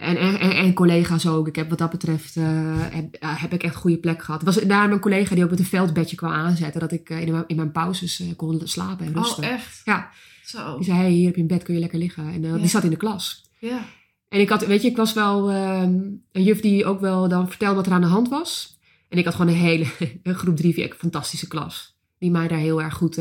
En, 0.00 0.16
en, 0.16 0.38
en, 0.38 0.72
collega's 0.72 1.26
ook. 1.26 1.48
Ik 1.48 1.56
heb 1.56 1.68
wat 1.68 1.78
dat 1.78 1.90
betreft 1.90 2.36
eh, 2.36 2.44
heb, 2.90 3.16
heb 3.20 3.52
ik 3.52 3.62
echt 3.62 3.74
een 3.74 3.80
goede 3.80 3.98
plek 3.98 4.22
gehad. 4.22 4.40
Het 4.40 4.54
was 4.54 4.64
daar 4.64 4.88
mijn 4.88 5.00
collega 5.00 5.34
die 5.34 5.44
ook 5.44 5.50
met 5.50 5.58
een 5.58 5.64
veldbedje 5.64 6.16
kwam 6.16 6.32
aanzetten. 6.32 6.80
Dat 6.80 6.92
ik 6.92 7.10
eh, 7.10 7.20
in, 7.20 7.32
mijn, 7.32 7.44
in 7.46 7.56
mijn 7.56 7.72
pauzes 7.72 8.20
eh, 8.20 8.26
kon 8.36 8.60
slapen 8.64 9.06
en 9.06 9.14
rusten. 9.14 9.44
Oh, 9.44 9.50
echt? 9.50 9.80
Ja. 9.84 10.10
Zo. 10.44 10.76
Die 10.76 10.84
zei, 10.84 10.98
hey, 10.98 11.10
hier 11.10 11.26
heb 11.26 11.34
je 11.34 11.40
een 11.40 11.46
bed, 11.46 11.62
kun 11.62 11.74
je 11.74 11.80
lekker 11.80 11.98
liggen. 11.98 12.28
En 12.32 12.42
Ja. 12.42 12.56
die 12.56 12.66
zat 12.66 12.84
in 12.84 12.90
de 12.90 12.96
klas. 12.96 13.50
Ja. 13.58 13.84
En 14.28 14.40
ik 14.40 14.48
had, 14.48 14.66
weet 14.66 14.82
je, 14.82 14.88
ik 14.88 14.96
was 14.96 15.12
wel 15.12 15.50
ehm, 15.50 15.94
een 16.32 16.42
juf 16.42 16.60
die 16.60 16.84
ook 16.84 17.00
wel 17.00 17.28
dan 17.28 17.48
vertelde 17.48 17.74
wat 17.74 17.86
er 17.86 17.92
aan 17.92 18.00
de 18.00 18.06
hand 18.06 18.28
was. 18.28 18.78
En 19.08 19.18
ik 19.18 19.24
had 19.24 19.34
gewoon 19.34 19.52
een 19.52 19.60
hele 19.60 19.86
een 20.22 20.34
groep 20.34 20.56
drie, 20.56 20.74
vier, 20.74 20.94
fantastische 20.98 21.48
klas. 21.48 21.98
Die 22.18 22.30
mij 22.30 22.48
daar 22.48 22.58
heel 22.58 22.82
erg 22.82 22.94
goed, 22.94 23.20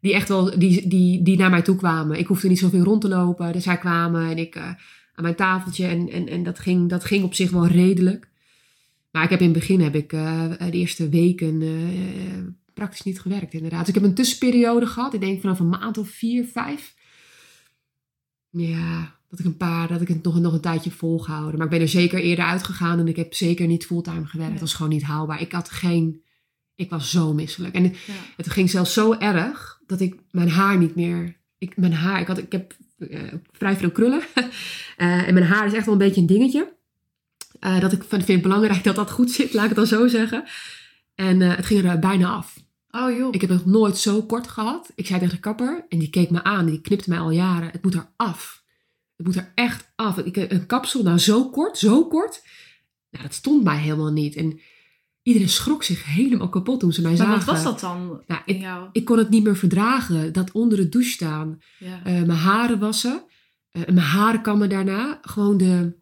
die 0.00 0.14
echt 0.14 0.28
wel, 0.28 0.58
die, 0.58 0.88
die, 0.88 1.22
die 1.22 1.38
naar 1.38 1.50
mij 1.50 1.62
toe 1.62 1.76
kwamen. 1.76 2.18
Ik 2.18 2.26
hoefde 2.26 2.48
niet 2.48 2.58
zoveel 2.58 2.84
rond 2.84 3.00
te 3.00 3.08
lopen. 3.08 3.52
Dus 3.52 3.62
zij 3.64 3.78
kwamen 3.78 4.30
en 4.30 4.38
ik 4.38 4.58
aan 5.16 5.24
mijn 5.24 5.34
tafeltje. 5.34 5.86
En, 5.86 6.10
en, 6.10 6.28
en 6.28 6.42
dat, 6.42 6.58
ging, 6.58 6.88
dat 6.88 7.04
ging 7.04 7.24
op 7.24 7.34
zich 7.34 7.50
wel 7.50 7.66
redelijk. 7.66 8.28
Maar 9.10 9.24
ik 9.24 9.30
heb 9.30 9.40
in 9.40 9.48
het 9.48 9.58
begin, 9.58 9.80
heb 9.80 9.94
ik 9.94 10.12
eh, 10.12 10.50
de 10.58 10.70
eerste 10.70 11.08
weken 11.08 11.62
eh, 11.62 12.52
praktisch 12.74 13.02
niet 13.02 13.20
gewerkt 13.20 13.52
inderdaad. 13.52 13.78
Dus 13.78 13.88
ik 13.88 13.94
heb 13.94 14.04
een 14.04 14.14
tussenperiode 14.14 14.86
gehad. 14.86 15.14
Ik 15.14 15.20
denk 15.20 15.40
vanaf 15.40 15.60
een 15.60 15.68
maand 15.68 15.98
of 15.98 16.08
vier, 16.08 16.44
vijf. 16.44 16.94
Ja, 18.50 19.14
dat 19.30 19.38
ik 19.38 19.44
een 19.44 19.56
paar, 19.56 19.88
dat 19.88 20.00
ik 20.00 20.08
het 20.08 20.22
nog, 20.22 20.40
nog 20.40 20.52
een 20.52 20.60
tijdje 20.60 20.90
volgehouden. 20.90 21.56
Maar 21.56 21.66
ik 21.66 21.72
ben 21.72 21.80
er 21.80 21.88
zeker 21.88 22.20
eerder 22.20 22.44
uitgegaan 22.44 22.98
en 22.98 23.08
ik 23.08 23.16
heb 23.16 23.34
zeker 23.34 23.66
niet 23.66 23.86
fulltime 23.86 24.26
gewerkt. 24.26 24.52
Dat 24.52 24.60
was 24.60 24.74
gewoon 24.74 24.92
niet 24.92 25.02
haalbaar. 25.02 25.40
Ik 25.40 25.52
had 25.52 25.70
geen, 25.70 26.22
ik 26.74 26.90
was 26.90 27.10
zo 27.10 27.34
misselijk. 27.34 27.74
En 27.74 27.82
ja. 27.82 28.14
het 28.36 28.50
ging 28.50 28.70
zelfs 28.70 28.92
zo 28.92 29.12
erg 29.12 29.80
dat 29.86 30.00
ik 30.00 30.16
mijn 30.30 30.48
haar 30.48 30.78
niet 30.78 30.94
meer, 30.94 31.36
ik, 31.58 31.76
mijn 31.76 31.92
haar, 31.92 32.20
ik, 32.20 32.26
had, 32.26 32.38
ik 32.38 32.52
heb 32.52 32.72
eh, 32.72 32.85
vrij 33.52 33.76
veel 33.76 33.90
krullen. 33.90 34.22
Eh, 34.96 35.28
en 35.28 35.34
mijn 35.34 35.46
haar 35.46 35.66
is 35.66 35.72
echt 35.72 35.84
wel 35.84 35.94
een 35.94 36.00
beetje 36.00 36.20
een 36.20 36.26
dingetje. 36.26 36.72
Eh, 37.60 37.80
dat 37.80 37.92
ik 37.92 38.02
vind, 38.04 38.28
het 38.28 38.42
belangrijk 38.42 38.84
dat 38.84 38.94
dat 38.94 39.10
goed 39.10 39.30
zit, 39.30 39.52
laat 39.52 39.62
ik 39.62 39.68
het 39.68 39.78
dan 39.78 39.98
zo 39.98 40.06
zeggen. 40.06 40.44
En 41.14 41.42
eh, 41.42 41.56
het 41.56 41.66
ging 41.66 41.84
er 41.84 41.98
bijna 41.98 42.28
af. 42.28 42.56
Oh 42.90 43.16
joh. 43.16 43.34
Ik 43.34 43.40
heb 43.40 43.50
het 43.50 43.64
nog 43.64 43.74
nooit 43.74 43.98
zo 43.98 44.22
kort 44.22 44.48
gehad. 44.48 44.92
Ik 44.94 45.06
zei 45.06 45.18
tegen 45.18 45.34
de 45.34 45.40
kapper 45.40 45.86
en 45.88 45.98
die 45.98 46.10
keek 46.10 46.30
me 46.30 46.42
aan. 46.42 46.66
Die 46.66 46.80
knipte 46.80 47.10
mij 47.10 47.18
al 47.18 47.30
jaren. 47.30 47.70
Het 47.70 47.82
moet 47.82 47.94
er 47.94 48.08
af. 48.16 48.62
Het 49.16 49.26
moet 49.26 49.36
er 49.36 49.52
echt 49.54 49.92
af. 49.96 50.18
Ik, 50.18 50.36
een 50.36 50.66
kapsel, 50.66 51.02
nou 51.02 51.18
zo 51.18 51.50
kort, 51.50 51.78
zo 51.78 52.06
kort. 52.06 52.42
Nou, 53.10 53.24
dat 53.24 53.34
stond 53.34 53.64
mij 53.64 53.78
helemaal 53.78 54.12
niet. 54.12 54.36
En 54.36 54.60
iedereen 55.26 55.48
schrok 55.48 55.82
zich 55.82 56.04
helemaal 56.04 56.48
kapot 56.48 56.80
toen 56.80 56.92
ze 56.92 57.00
mij 57.00 57.10
maar 57.10 57.18
zagen. 57.26 57.36
wat 57.36 57.54
was 57.54 57.62
dat 57.62 57.80
dan 57.80 58.22
Nou, 58.26 58.40
ik, 58.44 58.60
jou? 58.60 58.88
ik 58.92 59.04
kon 59.04 59.18
het 59.18 59.28
niet 59.30 59.44
meer 59.44 59.56
verdragen. 59.56 60.32
Dat 60.32 60.50
onder 60.52 60.78
de 60.78 60.88
douche 60.88 61.10
staan. 61.10 61.58
Ja. 61.78 62.00
eh, 62.04 62.12
mijn 62.22 62.38
haren 62.38 62.78
wassen. 62.78 63.22
eh, 63.70 63.82
mijn 63.84 63.98
haren 63.98 64.42
kammen 64.42 64.68
daarna. 64.68 65.18
Gewoon 65.22 65.56
de, 65.56 65.96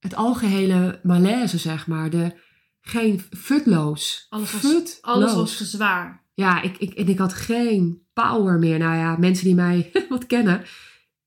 het 0.00 0.14
algehele 0.14 1.00
malaise, 1.02 1.58
zeg 1.58 1.86
maar. 1.86 2.10
De, 2.10 2.32
geen 2.80 3.22
futloos. 3.30 4.26
Alles 4.28 4.52
was, 4.52 4.60
Futloos. 4.60 4.98
alles 5.02 5.34
was 5.34 5.56
te 5.56 5.64
zwaar. 5.64 6.24
Ja, 6.34 6.62
ik, 6.62 6.76
ik, 6.78 6.92
en 6.94 7.08
ik 7.08 7.18
had 7.18 7.32
geen 7.34 8.02
power 8.12 8.58
meer. 8.58 8.78
Nou 8.78 8.96
ja, 8.96 9.16
mensen 9.18 9.44
die 9.44 9.54
mij 9.54 9.90
wat 10.08 10.26
kennen, 10.26 10.62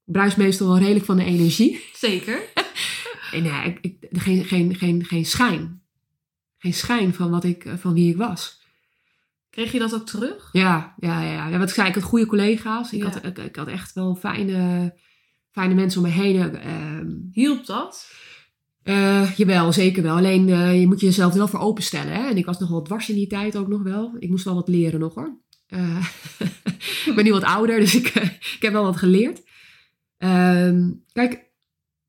bruis 0.06 0.36
meestal 0.36 0.68
wel 0.68 0.78
redelijk 0.78 1.06
van 1.06 1.18
de 1.18 1.24
energie. 1.24 1.84
Zeker. 1.94 2.40
En 3.32 3.44
ja, 3.44 3.64
ik, 3.64 3.78
ik, 3.82 3.96
geen, 4.12 4.46
geen, 4.46 4.76
geen, 4.76 5.06
geen 5.06 5.26
schijn. 5.26 5.79
Geen 6.60 6.74
schijn 6.74 7.14
van, 7.14 7.30
wat 7.30 7.43
ik, 7.43 7.66
van 7.78 7.93
wie 7.93 8.10
ik 8.10 8.18
was. 8.18 8.57
Kreeg 9.49 9.72
je 9.72 9.80
dat 9.80 9.93
ook 9.93 10.05
terug? 10.05 10.49
Ja, 10.51 10.93
ja, 10.97 11.22
ja. 11.22 11.47
ja. 11.47 11.57
Wat 11.57 11.68
ik 11.70 11.74
zei, 11.76 11.88
ik 11.88 11.93
had 11.95 12.03
goede 12.03 12.26
collega's. 12.26 12.91
Ik, 12.93 12.99
Ja. 13.03 13.10
had, 13.10 13.26
ik, 13.26 13.38
ik 13.38 13.55
had 13.55 13.68
echt 13.68 13.93
wel 13.93 14.16
fijne, 14.16 14.93
fijne 15.51 15.74
mensen 15.74 16.01
om 16.01 16.07
me 16.07 16.14
heen. 16.14 16.55
Ehm, 16.57 17.07
Hielp 17.32 17.66
dat? 17.66 18.12
eh, 18.84 19.36
jawel, 19.36 19.74
zeker 19.74 20.03
wel. 20.03 20.16
Alleen 20.16 20.49
eh, 20.49 20.80
je 20.80 20.88
moet 20.88 20.99
je 20.99 21.05
jezelf 21.05 21.32
er 21.32 21.38
wel 21.38 21.47
voor 21.47 21.60
openstellen. 21.60 22.14
Hè? 22.14 22.28
En 22.30 22.38
ik 22.38 22.45
was 22.45 22.60
nog 22.60 22.70
wel 22.70 22.82
dwars 22.82 23.10
in 23.10 23.16
die 23.16 23.28
tijd 23.28 23.55
ook 23.57 23.68
nog 23.68 23.82
wel. 23.84 24.16
Ik 24.20 24.30
moest 24.30 24.45
wel 24.45 24.55
wat 24.55 24.68
leren 24.68 24.99
nog 24.99 25.14
hoor. 25.16 25.38
Eh, 25.68 26.05
ik 27.05 27.12
ben 27.16 27.24
nu 27.24 27.32
wat 27.32 27.43
ouder, 27.43 27.80
dus 27.80 27.95
ik, 27.95 28.07
eh, 28.07 28.24
ik 28.24 28.57
heb 28.60 28.74
wel 28.74 28.84
wat 28.84 28.97
geleerd. 28.97 29.41
Ehm, 30.18 30.91
kijk, 31.12 31.32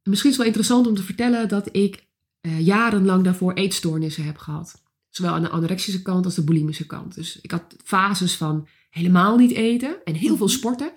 misschien 0.03 0.31
is 0.31 0.37
het 0.37 0.37
wel 0.37 0.47
interessant 0.47 0.87
om 0.87 0.95
te 0.95 1.03
vertellen 1.03 1.49
dat 1.49 1.69
ik 1.73 2.09
eh, 2.41 2.61
jarenlang 2.61 3.25
daarvoor 3.25 3.53
eetstoornissen 3.53 4.25
heb 4.25 4.39
gehad. 4.39 4.83
Zowel 5.09 5.33
aan 5.33 5.43
de 5.43 5.49
anorexische 5.49 6.03
kant 6.03 6.25
als 6.25 6.35
de 6.35 6.45
bulimische 6.45 6.87
kant. 6.87 7.15
Dus 7.15 7.41
ik 7.41 7.51
had 7.51 7.77
fases 7.85 8.37
van 8.37 8.69
helemaal 8.91 9.37
niet 9.37 9.51
eten 9.51 10.05
en 10.05 10.15
heel 10.15 10.37
veel 10.37 10.49
sporten. 10.49 10.93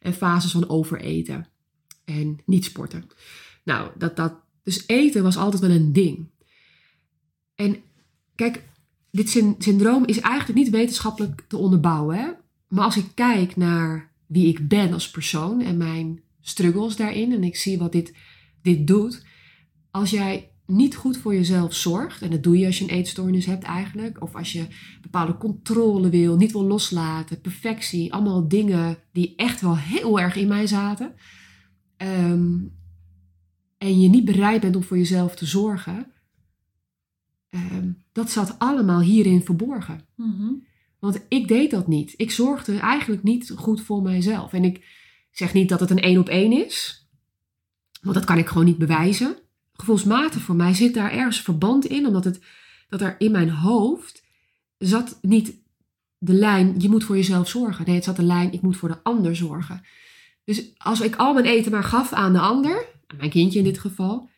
En 0.00 0.14
fases 0.14 0.50
van 0.50 0.68
overeten 0.68 1.46
en 2.04 2.38
niet 2.44 2.64
sporten. 2.64 3.10
Nou, 3.64 3.90
dat, 3.98 4.16
dat, 4.16 4.34
dus 4.62 4.84
eten 4.86 5.22
was 5.22 5.36
altijd 5.36 5.62
wel 5.62 5.70
een 5.70 5.92
ding. 5.92 6.30
En 7.54 7.76
kijk, 8.34 8.62
dit 9.10 9.30
syn- 9.30 9.54
syndroom 9.58 10.04
is 10.04 10.20
eigenlijk 10.20 10.58
niet 10.58 10.70
wetenschappelijk 10.70 11.42
te 11.48 11.56
onderbouwen. 11.56 12.16
Hè? 12.16 12.28
Maar 12.68 12.84
als 12.84 12.96
ik 12.96 13.06
kijk 13.14 13.56
naar 13.56 14.10
wie 14.26 14.46
ik 14.46 14.68
ben 14.68 14.92
als 14.92 15.10
persoon 15.10 15.60
en 15.60 15.76
mijn 15.76 16.20
struggles 16.40 16.96
daarin, 16.96 17.32
en 17.32 17.44
ik 17.44 17.56
zie 17.56 17.78
wat 17.78 17.92
dit, 17.92 18.14
dit 18.62 18.86
doet. 18.86 19.24
Als 19.90 20.10
jij 20.10 20.50
niet 20.66 20.96
goed 20.96 21.16
voor 21.16 21.34
jezelf 21.34 21.74
zorgt, 21.74 22.22
en 22.22 22.30
dat 22.30 22.42
doe 22.42 22.58
je 22.58 22.66
als 22.66 22.78
je 22.78 22.84
een 22.84 22.90
eetstoornis 22.90 23.46
hebt 23.46 23.64
eigenlijk, 23.64 24.22
of 24.22 24.34
als 24.34 24.52
je 24.52 24.66
bepaalde 25.00 25.36
controle 25.36 26.08
wil, 26.08 26.36
niet 26.36 26.52
wil 26.52 26.64
loslaten, 26.64 27.40
perfectie, 27.40 28.12
allemaal 28.12 28.48
dingen 28.48 28.98
die 29.12 29.34
echt 29.36 29.60
wel 29.60 29.76
heel 29.76 30.20
erg 30.20 30.36
in 30.36 30.48
mij 30.48 30.66
zaten. 30.66 31.14
Ehm, 31.96 32.58
en 33.78 34.00
je 34.00 34.08
niet 34.08 34.24
bereid 34.24 34.60
bent 34.60 34.76
om 34.76 34.82
voor 34.82 34.96
jezelf 34.96 35.36
te 35.36 35.46
zorgen, 35.46 36.12
ehm, 37.48 37.92
dat 38.12 38.30
zat 38.30 38.58
allemaal 38.58 39.00
hierin 39.00 39.44
verborgen. 39.44 40.00
Mhm. 40.16 40.52
Want 40.98 41.24
ik 41.28 41.48
deed 41.48 41.70
dat 41.70 41.88
niet. 41.88 42.14
Ik 42.16 42.30
zorgde 42.30 42.78
eigenlijk 42.78 43.22
niet 43.22 43.52
goed 43.56 43.80
voor 43.80 44.02
mijzelf. 44.02 44.52
En 44.52 44.64
ik 44.64 44.84
zeg 45.30 45.52
niet 45.52 45.68
dat 45.68 45.80
het 45.80 45.90
een 45.90 46.00
één 46.00 46.18
op 46.18 46.28
één 46.28 46.64
is, 46.66 47.06
want 48.02 48.14
dat 48.14 48.24
kan 48.24 48.38
ik 48.38 48.46
gewoon 48.46 48.66
niet 48.66 48.78
bewijzen. 48.78 49.36
Gevoelsmatig 49.76 50.42
voor 50.42 50.54
mij 50.54 50.74
zit 50.74 50.94
daar 50.94 51.12
ergens 51.12 51.40
verband 51.40 51.84
in, 51.86 52.06
omdat 52.06 52.24
het, 52.24 52.40
dat 52.88 53.00
er 53.00 53.14
in 53.18 53.30
mijn 53.32 53.50
hoofd 53.50 54.22
zat 54.78 55.18
niet 55.22 55.54
de 56.18 56.32
lijn, 56.32 56.74
je 56.80 56.88
moet 56.88 57.04
voor 57.04 57.16
jezelf 57.16 57.48
zorgen. 57.48 57.84
Nee, 57.86 57.94
het 57.94 58.04
zat 58.04 58.16
de 58.16 58.22
lijn, 58.22 58.52
ik 58.52 58.62
moet 58.62 58.76
voor 58.76 58.88
de 58.88 59.02
ander 59.02 59.36
zorgen. 59.36 59.84
Dus 60.44 60.62
als 60.76 61.00
ik 61.00 61.16
al 61.16 61.32
mijn 61.34 61.46
eten 61.46 61.72
maar 61.72 61.84
gaf 61.84 62.12
aan 62.12 62.32
de 62.32 62.38
ander, 62.38 62.86
aan 63.06 63.16
mijn 63.16 63.30
kindje 63.30 63.58
in 63.58 63.64
dit 63.64 63.78
geval, 63.78 64.28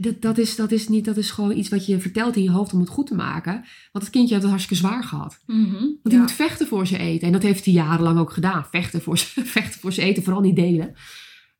dat, 0.00 0.22
dat, 0.22 0.38
is, 0.38 0.56
dat, 0.56 0.72
is 0.72 0.88
niet, 0.88 1.04
dat 1.04 1.16
is 1.16 1.30
gewoon 1.30 1.56
iets 1.56 1.68
wat 1.68 1.86
je 1.86 2.00
vertelt 2.00 2.36
in 2.36 2.42
je 2.42 2.50
hoofd 2.50 2.72
om 2.72 2.80
het 2.80 2.88
goed 2.88 3.06
te 3.06 3.14
maken. 3.14 3.52
Want 3.92 4.04
het 4.04 4.10
kindje 4.10 4.30
heeft 4.30 4.42
het 4.46 4.52
hartstikke 4.52 4.86
zwaar 4.86 5.04
gehad. 5.04 5.42
Mhm. 5.46 5.72
Want 5.72 5.98
die 6.02 6.12
Ja. 6.12 6.18
moet 6.18 6.32
vechten 6.32 6.66
voor 6.66 6.86
zijn 6.86 7.00
eten. 7.00 7.26
En 7.26 7.32
dat 7.32 7.42
heeft 7.42 7.64
hij 7.64 7.74
jarenlang 7.74 8.18
ook 8.18 8.32
gedaan. 8.32 8.66
Vechten 8.70 9.02
voor 9.02 9.18
zijn, 9.18 9.46
vechten 9.58 9.80
voor 9.80 9.92
zijn 9.92 10.06
eten, 10.06 10.22
vooral 10.22 10.42
niet 10.42 10.56
delen. 10.56 10.94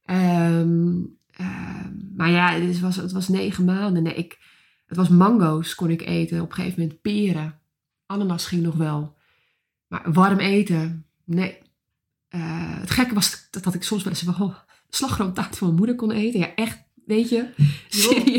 Ehm, 0.05 0.97
ehm, 1.45 1.93
maar 2.17 2.31
ja, 2.31 2.53
het 2.53 2.81
was, 2.81 2.97
het 2.97 3.13
was 3.13 3.29
negen 3.29 3.65
maanden. 3.65 4.03
Nee, 4.03 4.15
ik, 4.15 4.39
het 4.87 4.97
was 4.97 5.09
mango's 5.09 5.75
kon 5.75 5.91
ik 5.91 6.03
eten. 6.03 6.41
Op 6.41 6.49
een 6.49 6.55
gegeven 6.55 6.81
moment 6.83 7.01
peren. 7.01 7.59
Ananas 8.07 8.47
ging 8.47 8.63
nog 8.63 8.75
wel. 8.75 9.17
Maar 9.89 10.13
warm 10.13 10.39
eten, 10.39 11.07
nee. 11.25 11.59
Eh, 12.29 12.81
het 12.81 12.91
gekke 12.91 13.15
was 13.15 13.49
dat, 13.51 13.63
dat 13.65 13.75
ik 13.75 13.83
soms 13.83 14.03
wel 14.03 14.13
eens 14.13 14.27
oh, 14.41 14.55
slagroomtaart 14.89 15.57
van 15.57 15.67
mijn 15.67 15.79
moeder 15.79 15.97
kon 15.97 16.11
eten. 16.11 16.41
Ja, 16.41 16.55
echt, 16.55 16.79
weet 17.07 17.29
je. 17.29 17.47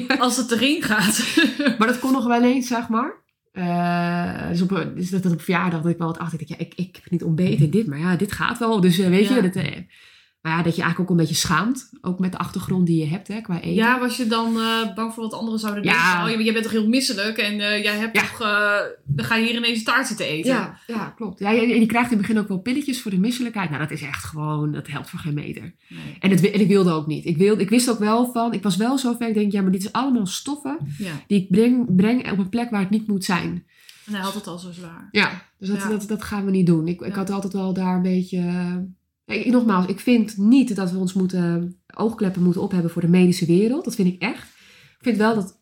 Als 0.20 0.38
het 0.38 0.52
erin 0.52 0.82
gaat. 0.82 1.36
Maar 1.78 1.88
dat 1.88 2.00
kon 2.00 2.12
nog 2.12 2.26
wel 2.26 2.43
eens, 2.43 2.68
zeg 2.68 2.89
maar. 2.89 3.14
Eh, 3.52 4.50
dus, 4.50 4.62
op, 4.62 4.91
dus 4.95 5.10
dat, 5.10 5.24
dat 5.24 5.32
op 5.32 5.41
verjaardag 5.41 5.82
dat 5.82 5.91
ik 5.91 5.97
wel 5.97 6.08
wat 6.08 6.18
achter. 6.18 6.41
Ik, 6.41 6.47
dacht, 6.47 6.60
ja, 6.60 6.66
ik, 6.68 6.74
ik 6.76 6.95
heb 6.95 7.12
niet 7.12 7.24
ontbeten 7.24 7.70
dit, 7.70 7.88
maar 7.88 8.00
ja, 8.00 8.16
dit 8.16 8.32
gaat 8.32 8.58
wel. 8.58 8.82
Dus 8.82 9.00
eh, 9.00 9.10
weet 9.10 9.28
Ja. 9.28 9.36
je, 9.36 9.41
dat, 9.41 9.64
maar 10.42 10.52
ja, 10.58 10.64
dat 10.64 10.76
je 10.76 10.82
eigenlijk 10.82 11.12
ook 11.12 11.18
een 11.18 11.24
beetje 11.26 11.40
schaamt. 11.42 11.90
Ook 12.02 12.20
met 12.20 12.32
de 12.32 12.38
achtergrond 12.38 12.86
die 12.86 13.00
je 13.00 13.06
hebt 13.08 13.28
hè, 13.28 13.42
qua 13.42 13.58
eten. 13.60 13.74
ja, 13.74 14.00
was 14.00 14.18
je 14.18 14.28
dan 14.28 14.58
eh, 14.60 14.96
bang 14.96 15.14
voor 15.14 15.24
wat 15.24 15.34
anderen 15.34 15.60
zouden 15.60 15.84
Ja. 15.84 16.14
denken? 16.16 16.34
Oh, 16.34 16.40
je, 16.40 16.46
je 16.46 16.52
bent 16.52 16.64
toch 16.64 16.74
heel 16.74 16.88
misselijk 16.88 17.38
en 17.38 17.60
eh, 17.60 17.84
jij 17.84 17.98
hebt 17.98 18.16
Ja. 18.16 18.22
toch... 18.22 18.42
eh, 18.42 18.76
dan 19.06 19.26
ga 19.26 19.36
je 19.36 19.46
hier 19.46 19.56
ineens 19.56 19.84
taart 19.84 20.08
zitten 20.08 20.26
eten. 20.26 20.52
ja, 20.54 20.80
ja, 20.88 21.10
klopt. 21.16 21.40
Ja, 21.40 21.50
en 21.56 21.68
je 21.80 21.86
krijgt 21.86 22.12
in 22.12 22.18
het 22.18 22.28
begin 22.28 22.42
ook 22.42 22.48
wel 22.48 22.60
pilletjes 22.60 23.02
voor 23.02 23.12
de 23.12 23.20
misselijkheid. 23.20 23.70
Nou, 23.70 23.82
dat 23.82 23.92
is 23.92 24.02
echt 24.02 24.24
gewoon, 24.24 24.72
dat 24.72 24.88
helpt 24.88 25.10
voor 25.10 25.20
geen 25.20 25.34
meter. 25.34 25.74
Nee. 25.88 26.00
En, 26.20 26.30
het, 26.30 26.52
en 26.52 26.60
ik 26.62 26.68
wilde 26.68 26.92
ook 26.92 27.08
niet. 27.08 27.26
Ik, 27.26 27.38
wilde, 27.38 27.62
ik 27.62 27.70
wist 27.70 27.90
ook 27.90 28.00
wel 28.00 28.32
van, 28.32 28.54
ik 28.54 28.64
was 28.64 28.76
wel 28.76 28.98
zo 28.98 29.16
ver. 29.18 29.28
Ik 29.28 29.34
denk, 29.34 29.52
ja, 29.52 29.62
maar 29.62 29.72
dit 29.72 29.82
is 29.84 29.92
allemaal 29.92 30.26
stoffen 30.26 30.78
die 31.28 31.40
ik 31.42 31.50
breng, 31.50 31.96
breng 31.96 32.32
op 32.32 32.38
een 32.38 32.50
plek 32.50 32.70
waar 32.70 32.80
het 32.82 32.90
niet 32.90 33.08
moet 33.08 33.26
zijn. 33.26 33.64
En 34.06 34.14
hij 34.16 34.24
had 34.24 34.34
het 34.34 34.48
al 34.48 34.58
zo 34.58 34.72
zwaar. 34.72 35.08
Ja, 35.12 35.42
dus 35.60 35.68
dat, 35.70 35.78
Ja. 35.82 35.90
Dat, 35.90 36.08
dat 36.08 36.24
gaan 36.24 36.46
we 36.46 36.52
niet 36.52 36.66
doen. 36.66 36.88
Ik, 36.88 37.02
ik 37.02 37.14
had 37.14 37.30
altijd 37.30 37.54
wel 37.54 37.74
daar 37.74 37.96
een 37.96 38.02
beetje. 38.02 38.42
Eh, 39.30 39.46
ik, 39.46 39.52
nogmaals, 39.52 39.86
ik 39.86 40.00
vind 40.00 40.38
niet 40.38 40.76
dat 40.76 40.92
we 40.92 40.98
ons 40.98 41.14
moeten 41.14 41.76
oogkleppen 41.96 42.44
moeten 42.44 42.62
ophebben 42.62 42.92
voor 42.92 43.02
de 43.02 43.08
medische 43.08 43.46
wereld. 43.46 43.86
Dat 43.86 43.96
vind 43.96 44.14
ik 44.14 44.22
echt. 44.22 44.44
Ik 44.98 45.06
vind 45.06 45.18
wel 45.18 45.36
dat 45.36 45.60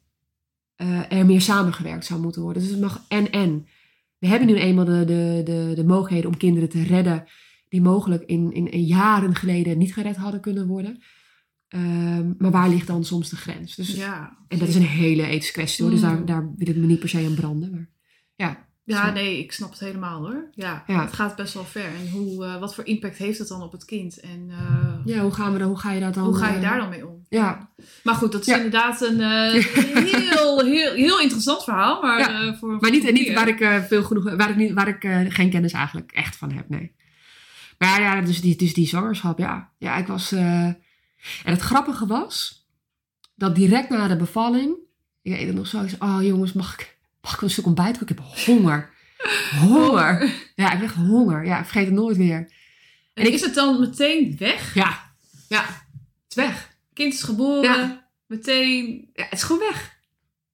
eh, 0.75 1.11
er 1.11 1.25
meer 1.25 1.41
samengewerkt 1.41 2.05
zou 2.05 2.21
moeten 2.21 2.41
worden. 2.41 2.61
Dus 2.61 2.71
het 2.71 2.81
mag 2.81 3.05
en 3.07 3.31
en. 3.31 3.67
We 4.17 4.27
hebben 4.27 4.47
nu 4.47 4.55
eenmaal 4.55 4.85
de, 4.85 5.05
de, 5.05 5.41
de, 5.45 5.71
de 5.75 5.83
mogelijkheden 5.85 6.29
om 6.29 6.37
kinderen 6.37 6.69
te 6.69 6.83
redden 6.83 7.25
die 7.69 7.81
mogelijk 7.81 8.23
in, 8.25 8.53
in, 8.53 8.71
in 8.71 8.83
jaren 8.83 9.35
geleden 9.35 9.77
niet 9.77 9.93
gered 9.93 10.15
hadden 10.15 10.41
kunnen 10.41 10.67
worden. 10.67 11.01
Ehm, 11.67 12.33
maar 12.37 12.51
waar 12.51 12.69
ligt 12.69 12.87
dan 12.87 13.05
soms 13.05 13.29
de 13.29 13.35
grens? 13.35 13.75
Dus, 13.75 13.95
Ja. 13.95 14.37
En 14.47 14.57
dat 14.57 14.67
is 14.67 14.75
een 14.75 14.81
hele 14.81 15.25
ethische 15.25 15.53
kwestie 15.53 15.83
hoor. 15.83 15.93
Dus 15.93 16.01
Mm. 16.01 16.07
daar, 16.07 16.25
daar 16.25 16.53
wil 16.55 16.67
ik 16.67 16.75
me 16.75 16.85
niet 16.85 16.99
per 16.99 17.09
se 17.09 17.25
aan 17.25 17.35
branden. 17.35 17.71
Maar 17.71 17.89
ja. 18.35 18.66
Ja, 18.95 19.11
nee, 19.11 19.39
ik 19.39 19.51
snap 19.51 19.69
het 19.69 19.79
helemaal 19.79 20.19
hoor. 20.19 20.49
Ja, 20.53 20.83
Ja. 20.87 21.01
het 21.01 21.13
gaat 21.13 21.35
best 21.35 21.53
wel 21.53 21.63
ver. 21.65 21.85
En 21.85 22.09
hoe, 22.09 22.45
eh, 22.45 22.59
wat 22.59 22.75
voor 22.75 22.85
impact 22.85 23.17
heeft 23.17 23.39
het 23.39 23.47
dan 23.47 23.61
op 23.61 23.71
het 23.71 23.85
kind? 23.85 24.19
En 24.19 24.47
eh, 24.49 24.93
Ja, 25.15 25.21
hoe, 25.21 25.31
gaan 25.31 25.51
we 25.53 25.59
dan, 25.59 25.67
hoe 25.67 25.79
ga 25.79 25.91
je 25.91 25.99
dat 25.99 26.13
dan... 26.13 26.23
hoe 26.23 26.37
ga 26.37 26.49
je 26.49 26.59
daar 26.59 26.77
dan 26.77 26.89
mee 26.89 27.07
om? 27.07 27.25
Ja, 27.29 27.69
Maar 28.03 28.15
goed, 28.15 28.31
dat 28.31 28.41
is 28.41 28.47
Ja. 28.47 28.55
inderdaad 28.55 29.01
een 29.01 29.21
eh, 29.21 29.51
heel, 30.03 30.63
heel, 30.65 30.93
heel 30.93 31.19
interessant 31.19 31.63
verhaal. 31.63 32.01
Maar, 32.01 32.19
Ja. 32.19 32.55
voor, 32.55 32.77
maar 32.79 32.91
niet, 32.91 33.11
niet 33.11 33.33
waar 33.33 33.47
ik, 33.47 33.83
veel 33.87 34.03
genoeg, 34.03 34.35
waar 34.35 34.49
ik, 34.49 34.55
niet, 34.55 34.73
waar 34.73 34.87
ik 34.87 35.31
geen 35.33 35.49
kennis 35.49 35.71
eigenlijk 35.73 36.11
echt 36.11 36.35
van 36.35 36.51
heb, 36.51 36.69
nee. 36.69 36.95
Maar 37.77 38.01
ja, 38.01 38.21
dus, 38.21 38.41
die, 38.41 38.55
dus 38.55 38.73
die 38.73 38.87
zwangerschap, 38.87 39.37
ja. 39.37 39.71
Ja, 39.77 39.95
ik 39.95 40.07
was... 40.07 40.31
En 40.31 40.77
het 41.43 41.61
grappige 41.61 42.05
was, 42.05 42.65
dat 43.35 43.55
direct 43.55 43.89
na 43.89 44.07
de 44.07 44.15
bevalling... 44.17 44.75
Ik 45.21 45.33
weet 45.33 45.47
het 45.47 45.55
nog 45.55 45.67
zo, 45.67 45.81
ik 45.81 45.89
zei, 45.89 46.01
oh 46.11 46.23
jongens, 46.23 46.53
mag 46.53 46.73
ik, 46.73 46.96
mag 47.27 47.35
ik 47.35 47.41
een 47.41 47.49
stuk 47.49 47.65
ontbijt? 47.65 48.01
Ik 48.01 48.07
heb 48.07 48.19
honger. 48.45 48.89
Honger. 49.59 50.21
Ja, 50.55 50.65
ik 50.65 50.71
heb 50.71 50.81
echt 50.81 50.95
honger. 50.95 51.45
Ja, 51.45 51.57
ik 51.59 51.63
vergeet 51.65 51.85
het 51.85 51.93
nooit 51.93 52.17
weer. 52.17 52.51
En 53.13 53.25
ik- 53.25 53.33
is 53.33 53.41
het 53.41 53.53
dan 53.55 53.79
meteen 53.79 54.35
weg? 54.39 54.73
Ja, 54.73 54.99
ja, 55.47 55.61
het 55.63 56.25
is 56.29 56.35
weg. 56.35 56.75
Kind 56.93 57.13
is 57.13 57.23
geboren, 57.23 57.63
Ja. 57.63 58.07
meteen 58.25 59.09
Ja, 59.13 59.23
het 59.23 59.33
is 59.33 59.43
gewoon 59.43 59.61
weg. 59.69 59.95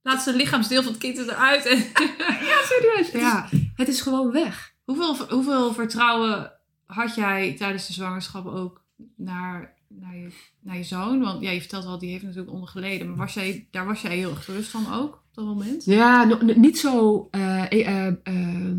laatste 0.01 0.35
lichaamsdeel 0.35 0.83
van 0.83 0.91
het 0.91 1.01
kind 1.01 1.17
is 1.17 1.27
eruit. 1.27 1.65
En 1.65 1.77
Ja, 2.49 2.57
serieus. 2.63 3.11
Ja, 3.11 3.49
het 3.75 3.87
is 3.87 4.01
gewoon 4.01 4.31
weg. 4.31 4.73
hoeveel, 4.83 5.15
hoeveel 5.29 5.73
vertrouwen 5.73 6.51
had 6.85 7.15
jij 7.15 7.53
tijdens 7.57 7.87
de 7.87 7.93
zwangerschap 7.93 8.45
ook 8.45 8.81
naar, 9.15 9.72
naar, 9.99 10.17
je, 10.17 10.27
naar 10.59 10.77
je 10.77 10.83
zoon? 10.83 11.19
Want 11.19 11.41
ja, 11.41 11.51
je 11.51 11.59
vertelt 11.59 11.83
wel, 11.83 11.99
die 11.99 12.09
heeft 12.09 12.23
natuurlijk 12.23 12.51
onder 12.51 12.67
geleden. 12.67 13.07
Maar 13.07 13.17
was 13.17 13.33
jij, 13.33 13.67
daar 13.71 13.85
was 13.85 14.01
jij 14.01 14.17
heel 14.17 14.29
erg 14.29 14.45
bewust 14.45 14.69
van 14.69 14.93
ook 14.93 15.13
op 15.13 15.29
dat 15.31 15.45
moment? 15.45 15.85
Ja, 15.85 16.23
no- 16.23 16.53
niet 16.55 16.79
zo 16.79 17.27
eh, 17.31 17.71
eh, 17.71 18.07
eh, 18.07 18.13
ehm, 18.23 18.77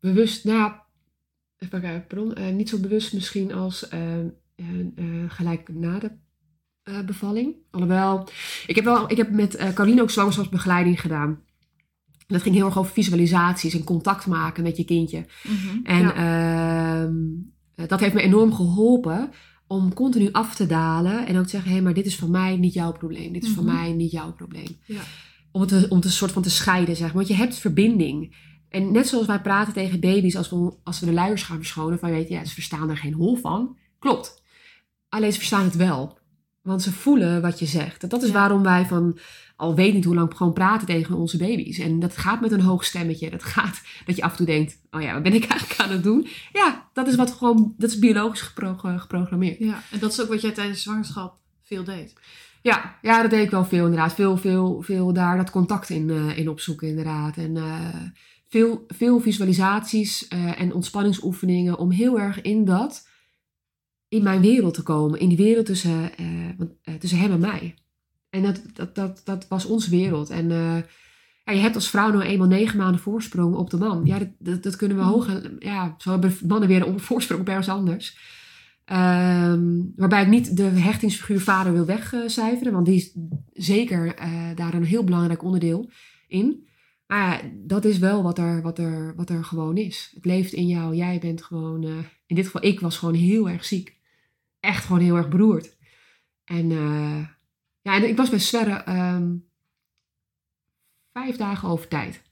bewust, 0.00 0.44
nou, 0.44 0.72
even 1.58 2.06
pardon, 2.08 2.34
eh, 2.34 2.54
niet 2.54 2.68
zo 2.68 2.78
bewust 2.78 3.12
misschien 3.12 3.52
als 3.52 3.86
gelijk 5.28 5.68
na 5.68 5.98
de 5.98 6.10
bevalling. 7.06 7.54
Alhoewel, 7.70 8.28
ik 8.66 8.74
heb, 8.74 8.84
wel, 8.84 9.10
ik 9.10 9.16
heb 9.16 9.30
met 9.30 9.54
eh 9.54 9.72
Caroline 9.72 10.02
ook 10.02 10.10
zwangerschapsbegeleiding 10.10 11.00
gedaan. 11.00 11.28
En 12.26 12.38
dat 12.38 12.42
ging 12.42 12.54
heel 12.54 12.66
erg 12.66 12.78
over 12.78 12.92
visualisaties 12.92 13.74
en 13.74 13.84
contact 13.84 14.26
maken 14.26 14.62
met 14.62 14.76
je 14.76 14.84
kindje. 14.84 15.26
En 15.84 16.02
ja. 16.02 16.14
ehm, 16.14 17.14
eh, 17.74 17.88
dat 17.88 18.00
heeft 18.00 18.14
me 18.14 18.22
enorm 18.22 18.54
geholpen 18.54 19.30
om 19.72 19.94
continu 19.94 20.28
af 20.32 20.54
te 20.54 20.66
dalen 20.66 21.26
en 21.26 21.36
ook 21.38 21.42
te 21.44 21.50
zeggen: 21.50 21.68
hé, 21.68 21.74
hey, 21.76 21.84
maar 21.84 21.94
dit 21.94 22.06
is 22.06 22.16
van 22.16 22.30
mij 22.30 22.56
niet 22.56 22.72
jouw 22.74 22.92
probleem. 22.92 23.32
Dit 23.32 23.44
is 23.44 23.50
van 23.50 23.64
Mhm. 23.64 23.74
mij 23.74 23.92
niet 23.92 24.10
jouw 24.10 24.32
probleem. 24.32 24.76
Ja. 24.86 25.00
Om 25.52 25.60
het 25.60 25.70
te- 25.70 25.86
om 25.88 25.98
een 26.02 26.10
soort 26.10 26.32
van 26.32 26.42
te 26.42 26.50
scheiden, 26.50 26.96
zeg 26.96 27.06
maar. 27.06 27.14
Want 27.16 27.28
je 27.28 27.34
hebt 27.34 27.54
verbinding. 27.54 28.34
En 28.68 28.92
net 28.92 29.08
zoals 29.08 29.26
wij 29.26 29.40
praten 29.40 29.72
tegen 29.72 30.00
baby's 30.00 30.36
als 30.36 30.50
we, 30.50 30.72
als 30.84 31.00
we 31.00 31.06
de 31.06 31.12
luiers 31.12 31.42
gaan 31.42 31.56
verschonen, 31.56 31.98
van 31.98 32.08
je 32.10 32.14
weet, 32.16 32.28
ja, 32.28 32.44
ze 32.44 32.54
verstaan 32.54 32.90
er 32.90 32.96
geen 32.96 33.12
hol 33.12 33.36
van. 33.36 33.76
Klopt. 33.98 34.42
Alleen 35.08 35.32
ze 35.32 35.38
verstaan 35.38 35.64
het 35.64 35.76
wel. 35.76 36.18
Want 36.62 36.82
ze 36.82 36.92
voelen 36.92 37.42
wat 37.42 37.58
je 37.58 37.66
zegt. 37.66 38.10
Dat 38.10 38.22
is 38.22 38.28
Ja. 38.28 38.34
waarom 38.34 38.62
wij 38.62 38.86
van, 38.86 39.18
al 39.56 39.74
weet 39.74 39.94
niet 39.94 40.04
hoe 40.04 40.14
lang, 40.14 40.36
gewoon 40.36 40.52
praten 40.52 40.86
tegen 40.86 41.14
onze 41.14 41.36
baby's. 41.36 41.78
En 41.78 42.00
dat 42.00 42.16
gaat 42.16 42.40
met 42.40 42.52
een 42.52 42.60
hoog 42.60 42.84
stemmetje. 42.84 43.30
Dat 43.30 43.42
gaat 43.44 43.80
dat 44.06 44.16
je 44.16 44.22
af 44.22 44.30
en 44.30 44.36
toe 44.36 44.46
denkt, 44.46 44.78
oh 44.90 45.02
ja, 45.02 45.12
wat 45.12 45.22
ben 45.22 45.34
ik 45.34 45.44
eigenlijk 45.44 45.80
aan 45.80 45.90
het 45.90 46.02
doen? 46.02 46.26
Ja, 46.52 46.88
dat 46.92 47.06
is 47.06 47.14
wat 47.14 47.30
gewoon, 47.32 47.74
dat 47.78 47.90
is 47.90 47.98
biologisch 47.98 48.40
gepro- 48.40 48.76
geprogrammeerd. 48.96 49.58
ja, 49.58 49.82
en 49.90 49.98
dat 49.98 50.12
is 50.12 50.20
ook 50.22 50.28
wat 50.28 50.40
jij 50.40 50.52
tijdens 50.52 50.82
zwangerschap 50.82 51.36
veel 51.62 51.84
deed. 51.84 52.12
Ja, 52.62 52.98
ja, 53.02 53.22
dat 53.22 53.30
deed 53.30 53.44
ik 53.44 53.50
wel 53.50 53.64
veel 53.64 53.84
inderdaad. 53.84 54.14
Veel, 54.14 54.36
veel, 54.36 54.82
veel 54.82 55.12
daar 55.12 55.36
dat 55.36 55.50
contact 55.50 55.88
in, 55.90 56.10
eh, 56.10 56.38
in 56.38 56.48
opzoeken 56.48 56.88
inderdaad. 56.88 57.36
En 57.36 57.56
eh, 57.56 57.88
veel, 58.48 58.84
veel 58.88 59.20
visualisaties 59.20 60.28
eh, 60.28 60.60
en 60.60 60.72
ontspanningsoefeningen 60.74 61.78
om 61.78 61.90
heel 61.90 62.20
erg 62.20 62.40
in 62.42 62.64
dat, 62.64 63.08
in 64.12 64.22
mijn 64.22 64.40
wereld 64.40 64.74
te 64.74 64.82
komen. 64.82 65.20
In 65.20 65.28
die 65.28 65.36
wereld 65.36 65.66
tussen, 65.66 66.16
eh, 66.16 66.48
eh, 66.82 66.94
tussen 66.98 67.18
hem 67.18 67.32
en 67.32 67.40
mij. 67.40 67.74
En 68.30 68.42
dat, 68.42 68.62
dat, 68.74 68.94
dat, 68.94 69.20
dat 69.24 69.48
was 69.48 69.64
onze 69.64 69.90
wereld. 69.90 70.30
En 70.30 70.50
eh, 70.50 70.76
ja, 71.44 71.52
je 71.52 71.60
hebt 71.60 71.74
als 71.74 71.90
vrouw 71.90 72.10
nou 72.10 72.22
eenmaal 72.22 72.48
negen 72.48 72.78
maanden 72.78 73.00
voorsprong 73.00 73.54
op 73.54 73.70
de 73.70 73.76
man. 73.76 74.00
Ja, 74.04 74.18
dat, 74.18 74.28
dat, 74.38 74.62
dat 74.62 74.76
kunnen 74.76 74.96
we 74.96 75.02
Mhm. 75.02 75.12
hoog... 75.12 75.40
Ja, 75.58 75.94
zo 75.98 76.10
hebben 76.10 76.36
mannen 76.46 76.68
weer 76.68 76.86
een 76.86 77.00
voorsprong 77.00 77.40
op 77.40 77.48
ergens 77.48 77.68
anders. 77.68 78.16
Ehm, 78.84 79.82
waarbij 79.96 80.22
ik 80.22 80.28
niet 80.28 80.56
de 80.56 80.62
hechtingsfiguur 80.62 81.40
vader 81.40 81.72
wil 81.72 81.84
wegcijferen, 81.84 82.72
want 82.72 82.86
die 82.86 82.96
is 82.96 83.16
zeker 83.52 84.16
daar 84.54 84.74
een 84.74 84.84
heel 84.84 85.04
belangrijk 85.04 85.42
onderdeel 85.42 85.90
in. 86.28 86.66
Maar 87.06 87.44
ja, 87.44 87.50
dat 87.54 87.84
is 87.84 87.98
wel 87.98 88.22
wat 88.22 88.38
er, 88.38 88.62
wat, 88.62 88.78
er, 88.78 89.14
wat 89.16 89.30
er 89.30 89.44
gewoon 89.44 89.76
is. 89.76 90.10
Het 90.14 90.24
leeft 90.24 90.52
in 90.52 90.66
jou. 90.66 90.94
Jij 90.94 91.18
bent 91.18 91.42
gewoon, 91.42 91.84
in 92.26 92.36
dit 92.36 92.44
geval, 92.44 92.64
ik 92.64 92.80
was 92.80 92.96
gewoon 92.96 93.14
heel 93.14 93.48
erg 93.48 93.64
ziek. 93.64 94.00
Echt 94.62 94.84
gewoon 94.84 95.02
heel 95.02 95.16
erg 95.16 95.28
beroerd. 95.28 95.76
En 96.44 96.70
eh, 96.70 97.26
ja, 97.80 97.94
en 97.94 98.08
ik 98.08 98.16
was 98.16 98.30
bij 98.30 98.38
Sverre 98.38 98.74
ehm, 98.74 99.34
vijf 101.12 101.36
dagen 101.36 101.68
over 101.68 101.88
tijd. 101.88 102.22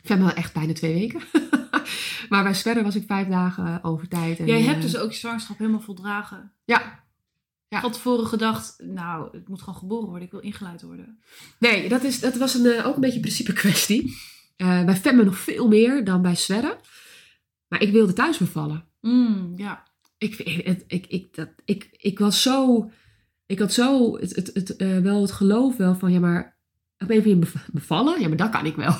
Ik 0.00 0.08
vind 0.08 0.20
wel 0.20 0.32
echt 0.32 0.52
bijna 0.52 0.72
twee 0.72 0.94
weken. 0.94 1.20
maar 2.30 2.42
bij 2.42 2.54
Sverre 2.54 2.82
was 2.82 2.94
ik 2.94 3.06
vijf 3.06 3.28
dagen 3.28 3.84
over 3.84 4.08
tijd. 4.08 4.38
En, 4.38 4.46
Jij 4.46 4.58
eh, 4.58 4.66
hebt 4.66 4.82
dus 4.82 4.96
ook 4.96 5.12
je 5.12 5.18
zwangerschap 5.18 5.58
helemaal 5.58 5.80
voldragen. 5.80 6.52
Ja, 6.64 7.04
Ja. 7.68 7.80
Van 7.80 7.92
tevoren 7.92 8.26
gedacht, 8.26 8.76
nou, 8.78 9.28
het 9.32 9.48
moet 9.48 9.60
gewoon 9.60 9.78
geboren 9.78 10.08
worden. 10.08 10.24
Ik 10.24 10.30
wil 10.30 10.40
ingeleid 10.40 10.82
worden. 10.82 11.20
Nee, 11.58 11.88
dat, 11.88 12.02
is, 12.02 12.20
dat 12.20 12.36
was 12.36 12.54
een, 12.54 12.66
eh, 12.66 12.86
ook 12.86 12.94
een 12.94 13.00
beetje 13.00 13.16
een 13.16 13.22
principe 13.22 13.52
kwestie. 13.52 14.16
Eh, 14.56 14.84
bij 14.84 14.96
Femme 14.96 15.24
nog 15.24 15.38
veel 15.38 15.68
meer 15.68 16.04
dan 16.04 16.22
bij 16.22 16.34
Sverre. 16.34 16.78
Maar 17.68 17.82
ik 17.82 17.92
wilde 17.92 18.12
thuis 18.12 18.38
bevallen. 18.38 18.84
Mm, 19.00 19.52
ja. 19.56 19.91
Ik, 20.22 20.38
ik, 20.86 21.06
ik, 21.06 21.34
dat, 21.34 21.48
ik, 21.64 21.88
ik 21.92 22.18
was 22.18 22.42
zo... 22.42 22.90
Ik 23.46 23.58
had 23.58 23.72
zo 23.72 24.16
het, 24.18 24.36
het, 24.36 24.50
het, 24.54 24.76
eh, 24.76 24.98
wel 24.98 25.20
het 25.22 25.32
geloof 25.32 25.76
wel 25.76 25.94
van... 25.94 26.12
Ja, 26.12 26.20
maar 26.20 26.58
op 26.98 27.10
een 27.10 27.18
of 27.18 27.24
andere 27.24 27.46
manier 27.52 27.66
bevallen? 27.72 28.20
Ja, 28.20 28.28
maar 28.28 28.36
dat 28.36 28.50
kan 28.50 28.66
ik 28.66 28.76
wel. 28.76 28.94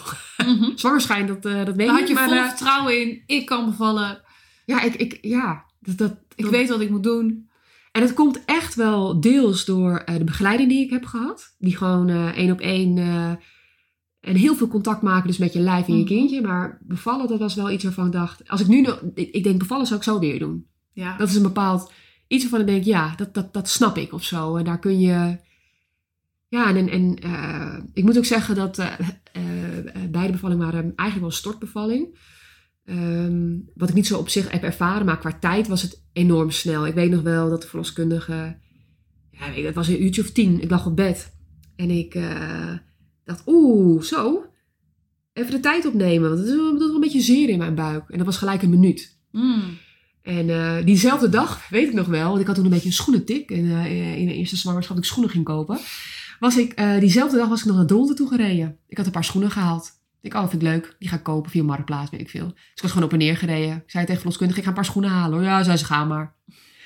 Mhm. 0.47 0.70
Zwangerschijn, 0.77 1.27
dat, 1.27 1.45
eh, 1.47 1.64
dat 1.64 1.77
weet 1.77 1.89
ik 1.89 1.93
had 1.93 2.09
je 2.09 2.14
niet. 2.14 2.18
vol 2.23 2.29
Maar, 2.35 2.43
eh, 2.45 2.49
vertrouwen 2.49 3.01
in. 3.01 3.23
Ik 3.27 3.47
kan 3.47 3.64
bevallen. 3.64 4.20
ja, 4.64 4.83
ik, 4.83 4.95
ik, 4.95 5.18
ja, 5.20 5.64
dat, 5.81 5.99
dat, 5.99 6.12
Ik 6.35 6.43
dat- 6.45 6.51
weet 6.51 6.68
wat 6.68 6.81
ik 6.81 6.91
moet 6.91 7.03
doen. 7.03 7.51
En 7.93 8.03
het 8.03 8.14
komt 8.14 8.45
echt 8.45 8.75
wel 8.75 9.20
deels 9.20 9.64
door 9.64 10.03
de 10.18 10.25
begeleiding 10.25 10.68
die 10.68 10.85
ik 10.85 10.91
heb 10.91 11.05
gehad. 11.05 11.55
Die 11.59 11.77
gewoon 11.77 12.09
één 12.09 12.51
op 12.53 12.61
één 12.61 12.99
en 14.20 14.35
heel 14.37 14.55
veel 14.55 14.68
contact 14.68 15.03
maken 15.03 15.27
dus 15.27 15.39
met 15.39 15.53
je 15.53 15.61
lijf 15.61 15.87
en 15.87 15.93
je 15.97 16.05
Mhm. 16.05 16.09
kindje. 16.09 16.41
Maar 16.41 16.79
bevallen, 16.83 17.29
dat 17.29 17.39
was 17.39 17.55
wel 17.55 17.70
iets 17.70 17.85
waarvan 17.85 18.07
ik 18.07 18.12
dacht... 18.12 18.49
Als 18.49 18.61
ik 18.61 18.66
nu 18.66 18.87
ik 19.14 19.45
denk 19.45 19.59
bevallen 19.59 19.87
zou 19.87 19.99
ik 19.99 20.05
zo 20.05 20.18
weer 20.18 20.39
doen. 20.39 20.66
Ja. 20.93 21.16
Dat 21.16 21.28
is 21.28 21.34
een 21.34 21.43
bepaald... 21.43 21.93
Iets 22.26 22.43
waarvan 22.43 22.61
ik 22.61 22.66
denk, 22.66 22.84
ja, 22.84 23.14
dat, 23.16 23.34
dat, 23.34 23.53
dat 23.53 23.68
snap 23.68 23.97
ik 23.97 24.12
of 24.12 24.24
zo. 24.24 24.57
En 24.57 24.64
daar 24.64 24.78
kun 24.78 25.01
je... 25.01 25.38
Ja, 26.49 26.74
en, 26.74 26.88
en, 26.88 27.18
eh, 27.18 27.78
ik 27.93 28.05
moet 28.05 28.16
ook 28.16 28.24
zeggen 28.24 28.55
dat 28.55 28.78
eh, 28.78 28.99
eh, 29.32 30.11
beide 30.11 30.32
bevallingen 30.32 30.64
waren 30.64 30.82
eigenlijk 30.82 31.18
wel 31.18 31.28
een 31.28 31.32
stortbevalling. 31.32 32.18
Ehm, 32.84 33.59
wat 33.74 33.88
ik 33.88 33.95
niet 33.95 34.07
zo 34.07 34.18
op 34.18 34.28
zich 34.28 34.51
heb 34.51 34.62
ervaren, 34.62 35.07
maar 35.07 35.18
qua 35.18 35.38
tijd 35.38 35.68
was 35.68 35.82
het 35.82 36.03
enorm 36.12 36.51
snel. 36.51 36.86
Ik 36.86 36.95
weet 36.95 37.11
nog 37.11 37.22
wel 37.22 37.51
dat 37.51 37.62
de 37.62 37.68
verloskundige, 37.68 38.57
ja, 39.30 39.51
weet 39.55 39.64
het 39.64 39.74
was 39.74 39.88
een 39.88 40.03
uurtje 40.03 40.22
of 40.22 40.30
tien, 40.30 40.62
ik 40.62 40.70
lag 40.70 40.86
op 40.86 40.97
bed. 40.97 41.36
En 41.76 41.90
ik 41.90 42.18
dacht, 43.24 43.43
oeh, 43.47 44.03
zo, 44.03 44.45
even 45.32 45.51
de 45.51 45.61
tijd 45.61 45.86
opnemen, 45.86 46.28
want 46.28 46.40
het 46.40 46.49
is 46.49 46.57
wel 46.57 46.95
een 46.95 47.01
beetje 47.01 47.20
zeer 47.20 47.49
in 47.49 47.59
mijn 47.59 47.74
buik. 47.74 48.11
En 48.11 48.16
dat 48.16 48.26
was 48.26 48.36
gelijk 48.36 48.62
een 48.62 48.70
minuut. 48.70 49.18
Mm. 49.30 49.78
En 50.23 50.51
eh, 50.51 50.85
diezelfde 50.85 51.29
dag, 51.29 51.68
weet 51.68 51.89
ik 51.89 51.95
nog 51.95 52.07
wel, 52.07 52.29
want 52.29 52.41
ik 52.41 52.47
had 52.47 52.55
toen 52.55 52.64
een 52.64 52.70
beetje 52.70 52.87
een 52.87 52.93
schoenentik. 52.93 53.51
En 53.51 53.70
eh, 53.70 54.18
in 54.18 54.27
de 54.27 54.35
eerste 54.35 54.57
zwangerschap 54.57 54.97
dat 54.97 55.05
ik 55.05 55.11
schoenen 55.11 55.33
ging 55.33 55.45
kopen. 55.45 55.79
Was 56.39 56.57
ik, 56.57 56.73
eh, 56.73 56.99
diezelfde 56.99 57.37
dag 57.37 57.49
was 57.49 57.61
ik 57.61 57.66
nog 57.66 57.77
naar 57.77 57.87
Dronten 57.87 58.16
toe 58.16 58.29
gereden. 58.29 58.77
Ik 58.89 58.97
had 58.97 59.07
een 59.07 59.12
paar 59.12 59.25
schoenen 59.25 59.51
gehaald. 59.51 60.01
Ik 60.20 60.33
dacht, 60.33 60.45
oh, 60.45 60.51
vind 60.51 60.62
ik 60.62 60.68
leuk. 60.68 60.97
Die 60.99 61.09
ga 61.09 61.16
ik 61.16 61.23
kopen 61.23 61.51
via 61.51 61.62
Marktplaats, 61.62 62.11
weet 62.11 62.20
ik 62.20 62.31
veel. 62.31 62.47
Dus 62.47 62.75
ik 62.75 62.83
was 62.83 62.91
gewoon 62.91 63.07
op 63.07 63.12
en 63.12 63.18
neer 63.18 63.37
gereden. 63.37 63.77
Ik 63.77 63.91
zei 63.91 64.05
tegen 64.05 64.20
verloskundige, 64.20 64.59
ik 64.59 64.64
ga 64.64 64.70
een 64.70 64.77
paar 64.77 64.85
schoenen 64.85 65.11
halen 65.11 65.39
hoor. 65.39 65.47
Ja, 65.47 65.62
zei 65.62 65.77
ze, 65.77 65.85
ga 65.85 66.05
maar. 66.05 66.35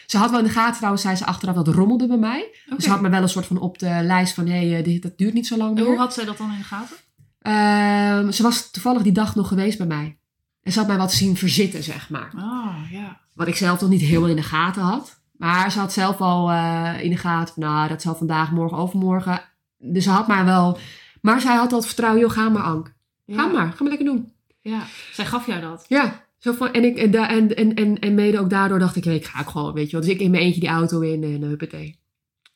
Ze 0.06 0.18
had 0.18 0.30
wel 0.30 0.38
in 0.38 0.44
de 0.44 0.50
gaten 0.50 0.76
trouwens, 0.76 1.02
zei 1.02 1.14
ze 1.16 1.26
achteraf, 1.26 1.54
dat 1.54 1.68
rommelde 1.68 2.06
bij 2.06 2.16
mij. 2.16 2.54
Dus 2.68 2.84
ze 2.84 2.90
had 2.90 3.00
me 3.00 3.08
wel 3.08 3.22
een 3.22 3.28
soort 3.28 3.46
van 3.46 3.58
op 3.58 3.78
de 3.78 3.98
lijst 4.02 4.34
van, 4.34 4.46
hé, 4.46 4.70
hey, 4.70 4.82
dit, 4.82 5.02
dat 5.02 5.18
duurt 5.18 5.34
niet 5.34 5.46
zo 5.46 5.56
lang 5.56 5.70
En 5.70 5.76
meer. 5.82 5.84
hoe 5.84 5.98
had 5.98 6.14
zij 6.14 6.24
dat 6.24 6.38
dan 6.38 6.50
in 6.50 6.58
de 6.58 6.64
gaten? 6.64 6.96
Ehm, 7.40 8.30
ze 8.30 8.42
was 8.42 8.70
toevallig 8.70 9.02
die 9.02 9.12
dag 9.12 9.34
nog 9.34 9.48
geweest 9.48 9.78
bij 9.78 9.86
mij. 9.86 10.18
En 10.62 10.72
ze 10.72 10.78
had 10.78 10.88
mij 10.88 10.96
wat 10.96 11.12
zien 11.12 11.36
verzitten, 11.36 11.82
zeg 11.82 12.10
maar. 12.10 12.32
Ah, 12.36 12.90
ja. 12.90 13.20
Wat 13.36 13.48
ik 13.48 13.56
zelf 13.56 13.80
nog 13.80 13.90
niet 13.90 14.00
helemaal 14.00 14.28
in 14.28 14.36
de 14.36 14.42
gaten 14.42 14.82
had. 14.82 15.20
Maar 15.32 15.72
ze 15.72 15.78
had 15.78 15.92
zelf 15.92 16.20
al 16.20 16.50
eh, 16.50 17.02
in 17.02 17.10
de 17.10 17.16
gaten 17.16 17.54
van, 17.54 17.62
nou, 17.62 17.88
dat 17.88 18.02
zal 18.02 18.14
vandaag, 18.14 18.50
morgen, 18.50 18.78
overmorgen. 18.78 19.42
Dus 19.78 20.04
ze 20.04 20.10
had 20.10 20.26
maar 20.26 20.44
wel... 20.44 20.78
Maar 21.20 21.40
zij 21.40 21.56
had 21.56 21.72
al 21.72 21.78
het 21.78 21.86
vertrouwen, 21.86 22.20
joh, 22.20 22.30
ga 22.30 22.48
maar, 22.48 22.62
Ank. 22.62 22.94
ja. 23.24 23.36
Ga 23.36 23.46
maar, 23.46 23.72
ga 23.72 23.82
maar 23.82 23.88
lekker 23.88 24.06
doen. 24.06 24.32
Ja. 24.60 24.86
Zij 25.12 25.26
gaf 25.26 25.46
jou 25.46 25.60
dat. 25.60 25.84
Ja. 25.88 26.26
Zo 26.38 26.52
van, 26.52 26.72
en, 26.72 26.84
ik, 26.84 26.96
en, 26.96 27.14
en, 27.14 27.56
en, 27.56 27.74
en, 27.74 27.98
en 27.98 28.14
mede 28.14 28.38
ook 28.38 28.50
daardoor 28.50 28.78
dacht 28.78 28.96
ik, 28.96 29.04
ik 29.04 29.24
ga 29.24 29.40
ook 29.40 29.48
gewoon, 29.48 29.72
weet 29.72 29.90
je 29.90 29.96
wel. 29.96 30.00
Dus 30.00 30.14
ik 30.14 30.20
in 30.20 30.30
mijn 30.30 30.42
eentje 30.42 30.60
die 30.60 30.68
auto 30.68 31.00
in 31.00 31.22
en 31.22 31.42
uh, 31.42 31.48
huppatee. 31.48 31.98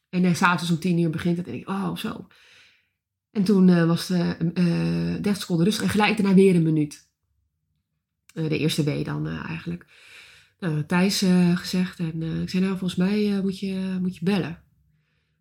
En 0.08 0.22
dan 0.22 0.34
s'avonds 0.34 0.70
om 0.70 0.78
tien 0.78 0.98
uur 0.98 1.10
begint 1.10 1.36
het 1.36 1.46
en 1.46 1.54
ik, 1.54 1.68
oh, 1.68 1.96
zo. 1.96 2.26
En 3.30 3.44
toen 3.44 3.68
eh, 3.68 3.86
was 3.86 4.08
het 4.08 4.36
eh 4.54 4.64
30 5.22 5.36
seconden 5.36 5.64
rustig 5.64 5.84
en 5.84 5.90
gelijk 5.90 6.16
daarna 6.16 6.34
weer 6.34 6.54
een 6.54 6.62
minuut. 6.62 7.08
De 8.32 8.58
eerste 8.58 8.84
W 8.84 9.04
dan 9.04 9.26
eigenlijk. 9.26 9.86
Nou, 10.60 10.86
Thijs 10.86 11.22
eh, 11.22 11.56
gezegd 11.56 11.98
en 11.98 12.22
eh, 12.22 12.40
ik 12.40 12.50
zei, 12.50 12.62
nou, 12.64 12.78
volgens 12.78 12.98
mij 12.98 13.40
moet, 13.42 13.58
je, 13.58 13.98
moet 14.00 14.16
je 14.16 14.24
bellen. 14.24 14.62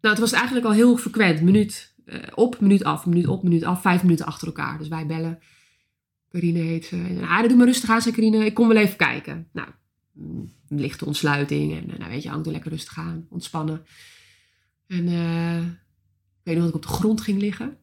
Nou, 0.02 0.16
het 0.16 0.20
was 0.20 0.32
eigenlijk 0.32 0.66
al 0.66 0.72
heel 0.72 0.98
frequent. 0.98 1.42
Minuut 1.42 1.96
op, 2.34 2.60
minuut 2.60 2.84
af, 2.84 3.06
minuut 3.06 3.28
op, 3.28 3.44
minuut 3.44 3.64
af. 3.64 3.82
Vijf 3.82 4.04
minuten 4.04 4.26
achter 4.26 4.48
elkaar. 4.48 4.78
Dus 4.78 4.88
wij 4.88 5.06
bellen. 5.06 5.40
Carine 6.30 6.60
heet 6.60 6.86
ze. 6.86 6.96
En, 6.96 7.24
ah, 7.24 7.48
doe 7.48 7.58
maar 7.58 7.66
rustig 7.66 7.90
aan, 7.90 8.02
zei 8.02 8.16
Carine. 8.16 8.46
Ik 8.46 8.54
kom 8.54 8.68
wel 8.68 8.78
even 8.78 8.98
kijken. 8.98 9.48
Nou, 9.54 9.68
mm, 10.12 10.52
lichte 10.68 11.06
ontsluiting. 11.06 11.78
En 11.78 11.98
nou, 11.98 12.12
weet 12.12 12.24
je, 12.24 12.30
hangt 12.30 12.46
er 12.46 12.52
lekker 12.52 12.72
rustig 12.72 12.98
aan. 12.98 13.26
Ontspannen. 13.30 13.86
En 14.88 15.08
ik 16.40 16.44
weet 16.44 16.56
nog 16.56 16.64
dat 16.64 16.68
ik 16.68 16.76
op 16.76 16.82
de 16.82 16.88
grond 16.88 17.22
ging 17.22 17.40
liggen. 17.40 17.78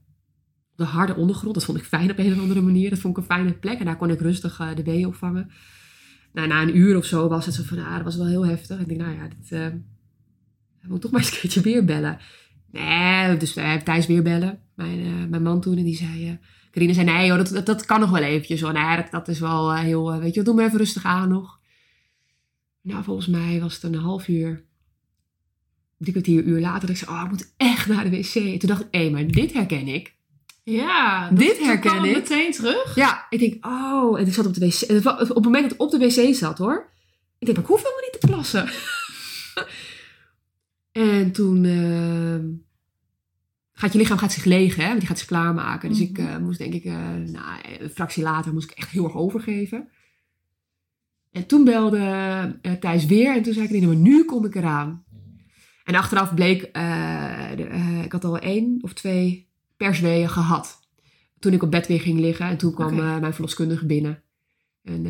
De 0.74 0.84
harde 0.84 1.16
ondergrond. 1.16 1.54
Dat 1.54 1.64
vond 1.64 1.78
ik 1.78 1.84
fijn 1.84 2.10
op 2.10 2.18
een 2.18 2.32
of 2.32 2.40
andere 2.40 2.60
manier. 2.60 2.90
Dat 2.90 2.98
vond 2.98 3.16
ik 3.16 3.22
een 3.22 3.34
fijne 3.34 3.52
plek. 3.52 3.78
En 3.78 3.84
daar 3.84 3.96
kon 3.96 4.10
ik 4.10 4.20
rustig 4.20 4.56
de 4.74 4.82
wee 4.82 5.06
opvangen. 5.06 5.50
Nou, 6.36 6.48
na 6.48 6.62
een 6.62 6.76
uur 6.76 6.96
of 6.96 7.04
zo 7.04 7.28
was 7.28 7.46
het 7.46 7.54
zo 7.54 7.62
van, 7.62 7.78
ah, 7.78 7.94
dat 7.94 8.04
was 8.04 8.16
wel 8.16 8.26
heel 8.26 8.46
heftig. 8.46 8.80
Ik 8.80 8.88
denk, 8.88 9.00
nou 9.00 9.16
ja, 9.16 9.28
dit, 9.28 9.52
eh, 9.52 9.66
moet 10.88 11.00
toch 11.00 11.10
maar 11.10 11.20
eens 11.20 11.32
een 11.32 11.38
keertje 11.38 11.60
weer 11.60 11.84
bellen. 11.84 12.18
Nee, 12.70 13.36
dus 13.36 13.54
hebben 13.54 13.84
Thijs 13.84 14.06
weer 14.06 14.22
bellen. 14.22 14.60
Mijn, 14.74 15.00
eh, 15.00 15.28
mijn 15.28 15.42
man 15.42 15.60
toen. 15.60 15.78
En 15.78 15.84
die 15.84 15.96
zei, 15.96 16.38
Carine 16.70 16.94
zei, 16.94 17.06
nee 17.06 17.28
dat, 17.28 17.66
dat, 17.66 17.84
kan 17.84 18.00
nog 18.00 18.10
wel 18.10 18.22
eventjes. 18.22 18.60
Hoor. 18.60 18.72
Nee, 18.72 18.96
dat, 18.96 19.10
dat 19.10 19.28
is 19.28 19.40
wel 19.40 19.74
heel, 19.74 20.18
weet 20.18 20.34
je 20.34 20.42
doe 20.42 20.54
maar 20.54 20.64
even 20.64 20.78
rustig 20.78 21.04
aan 21.04 21.28
nog. 21.28 21.60
Nou, 22.80 23.04
volgens 23.04 23.26
mij 23.26 23.60
was 23.60 23.74
het 23.74 23.82
een 23.82 23.94
half 23.94 24.28
uur. 24.28 24.64
Drie 25.98 26.12
kwartier 26.12 26.42
uur 26.42 26.60
later. 26.60 26.90
Ik 26.90 26.96
zei, 26.96 27.10
oh, 27.10 27.22
ik 27.24 27.30
moet 27.30 27.54
echt 27.56 27.88
naar 27.88 28.10
de 28.10 28.10
wc. 28.10 28.34
En 28.34 28.58
toen 28.58 28.68
dacht 28.68 28.80
ik, 28.80 28.88
hé, 28.90 29.10
maar 29.10 29.26
dit 29.26 29.52
herken 29.52 29.88
ik. 29.88 30.15
Ja. 30.70 31.30
Dit 31.30 31.56
toen 31.56 31.66
herken 31.66 32.04
ik. 32.04 32.16
meteen 32.16 32.52
terug. 32.52 32.94
Ja, 32.94 33.26
ik 33.30 33.38
denk, 33.38 33.66
oh, 33.66 34.20
en 34.20 34.26
ik 34.26 34.32
zat 34.34 34.46
op 34.46 34.54
de 34.54 34.66
wc. 34.66 35.06
Op 35.06 35.18
het 35.34 35.44
moment 35.44 35.62
dat 35.62 35.72
ik 35.72 35.80
op 35.80 35.90
de 35.90 35.98
wc 35.98 36.34
zat, 36.34 36.58
hoor. 36.58 36.90
Ik 37.38 37.46
denk, 37.46 37.58
ik 37.58 37.66
hoef 37.66 37.82
helemaal 37.82 38.02
niet 38.12 38.20
te 38.20 38.26
plassen. 38.26 38.68
en 41.18 41.32
toen 41.32 41.64
ehm, 41.64 42.46
gaat 43.72 43.92
je 43.92 43.98
lichaam 43.98 44.18
gaat 44.18 44.32
zich 44.32 44.44
legen, 44.44 44.80
hè? 44.82 44.86
Want 44.88 44.98
die 44.98 45.08
gaat 45.08 45.18
zich 45.18 45.26
klaarmaken. 45.26 45.88
Dus 45.88 46.00
ik 46.00 46.18
Mhm. 46.18 46.26
eh, 46.28 46.38
moest 46.38 46.58
denk 46.58 46.72
ik, 46.74 46.84
eh, 46.84 47.14
nou, 47.14 47.58
een 47.78 47.90
fractie 47.90 48.22
later 48.22 48.52
moest 48.52 48.70
ik 48.70 48.76
echt 48.76 48.90
heel 48.90 49.04
erg 49.04 49.14
overgeven. 49.16 49.88
En 51.32 51.46
toen 51.46 51.64
belde 51.64 51.98
uh, 52.62 52.72
Thijs 52.72 53.04
weer 53.06 53.34
en 53.36 53.42
toen 53.42 53.52
zei 53.52 53.64
ik, 53.66 53.70
nee, 53.70 53.86
maar 53.86 53.96
nu 53.96 54.24
kom 54.24 54.44
ik 54.44 54.54
eraan. 54.54 55.04
En 55.84 55.94
achteraf 55.94 56.34
bleek, 56.34 56.62
uh, 56.76 57.50
de, 57.56 57.68
uh, 57.68 58.04
ik 58.04 58.12
had 58.12 58.24
al 58.24 58.38
één 58.38 58.78
of 58.80 58.92
twee 58.92 59.45
persweeën 59.76 60.28
gehad. 60.30 60.80
Toen 61.38 61.52
ik 61.52 61.62
op 61.62 61.70
bed 61.70 61.86
weer 61.86 62.00
ging 62.00 62.20
liggen 62.20 62.46
en 62.46 62.56
toen 62.56 62.74
kwam 62.74 62.98
Oké. 62.98 63.18
mijn 63.20 63.32
verloskundige 63.32 63.86
binnen. 63.86 64.22
En 64.82 65.02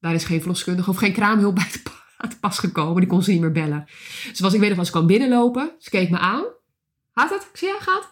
daar 0.00 0.14
is 0.14 0.24
geen 0.24 0.38
verloskundige 0.40 0.90
of 0.90 0.96
geen 0.96 1.12
kraamhulp 1.12 1.54
bij 1.60 1.68
te, 1.72 1.82
pa- 1.82 2.28
te 2.28 2.38
pas 2.38 2.58
gekomen. 2.58 3.00
Die 3.00 3.08
kon 3.10 3.22
ze 3.22 3.30
niet 3.30 3.40
meer 3.40 3.52
bellen. 3.52 3.86
Dus 4.28 4.40
was, 4.40 4.52
ik 4.54 4.58
weet 4.58 4.68
nog 4.68 4.76
wel, 4.76 4.86
ze 4.86 4.92
kwam 4.92 5.06
binnenlopen. 5.06 5.70
Ze 5.78 5.90
keek 5.90 6.10
me 6.10 6.18
aan. 6.18 6.44
Gaat 7.14 7.30
het? 7.30 7.48
Ik 7.52 7.56
zei, 7.58 7.70
ja, 7.72 7.78
gaat. 7.80 8.10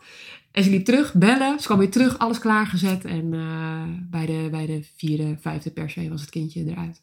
En 0.52 0.64
ze 0.64 0.70
liep 0.70 0.84
terug, 0.84 1.14
bellen. 1.14 1.60
Ze 1.60 1.66
kwam 1.66 1.78
weer 1.78 1.90
terug, 1.90 2.18
alles 2.18 2.38
klaargezet. 2.38 3.04
En 3.04 3.34
eh, 3.34 3.82
bij, 4.10 4.26
de, 4.26 4.48
bij 4.50 4.66
de 4.66 4.84
vierde, 4.96 5.36
vijfde 5.40 5.70
perswee 5.70 6.10
was 6.10 6.20
het 6.20 6.30
kindje 6.30 6.64
eruit. 6.64 7.02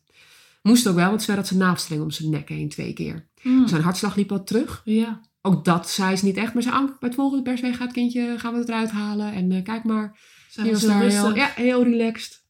Moest 0.62 0.88
ook 0.88 0.96
wel, 0.96 1.10
want 1.10 1.22
Sver 1.22 1.36
had 1.36 1.48
zijn 1.48 1.60
naafstreng 1.60 2.02
om 2.02 2.12
zijn 2.12 2.30
nek 2.30 2.50
heen 2.50 2.70
twee 2.70 2.94
keer. 2.94 3.28
Hmm. 3.42 3.68
Zijn 3.68 3.82
hartslag 3.82 4.16
liep 4.16 4.30
wat 4.30 4.48
terug. 4.48 4.82
Ja. 4.86 5.22
Ook 5.46 5.66
dat 5.66 5.90
zei 5.90 6.16
ze 6.16 6.26
niet 6.26 6.38
echt. 6.38 6.54
Maar 6.54 6.64
ze 6.64 6.72
Ank, 6.72 7.00
bij 7.00 7.10
het 7.10 7.16
volgende 7.16 7.44
perswee 7.44 7.74
gaat 7.74 7.82
het 7.82 7.94
kindje, 7.94 8.36
gaan 8.38 8.54
we 8.54 8.60
het 8.60 8.70
eruit 8.70 8.92
halen. 8.92 9.34
En 9.34 9.52
eh, 9.52 9.64
kijk 9.64 9.84
maar, 9.84 10.20
Zijn 10.50 10.72
was 10.72 10.82
daar 10.82 11.02
heel, 11.02 11.36
ja, 11.36 11.52
heel 11.56 11.84
relaxed. 11.84 12.46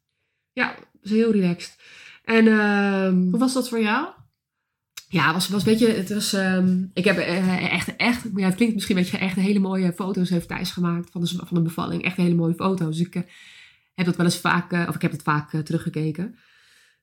Ja, 0.52 0.76
was 1.02 1.12
heel 1.12 1.32
relaxed. 1.32 1.76
En 2.24 2.48
ehm, 2.48 3.30
Hoe 3.30 3.39
was 3.39 3.54
dat 3.54 3.70
voor 3.70 3.82
jou? 3.82 4.08
ja, 5.08 5.34
was, 5.34 5.48
was 5.48 5.64
weet 5.64 5.80
je, 5.80 5.88
het 5.88 6.14
was, 6.14 6.34
ehm, 6.34 6.86
ik 6.94 7.04
heb 7.04 7.18
eh, 7.18 7.74
echt, 7.74 7.96
echt, 7.96 8.28
ja, 8.36 8.46
het 8.46 8.56
klinkt 8.56 8.74
misschien 8.74 8.98
een 8.98 9.04
beetje 9.04 9.18
echt 9.18 9.36
hele 9.36 9.60
mooie 9.60 9.94
foto's 9.94 10.30
heeft 10.30 10.48
Thijs 10.48 10.72
gemaakt 10.72 11.10
van 11.12 11.22
de, 11.22 11.28
van 11.28 11.58
de 11.58 11.62
bevalling. 11.62 12.04
Echt 12.04 12.18
hele 12.18 12.36
mooie 12.36 12.54
foto's. 12.54 12.98
Dus 12.98 13.08
ik 13.08 13.16
eh, 13.16 13.22
heb 13.96 14.06
dat 14.06 14.16
wel 14.16 14.26
eens 14.26 14.38
vaak, 14.38 14.72
of 14.72 14.96
ik 14.96 15.02
heb 15.02 15.12
het 15.12 15.22
vaak 15.22 15.52
teruggekeken. 15.52 16.36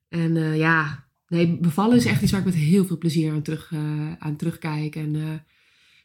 En 0.08 0.56
ja, 0.56 1.04
nee, 1.28 1.58
bevallen 1.58 1.96
is 1.96 2.04
echt 2.04 2.22
iets 2.22 2.30
waar 2.30 2.40
ik 2.40 2.46
met 2.46 2.54
heel 2.54 2.84
veel 2.84 2.98
plezier 2.98 3.32
aan, 3.32 3.42
terug, 3.42 3.72
aan 4.18 4.36
terugkijk. 4.36 4.96
En 4.96 5.42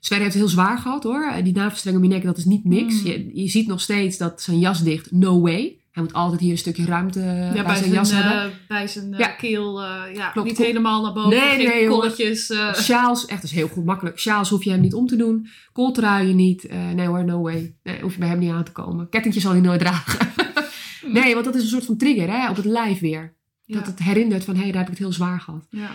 eh 0.06 0.12
Sverre 0.12 0.22
heeft 0.22 0.34
het 0.34 0.44
heel 0.44 0.52
zwaar 0.52 0.78
gehad 0.78 1.04
hoor. 1.04 1.32
En 1.32 1.44
die 1.44 1.54
navelstreng 1.54 1.98
om 1.98 2.04
je 2.04 2.10
nek, 2.10 2.24
dat 2.24 2.38
is 2.38 2.46
niet 2.46 2.64
niks. 2.66 3.02
Mm. 3.02 3.08
Je, 3.08 3.30
je 3.42 3.48
ziet 3.48 3.68
nog 3.68 3.82
steeds 3.82 4.18
dat 4.18 4.42
zijn 4.42 4.60
jas 4.60 4.84
dicht, 4.84 5.12
no 5.12 5.42
way. 5.42 5.80
Hij 5.92 6.04
moet 6.04 6.14
altijd 6.14 6.42
hier 6.42 6.52
een 6.52 6.58
stukje 6.58 6.86
ruimte 6.86 7.20
eh, 7.20 7.64
bij, 7.66 7.76
zijn, 7.76 7.92
jas 7.92 8.12
eh, 8.12 8.20
hebben. 8.22 8.58
bij 8.68 8.88
zijn 8.88 9.14
eh, 9.14 9.20
Ja. 9.20 9.28
keel, 9.28 9.82
eh, 9.84 10.16
ja, 10.16 10.30
Klopt. 10.30 10.48
niet 10.48 10.58
helemaal 10.58 11.02
naar 11.02 11.14
boven. 11.14 11.30
Nee, 11.30 11.40
geen 11.56 11.68
nee, 11.68 11.88
kolletjes. 11.88 12.50
eh. 12.50 12.74
Sjaals, 12.74 13.26
echt, 13.26 13.42
dat 13.42 13.50
is 13.52 13.56
heel 13.56 13.68
goed 13.68 13.86
makkelijk. 13.86 14.20
Sjaals 14.20 14.50
hoef 14.50 14.64
je 14.64 14.70
hem 14.70 14.82
niet 14.82 14.94
om 14.94 15.08
te 15.08 15.16
doen. 15.16 15.48
Kooltruien 15.74 16.36
niet. 16.36 16.66
Eh, 16.66 16.90
nee 16.90 17.08
hoor, 17.08 17.26
no 17.26 17.42
way. 17.42 17.76
Nee, 17.84 18.02
hoef 18.02 18.14
je 18.14 18.20
bij 18.20 18.28
hem 18.28 18.40
niet 18.40 18.52
aan 18.52 18.64
te 18.64 18.72
komen. 18.72 19.10
Kettingje 19.10 19.40
zal 19.40 19.52
hij 19.52 19.62
nooit 19.62 19.80
dragen. 19.80 20.28
nee, 21.18 21.34
want 21.34 21.46
dat 21.46 21.56
is 21.56 21.62
een 21.62 21.68
soort 21.70 21.86
van 21.86 21.98
trigger 21.98 22.30
hè, 22.32 22.50
op 22.50 22.56
het 22.56 22.66
lijf 22.66 23.00
weer. 23.00 23.34
Dat 23.66 23.86
het 23.86 24.00
herinnert 24.00 24.44
van, 24.44 24.56
hé, 24.56 24.66
daar 24.66 24.74
heb 24.74 24.82
ik 24.84 24.90
het 24.90 24.98
heel 24.98 25.12
zwaar 25.14 25.40
gehad. 25.40 25.68
ja. 25.70 25.90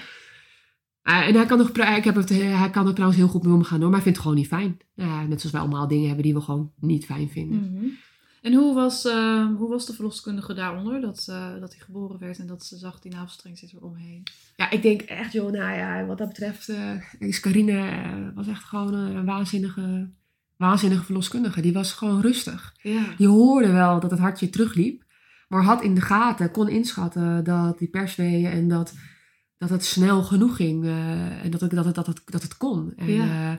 Eh, 1.03 1.29
en 1.29 1.35
hij 1.35 1.47
kan, 1.47 1.61
ook, 1.61 1.79
ik 1.79 2.05
heb 2.05 2.15
het, 2.15 2.29
hij 2.29 2.71
kan 2.71 2.87
er 2.87 2.93
trouwens 2.93 3.21
heel 3.21 3.29
goed 3.29 3.43
mee 3.43 3.55
omgaan 3.55 3.81
hoor, 3.81 3.91
maar 3.91 4.03
hij 4.03 4.13
vindt 4.13 4.19
het 4.19 4.27
gewoon 4.27 4.43
niet 4.43 4.49
fijn. 4.49 4.79
Net 5.29 5.41
zoals 5.41 5.51
wij 5.51 5.61
allemaal 5.61 5.89
dingen 5.89 6.07
hebben 6.07 6.25
die 6.25 6.35
we 6.35 6.41
gewoon 6.41 6.73
niet 6.81 7.05
fijn 7.05 7.29
vinden. 7.29 7.73
Mhm. 7.73 7.87
En 8.43 8.55
hoe 8.55 8.75
was, 8.75 9.05
eh, 9.05 9.47
hoe 9.57 9.69
was 9.69 9.87
de 9.87 9.93
verloskundige 9.93 10.55
daaronder? 10.55 11.01
Dat, 11.01 11.27
eh, 11.29 11.61
dat 11.61 11.75
hij 11.75 11.85
geboren 11.85 12.19
werd 12.19 12.39
en 12.39 12.47
dat 12.47 12.65
ze 12.65 12.77
zag 12.77 13.01
die 13.01 13.13
navelstreng 13.13 13.59
zit 13.59 13.73
er 13.73 13.83
omheen. 13.83 14.23
Ja, 14.57 14.71
ik 14.71 14.83
denk 14.83 15.01
echt, 15.01 15.33
joh, 15.33 15.53
nou 15.53 15.77
ja, 15.77 16.05
wat 16.05 16.19
dat 16.19 16.29
betreft 16.29 16.69
eh, 16.69 16.91
is 17.19 17.41
Carine 17.41 17.73
eh, 17.73 18.35
was 18.35 18.47
echt 18.47 18.65
gewoon 18.65 18.95
een 18.95 19.25
waanzinnige, 19.25 20.11
waanzinnige 20.57 21.05
verloskundige. 21.05 21.61
Die 21.61 21.73
was 21.73 21.93
gewoon 21.93 22.21
rustig. 22.21 22.75
Ja. 22.83 23.05
Je 23.19 23.27
hoorde 23.27 23.73
wel 23.73 24.01
dat 24.01 24.11
het 24.11 24.21
hartje 24.21 24.51
terugliep, 24.51 25.05
maar 25.49 25.63
had 25.63 25.83
in 25.83 25.95
de 25.95 26.01
gaten, 26.01 26.51
kon 26.51 26.69
inschatten 26.69 27.45
dat 27.45 27.79
die 27.79 27.89
persweeën 27.89 28.51
en 28.51 28.69
dat, 28.69 28.95
dat 29.61 29.71
het 29.71 29.85
snel 29.85 30.23
genoeg 30.23 30.57
ging 30.57 30.85
eh, 30.85 31.45
en 31.45 31.51
dat 31.51 31.61
het, 31.61 31.71
dat, 31.71 31.85
het, 31.85 31.95
dat, 31.95 32.07
het, 32.07 32.23
dat 32.25 32.43
het 32.43 32.57
kon. 32.57 32.93
En, 32.97 33.13
Ja. 33.13 33.53
eh, 33.53 33.59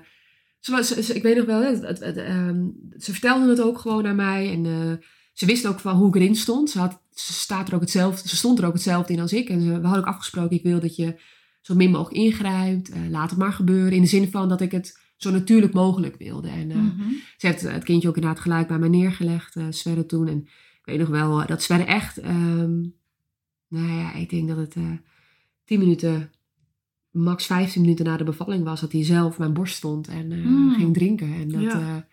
ze 0.59 0.71
was, 0.71 0.87
ze- 0.87 1.03
ze- 1.03 1.13
ik 1.15 1.23
weet 1.23 1.35
nog 1.37 1.45
wel, 1.45 1.61
het, 1.63 1.81
het, 1.81 1.99
het, 1.99 2.17
ehm, 2.17 2.65
ze 2.97 3.11
vertelde 3.11 3.49
het 3.49 3.61
ook 3.61 3.79
gewoon 3.79 4.07
aan 4.07 4.15
mij 4.15 4.51
en 4.51 4.65
eh, 4.65 5.05
ze 5.33 5.45
wist 5.45 5.65
ook 5.67 5.79
van 5.79 5.95
hoe 5.95 6.07
ik 6.07 6.15
erin 6.15 6.35
stond. 6.35 6.69
Ze, 6.69 6.79
had, 6.79 7.01
ze, 7.13 7.33
staat 7.33 7.67
er 7.67 7.75
ook 7.75 7.81
hetzelfde, 7.81 8.27
ze 8.29 8.35
stond 8.35 8.59
er 8.59 8.65
ook 8.65 8.73
hetzelfde 8.73 9.13
in 9.13 9.19
als 9.19 9.33
ik. 9.33 9.49
En 9.49 9.61
ze, 9.61 9.67
we 9.67 9.87
hadden 9.87 9.99
ook 9.99 10.13
afgesproken, 10.13 10.57
ik 10.57 10.63
wil 10.63 10.79
dat 10.79 10.95
je 10.95 11.19
zo 11.61 11.75
min 11.75 11.91
mogelijk 11.91 12.23
ingrijpt, 12.23 12.91
laat 13.09 13.29
het 13.29 13.39
maar 13.39 13.53
gebeuren. 13.53 13.91
In 13.91 14.01
de 14.01 14.07
zin 14.07 14.31
van 14.31 14.49
dat 14.49 14.61
ik 14.61 14.71
het 14.71 14.99
zo 15.17 15.31
natuurlijk 15.31 15.73
mogelijk 15.73 16.15
wilde. 16.17 16.49
En, 16.49 16.67
Mhm. 16.67 17.09
ze 17.37 17.47
heeft 17.47 17.61
het 17.61 17.83
kindje 17.83 18.07
ook 18.09 18.15
inderdaad 18.15 18.39
gelijk 18.41 18.67
bij 18.67 18.79
mij 18.79 18.89
neergelegd, 18.89 19.55
Sverre 19.69 20.05
toen. 20.05 20.27
En 20.27 20.37
ik 20.43 20.81
weet 20.83 20.99
nog 20.99 21.09
wel 21.09 21.45
dat 21.45 21.61
Sverre 21.63 21.83
echt, 21.83 22.17
ehm, 22.17 22.79
nou 23.67 23.91
ja, 23.91 24.13
ik 24.13 24.29
denk 24.29 24.47
dat 24.47 24.57
het 24.57 24.75
10 25.71 25.79
minuten, 25.79 26.31
max 27.11 27.45
15 27.45 27.81
minuten 27.81 28.05
na 28.05 28.17
de 28.17 28.23
bevalling 28.23 28.63
was, 28.63 28.81
dat 28.81 28.91
hij 28.91 29.03
zelf 29.03 29.37
mijn 29.37 29.53
borst 29.53 29.75
stond 29.75 30.07
en 30.07 30.31
eh, 30.31 30.37
Mm. 30.45 30.73
ging 30.73 30.93
drinken. 30.93 31.33
En 31.33 31.47
dat, 31.49 31.61
Ja. 31.61 32.07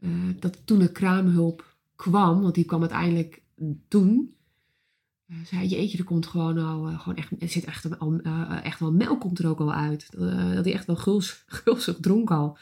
eh, 0.00 0.08
eh, 0.10 0.34
dat 0.38 0.66
toen 0.66 0.78
de 0.78 0.92
kraamhulp 0.92 1.76
kwam, 1.96 2.40
want 2.42 2.54
die 2.54 2.64
kwam 2.64 2.80
uiteindelijk 2.80 3.42
toen, 3.88 4.34
zei 5.44 5.66
jeetje, 5.66 5.98
er 5.98 6.04
komt 6.04 6.26
gewoon 6.26 6.58
al, 6.58 6.84
gewoon 6.98 7.16
echt, 7.18 7.30
er 7.38 7.48
zit 7.48 7.64
echt, 7.64 7.98
al, 7.98 8.20
echt 8.62 8.80
wel 8.80 8.92
melk 8.92 9.20
komt 9.20 9.38
er 9.38 9.48
ook 9.48 9.60
al 9.60 9.72
uit. 9.72 10.10
Dat 10.54 10.64
hij 10.64 10.72
echt 10.72 10.86
wel 10.86 10.96
guls, 10.96 11.42
gulzig 11.46 11.96
dronk 12.00 12.30
al. 12.30 12.58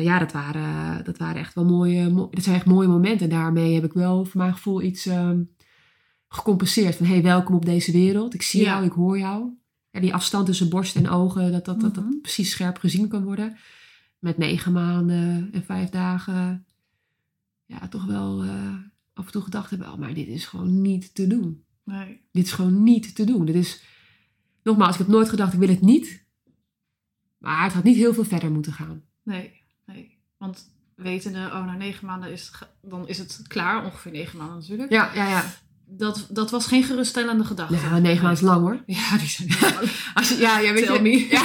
Ja, 0.00 0.18
dat 0.18 0.32
waren, 0.32 1.04
dat 1.04 1.18
waren 1.18 1.40
echt 1.40 1.54
wel 1.54 1.64
mooie, 1.64 2.08
mo- 2.10 2.28
dat 2.30 2.42
zijn 2.44 2.56
echt 2.56 2.66
mooie 2.66 2.88
momenten. 2.88 3.30
En 3.30 3.36
daarmee 3.36 3.74
heb 3.74 3.84
ik 3.84 3.92
wel 3.92 4.24
voor 4.24 4.40
mijn 4.40 4.52
gevoel 4.52 4.82
iets 4.82 5.06
ehm, 5.06 5.42
gecompenseerd. 6.34 6.96
Van, 6.96 7.06
hey, 7.06 7.22
welkom 7.22 7.54
op 7.54 7.64
deze 7.64 7.92
wereld. 7.92 8.34
Ik 8.34 8.42
zie 8.42 8.60
Ja. 8.62 8.66
jou, 8.72 8.84
ik 8.84 8.92
hoor 8.92 9.18
jou. 9.18 9.50
En 9.90 10.00
die 10.00 10.14
afstand 10.14 10.46
tussen 10.46 10.68
borst 10.68 10.96
en 10.96 11.08
ogen, 11.08 11.52
dat 11.52 11.64
dat, 11.64 11.80
dat, 11.80 11.94
dat 11.94 12.04
Mhm. 12.04 12.20
precies 12.22 12.50
scherp 12.50 12.78
gezien 12.78 13.08
kan 13.08 13.24
worden. 13.24 13.56
Met 14.18 14.38
negen 14.38 14.72
maanden 14.72 15.48
en 15.52 15.64
vijf 15.64 15.88
dagen. 15.90 16.64
Ja, 17.66 17.88
toch 17.88 18.04
wel 18.04 18.42
eh, 18.42 18.74
af 19.14 19.26
en 19.26 19.32
toe 19.32 19.42
gedacht 19.42 19.70
hebben, 19.70 19.92
oh, 19.92 19.98
maar 19.98 20.14
dit 20.14 20.28
is 20.28 20.46
gewoon 20.46 20.80
niet 20.80 21.14
te 21.14 21.26
doen. 21.26 21.64
Nee. 21.84 22.20
Dit 22.32 22.44
is 22.46 22.52
gewoon 22.52 22.82
niet 22.82 23.14
te 23.14 23.24
doen. 23.24 23.44
Dit 23.44 23.54
is, 23.54 23.82
nogmaals, 24.62 24.92
ik 24.92 24.98
heb 24.98 25.06
nooit 25.08 25.28
gedacht, 25.28 25.52
ik 25.52 25.58
wil 25.58 25.68
het 25.68 25.80
niet. 25.80 26.24
Maar 27.38 27.64
het 27.64 27.72
had 27.72 27.84
niet 27.84 27.96
heel 27.96 28.14
veel 28.14 28.24
verder 28.24 28.50
moeten 28.50 28.72
gaan. 28.72 29.02
Nee, 29.22 29.52
nee. 29.86 30.18
Want 30.38 30.70
wetende, 30.94 31.38
oh, 31.46 31.66
na 31.66 31.76
negen 31.76 32.06
maanden 32.06 32.32
is 32.32 32.46
het, 32.58 32.68
dan 32.82 33.08
is 33.08 33.18
het 33.18 33.42
klaar. 33.46 33.84
Ongeveer 33.84 34.12
negen 34.12 34.38
maanden 34.38 34.56
natuurlijk. 34.58 34.90
Ja, 34.90 35.14
ja, 35.14 35.28
ja. 35.28 35.44
Dat, 35.96 36.26
dat 36.30 36.50
was 36.50 36.66
geen 36.66 36.82
geruststellende 36.82 37.44
gedachte. 37.44 37.74
Ja, 37.74 37.98
negen 37.98 38.24
maanden 38.24 38.44
lang 38.44 38.60
hoor. 38.60 38.82
Ja, 38.96 39.18
die 39.18 39.28
zijn. 39.28 39.48
Als 40.14 40.28
je, 40.28 40.36
ja, 40.38 40.58
ja, 40.58 40.72
weet 40.72 40.86
Tell 40.86 40.94
je, 40.94 41.02
me. 41.02 41.26
Ja, 41.36 41.42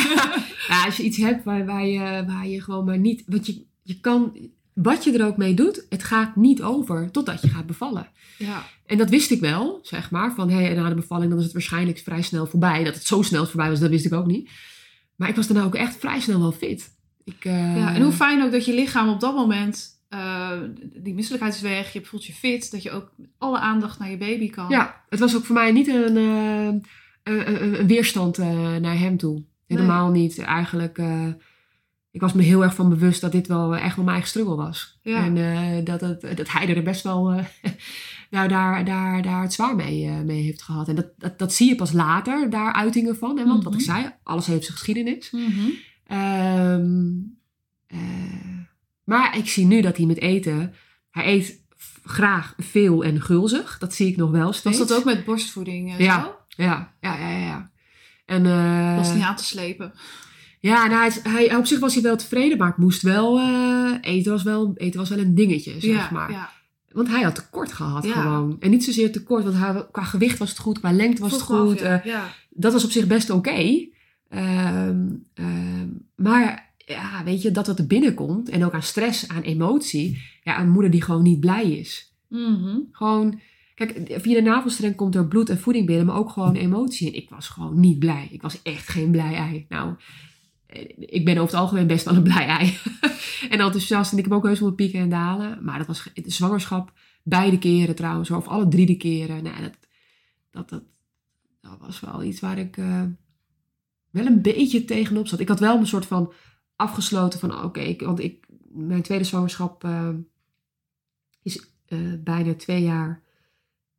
ja, 0.68 0.86
als 0.86 0.98
je 0.98 1.04
iets 1.04 1.18
hebt 1.18 1.44
waar, 1.44 1.66
waar, 1.66 1.86
je, 1.86 2.24
waar 2.28 2.48
je 2.48 2.62
gewoon 2.62 2.86
maar 2.86 2.98
niet... 2.98 3.24
Want 3.26 3.46
je, 3.46 3.66
je 3.82 4.00
kan, 4.00 4.38
wat 4.74 5.04
je 5.04 5.18
er 5.18 5.26
ook 5.26 5.38
mee 5.38 5.54
doet, 5.54 5.86
het 5.90 6.04
gaat 6.04 6.36
niet 6.36 6.62
over 6.62 7.12
totdat 7.12 7.42
je 7.42 7.50
gaat 7.50 7.66
bevallen. 7.66 8.08
Ja. 8.38 8.64
En 8.86 8.98
dat 8.98 9.10
wist 9.10 9.32
ik 9.32 9.40
wel, 9.40 9.80
zeg 9.82 10.12
maar. 10.12 10.34
Van, 10.34 10.50
hé, 10.50 10.74
na 10.74 10.90
de 10.90 10.96
bevalling 10.96 11.30
dan 11.30 11.38
is 11.40 11.44
het 11.44 11.54
waarschijnlijk 11.54 11.98
vrij 11.98 12.22
snel 12.22 12.46
voorbij. 12.46 12.84
Dat 12.84 12.94
het 12.94 13.06
zo 13.06 13.22
snel 13.22 13.46
voorbij 13.46 13.70
was, 13.70 13.80
dat 13.80 13.90
wist 13.90 14.06
ik 14.06 14.14
ook 14.14 14.26
niet. 14.26 14.50
Maar 15.16 15.30
ik 15.30 15.36
was 15.36 15.48
daarna 15.48 15.64
ook 15.64 15.76
echt 15.76 15.96
vrij 15.96 16.20
snel 16.20 16.40
wel 16.40 16.52
fit. 16.52 16.94
Ik, 17.24 17.46
eh, 17.46 17.78
ja. 17.78 17.94
En 17.94 18.02
hoe 18.02 18.12
fijn 18.12 18.44
ook 18.44 18.52
dat 18.52 18.66
je 18.66 18.74
lichaam 18.74 19.10
op 19.10 19.20
dat 19.20 19.36
moment, 19.36 19.95
eh, 20.16 20.60
die 20.94 21.14
misselijkheid 21.14 21.56
is 21.56 21.62
weg, 21.62 21.94
je 21.94 22.06
voelt 22.06 22.26
je 22.26 22.34
fit, 22.34 22.72
dat 22.72 22.84
je 22.84 22.92
ook 22.92 23.12
met 23.16 23.30
alle 23.38 23.60
aandacht 23.60 24.00
naar 24.00 24.10
je 24.10 24.18
baby 24.18 24.50
kan. 24.50 24.70
Ja, 24.70 25.04
het 25.10 25.20
was 25.20 25.36
ook 25.36 25.46
voor 25.46 25.56
mij 25.56 25.72
niet 25.72 25.88
een, 25.88 26.18
eh, 26.18 27.48
een, 27.80 27.88
weerstand 27.88 28.38
eh, 28.38 28.76
naar 28.76 28.98
hem 29.00 29.18
toe. 29.18 29.44
Helemaal 29.68 30.10
niet. 30.12 30.40
Eigenlijk, 30.40 31.02
ik 32.12 32.22
was 32.22 32.34
me 32.34 32.42
heel 32.42 32.64
erg 32.64 32.76
van 32.76 32.90
bewust 32.90 33.22
dat 33.22 33.32
dit 33.32 33.48
wel 33.48 33.76
echt 33.76 33.96
wel 33.96 34.06
mijn 34.06 34.18
eigen 34.18 34.28
struggle 34.30 34.56
was. 34.56 35.00
Ja. 35.02 35.24
En 35.26 35.84
dat, 35.84 36.02
het, 36.02 36.38
dat 36.38 36.52
hij 36.52 36.76
er 36.76 36.84
best 36.84 37.04
wel 37.04 37.32
eh, 37.32 37.46
daar, 38.30 38.48
daar, 38.48 38.86
daar, 38.86 39.22
daar 39.22 39.42
het 39.42 39.54
zwaar 39.54 39.76
mee, 39.76 40.10
mee 40.10 40.42
heeft 40.42 40.62
gehad. 40.62 40.88
En 40.88 40.96
dat, 40.96 41.08
dat, 41.18 41.40
dat 41.40 41.54
zie 41.54 41.70
je 41.70 41.76
pas 41.76 41.92
later, 41.92 42.50
daar 42.50 42.74
uitingen 42.74 43.18
van. 43.18 43.38
Hè? 43.38 43.46
Want 43.46 43.64
wat 43.64 43.74
ik 43.74 43.80
Mhm. 43.80 43.90
zei, 43.90 44.12
alles 44.24 44.46
heeft 44.46 44.66
zijn 44.66 44.78
geschiedenis. 44.78 45.34
Eh, 47.88 47.98
maar 49.06 49.38
ik 49.38 49.48
zie 49.50 49.66
nu 49.66 49.82
dat 49.82 49.98
hij 49.98 50.06
met 50.06 50.20
eten, 50.20 50.74
hij 51.12 51.26
eet 51.34 51.64
graag 52.04 52.54
veel 52.58 53.04
en 53.04 53.22
gulzig. 53.22 53.78
Dat 53.78 53.94
zie 53.94 54.08
ik 54.08 54.18
nog 54.18 54.32
wel 54.32 54.54
steeds. 54.54 54.78
Was 54.78 54.88
dat 54.88 54.98
ook 54.98 55.06
met 55.06 55.26
borstvoeding 55.26 55.92
en 55.94 56.04
Ja. 56.04 56.24
zo? 56.24 56.36
Ja, 56.64 56.94
ja, 57.02 57.18
ja, 57.18 57.30
ja. 57.30 57.38
ja. 57.38 57.72
En, 58.26 58.46
eh, 58.46 58.96
Was 58.96 59.14
niet 59.14 59.24
aan 59.24 59.36
te 59.36 59.44
slepen? 59.44 59.94
ja, 60.60 60.88
nou, 60.88 61.12
hij, 61.24 61.32
hij, 61.32 61.56
op 61.56 61.66
zich 61.66 61.80
was 61.80 61.94
hij 61.94 62.04
wel 62.04 62.18
tevreden, 62.18 62.58
maar 62.58 62.68
het 62.68 62.78
moest 62.78 63.02
wel, 63.02 63.40
eh, 63.40 63.92
eten, 64.02 64.32
was 64.32 64.44
wel, 64.44 64.72
eten 64.76 65.00
was 65.00 65.10
wel 65.10 65.18
een 65.20 65.36
dingetje, 65.36 65.72
zeg 65.72 65.84
ja, 65.84 66.10
maar. 66.12 66.32
ja. 66.32 66.50
Want 66.92 67.08
hij 67.08 67.22
had 67.22 67.36
tekort 67.36 67.72
gehad 67.74 68.06
Ja. 68.06 68.12
gewoon. 68.14 68.56
En 68.60 68.70
niet 68.70 68.84
zozeer 68.84 69.12
tekort, 69.12 69.44
want 69.44 69.56
hij, 69.56 69.86
qua 69.92 70.04
gewicht 70.04 70.38
was 70.38 70.50
het 70.50 70.58
goed, 70.60 70.80
qua 70.80 70.92
lengte 70.92 71.22
was 71.22 71.32
het 71.32 71.42
af, 71.42 71.48
goed. 71.48 71.82
eh, 71.82 72.24
dat 72.50 72.74
was 72.74 72.84
op 72.84 72.92
zich 72.92 73.08
best 73.08 73.30
oké. 73.30 73.88
Ehm, 74.30 75.06
ehm, 75.34 75.88
maar 76.16 76.65
ja, 76.86 77.24
weet 77.24 77.42
je, 77.42 77.52
dat 77.52 77.68
wat 77.68 77.80
er 77.80 77.88
binnenkomt 77.88 78.50
en 78.50 78.66
ook 78.66 78.74
aan 78.74 78.84
stress, 78.84 79.28
aan 79.28 79.42
emotie. 79.42 80.22
Ja, 80.44 80.60
een 80.60 80.70
moeder 80.70 80.92
die 80.92 81.02
gewoon 81.02 81.24
niet 81.24 81.40
blij 81.40 81.72
is. 81.72 82.14
Mhm. 82.28 82.78
Gewoon, 82.92 83.40
Kijk, 83.76 84.20
via 84.22 84.34
de 84.34 84.42
navelstreng 84.42 84.96
komt 84.96 85.16
er 85.16 85.28
bloed 85.28 85.50
en 85.50 85.60
voeding 85.60 85.86
binnen, 85.86 86.06
maar 86.06 86.16
ook 86.16 86.30
gewoon 86.30 86.56
emotie. 86.56 87.08
En 87.08 87.16
ik 87.16 87.30
was 87.30 87.48
gewoon 87.48 87.80
niet 87.80 88.00
blij. 88.00 88.28
Ik 88.32 88.42
was 88.42 88.62
echt 88.62 88.88
geen 88.88 89.12
blij 89.12 89.36
ei. 89.36 89.66
Nou, 89.70 89.96
eh, 90.66 90.90
ik 90.98 91.26
ben 91.26 91.38
over 91.38 91.52
het 91.52 91.62
algemeen 91.62 91.88
best 91.88 92.06
wel 92.06 92.16
een 92.16 92.24
blij 92.24 92.46
ei. 92.46 92.78
en 93.52 93.60
enthousiast. 93.60 94.12
En 94.12 94.18
ik 94.18 94.24
heb 94.24 94.34
ook 94.34 94.44
heus 94.44 94.60
wel 94.60 94.72
pieken 94.72 95.00
en 95.00 95.10
dalen. 95.10 95.64
Maar 95.64 95.78
dat 95.78 95.88
was 95.88 96.10
de 96.14 96.32
zwangerschap, 96.32 96.94
beide 97.24 97.58
keren 97.58 97.96
trouwens, 97.96 98.32
of 98.32 98.48
alle 98.48 98.68
drie 98.68 98.86
de 98.86 98.98
keren. 98.98 99.44
Nou, 99.44 99.62
dat, 99.62 99.78
dat, 100.52 100.70
dat, 100.70 100.84
dat 101.62 101.78
was 101.80 102.00
wel 102.00 102.24
iets 102.24 102.40
waar 102.40 102.58
ik 102.58 102.78
eh, 102.78 103.04
wel 104.12 104.26
een 104.26 104.42
beetje 104.42 104.86
tegenop 104.86 105.28
zat. 105.28 105.40
Ik 105.40 105.48
had 105.48 105.60
wel 105.60 105.78
een 105.78 105.88
soort 105.88 106.06
van 106.06 106.34
afgesloten 106.76 107.40
van, 107.40 107.64
oké, 107.64 107.96
want 107.96 108.20
ik, 108.20 108.46
mijn 108.70 109.02
tweede 109.02 109.24
zwangerschap 109.24 109.84
eh, 109.84 110.10
is 111.42 111.66
eh, 111.86 112.00
bijna 112.20 112.56
twee 112.56 112.82
jaar, 112.82 113.22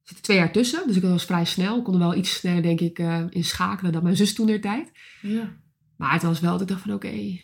zit 0.03 0.16
er 0.16 0.22
twee 0.22 0.37
jaar 0.37 0.53
tussen. 0.53 0.87
Dus 0.87 0.97
ik 0.97 1.03
was 1.03 1.24
vrij 1.24 1.45
snel. 1.45 1.79
Ik 1.79 1.85
kon 1.85 1.95
er 1.95 2.01
wel 2.01 2.14
iets 2.14 2.35
sneller, 2.35 2.62
denk 2.62 2.81
ik, 2.81 2.99
eh 2.99 3.24
in 3.31 3.45
schakelen 3.45 3.93
dan 3.93 4.03
mijn 4.03 4.16
zus 4.16 4.35
toen 4.35 4.47
der 4.47 4.61
tijd. 4.61 4.93
Ja. 5.22 5.57
Maar 5.97 6.12
het 6.12 6.22
was 6.22 6.41
wel 6.41 6.53
dat 6.53 6.61
ik 6.61 6.68
dacht 6.68 6.81
van, 6.81 6.95
oké, 6.95 7.41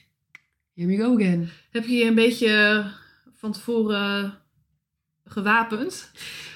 here 0.74 0.86
we 0.86 0.96
go 0.96 1.14
again. 1.14 1.48
Heb 1.70 1.86
je 1.86 1.94
je 1.94 2.04
een 2.04 2.14
beetje 2.14 2.84
van 3.32 3.52
tevoren 3.52 4.38
gewapend? 5.24 6.10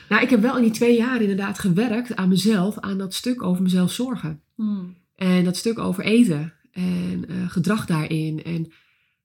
Nou, 0.09 0.23
ik 0.23 0.31
heb 0.31 0.41
wel 0.41 0.57
in 0.57 0.63
die 0.63 0.73
twee 0.73 0.97
jaar 0.97 1.21
inderdaad 1.21 1.59
gewerkt 1.59 2.17
aan 2.17 2.29
mezelf, 2.29 2.79
aan 2.79 2.99
dat 2.99 3.15
stuk 3.15 3.43
over 3.43 3.63
mezelf 3.63 3.93
zorgen. 3.93 4.43
En 5.15 5.45
dat 5.45 5.57
stuk 5.57 5.79
over 5.79 6.05
eten 6.05 6.53
en 6.77 7.29
eh, 7.29 7.51
gedrag 7.51 7.87
daarin. 7.87 8.43
En 8.43 8.73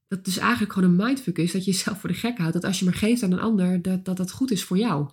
dat 0.08 0.26
dus 0.26 0.38
eigenlijk 0.38 0.74
gewoon 0.74 0.89
een 0.89 1.06
mindfuck 1.06 1.38
is 1.38 1.52
dat 1.52 1.66
je 1.66 1.72
jezelf 1.72 1.99
voor 1.99 2.10
de 2.10 2.16
gek 2.16 2.38
houdt. 2.38 2.54
Dat 2.54 2.64
als 2.64 2.80
je 2.80 2.86
maar 2.86 2.93
geeft 2.93 3.24
aan 3.24 3.32
een 3.32 3.39
ander, 3.39 3.82
dat 3.82 4.06
dat, 4.06 4.18
dat 4.18 4.32
goed 4.32 4.52
is 4.52 4.64
voor 4.64 4.78
jou. 4.78 5.10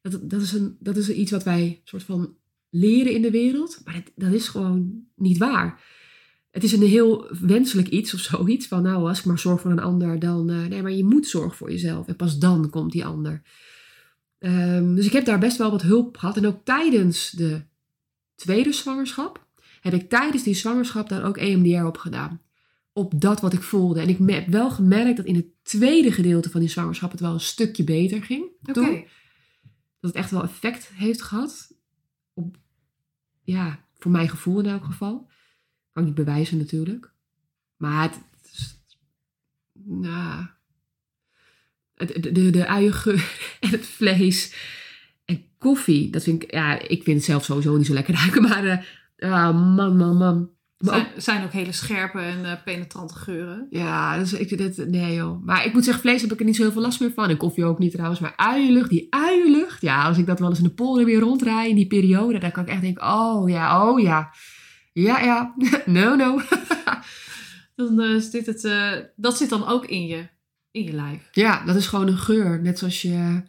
Dat, 0.00 0.30
dat, 0.30 0.40
is 0.40 0.52
een, 0.52 0.76
dat 0.80 0.96
is 0.96 1.10
iets 1.10 1.30
wat 1.30 1.42
wij 1.42 1.80
soort 1.84 2.02
van 2.02 2.36
leren 2.70 3.12
in 3.12 3.22
de 3.22 3.30
wereld. 3.30 3.80
Maar 3.84 3.94
dat, 3.94 4.12
dat 4.14 4.32
is 4.32 4.48
gewoon 4.48 5.04
niet 5.16 5.38
waar. 5.38 5.80
Het 6.50 6.64
is 6.64 6.72
een 6.72 6.82
heel 6.82 7.36
wenselijk 7.40 7.88
iets 7.88 8.14
of 8.14 8.20
zoiets. 8.20 8.66
Van 8.66 8.82
nou, 8.82 9.08
als 9.08 9.18
ik 9.18 9.24
maar 9.24 9.38
zorg 9.38 9.60
voor 9.60 9.70
een 9.70 9.78
ander, 9.78 10.18
dan... 10.18 10.50
eh, 10.50 10.64
nee, 10.64 10.82
maar 10.82 10.92
je 10.92 11.04
moet 11.04 11.26
zorgen 11.26 11.56
voor 11.56 11.70
jezelf. 11.70 12.06
En 12.06 12.16
pas 12.16 12.38
dan 12.38 12.70
komt 12.70 12.92
die 12.92 13.04
ander. 13.04 13.42
Ehm, 14.38 14.94
dus 14.94 15.06
ik 15.06 15.12
heb 15.12 15.24
daar 15.24 15.38
best 15.38 15.56
wel 15.56 15.70
wat 15.70 15.82
hulp 15.82 16.16
gehad. 16.16 16.36
En 16.36 16.46
ook 16.46 16.64
tijdens 16.64 17.30
de 17.30 17.62
tweede 18.34 18.72
zwangerschap 18.72 19.46
heb 19.82 19.92
ik 19.94 20.08
tijdens 20.08 20.42
die 20.42 20.54
zwangerschap 20.54 21.08
daar 21.08 21.24
ook 21.24 21.36
EMDR 21.36 21.84
op 21.84 21.96
gedaan. 21.98 22.40
Op 22.92 23.20
dat 23.20 23.40
wat 23.40 23.52
ik 23.52 23.62
voelde. 23.62 24.00
En 24.00 24.08
ik 24.08 24.18
heb 24.26 24.46
wel 24.46 24.70
gemerkt 24.70 25.16
dat 25.16 25.26
in 25.26 25.34
het 25.34 25.46
tweede 25.62 26.12
gedeelte 26.12 26.50
van 26.50 26.60
die 26.60 26.68
zwangerschap 26.68 27.10
het 27.10 27.20
wel 27.20 27.32
een 27.32 27.40
stukje 27.40 27.84
beter 27.84 28.22
ging. 28.22 28.44
Toen. 28.62 29.04
Dat 30.00 30.10
het 30.10 30.14
echt 30.14 30.30
wel 30.30 30.42
effect 30.42 30.88
heeft 30.94 31.22
gehad. 31.22 31.72
Op, 32.34 32.56
ja, 33.42 33.84
voor 33.98 34.10
mijn 34.10 34.28
gevoel 34.28 34.58
in 34.58 34.66
elk 34.66 34.84
geval. 34.84 35.30
Kan 35.92 36.02
ik 36.02 36.08
niet 36.08 36.14
bewijzen 36.26 36.58
natuurlijk. 36.58 37.12
Maar 37.76 38.02
het, 38.02 38.14
het 38.42 38.50
is- 38.52 38.80
nou, 39.84 40.46
de, 41.94 42.32
de, 42.32 42.50
de 42.50 42.66
uiengeur 42.66 43.34
en 43.60 43.68
het 43.70 43.86
vlees 43.86 44.54
en 45.24 45.44
koffie. 45.58 46.10
Dat 46.10 46.22
vind 46.22 46.42
ik, 46.42 46.52
ja, 46.52 46.78
ik 46.78 47.02
vind 47.02 47.16
het 47.16 47.24
zelf 47.26 47.44
sowieso 47.44 47.76
niet 47.76 47.86
zo 47.86 47.92
lekker 47.94 48.14
ruiken. 48.14 48.42
Maar 48.42 48.64
eh, 48.66 48.84
ah, 49.22 49.74
man, 49.76 49.96
man, 49.96 50.16
man. 50.16 50.50
Maar 50.78 50.98
ook- 50.98 51.06
zijn, 51.16 51.44
ook 51.44 51.52
hele 51.52 51.72
scherpe 51.72 52.18
en 52.18 52.44
eh, 52.44 52.52
penetrante 52.64 53.14
geuren. 53.14 53.66
ja, 53.70 54.18
dus 54.18 54.32
ik, 54.32 54.58
dat, 54.58 54.86
nee 54.86 55.14
joh. 55.14 55.44
Maar 55.44 55.66
ik 55.66 55.72
moet 55.72 55.84
zeggen, 55.84 56.02
vlees 56.02 56.22
heb 56.22 56.32
ik 56.32 56.38
er 56.38 56.44
niet 56.44 56.56
zo 56.56 56.62
heel 56.62 56.72
veel 56.72 56.82
last 56.82 57.00
meer 57.00 57.12
van. 57.12 57.28
En 57.28 57.36
koffie 57.36 57.64
ook 57.64 57.78
niet 57.78 57.92
trouwens. 57.92 58.20
Maar 58.20 58.32
uienlucht, 58.36 58.90
die 58.90 59.06
uienlucht. 59.10 59.80
Ja, 59.80 60.04
als 60.04 60.18
ik 60.18 60.26
dat 60.26 60.38
wel 60.38 60.48
eens 60.48 60.58
in 60.58 60.64
de 60.64 60.70
polder 60.70 61.04
weer 61.04 61.20
rondrijd 61.20 61.68
in 61.68 61.76
die 61.76 61.86
periode. 61.86 62.38
Dan 62.38 62.50
kan 62.50 62.62
ik 62.62 62.68
echt 62.68 62.80
denken, 62.80 63.06
oh 63.12 63.48
ja, 63.48 63.90
oh 63.90 64.00
ja. 64.00 64.30
Ja, 64.92 65.20
ja. 65.20 65.54
No, 65.86 66.14
no. 66.14 66.40
Dan, 67.76 68.00
eh, 68.00 68.20
zit 68.20 68.46
het, 68.46 68.64
eh, 68.64 68.90
dat 69.16 69.36
zit 69.36 69.48
dan 69.48 69.66
ook 69.66 69.86
in 69.86 70.06
je, 70.06 70.28
in 70.70 70.82
je 70.84 70.92
lijf. 70.92 71.28
Ja, 71.32 71.64
dat 71.64 71.76
is 71.76 71.86
gewoon 71.86 72.06
een 72.06 72.18
geur. 72.18 72.60
Net 72.62 72.78
zoals 72.78 73.02
je... 73.02 73.42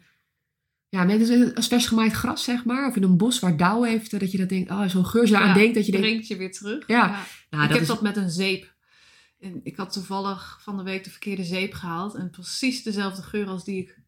Ja, 0.94 1.04
net 1.04 1.20
als, 1.20 1.54
als 1.54 1.66
vers 1.68 1.86
gemaaid 1.86 2.12
gras, 2.12 2.44
zeg 2.44 2.64
maar. 2.64 2.88
Of 2.88 2.96
in 2.96 3.02
een 3.02 3.16
bos 3.16 3.38
waar 3.38 3.56
dauw 3.56 3.82
heeft. 3.82 4.10
Dat 4.10 4.32
je 4.32 4.38
dat 4.38 4.48
denkt, 4.48 4.70
oh, 4.70 4.88
zo'n 4.88 5.06
geur. 5.06 5.20
Als 5.20 5.32
aan 5.32 5.48
Ja, 5.48 5.54
denkt, 5.54 5.74
dat 5.74 5.86
je 5.86 5.92
denkt... 5.92 6.06
Brengt 6.06 6.26
je 6.26 6.36
weer 6.36 6.52
terug. 6.52 6.86
Ja. 6.86 7.06
Nou, 7.06 7.22
ik 7.50 7.50
dat 7.50 7.68
heb 7.68 7.80
is, 7.80 7.86
dat 7.86 8.02
met 8.02 8.16
een 8.16 8.30
zeep. 8.30 8.74
En 9.40 9.60
ik 9.62 9.76
had 9.76 9.92
toevallig 9.92 10.58
van 10.62 10.76
de 10.76 10.82
week 10.82 11.04
de 11.04 11.10
verkeerde 11.10 11.44
zeep 11.44 11.72
gehaald. 11.72 12.14
En 12.14 12.30
precies 12.30 12.82
dezelfde 12.82 13.22
geur 13.22 13.46
als 13.46 13.64
die 13.64 13.78
ik 13.78 13.98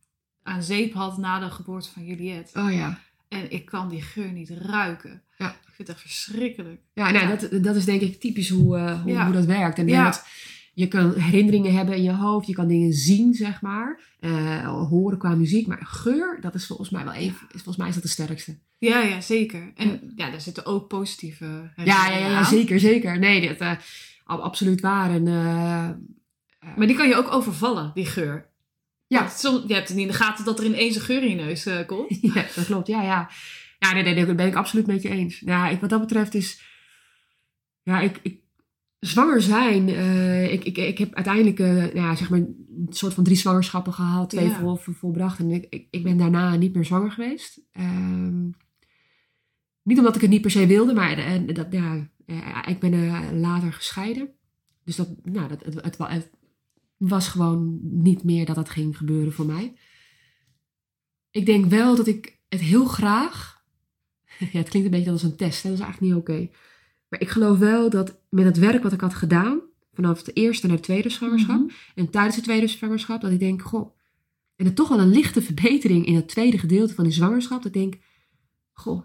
aan 0.43 0.63
zeep 0.63 0.93
had 0.95 1.19
na 1.19 1.39
de 1.39 1.51
geboorte 1.51 1.91
van 1.91 2.05
Juliette. 2.05 2.61
Oh 2.61 2.73
ja. 2.73 2.99
En 3.29 3.51
ik 3.51 3.65
kan 3.65 3.89
die 3.89 4.03
geur 4.03 4.33
niet 4.33 4.51
ruiken. 4.51 5.23
Ja. 5.39 5.49
Ik 5.49 5.73
vind 5.73 5.89
het 5.89 5.89
echt 5.89 6.01
verschrikkelijk. 6.01 6.81
Ja, 6.93 7.11
nou, 7.11 7.29
Ja. 7.29 7.37
Dat, 7.37 7.63
dat 7.65 7.77
is 7.77 7.85
denk 7.85 8.01
ik 8.01 8.21
typisch 8.21 8.49
hoe, 8.49 8.77
eh, 8.77 9.03
hoe, 9.03 9.33
dat 9.33 9.45
werkt. 9.45 9.79
En 9.79 9.89
Ja. 9.89 10.05
dat, 10.05 10.25
je 10.77 10.89
kan 10.89 11.15
herinneringen 11.15 11.75
hebben 11.75 11.97
in 11.97 12.03
je 12.03 12.13
hoofd, 12.13 12.47
je 12.47 12.53
kan 12.55 12.69
dingen 12.69 12.93
zien, 12.93 13.35
zeg 13.35 13.61
maar. 13.61 14.01
eh, 14.21 14.89
horen 14.89 15.19
qua 15.19 15.35
muziek. 15.35 15.67
Maar 15.67 15.79
geur, 15.87 16.39
dat 16.41 16.55
is 16.55 16.67
volgens 16.67 16.91
mij 16.91 17.05
wel 17.05 17.13
even, 17.13 17.47
volgens 17.51 17.77
mij 17.77 17.89
is 17.89 17.95
dat 17.95 18.03
de 18.03 18.09
sterkste. 18.09 18.59
Ja, 18.79 19.01
ja, 19.03 19.21
zeker. 19.21 19.73
En 19.75 20.13
ja, 20.17 20.31
daar 20.31 20.41
zitten 20.41 20.67
ook 20.67 20.89
positieve 20.89 21.45
Ja, 21.45 21.85
ja, 21.85 21.85
herinneringen 21.85 22.21
ja, 22.27 22.31
ja, 22.31 22.37
aan. 22.39 22.45
zeker, 22.45 22.81
zeker. 22.81 23.19
Nee, 23.19 23.49
dat, 23.49 23.57
eh, 23.59 23.73
ab- 24.25 24.41
absoluut 24.41 24.81
waar. 24.81 25.11
En, 25.11 25.27
eh, 25.27 25.91
Maar 26.77 26.87
die 26.87 26.97
kan 26.97 27.09
je 27.09 27.17
ook 27.17 27.33
overvallen, 27.33 27.91
die 27.95 28.07
geur. 28.07 28.49
Ja. 29.07 29.31
Je 29.43 29.75
hebt 29.75 29.89
het 29.89 29.97
niet 29.97 30.07
in 30.07 30.13
de 30.13 30.19
gaten 30.19 30.45
dat 30.45 30.59
er 30.59 30.65
ineens 30.65 30.95
een 30.95 31.01
geur 31.01 31.23
in 31.23 31.29
je 31.29 31.35
neus 31.35 31.69
komt. 31.87 32.19
ja, 32.35 32.45
dat 32.55 32.65
klopt. 32.67 32.87
Ja, 32.87 33.03
ja. 33.03 33.31
Ja, 33.79 33.93
nee, 33.93 34.03
nee, 34.03 34.15
nee, 34.15 34.27
dat 34.27 34.37
ben 34.37 34.47
ik 34.47 34.55
absoluut 34.55 34.87
met 34.87 35.03
je 35.03 35.09
eens. 35.09 35.41
Ja, 35.41 35.69
ik, 35.69 35.81
wat 35.81 35.91
dat 35.91 36.01
betreft 36.01 36.35
is... 36.35 36.63
Ja, 37.83 38.01
ik... 38.01 38.19
ik 38.23 38.45
zwanger 39.01 39.43
zijn... 39.43 39.89
eh, 39.89 40.53
ik, 40.53 40.65
ik, 40.65 40.77
ik 40.77 40.99
heb 40.99 41.15
uiteindelijk 41.15 41.59
eh, 41.59 41.67
nou 41.75 41.95
ja, 41.97 42.15
zeg 42.17 42.31
maar 42.31 42.39
een 42.39 42.87
soort 42.89 43.15
van 43.15 43.25
drie 43.25 43.37
zwangerschappen 43.37 43.93
gehad. 43.93 44.31
Twee 44.31 44.45
Ja. 44.49 44.59
vol, 44.59 44.77
vol- 44.77 44.95
volbracht. 44.95 45.39
En 45.39 45.51
ik, 45.51 45.67
ik, 45.71 45.87
ik 45.91 46.03
ben 46.03 46.17
daarna 46.17 46.57
niet 46.57 46.75
meer 46.75 46.85
zwanger 46.85 47.11
geweest. 47.11 47.61
Ehm, 47.73 48.45
niet 49.83 49.99
omdat 49.99 50.15
ik 50.15 50.21
het 50.21 50.31
niet 50.31 50.41
per 50.43 50.51
se 50.51 50.67
wilde, 50.67 50.95
maar 50.95 51.19
eh, 51.19 51.55
dat, 51.55 51.67
ja, 51.71 52.67
ik 52.67 52.79
ben 52.81 53.41
later 53.41 53.73
gescheiden. 53.73 54.29
Dus 54.85 54.97
dat, 54.97 55.09
nou, 55.23 55.49
dat, 55.49 55.65
het, 55.65 55.75
het, 55.85 55.97
wa- 55.97 56.11
het 56.11 56.31
was 56.97 57.29
gewoon 57.29 57.79
niet 57.83 58.25
meer 58.25 58.47
dat 58.47 58.55
dat 58.57 58.71
ging 58.71 58.97
gebeuren 58.97 59.33
voor 59.33 59.47
mij. 59.47 59.75
Ik 61.31 61.47
denk 61.47 61.65
wel 61.67 61.97
dat 61.97 62.07
ik 62.07 62.39
het 62.49 62.61
heel 62.61 62.85
graag. 62.87 63.55
Ja, 64.53 64.59
het 64.59 64.69
klinkt 64.69 64.89
een 64.89 64.97
beetje 64.97 65.11
als 65.11 65.23
een 65.23 65.37
test, 65.37 65.63
hè? 65.63 65.69
dat 65.71 65.79
is 65.79 65.85
eigenlijk 65.85 66.15
niet 66.15 66.23
oké. 66.23 66.49
Maar 67.09 67.21
ik 67.21 67.29
geloof 67.29 67.59
wel 67.59 67.91
dat 67.91 68.19
met 68.31 68.45
het 68.45 68.59
werk 68.59 68.83
wat 68.83 68.93
ik 68.93 69.01
had 69.01 69.15
gedaan, 69.15 69.61
vanaf 69.93 70.23
de 70.23 70.33
eerste 70.33 70.67
naar 70.67 70.77
de 70.77 70.83
tweede 70.83 71.09
zwangerschap, 71.09 71.61
Mhm. 71.61 71.71
en 71.95 72.11
tijdens 72.11 72.37
de 72.37 72.43
tweede 72.43 72.67
zwangerschap, 72.67 73.21
dat 73.21 73.31
ik 73.33 73.39
denk, 73.39 73.63
goh, 73.63 73.97
en 74.57 74.67
er 74.67 74.75
toch 74.75 74.89
wel 74.89 75.01
een 75.01 75.09
lichte 75.11 75.43
verbetering 75.43 76.07
in 76.07 76.15
het 76.15 76.29
tweede 76.29 76.59
gedeelte 76.59 76.95
van 76.95 77.05
die 77.05 77.13
zwangerschap, 77.13 77.63
dat 77.63 77.75
ik 77.75 77.81
denk, 77.81 77.95
goh, 78.73 79.03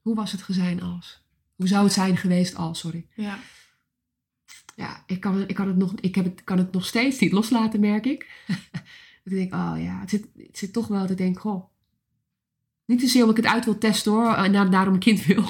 hoe 0.00 0.14
was 0.14 0.32
het 0.32 0.42
gezijn 0.42 0.82
als? 0.82 1.24
Hoe 1.56 1.68
zou 1.68 1.84
het 1.84 1.92
zijn 1.92 2.16
geweest 2.16 2.54
als, 2.54 2.78
sorry. 2.78 3.06
Ja. 3.14 3.38
Ja, 4.76 5.02
ik 5.06 5.20
kan, 5.20 5.48
ik 5.48 5.54
kan, 5.54 5.66
het, 5.68 5.76
nog, 5.76 5.94
ik 6.00 6.14
heb 6.14 6.24
het, 6.24 6.44
kan 6.44 6.58
het 6.58 6.72
nog 6.72 6.86
steeds 6.86 7.18
niet 7.18 7.32
loslaten, 7.32 7.80
merk 7.80 8.06
ik. 8.06 8.44
dat 9.24 9.32
ik 9.32 9.32
denk, 9.32 9.54
oh 9.54 9.74
ja, 9.78 10.00
het 10.00 10.10
zit, 10.10 10.26
het 10.36 10.58
zit 10.58 10.72
toch 10.72 10.86
wel 10.86 11.00
dat 11.00 11.10
ik 11.10 11.16
denk, 11.16 11.38
goh. 11.38 11.64
Niet 12.84 13.00
zozeer 13.00 13.20
omdat 13.22 13.38
ik 13.38 13.44
het 13.44 13.52
uit 13.52 13.64
wil 13.64 13.78
testen 13.78 14.12
hoor, 14.12 14.34
en 14.34 14.52
daar- 14.52 14.70
daarom 14.70 14.94
een 14.94 15.00
kind 15.00 15.24
wil. 15.24 15.44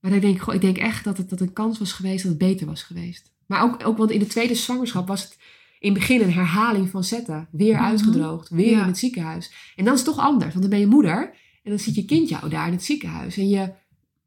Maar 0.00 0.12
ik 0.12 0.20
denk, 0.20 0.40
goh, 0.40 0.54
ik 0.54 0.60
denk 0.60 0.76
echt 0.78 1.04
dat 1.04 1.16
het 1.18 1.30
dat 1.30 1.40
een 1.40 1.52
kans 1.52 1.78
was 1.78 1.92
geweest 1.92 2.22
dat 2.22 2.30
het 2.32 2.40
beter 2.40 2.66
was 2.66 2.82
geweest. 2.82 3.32
Maar 3.46 3.62
ook, 3.62 3.86
ook 3.86 3.96
want 3.98 4.10
in 4.10 4.18
de 4.18 4.26
tweede 4.26 4.54
zwangerschap 4.54 5.08
was 5.08 5.22
het 5.22 5.36
in 5.78 5.90
het 5.90 5.98
begin 5.98 6.20
een 6.22 6.32
herhaling 6.32 6.88
van 6.90 7.04
zetten. 7.04 7.48
Weer 7.50 7.74
Mhm. 7.74 7.84
uitgedroogd, 7.84 8.48
weer 8.48 8.70
Ja. 8.70 8.80
in 8.80 8.86
het 8.86 8.98
ziekenhuis. 8.98 9.72
En 9.76 9.84
dan 9.84 9.94
is 9.94 10.00
het 10.00 10.08
toch 10.08 10.18
anders, 10.24 10.48
want 10.50 10.60
dan 10.60 10.70
ben 10.70 10.78
je 10.80 10.86
moeder 10.86 11.34
en 11.62 11.70
dan 11.70 11.78
zit 11.78 11.94
je 11.94 12.04
kind 12.04 12.28
jou 12.28 12.48
daar 12.48 12.66
in 12.66 12.72
het 12.72 12.84
ziekenhuis. 12.84 13.36
En 13.36 13.48
je 13.48 13.72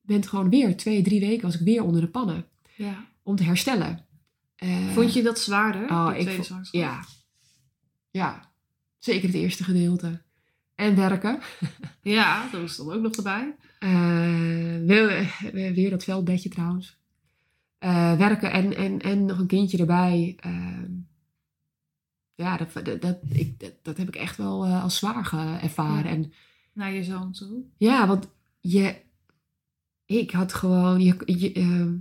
bent 0.01 0.27
gewoon 0.27 0.49
weer 0.49 0.77
twee, 0.77 1.01
drie 1.01 1.19
weken 1.19 1.41
was 1.41 1.55
ik 1.55 1.61
weer 1.65 1.83
onder 1.83 2.01
de 2.01 2.07
pannen 2.07 2.45
ja. 2.75 3.05
om 3.23 3.35
te 3.35 3.43
herstellen. 3.43 4.05
Eh, 4.55 4.87
Vond 4.93 5.13
je 5.13 5.23
dat 5.23 5.39
zwaarder? 5.39 5.81
Oh, 5.89 6.07
ik 6.09 6.13
tweede 6.13 6.31
vond- 6.31 6.45
zwangerschap? 6.45 6.81
Ja. 6.81 7.05
Ja. 8.11 8.49
Zeker 8.99 9.27
het 9.27 9.37
eerste 9.37 9.63
gedeelte. 9.63 10.21
En 10.81 10.95
werken. 10.95 11.39
Ja, 12.03 12.49
dat 12.51 12.61
was 12.61 12.77
dan 12.77 12.91
ook 12.91 13.01
nog 13.01 13.15
erbij. 13.15 13.55
Eh, 13.79 14.85
weer, 14.85 15.39
weer 15.51 15.89
dat 15.89 16.03
veldbedje 16.03 16.49
trouwens. 16.49 16.97
Eh, 17.77 18.17
werken 18.17 18.51
en, 18.51 18.75
en, 18.75 18.99
en 18.99 19.25
nog 19.25 19.39
een 19.39 19.47
kindje 19.47 19.77
erbij. 19.77 20.35
Eh, 20.39 20.83
ja, 22.35 22.57
dat, 22.57 22.85
dat, 22.85 23.01
dat, 23.01 23.17
ik, 23.29 23.59
dat, 23.59 23.73
dat 23.81 23.97
heb 23.97 24.07
ik 24.07 24.15
echt 24.15 24.37
wel 24.37 24.65
eh, 24.65 24.83
als 24.83 24.97
zwaar 24.97 25.59
ervaren. 25.61 26.03
Ja. 26.03 26.09
En 26.09 26.33
Naar 26.73 26.93
je 26.93 27.03
zoon 27.03 27.31
toe. 27.31 27.63
Ja, 27.77 28.07
want 28.07 28.29
je, 28.59 28.95
ik 30.05 30.31
had 30.31 30.53
gewoon, 30.53 31.01
je, 31.01 31.15
je, 31.25 31.51
ehm, 31.51 31.95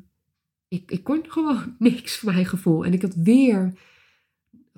ik, 0.69 0.91
ik 0.91 1.05
kon 1.05 1.25
gewoon 1.29 1.75
niks 1.79 2.17
voor 2.17 2.33
mijn 2.33 2.47
gevoel. 2.47 2.85
En 2.85 2.93
ik 2.93 3.03
had 3.03 3.15
weer 3.15 3.75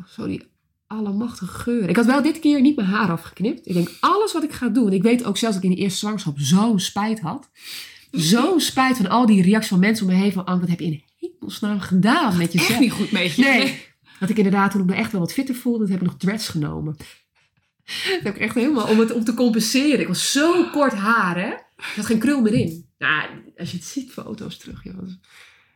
zo 0.06 0.26
die 0.26 0.51
allemachtige 0.92 1.52
geuren. 1.52 1.88
Ik 1.88 1.96
had 1.96 2.06
wel 2.06 2.22
dit 2.22 2.38
keer 2.38 2.60
niet 2.60 2.76
mijn 2.76 2.88
haar 2.88 3.10
afgeknipt. 3.10 3.66
Ik 3.66 3.74
denk, 3.74 3.90
alles 4.00 4.32
wat 4.32 4.42
ik 4.42 4.52
ga 4.52 4.68
doen. 4.68 4.92
Ik 4.92 5.02
weet 5.02 5.24
ook 5.24 5.36
zelfs 5.36 5.54
dat 5.54 5.64
ik 5.64 5.70
in 5.70 5.76
de 5.76 5.82
eerste 5.82 5.98
zwangerschap 5.98 6.34
zo'n 6.38 6.80
spijt 6.80 7.20
had. 7.20 7.50
Zo'n 8.10 8.60
spijt 8.60 8.96
van 8.96 9.08
al 9.08 9.26
die 9.26 9.42
reacties 9.42 9.70
van 9.70 9.78
mensen 9.78 10.06
om 10.06 10.12
me 10.12 10.18
heen. 10.18 10.32
Van, 10.32 10.44
Anke, 10.44 10.60
wat 10.60 10.68
heb 10.68 10.80
je 10.80 10.86
in 10.86 11.02
hemelsnaam 11.18 11.80
gedaan 11.80 12.36
met 12.36 12.52
jezelf? 12.52 12.70
Echt 12.70 12.80
niet 12.80 12.92
goed 12.92 13.10
met 13.10 13.34
je. 13.34 13.42
Nee. 13.42 13.90
Dat 14.20 14.30
ik 14.30 14.36
inderdaad, 14.36 14.70
toen 14.70 14.80
ik 14.80 14.86
me 14.86 14.94
echt 14.94 15.12
wel 15.12 15.20
wat 15.20 15.32
fitter 15.32 15.54
voelde, 15.54 15.78
dat 15.78 15.88
heb 15.88 16.00
ik 16.00 16.06
nog 16.06 16.16
dreads 16.16 16.48
genomen. 16.48 16.96
Dat 17.84 18.22
heb 18.22 18.34
ik 18.34 18.40
echt 18.40 18.54
helemaal, 18.54 18.88
om 18.88 18.98
het 18.98 19.12
om 19.12 19.24
te 19.24 19.34
compenseren. 19.34 20.00
Ik 20.00 20.06
was 20.06 20.32
zo 20.32 20.64
kort 20.70 20.92
haar, 20.92 21.40
hè. 21.40 21.52
Had 21.96 22.06
geen 22.06 22.18
krul 22.18 22.40
meer 22.40 22.52
in. 22.52 22.86
Nou, 22.98 23.28
als 23.56 23.70
je 23.70 23.76
het 23.76 23.86
ziet, 23.86 24.12
foto's 24.12 24.56
terug, 24.56 24.84
joh. 24.84 25.08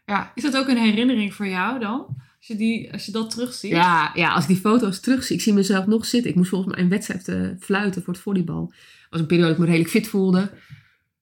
Ja, 0.07 0.33
Is 0.35 0.43
dat 0.43 0.57
ook 0.57 0.69
een 0.69 0.77
herinnering 0.77 1.35
voor 1.35 1.47
jou 1.47 1.79
dan? 1.79 2.07
Als 2.49 2.59
je, 2.59 2.65
die, 2.65 2.93
als 2.93 3.07
je 3.07 3.13
dat 3.13 3.31
terugziet? 3.31 3.71
Ja, 3.71 4.11
ja, 4.15 4.33
als 4.33 4.43
ik 4.43 4.49
die 4.49 4.61
foto's 4.61 5.01
terugzie, 5.01 5.37
ik 5.37 5.43
zie 5.43 5.53
mezelf 5.53 5.87
nog 5.87 6.07
zitten. 6.07 6.31
Ik 6.31 6.37
moest 6.37 6.49
volgens 6.49 6.75
mij 6.75 6.83
een 6.83 6.91
wedstrijd 6.91 7.29
eh, 7.29 7.51
fluiten 7.61 8.03
voor 8.03 8.13
het 8.13 8.23
volleybal. 8.23 8.67
Dat 8.67 8.77
was 9.11 9.21
een 9.21 9.27
periode 9.27 9.49
dat 9.49 9.57
ik 9.57 9.63
me 9.65 9.71
redelijk 9.71 9.91
fit 9.91 10.09
voelde. 10.09 10.53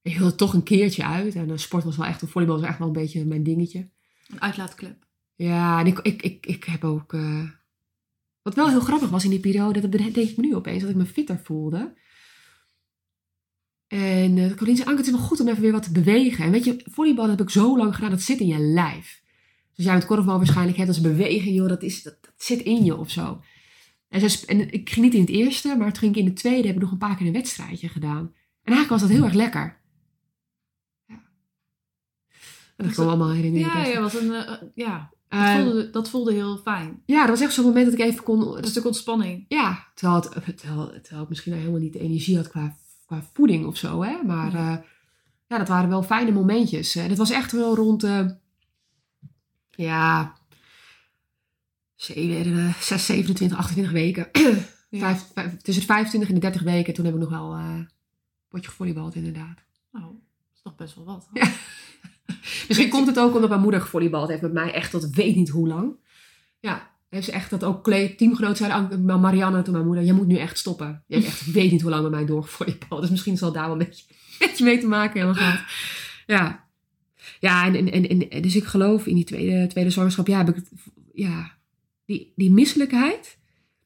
Ik 0.02 0.18
wilde 0.18 0.34
toch 0.34 0.52
een 0.54 0.62
keertje 0.62 1.04
uit. 1.04 1.34
En 1.34 1.48
uh, 1.48 1.56
sport 1.56 1.84
was 1.84 1.96
wel 1.96 2.06
echt, 2.06 2.22
volleybal 2.26 2.60
was 2.60 2.68
echt 2.68 2.78
wel 2.78 2.86
een 2.86 2.92
beetje 2.92 3.24
mijn 3.24 3.42
dingetje. 3.42 3.88
Een 4.28 4.40
uitlaatklep. 4.40 5.06
Ja, 5.34 5.80
en 5.80 5.86
ik, 5.86 5.98
ik, 5.98 6.22
ik, 6.22 6.46
ik 6.46 6.64
heb 6.64 6.84
ook... 6.84 7.12
eh, 7.12 7.48
wat 8.42 8.54
wel 8.54 8.68
heel 8.68 8.80
grappig 8.80 9.10
was 9.10 9.24
in 9.24 9.30
die 9.30 9.40
periode, 9.40 9.80
dat 9.80 9.92
denk 9.92 10.16
ik 10.16 10.36
me 10.36 10.46
nu 10.46 10.54
opeens, 10.54 10.80
dat 10.80 10.90
ik 10.90 10.96
me 10.96 11.06
fitter 11.06 11.40
voelde. 11.44 11.94
En 13.86 14.36
uh, 14.36 14.54
Colleen 14.54 14.76
zei, 14.76 14.88
Anke, 14.88 15.00
het 15.00 15.10
is 15.10 15.16
wel 15.16 15.26
goed 15.26 15.40
om 15.40 15.48
even 15.48 15.62
weer 15.62 15.72
wat 15.72 15.82
te 15.82 15.92
bewegen. 15.92 16.44
En 16.44 16.50
weet 16.50 16.64
je, 16.64 16.84
volleybal 16.90 17.28
heb 17.28 17.40
ik 17.40 17.50
zo 17.50 17.76
lang 17.76 17.94
gedaan, 17.94 18.10
dat 18.10 18.22
zit 18.22 18.40
in 18.40 18.46
je 18.46 18.58
lijf. 18.58 19.22
Dus 19.74 19.84
jij 19.84 19.94
met 19.94 20.06
korfbal 20.06 20.36
waarschijnlijk 20.36 20.76
hebt 20.76 20.88
als 20.88 21.00
beweging, 21.00 21.54
joh, 21.56 21.68
dat, 21.68 21.82
is, 21.82 22.02
dat, 22.02 22.16
dat 22.20 22.32
zit 22.36 22.60
in 22.60 22.84
je 22.84 22.96
of 22.96 23.10
zo. 23.10 23.40
En, 24.08 24.30
sp- 24.30 24.48
en 24.48 24.72
ik 24.72 24.90
ging 24.90 25.04
niet 25.04 25.14
in 25.14 25.20
het 25.20 25.30
eerste, 25.30 25.76
maar 25.76 25.92
toen 25.92 25.98
ging 26.02 26.14
ik 26.14 26.20
in 26.20 26.26
het 26.28 26.36
tweede, 26.36 26.66
heb 26.66 26.76
ik 26.76 26.82
nog 26.82 26.90
een 26.90 26.98
paar 26.98 27.16
keer 27.16 27.26
een 27.26 27.32
wedstrijdje 27.32 27.88
gedaan. 27.88 28.18
En 28.62 28.72
eigenlijk 28.72 28.88
was 28.88 29.00
dat 29.00 29.10
heel 29.10 29.24
erg 29.24 29.32
lekker. 29.34 29.80
Ja. 31.06 31.14
En 31.14 31.22
dat 32.76 32.86
Dus 32.86 32.94
kwam 32.94 33.08
allemaal 33.08 33.30
herinneren. 33.32 33.68
Ja, 33.80 33.86
ja, 33.86 34.00
wat 34.00 34.14
een, 34.14 34.32
eh, 34.32 34.52
ja. 34.74 35.12
Dat, 35.28 35.40
Eh, 35.42 35.54
voelde, 35.62 35.90
dat 35.90 36.10
voelde 36.10 36.32
heel 36.32 36.56
fijn. 36.56 37.02
ja, 37.06 37.20
dat 37.20 37.28
was 37.28 37.40
echt 37.40 37.52
zo'n 37.54 37.64
moment 37.64 37.84
dat 37.84 37.94
ik 37.94 38.00
even 38.00 38.22
kon... 38.22 38.56
Een 38.58 38.64
stuk 38.64 38.84
ontspanning. 38.86 39.44
Ja, 39.48 39.86
terwijl 39.94 40.22
het, 40.22 40.58
terwijl, 40.58 41.00
terwijl 41.02 41.22
ik 41.22 41.28
misschien 41.28 41.52
helemaal 41.52 41.80
niet 41.80 41.92
de 41.92 41.98
energie 42.00 42.36
had 42.36 42.48
qua, 42.48 42.76
qua 43.06 43.22
voeding 43.32 43.66
of 43.66 43.76
zo, 43.76 44.02
hè. 44.02 44.22
Maar 44.22 44.52
Ja. 44.52 44.70
ja. 44.70 44.84
ja, 45.48 45.58
dat 45.58 45.68
waren 45.68 45.88
wel 45.88 46.02
fijne 46.02 46.30
momentjes. 46.32 46.96
En 46.96 47.08
het 47.08 47.18
was 47.18 47.30
echt 47.30 47.52
wel 47.52 47.74
rond, 47.74 48.02
eh, 48.04 48.26
ja, 49.76 50.34
zeven, 51.94 52.58
eh, 52.58 52.74
6, 52.80 53.06
27, 53.06 53.58
28 53.58 53.92
weken. 53.92 54.28
Ja. 54.90 55.00
Vijf, 55.00 55.24
vijf- 55.34 55.56
tussen 55.62 55.86
de 55.86 55.92
25 55.92 56.28
en 56.28 56.34
de 56.34 56.40
30 56.40 56.62
weken. 56.62 56.94
Toen 56.94 57.04
hebben 57.04 57.22
we 57.22 57.28
nog 57.30 57.38
wel 57.38 57.54
eh 57.54 57.80
potje 58.48 58.68
gevolleybald, 58.70 59.14
inderdaad. 59.14 59.58
Nou, 59.92 60.04
dat 60.04 60.14
is 60.54 60.60
toch 60.62 60.76
best 60.76 60.94
wel 60.94 61.04
wat. 61.04 61.28
Ja. 61.32 61.50
Misschien 62.68 62.88
komt 62.88 63.06
het 63.06 63.18
ook 63.18 63.34
omdat 63.34 63.48
mijn 63.48 63.60
moeder 63.60 63.80
gevolleybald 63.80 64.28
heeft 64.28 64.42
met 64.42 64.52
mij 64.52 64.72
echt 64.72 64.90
tot 64.90 65.10
weet 65.10 65.36
niet 65.36 65.48
hoe 65.48 65.68
lang. 65.68 65.96
Ja, 66.60 66.90
heeft 67.08 67.24
ze 67.24 67.32
echt 67.32 67.50
dat 67.50 67.64
ook 67.64 67.84
teamgenoot 68.16 68.56
zei, 68.56 68.96
Marianne 68.98 69.62
toen 69.62 69.72
mijn 69.72 69.86
moeder, 69.86 70.04
jij 70.04 70.14
moet 70.14 70.26
nu 70.26 70.36
echt 70.36 70.58
stoppen. 70.58 71.02
Je 71.06 71.14
hebt 71.14 71.26
echt 71.26 71.52
weet 71.52 71.70
niet 71.70 71.82
hoe 71.82 71.90
lang 71.90 72.02
met 72.02 72.10
mij 72.12 72.24
doorgevolleybald. 72.24 73.00
Dus 73.00 73.10
misschien 73.10 73.36
zal 73.36 73.52
daar 73.52 73.62
wel 73.68 73.72
een 73.72 73.78
beetje, 73.86 74.04
een 74.40 74.46
beetje 74.48 74.64
mee 74.64 74.78
te 74.78 74.86
maken 74.86 75.18
hebben 75.18 75.36
gehad. 75.36 75.60
Ja, 76.26 76.63
ja 77.44 77.66
en, 77.74 77.92
en, 77.92 78.28
en, 78.30 78.42
dus 78.42 78.56
ik 78.56 78.64
geloof 78.64 79.06
in 79.06 79.14
die 79.14 79.24
tweede, 79.24 79.66
tweede 79.66 79.90
zwangerschap, 79.90 80.26
ja, 80.26 80.38
heb 80.38 80.48
ik 80.48 80.54
het, 80.54 80.68
ja, 81.12 81.52
die, 82.04 82.32
die 82.36 82.50
misselijkheid, 82.50 83.38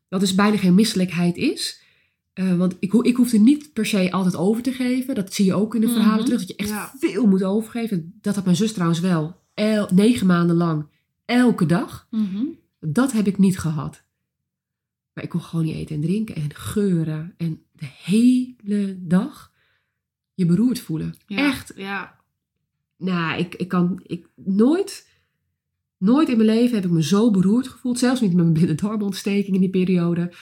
wat 0.09 0.21
dus 0.21 0.35
bijna 0.35 0.57
geen 0.57 0.75
misselijkheid 0.75 1.37
is. 1.37 1.83
Eh, 2.33 2.57
want 2.57 2.77
ik, 2.79 2.93
ik 2.93 3.17
hoefde 3.17 3.39
niet 3.39 3.73
per 3.73 3.87
se 3.87 4.11
altijd 4.13 4.37
over 4.37 4.63
te 4.63 4.73
geven. 4.73 5.15
Dat 5.15 5.35
zie 5.35 5.45
je 5.45 5.55
ook 5.55 5.75
in 5.75 5.81
de 5.81 5.89
verhalen 5.89 6.17
Mhm. 6.17 6.25
terug. 6.25 6.39
Dat 6.41 6.49
je 6.49 6.57
echt 6.57 6.69
Ja. 6.69 6.93
veel 6.99 7.27
moet 7.27 7.43
overgeven. 7.45 8.19
Dat 8.21 8.35
had 8.35 8.45
mijn 8.45 8.57
zus 8.57 8.73
trouwens 8.73 9.01
wel. 9.01 9.41
El, 9.55 9.89
negen 9.95 10.27
maanden 10.27 10.57
lang. 10.57 10.87
Elke 11.25 11.67
dag. 11.67 12.07
Mhm. 12.11 12.45
Dat 12.81 13.13
heb 13.13 13.27
ik 13.27 13.39
niet 13.39 13.59
gehad. 13.59 14.03
Maar 15.13 15.25
ik 15.25 15.31
kon 15.31 15.41
gewoon 15.43 15.65
niet 15.65 15.75
eten 15.75 15.95
en 15.95 16.01
drinken. 16.03 16.35
En 16.35 16.55
geuren. 16.55 17.35
En 17.37 17.63
de 17.73 17.89
hele 18.05 18.97
dag 19.01 19.53
je 20.35 20.47
beroerd 20.47 20.81
voelen. 20.81 21.15
Ja. 21.27 21.37
Echt. 21.37 21.73
Ja. 21.77 22.18
Nou, 22.99 23.39
ik, 23.39 23.55
ik 23.55 23.69
kan... 23.69 24.01
Ik, 24.07 24.27
nooit... 24.35 25.07
Nooit 25.99 26.29
in 26.29 26.37
mijn 26.37 26.49
leven 26.49 26.75
heb 26.75 26.85
ik 26.85 26.91
me 26.91 27.03
zo 27.03 27.31
beroerd 27.31 27.69
gevoeld. 27.69 27.99
Zelfs 27.99 28.21
niet 28.21 28.33
met 28.33 28.43
mijn 28.43 28.53
blinde 28.53 28.75
darmontsteking 28.75 29.55
in 29.55 29.61
die 29.61 29.71
periode. 29.71 30.33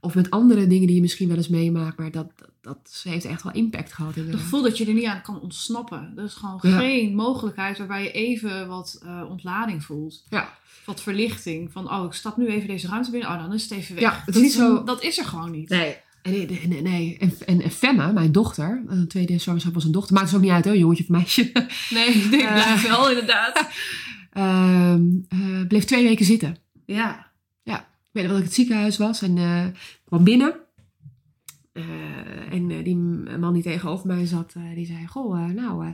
Of 0.00 0.14
met 0.14 0.30
andere 0.30 0.66
dingen 0.66 0.86
die 0.86 0.96
je 0.96 1.00
misschien 1.02 1.28
wel 1.28 1.36
eens 1.36 1.48
meemaakt. 1.48 1.98
Maar 1.98 2.10
dat, 2.10 2.26
dat, 2.36 2.50
dat 2.60 3.00
heeft 3.04 3.24
echt 3.24 3.42
wel 3.42 3.52
impact 3.52 3.92
gehad. 3.92 4.14
Het 4.14 4.30
gevoel 4.34 4.62
dat 4.62 4.78
je 4.78 4.86
er 4.86 4.92
niet 4.94 5.04
aan 5.04 5.22
kan 5.22 5.40
ontsnappen. 5.40 6.12
Er 6.16 6.24
is 6.24 6.34
gewoon 6.34 6.58
Ja. 6.62 6.78
geen 6.78 7.14
mogelijkheid 7.14 7.78
waarbij 7.78 8.02
je 8.02 8.10
even 8.12 8.68
wat 8.68 9.00
eh, 9.04 9.22
ontlading 9.28 9.84
voelt. 9.84 10.24
Ja. 10.30 10.58
Wat 10.84 11.00
verlichting. 11.00 11.72
Van, 11.72 11.90
oh, 11.92 12.04
ik 12.04 12.12
stap 12.12 12.36
nu 12.36 12.46
even 12.46 12.68
deze 12.68 12.88
ruimte 12.88 13.10
binnen. 13.10 13.28
Oh, 13.30 13.38
dan 13.38 13.52
is 13.52 13.62
het 13.62 13.72
even 13.72 13.94
weg. 13.94 14.02
Ja, 14.04 14.10
het 14.18 14.28
is 14.28 14.34
dat, 14.34 14.42
niet 14.42 14.52
zo- 14.52 14.84
dat 14.84 15.02
is 15.02 15.18
er 15.18 15.24
gewoon 15.24 15.50
niet. 15.50 15.68
Nee. 15.68 15.96
En, 16.26 16.68
nee, 16.68 16.82
nee. 16.82 17.16
En, 17.18 17.32
en, 17.46 17.60
en 17.62 17.70
Femme, 17.70 18.12
mijn 18.12 18.32
dochter, 18.32 18.82
een 18.86 19.08
tweede 19.08 19.38
zwangerschap 19.38 19.74
was 19.74 19.84
een 19.84 19.92
dochter, 19.92 20.14
maakt 20.14 20.26
het 20.26 20.36
ook 20.36 20.42
niet 20.42 20.50
uit, 20.50 20.64
hoor, 20.64 20.76
jongetje 20.76 21.02
of 21.02 21.08
meisje, 21.10 21.42
Nee, 21.90 22.06
ik 22.08 22.30
denk 22.30 22.42
Eh. 22.42 22.82
wel 22.82 23.08
inderdaad. 23.10 23.68
Eh, 24.36 24.94
bleef 25.68 25.84
twee 25.84 26.02
weken 26.04 26.24
zitten. 26.26 26.56
Ja. 26.86 27.32
Ik 27.64 28.22
weet 28.22 28.22
nog 28.22 28.32
dat 28.32 28.38
ik 28.38 28.44
het 28.44 28.54
ziekenhuis 28.54 28.96
was 28.98 29.22
en 29.22 29.38
eh, 29.38 29.64
kwam 30.04 30.24
binnen. 30.24 30.54
Eh, 31.72 31.84
en 32.52 32.70
eh, 32.70 32.84
die 32.84 32.96
man 33.38 33.52
die 33.54 33.62
tegenover 33.62 34.06
mij 34.06 34.26
zat, 34.26 34.52
eh, 34.56 34.74
die 34.74 34.86
zei, 34.86 35.06
goh, 35.06 35.40
eh, 35.40 35.50
nou, 35.54 35.86
eh, 35.86 35.92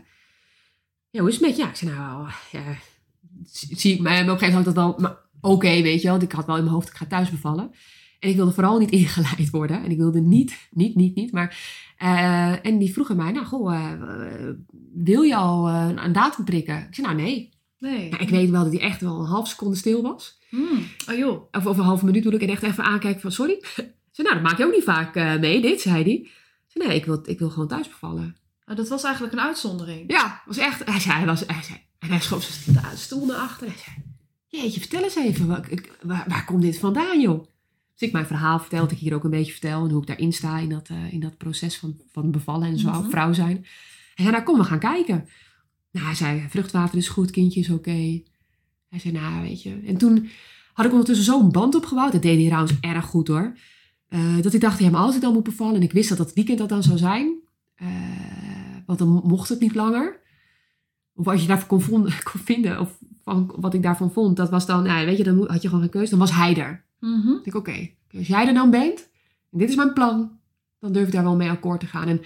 ja, 1.11 1.21
hoe 1.21 1.29
is 1.29 1.35
het 1.35 1.47
met 1.47 1.57
je? 1.57 1.63
Ja, 1.63 1.69
ik 1.69 1.77
zei, 1.77 1.91
nou, 1.91 2.29
ja, 2.53 2.63
zie 3.51 3.95
ik 3.95 4.01
mij, 4.01 4.21
op 4.23 4.29
een 4.29 4.39
gegeven 4.39 4.49
moment 4.59 4.65
had 4.65 4.75
dat 4.75 4.85
wel, 4.85 4.97
maar 4.99 5.17
oké, 5.41 5.83
weet 5.83 5.97
je 5.97 6.03
wel, 6.09 6.11
want 6.19 6.23
ik 6.23 6.33
had 6.33 6.47
wel 6.47 6.57
in 6.57 6.63
mijn 6.63 6.75
hoofd, 6.75 6.89
ik 6.89 6.95
ga 6.97 7.07
thuis 7.07 7.31
bevallen. 7.31 7.71
En 8.23 8.29
ik 8.29 8.37
wilde 8.37 8.53
vooral 8.53 8.79
niet 8.79 8.91
ingeleid 9.01 9.51
worden. 9.51 9.85
En 9.85 9.91
ik 9.91 9.97
wilde 9.97 10.21
niet, 10.21 10.69
niet, 10.71 10.95
niet, 10.95 11.15
niet. 11.15 11.33
Maar, 11.33 11.59
eh, 11.97 12.67
en 12.67 12.79
die 12.79 12.93
vroeg 12.93 13.11
aan 13.11 13.17
mij, 13.17 13.33
nou, 13.33 13.47
goh, 13.47 13.75
eh, 13.75 14.49
wil 14.95 15.23
je 15.23 15.37
al 15.37 15.69
eh, 15.69 15.89
een 15.95 16.13
datum 16.13 16.45
prikken? 16.45 16.79
Ik 16.79 16.95
zei, 16.95 17.07
nou, 17.07 17.21
nee. 17.21 17.51
Nee. 17.79 18.11
Ja, 18.11 18.19
ik 18.19 18.29
weet 18.29 18.51
wel 18.51 18.63
dat 18.63 18.73
hij 18.73 18.81
echt 18.81 19.01
wel 19.01 19.21
een 19.21 19.27
half 19.27 19.49
seconde 19.49 19.77
stil 19.77 20.03
was. 20.03 20.39
Hmm. 20.49 20.85
Oh 21.11 21.17
joh. 21.17 21.49
Of, 21.53 21.67
of 21.67 21.79
een 21.79 21.85
halve 21.85 22.05
minuut 22.05 22.23
bedoel 22.23 22.41
ik. 22.41 22.47
En 22.47 22.53
echt 22.53 22.63
even 22.63 22.85
aankijken 22.85 23.21
van, 23.21 23.33
sorry. 23.33 23.63
Zei, 24.13 24.29
nou, 24.29 24.35
dat 24.35 24.43
maak 24.43 24.59
je 24.59 24.65
ook 24.65 24.73
niet 24.73 24.85
vaak 24.85 25.15
mee, 25.41 25.61
dit, 25.61 25.81
zei 25.81 26.03
hij. 26.03 26.13
Ik 26.13 26.31
zei, 26.67 26.89
nee, 26.89 26.97
ik 26.97 27.05
wil, 27.05 27.23
ik 27.25 27.39
wil 27.39 27.51
gewoon 27.51 27.69
thuis 27.69 27.89
bevallen. 27.89 28.37
Nou, 28.65 28.79
dat 28.79 28.89
was 28.89 29.05
eigenlijk 29.05 29.35
een 29.35 29.41
uitzondering. 29.41 30.11
Ja, 30.13 30.43
was 30.47 30.57
echt, 30.57 30.85
hij 30.85 31.01
zei, 31.01 31.17
hij 31.17 31.27
was, 31.27 31.43
hij 31.47 31.63
zei, 31.63 31.79
en 31.99 32.09
hij 32.09 32.21
schoof 32.21 32.43
zijn 32.43 32.97
stoel 32.97 33.27
naar 33.27 33.37
achter. 33.37 33.67
Hij 33.67 33.77
zei, 33.77 33.97
jeetje, 34.47 34.81
vertel 34.81 35.03
eens 35.03 35.17
even, 35.17 35.47
waar, 36.03 36.25
waar 36.29 36.45
komt 36.45 36.63
dit 36.63 36.79
vandaan, 36.79 37.21
joh? 37.21 37.47
Dus 38.03 38.11
ik 38.11 38.17
mijn 38.17 38.27
verhaal 38.39 38.59
vertel, 38.59 38.81
dat 38.81 38.91
ik 38.91 38.99
hier 38.99 39.15
ook 39.15 39.25
een 39.25 39.31
beetje 39.31 39.53
vertel. 39.53 39.85
En 39.85 39.91
hoe 39.91 40.01
ik 40.01 40.07
daarin 40.07 40.33
sta 40.33 40.59
in 40.59 40.69
dat, 40.69 40.89
eh, 40.89 41.13
in 41.13 41.21
dat 41.21 41.37
proces 41.37 41.79
van, 41.79 41.97
van 42.13 42.31
bevallen 42.31 42.69
en 42.69 42.79
zo, 42.79 42.91
Mhm. 42.91 43.11
vrouw 43.11 43.33
zijn. 43.33 43.57
Hij 44.15 44.25
zei, 44.25 44.31
nou, 44.31 44.43
kom, 44.43 44.59
we 44.59 44.65
gaan 44.65 44.79
kijken. 44.79 45.29
Nou, 45.91 46.07
hij 46.07 46.15
zei, 46.15 46.47
vruchtwater 46.49 46.99
is 46.99 47.09
goed, 47.09 47.31
kindje 47.31 47.61
is 47.61 47.71
oké. 47.71 48.23
Hij 48.89 48.99
zei, 48.99 49.13
nou, 49.15 49.43
weet 49.43 49.63
je. 49.63 49.81
En 49.87 49.97
toen 49.97 50.29
had 50.73 50.87
ik 50.87 50.91
ondertussen 50.93 51.25
zo'n 51.25 51.51
band 51.51 51.75
opgebouwd. 51.75 52.13
Dat 52.13 52.23
deed 52.23 52.37
hij 52.39 52.47
trouwens 52.47 52.73
erg 52.81 53.05
goed, 53.05 53.29
hoor. 53.29 53.57
Eh, 54.09 54.37
dat 54.41 54.55
ik 54.55 54.61
dacht, 54.61 54.79
ja, 54.79 54.91
maar 54.91 55.01
als 55.01 55.15
ik 55.15 55.21
dan 55.21 55.33
moet 55.33 55.43
bevallen... 55.43 55.75
en 55.75 55.83
ik 55.83 55.93
wist 55.93 56.09
dat 56.09 56.19
dat 56.19 56.33
weekend 56.33 56.59
dat 56.59 56.69
dan 56.69 56.83
zou 56.83 56.99
zijn... 56.99 57.35
eh, 57.75 57.87
want 58.87 58.99
dan 58.99 59.09
mocht 59.25 59.49
het 59.49 59.61
niet 59.61 59.75
langer. 59.75 60.21
Of 61.15 61.29
als 61.29 61.41
je 61.41 61.47
daarvan 61.47 61.69
kon, 61.69 62.03
kon 62.33 62.41
vinden... 62.45 62.81
of 62.81 62.99
van 63.23 63.53
wat 63.57 63.75
ik 63.75 63.83
daarvan 63.83 64.13
vond... 64.13 64.37
dat 64.37 64.51
was 64.51 64.67
dan, 64.67 64.83
nou, 64.83 65.07
weet 65.07 65.17
je, 65.17 65.25
dan 65.25 65.51
had 65.51 65.63
je 65.63 65.69
gewoon 65.69 65.83
geen 65.83 65.93
keuze. 65.93 66.11
Dan 66.11 66.19
was 66.19 66.33
hij 66.33 66.57
er. 66.57 66.85
Ik 67.37 67.45
denk, 67.45 67.57
oké, 67.57 67.91
als 68.19 68.27
jij 68.27 68.47
er 68.47 68.55
dan 68.55 68.71
bent, 68.71 69.09
en 69.51 69.59
dit 69.59 69.69
is 69.69 69.77
mijn 69.77 69.93
plan, 69.93 70.39
dan 70.79 70.93
durf 70.93 71.07
ik 71.07 71.13
daar 71.13 71.23
wel 71.23 71.37
mee 71.37 71.51
akkoord 71.51 71.81
te 71.81 71.87
gaan. 71.87 72.09
En 72.09 72.21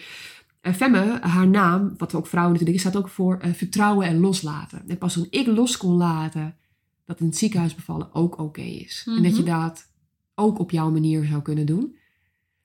Femme, 0.74 1.18
haar 1.20 1.48
naam, 1.48 1.94
wat 1.96 2.14
ook 2.14 2.26
vrouwen 2.26 2.52
natuurlijk, 2.52 2.84
is, 2.84 2.90
staat 2.90 3.02
ook 3.02 3.08
voor 3.08 3.38
eh, 3.38 3.52
vertrouwen 3.52 4.06
en 4.06 4.18
loslaten. 4.20 4.88
En 4.88 4.98
pas 4.98 5.12
toen 5.12 5.26
ik 5.30 5.46
los 5.46 5.76
kon 5.76 5.94
laten, 5.94 6.56
dat 7.04 7.20
in 7.20 7.26
het 7.26 7.36
ziekenhuis 7.36 7.74
bevallen 7.74 8.14
ook 8.14 8.38
oké 8.38 8.60
is. 8.60 9.02
En 9.06 9.22
dat 9.22 9.36
je 9.36 9.42
Mhm. 9.42 9.60
dat 9.60 9.92
ook 10.34 10.58
op 10.58 10.70
jouw 10.70 10.90
manier 10.90 11.24
zou 11.24 11.42
kunnen 11.42 11.66
doen. 11.66 11.96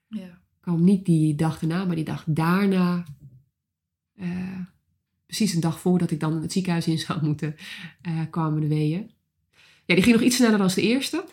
Ja. 0.08 0.40
kwam 0.60 0.84
niet 0.84 1.06
die 1.06 1.36
dag 1.36 1.62
erna, 1.62 1.86
maar 1.86 1.96
die 1.96 2.06
dag 2.06 2.24
daarna. 2.28 3.04
eh, 4.16 4.60
precies 5.26 5.54
een 5.54 5.60
dag 5.62 5.80
voordat 5.80 6.12
ik 6.12 6.20
dan 6.20 6.42
het 6.42 6.52
ziekenhuis 6.52 6.88
in 6.88 6.98
zou 7.00 7.26
moeten, 7.26 7.56
eh, 8.02 8.20
kwamen 8.30 8.62
de 8.62 8.68
weeën. 8.68 9.12
Ja, 9.86 9.96
die 9.96 10.04
ging 10.04 10.16
nog 10.16 10.26
iets 10.26 10.36
sneller 10.36 10.58
dan 10.58 10.68
de 10.68 10.82
eerste. 10.82 11.24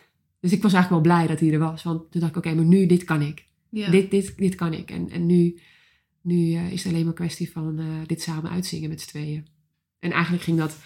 Dus 0.41 0.53
ik 0.53 0.62
was 0.62 0.72
eigenlijk 0.72 1.05
wel 1.05 1.14
blij 1.14 1.26
dat 1.26 1.41
hij 1.41 1.53
er 1.53 1.59
was. 1.59 1.82
Want 1.82 2.11
toen 2.11 2.20
dacht 2.20 2.36
ik, 2.36 2.39
oké, 2.39 2.55
maar 2.55 2.64
nu, 2.64 2.86
dit 2.86 3.05
kan 3.05 3.22
ik. 3.22 3.47
Ja. 3.68 3.91
Dit, 3.91 4.11
dit, 4.11 4.36
dit 4.36 4.55
kan 4.55 4.72
ik. 4.72 4.91
En, 4.91 5.11
en 5.11 5.26
nu, 5.26 5.59
nu 6.20 6.55
eh, 6.55 6.72
is 6.72 6.84
het 6.84 6.93
alleen 6.93 7.05
maar 7.05 7.14
kwestie 7.14 7.51
van 7.51 7.78
eh, 7.78 7.86
dit 8.07 8.22
samen 8.22 8.51
uitzingen 8.51 8.89
met 8.89 9.01
z'n 9.01 9.09
tweeën. 9.09 9.47
En 9.99 10.11
eigenlijk 10.11 10.43
ging 10.43 10.59
dat... 10.59 10.76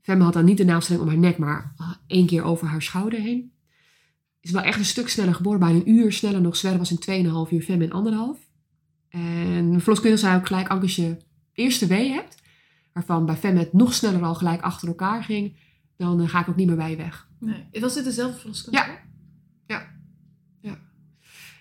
Femme 0.00 0.24
had 0.24 0.32
dan 0.32 0.44
niet 0.44 0.56
de 0.56 0.64
naamstelling 0.64 1.04
om 1.04 1.10
haar 1.10 1.18
nek, 1.18 1.38
maar 1.38 1.72
ah, 1.76 1.92
één 2.06 2.26
keer 2.26 2.42
over 2.42 2.66
haar 2.66 2.82
schouder 2.82 3.20
heen. 3.20 3.52
is 4.40 4.50
wel 4.50 4.62
echt 4.62 4.78
een 4.78 4.84
stuk 4.84 5.08
sneller 5.08 5.34
geboren. 5.34 5.60
Bijna 5.60 5.78
een 5.78 5.90
uur 5.90 6.12
sneller 6.12 6.40
nog. 6.40 6.56
Sverre 6.56 6.78
was 6.78 6.90
in 6.90 7.24
2,5 7.46 7.52
uur, 7.52 7.62
Fem 7.62 7.82
in 7.82 7.92
anderhalf. 7.92 8.38
En 9.08 9.80
verloskundige 9.80 10.22
zei 10.22 10.36
ook 10.36 10.46
gelijk, 10.46 10.68
als 10.68 10.96
je 10.96 11.16
eerste 11.52 11.86
W 11.86 11.90
hebt, 11.90 12.42
waarvan 12.92 13.26
bij 13.26 13.36
Fem 13.36 13.56
het 13.56 13.72
nog 13.72 13.94
sneller 13.94 14.22
al 14.22 14.34
gelijk 14.34 14.62
achter 14.62 14.88
elkaar 14.88 15.24
ging, 15.24 15.56
dan 15.96 16.20
eh, 16.20 16.28
ga 16.28 16.40
ik 16.40 16.48
ook 16.48 16.56
niet 16.56 16.66
meer 16.66 16.76
bij 16.76 16.90
je 16.90 16.96
weg. 16.96 17.29
Nee. 17.40 17.80
Was 17.80 17.94
dit 17.94 18.04
dezelfde 18.04 18.38
verloskundige? 18.38 18.90
Ja. 19.66 19.88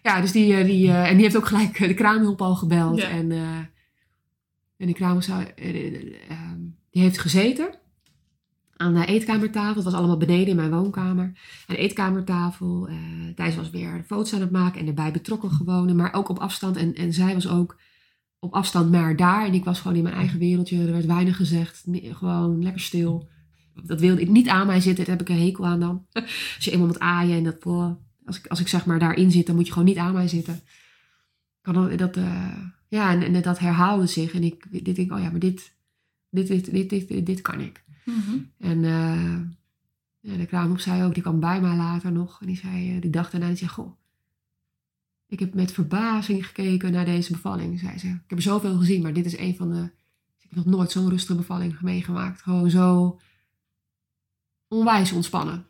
Ja, 0.03 0.21
dus 0.21 0.31
die, 0.31 0.53
eh, 0.53 0.65
die 0.65 0.87
eh, 0.87 1.07
en 1.09 1.13
die 1.13 1.23
heeft 1.23 1.37
ook 1.37 1.47
gelijk 1.47 1.79
eh, 1.79 1.87
de 1.87 1.93
kraamhulp 1.93 2.41
al 2.41 2.55
gebeld. 2.55 2.97
Ja. 2.97 3.09
En, 3.09 3.31
eh, 3.31 3.57
en 4.77 4.87
de 4.87 4.93
eh, 4.93 5.41
eh, 5.55 5.93
eh, 5.95 6.13
ehm, 6.29 6.59
die 6.91 7.01
heeft 7.01 7.19
gezeten 7.19 7.69
aan 8.75 8.93
de 8.93 9.05
eetkamertafel. 9.05 9.75
Het 9.75 9.83
was 9.83 9.93
allemaal 9.93 10.17
beneden 10.17 10.47
in 10.47 10.55
mijn 10.55 10.71
woonkamer. 10.71 11.23
Aan 11.23 11.75
de 11.75 11.77
eetkamertafel. 11.77 12.89
Thijs 13.35 13.55
was 13.55 13.69
weer 13.69 14.03
foto's 14.07 14.33
aan 14.33 14.41
het 14.41 14.51
maken 14.51 14.81
en 14.81 14.87
erbij 14.87 15.11
betrokken 15.11 15.51
gewoon. 15.51 15.95
Maar 15.95 16.13
ook 16.13 16.29
op 16.29 16.39
afstand. 16.39 16.77
En, 16.77 16.93
en 16.93 17.13
zij 17.13 17.33
was 17.33 17.47
ook 17.47 17.79
op 18.39 18.53
afstand 18.53 18.91
maar 18.91 19.15
daar. 19.15 19.45
En 19.45 19.53
ik 19.53 19.63
was 19.63 19.79
gewoon 19.79 19.97
in 19.97 20.03
mijn 20.03 20.15
eigen 20.15 20.39
wereldje. 20.39 20.85
Er 20.85 20.91
werd 20.91 21.05
weinig 21.05 21.35
gezegd. 21.35 21.83
Gewoon 21.91 22.63
lekker 22.63 22.81
stil. 22.81 23.29
Dat 23.83 23.99
wilde 23.99 24.21
ik 24.21 24.29
niet 24.29 24.47
aan 24.47 24.67
mij 24.67 24.79
zitten. 24.79 25.05
Daar 25.05 25.17
heb 25.17 25.27
ik 25.27 25.35
een 25.35 25.41
hekel 25.41 25.65
aan 25.65 25.79
dan. 25.79 26.05
Als 26.55 26.65
je 26.65 26.71
eenmaal 26.71 26.87
moet 26.87 26.99
aaien 26.99 27.37
en 27.37 27.43
dat... 27.43 27.65
als 28.25 28.37
ik, 28.37 28.47
als 28.47 28.59
ik 28.59 28.67
zeg 28.67 28.85
maar 28.85 28.99
daarin 28.99 29.31
zit, 29.31 29.45
dan 29.45 29.55
moet 29.55 29.65
je 29.65 29.71
gewoon 29.71 29.87
niet 29.87 29.97
aan 29.97 30.13
mij 30.13 30.27
zitten. 30.27 30.61
Kan 31.61 31.73
dat, 31.73 31.97
dat, 31.97 32.17
eh, 32.17 32.57
ja, 32.87 33.11
en, 33.11 33.21
en 33.21 33.41
dat 33.41 33.59
herhaalde 33.59 34.07
zich. 34.07 34.33
En 34.33 34.43
ik 34.43 34.83
dit 34.83 34.95
denk, 34.95 35.11
oh 35.11 35.19
ja, 35.19 35.29
maar 35.29 35.39
dit, 35.39 35.73
dit, 36.29 36.47
dit, 36.47 36.71
dit, 36.71 37.07
dit, 37.07 37.25
dit, 37.25 37.41
kan 37.41 37.59
ik. 37.59 37.83
Mhm. 38.05 38.37
En 38.57 38.83
eh, 38.83 39.39
ja, 40.19 40.37
de 40.37 40.45
kraamhulp 40.45 40.79
zei 40.79 41.03
ook, 41.03 41.13
die 41.13 41.23
kwam 41.23 41.39
bij 41.39 41.61
mij 41.61 41.75
later 41.75 42.11
nog. 42.11 42.41
En 42.41 42.47
die 42.47 42.57
zei, 42.57 42.95
eh, 42.95 43.01
die 43.01 43.09
dacht 43.11 43.31
daarna, 43.31 43.47
die 43.47 43.57
zei, 43.57 43.69
goh, 43.69 43.99
ik 45.27 45.39
heb 45.39 45.53
met 45.53 45.71
verbazing 45.71 46.45
gekeken 46.45 46.91
naar 46.91 47.05
deze 47.05 47.31
bevalling, 47.31 47.79
zei 47.79 47.97
ze. 47.97 48.07
Ik 48.07 48.23
heb 48.27 48.37
er 48.37 48.41
zoveel 48.41 48.77
gezien, 48.77 49.01
maar 49.01 49.13
dit 49.13 49.25
is 49.25 49.37
een 49.37 49.55
van 49.55 49.69
de... 49.69 49.89
Ik 50.37 50.55
heb 50.55 50.65
nog 50.65 50.65
nooit 50.65 50.91
zo'n 50.91 51.09
rustige 51.09 51.35
bevalling 51.35 51.81
meegemaakt. 51.81 52.41
Gewoon 52.41 52.69
zo 52.69 53.19
onwijs 54.69 55.11
ontspannen. 55.11 55.65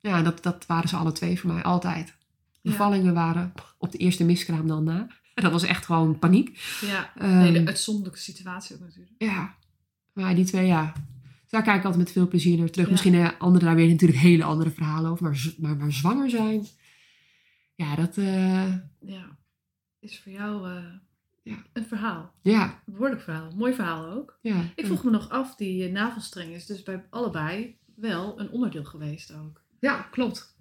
Ja, 0.00 0.22
dat, 0.22 0.42
dat 0.42 0.66
waren 0.66 0.88
ze 0.88 0.96
alle 0.96 1.12
twee 1.12 1.40
voor 1.40 1.52
mij, 1.52 1.62
altijd. 1.62 2.14
Ja. 2.60 2.70
Bevallingen 2.70 3.14
waren 3.14 3.52
op 3.78 3.92
de 3.92 3.98
eerste 3.98 4.24
miskraam 4.24 4.66
dan 4.66 4.84
na. 4.84 5.06
Dat 5.34 5.52
was 5.52 5.62
echt 5.62 5.84
gewoon 5.84 6.18
paniek. 6.18 6.58
Ja. 6.80 7.12
Ehm, 7.16 7.38
nee, 7.38 7.52
de 7.52 7.66
uitzonderlijke 7.66 8.18
situatie 8.18 8.76
ook 8.76 8.82
natuurlijk. 8.82 9.12
ja, 9.18 9.54
maar 10.12 10.34
die 10.34 10.44
twee, 10.44 10.66
ja. 10.66 10.92
Daar 11.48 11.62
kijk 11.62 11.78
ik 11.78 11.84
altijd 11.84 12.02
met 12.02 12.12
veel 12.12 12.28
plezier 12.28 12.58
naar 12.58 12.70
terug. 12.70 12.84
Ja. 12.86 12.90
Misschien 12.92 13.14
eh, 13.14 13.28
anderen 13.38 13.66
daar 13.66 13.76
weer 13.76 13.88
natuurlijk 13.88 14.20
hele 14.20 14.44
andere 14.44 14.70
verhalen 14.70 15.10
over. 15.10 15.24
Maar, 15.24 15.52
maar, 15.58 15.76
maar 15.76 15.92
zwanger 15.92 16.30
zijn, 16.30 16.66
ja, 17.74 17.94
dat, 17.96 18.16
eh, 18.16 18.74
Ja. 19.00 19.38
Is 20.00 20.20
voor 20.20 20.32
jou 20.32 20.70
eh, 20.70 20.84
Ja. 21.42 21.56
een 21.72 21.84
verhaal. 21.84 22.32
ja, 22.42 22.64
Een 22.64 22.92
behoorlijk 22.92 23.22
verhaal. 23.22 23.50
Mooi 23.56 23.74
verhaal 23.74 24.10
ook. 24.10 24.38
ja. 24.42 24.64
Ik 24.74 24.86
vroeg 24.86 25.04
me 25.04 25.10
nog 25.10 25.28
af, 25.28 25.56
die 25.56 25.88
navelstreng 25.90 26.52
is 26.54 26.66
dus 26.66 26.82
bij 26.82 27.04
allebei 27.10 27.76
wel 28.00 28.40
een 28.40 28.50
onderdeel 28.50 28.84
geweest 28.84 29.32
ook. 29.32 29.60
Ja, 29.80 30.08
klopt. 30.10 30.54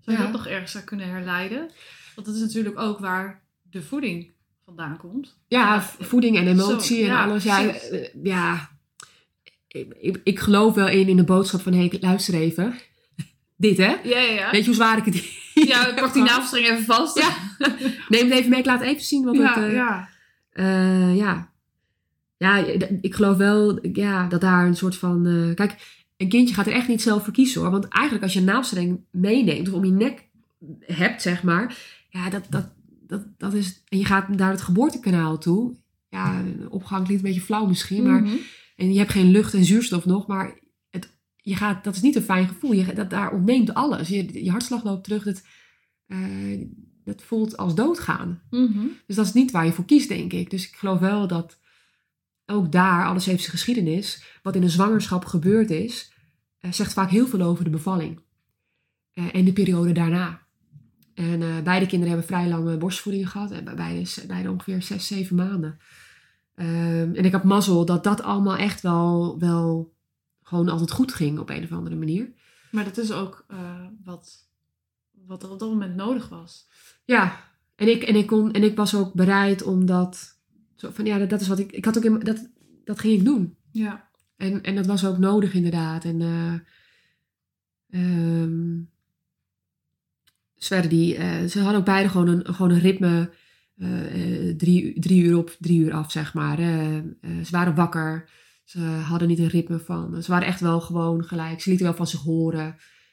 Zou 0.00 0.16
je 0.16 0.22
Ja. 0.22 0.30
dat 0.30 0.32
nog 0.40 0.46
ergens 0.46 0.76
aan 0.76 0.84
kunnen 0.84 1.08
herleiden? 1.10 1.70
Want 2.14 2.26
dat 2.26 2.36
is 2.36 2.40
natuurlijk 2.42 2.78
ook 2.78 2.98
waar 2.98 3.42
de 3.62 3.82
voeding 3.82 4.30
vandaan 4.64 4.96
komt. 4.96 5.36
Ja, 5.48 5.74
Ja, 5.74 5.80
voeding 5.82 6.36
en 6.36 6.46
emotie 6.46 6.96
zo, 6.96 7.02
en 7.02 7.08
ja, 7.08 7.24
alles. 7.24 7.44
Ja, 7.44 7.68
eh, 7.68 8.08
ja. 8.22 8.70
Ik, 9.68 10.20
ik, 10.24 10.38
geloof 10.38 10.74
wel 10.74 10.88
in, 10.88 11.08
in 11.08 11.16
de 11.16 11.24
boodschap 11.24 11.60
van, 11.60 11.72
hey, 11.72 11.96
luister 12.00 12.34
even. 12.34 12.74
Dit, 13.56 13.76
hè? 13.76 13.84
Ja, 14.04 14.18
ja, 14.18 14.32
ja. 14.32 14.50
Weet 14.50 14.60
je 14.60 14.66
hoe 14.66 14.74
zwaar 14.74 14.98
ik 14.98 15.04
het 15.04 15.24
Ja, 15.68 15.86
ik 15.88 15.94
pak 15.94 16.12
die 16.12 16.22
navelstreng 16.32 16.66
even 16.66 16.84
vast. 16.84 17.18
Ja. 17.18 17.36
Neem 18.08 18.24
het 18.30 18.38
even 18.38 18.50
mee, 18.50 18.58
ik 18.58 18.66
laat 18.66 18.80
even 18.82 19.02
zien 19.04 19.24
wat 19.24 19.36
ja, 19.36 19.54
het... 19.54 19.64
eh, 19.68 19.72
ja. 19.74 20.08
Eh, 20.50 21.16
ja. 21.16 21.50
Ja, 22.36 22.56
ik 23.00 23.14
geloof 23.14 23.36
wel 23.36 23.78
ja, 23.92 24.26
dat 24.26 24.40
daar 24.40 24.66
een 24.66 24.76
soort 24.76 24.96
van... 24.96 25.52
kijk, 25.54 26.01
een 26.22 26.28
kindje 26.28 26.54
gaat 26.54 26.66
er 26.66 26.72
echt 26.72 26.88
niet 26.88 27.02
zelf 27.02 27.24
voor 27.24 27.32
kiezen 27.32 27.60
hoor. 27.60 27.70
Want 27.70 27.88
eigenlijk 27.88 28.24
als 28.24 28.32
je 28.32 28.38
een 28.38 28.44
navelstreng 28.44 29.00
meeneemt 29.10 29.68
of 29.68 29.74
om 29.74 29.84
je 29.84 29.92
nek 29.92 30.28
hebt, 30.80 31.22
zeg 31.22 31.42
maar... 31.42 31.78
Ja, 32.08 32.30
dat, 32.30 32.46
dat, 32.50 32.72
dat, 33.06 33.24
dat 33.38 33.54
is... 33.54 33.82
En 33.88 33.98
je 33.98 34.04
gaat 34.04 34.28
naar 34.28 34.50
het 34.50 34.62
geboortekanaal 34.62 35.38
toe. 35.38 35.76
Ja, 36.08 36.42
opgang 36.68 37.04
klinkt 37.04 37.22
een 37.22 37.28
beetje 37.28 37.46
flauw 37.46 37.66
misschien, 37.66 38.02
maar... 38.02 38.22
Mhm. 38.22 38.36
En 38.76 38.92
je 38.92 38.98
hebt 38.98 39.10
geen 39.10 39.30
lucht 39.30 39.54
en 39.54 39.64
zuurstof 39.64 40.04
nog, 40.04 40.26
maar 40.26 40.58
het, 40.90 41.12
je 41.36 41.56
gaat, 41.56 41.84
dat 41.84 41.94
is 41.94 42.02
niet 42.02 42.16
een 42.16 42.22
fijn 42.22 42.48
gevoel. 42.48 42.72
Je, 42.72 42.94
dat, 42.94 43.10
daar 43.10 43.32
ontneemt 43.32 43.74
alles. 43.74 44.08
Je, 44.08 44.44
je 44.44 44.50
hartslag 44.50 44.84
loopt 44.84 45.04
terug. 45.04 45.24
Dat, 45.24 45.42
eh, 46.06 46.18
dat 47.04 47.22
voelt 47.22 47.56
als 47.56 47.74
doodgaan. 47.74 48.42
Mhm. 48.50 48.86
Dus 49.06 49.16
dat 49.16 49.26
is 49.26 49.32
niet 49.32 49.50
waar 49.50 49.66
je 49.66 49.72
voor 49.72 49.84
kiest, 49.84 50.08
denk 50.08 50.32
ik. 50.32 50.50
Dus 50.50 50.68
ik 50.68 50.74
geloof 50.74 50.98
wel 50.98 51.28
dat 51.28 51.60
ook 52.46 52.72
daar, 52.72 53.06
alles 53.06 53.26
heeft 53.26 53.40
zijn 53.40 53.52
geschiedenis. 53.52 54.22
Wat 54.42 54.56
in 54.56 54.62
een 54.62 54.70
zwangerschap 54.70 55.24
gebeurd 55.24 55.70
is, 55.70 56.11
zegt 56.70 56.92
vaak 56.92 57.10
heel 57.10 57.26
veel 57.26 57.42
over 57.42 57.64
de 57.64 57.70
bevalling. 57.70 58.20
Eh, 59.12 59.34
en 59.34 59.44
de 59.44 59.52
periode 59.52 59.92
daarna. 59.92 60.40
En 61.14 61.42
eh, 61.42 61.62
beide 61.62 61.86
kinderen 61.86 62.14
hebben 62.14 62.26
vrij 62.26 62.48
lange 62.48 62.76
borstvoeding 62.76 63.30
gehad. 63.30 63.50
En 63.50 63.64
bij 63.64 63.74
beide, 63.74 64.26
beide 64.26 64.50
ongeveer 64.50 64.82
zes, 64.82 65.06
zeven 65.06 65.36
maanden. 65.36 65.78
Ehm, 66.54 67.14
en 67.14 67.24
ik 67.24 67.32
had 67.32 67.44
mazzel 67.44 67.84
dat 67.84 68.04
dat 68.04 68.22
allemaal 68.22 68.56
echt 68.56 68.80
wel, 68.80 69.36
wel 69.38 69.94
gewoon 70.42 70.68
altijd 70.68 70.90
goed 70.90 71.14
ging 71.14 71.38
op 71.38 71.50
een 71.50 71.62
of 71.62 71.72
andere 71.72 71.96
manier. 71.96 72.32
Maar 72.70 72.84
dat 72.84 72.98
is 72.98 73.12
ook 73.12 73.44
eh, 73.48 73.58
wat, 74.04 74.48
wat 75.26 75.42
er 75.42 75.50
op 75.50 75.58
dat 75.58 75.68
moment 75.68 75.96
nodig 75.96 76.28
was. 76.28 76.68
Ja, 77.04 77.40
en 77.74 77.88
ik, 77.88 78.02
en 78.02 78.16
ik, 78.16 78.26
kon, 78.26 78.52
en 78.52 78.62
ik 78.62 78.76
was 78.76 78.94
ook 78.94 79.12
bereid 79.12 79.62
om 79.62 79.86
dat... 79.86 80.40
Zo 80.74 80.90
van, 80.90 81.04
ja, 81.04 81.18
dat, 81.18 81.30
dat 81.30 81.40
is 81.40 81.48
wat 81.48 81.58
ik... 81.58 81.72
Ik 81.72 81.84
had 81.84 81.96
ook 81.96 82.04
in, 82.04 82.18
dat, 82.18 82.48
dat 82.84 82.98
ging 82.98 83.18
ik 83.18 83.24
doen. 83.24 83.56
Ja. 83.70 84.10
En, 84.42 84.62
en 84.62 84.74
dat 84.74 84.86
was 84.86 85.06
ook 85.06 85.18
nodig 85.18 85.54
inderdaad. 85.54 86.04
En 86.04 86.20
die, 90.88 91.16
eh, 91.16 91.44
ze 91.44 91.60
hadden 91.60 91.78
ook 91.78 91.84
beide 91.86 92.08
gewoon 92.08 92.28
een, 92.28 92.54
gewoon 92.54 92.70
een 92.70 92.80
ritme. 92.80 93.30
eh, 93.78 94.54
drie, 94.56 95.00
drie 95.00 95.22
uur 95.22 95.36
op, 95.36 95.56
drie 95.58 95.80
uur 95.80 95.92
af, 95.92 96.10
zeg 96.12 96.34
maar. 96.34 96.56
Ze 97.22 97.48
waren 97.50 97.74
wakker. 97.74 98.30
Ze 98.64 98.80
hadden 98.80 99.28
niet 99.28 99.38
een 99.38 99.48
ritme 99.48 99.78
van. 99.78 100.22
Ze 100.22 100.30
waren 100.30 100.46
echt 100.46 100.60
wel 100.60 100.80
gewoon 100.80 101.24
gelijk. 101.24 101.60
Ze 101.60 101.68
lieten 101.68 101.86
wel 101.86 101.96
van 101.96 102.06
zich 102.06 102.20
horen. 102.20 102.68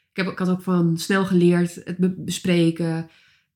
Ik, 0.09 0.15
heb, 0.15 0.27
ik 0.27 0.39
had 0.39 0.49
ook 0.49 0.61
van 0.61 0.97
snel 0.97 1.25
geleerd 1.25 1.75
het 1.75 1.97
be- 1.97 2.15
bespreken. 2.17 3.09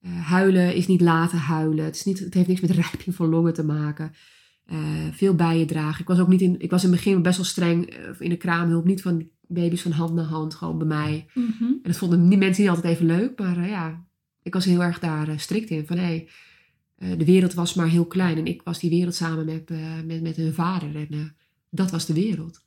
Huilen 0.07 0.75
is 0.75 0.87
niet 0.87 1.01
laten 1.01 1.37
huilen. 1.37 1.85
Het, 1.85 1.95
is 1.95 2.03
niet, 2.03 2.19
het 2.19 2.33
heeft 2.33 2.47
niks 2.47 2.61
met 2.61 2.71
rijping 2.71 3.15
van 3.15 3.29
longen 3.29 3.53
te 3.53 3.63
maken. 3.63 4.13
Eh, 4.65 5.07
veel 5.11 5.35
bij 5.35 5.59
je 5.59 5.65
dragen. 5.65 6.01
Ik 6.01 6.07
was 6.07 6.19
ook 6.19 6.27
niet 6.27 6.41
in. 6.41 6.59
Ik 6.59 6.69
was 6.69 6.83
in 6.83 6.91
het 6.91 6.97
begin 7.03 7.21
best 7.21 7.37
wel 7.37 7.45
streng 7.45 7.85
eh, 7.85 8.09
in 8.19 8.29
de 8.29 8.37
kraamhulp. 8.37 8.85
Niet 8.85 9.01
van 9.01 9.29
baby's 9.47 9.81
van 9.81 9.91
hand 9.91 10.13
naar 10.13 10.25
hand, 10.25 10.55
gewoon 10.55 10.77
bij 10.77 10.87
mij. 10.87 11.25
Mhm. 11.33 11.63
En 11.63 11.79
dat 11.81 11.97
vonden 11.97 12.29
die 12.29 12.37
mensen 12.37 12.63
niet 12.63 12.71
altijd 12.71 12.93
even 12.93 13.05
leuk. 13.05 13.39
Maar 13.39 13.57
eh, 13.57 13.69
ja, 13.69 14.05
ik 14.43 14.53
was 14.53 14.65
heel 14.65 14.83
erg 14.83 14.99
daar 14.99 15.39
strikt 15.39 15.69
in. 15.69 15.87
Van 15.87 15.97
hé, 15.97 16.25
eh, 16.95 17.17
de 17.17 17.25
wereld 17.25 17.53
was 17.53 17.73
maar 17.73 17.87
heel 17.87 18.05
klein. 18.05 18.37
En 18.37 18.45
ik 18.45 18.61
was 18.63 18.79
die 18.79 18.89
wereld 18.89 19.15
samen 19.15 19.45
met, 19.45 19.69
met, 20.05 20.21
met 20.21 20.35
hun 20.35 20.53
vader. 20.53 20.95
En 20.95 21.35
dat 21.69 21.91
was 21.91 22.05
de 22.05 22.13
wereld. 22.13 22.65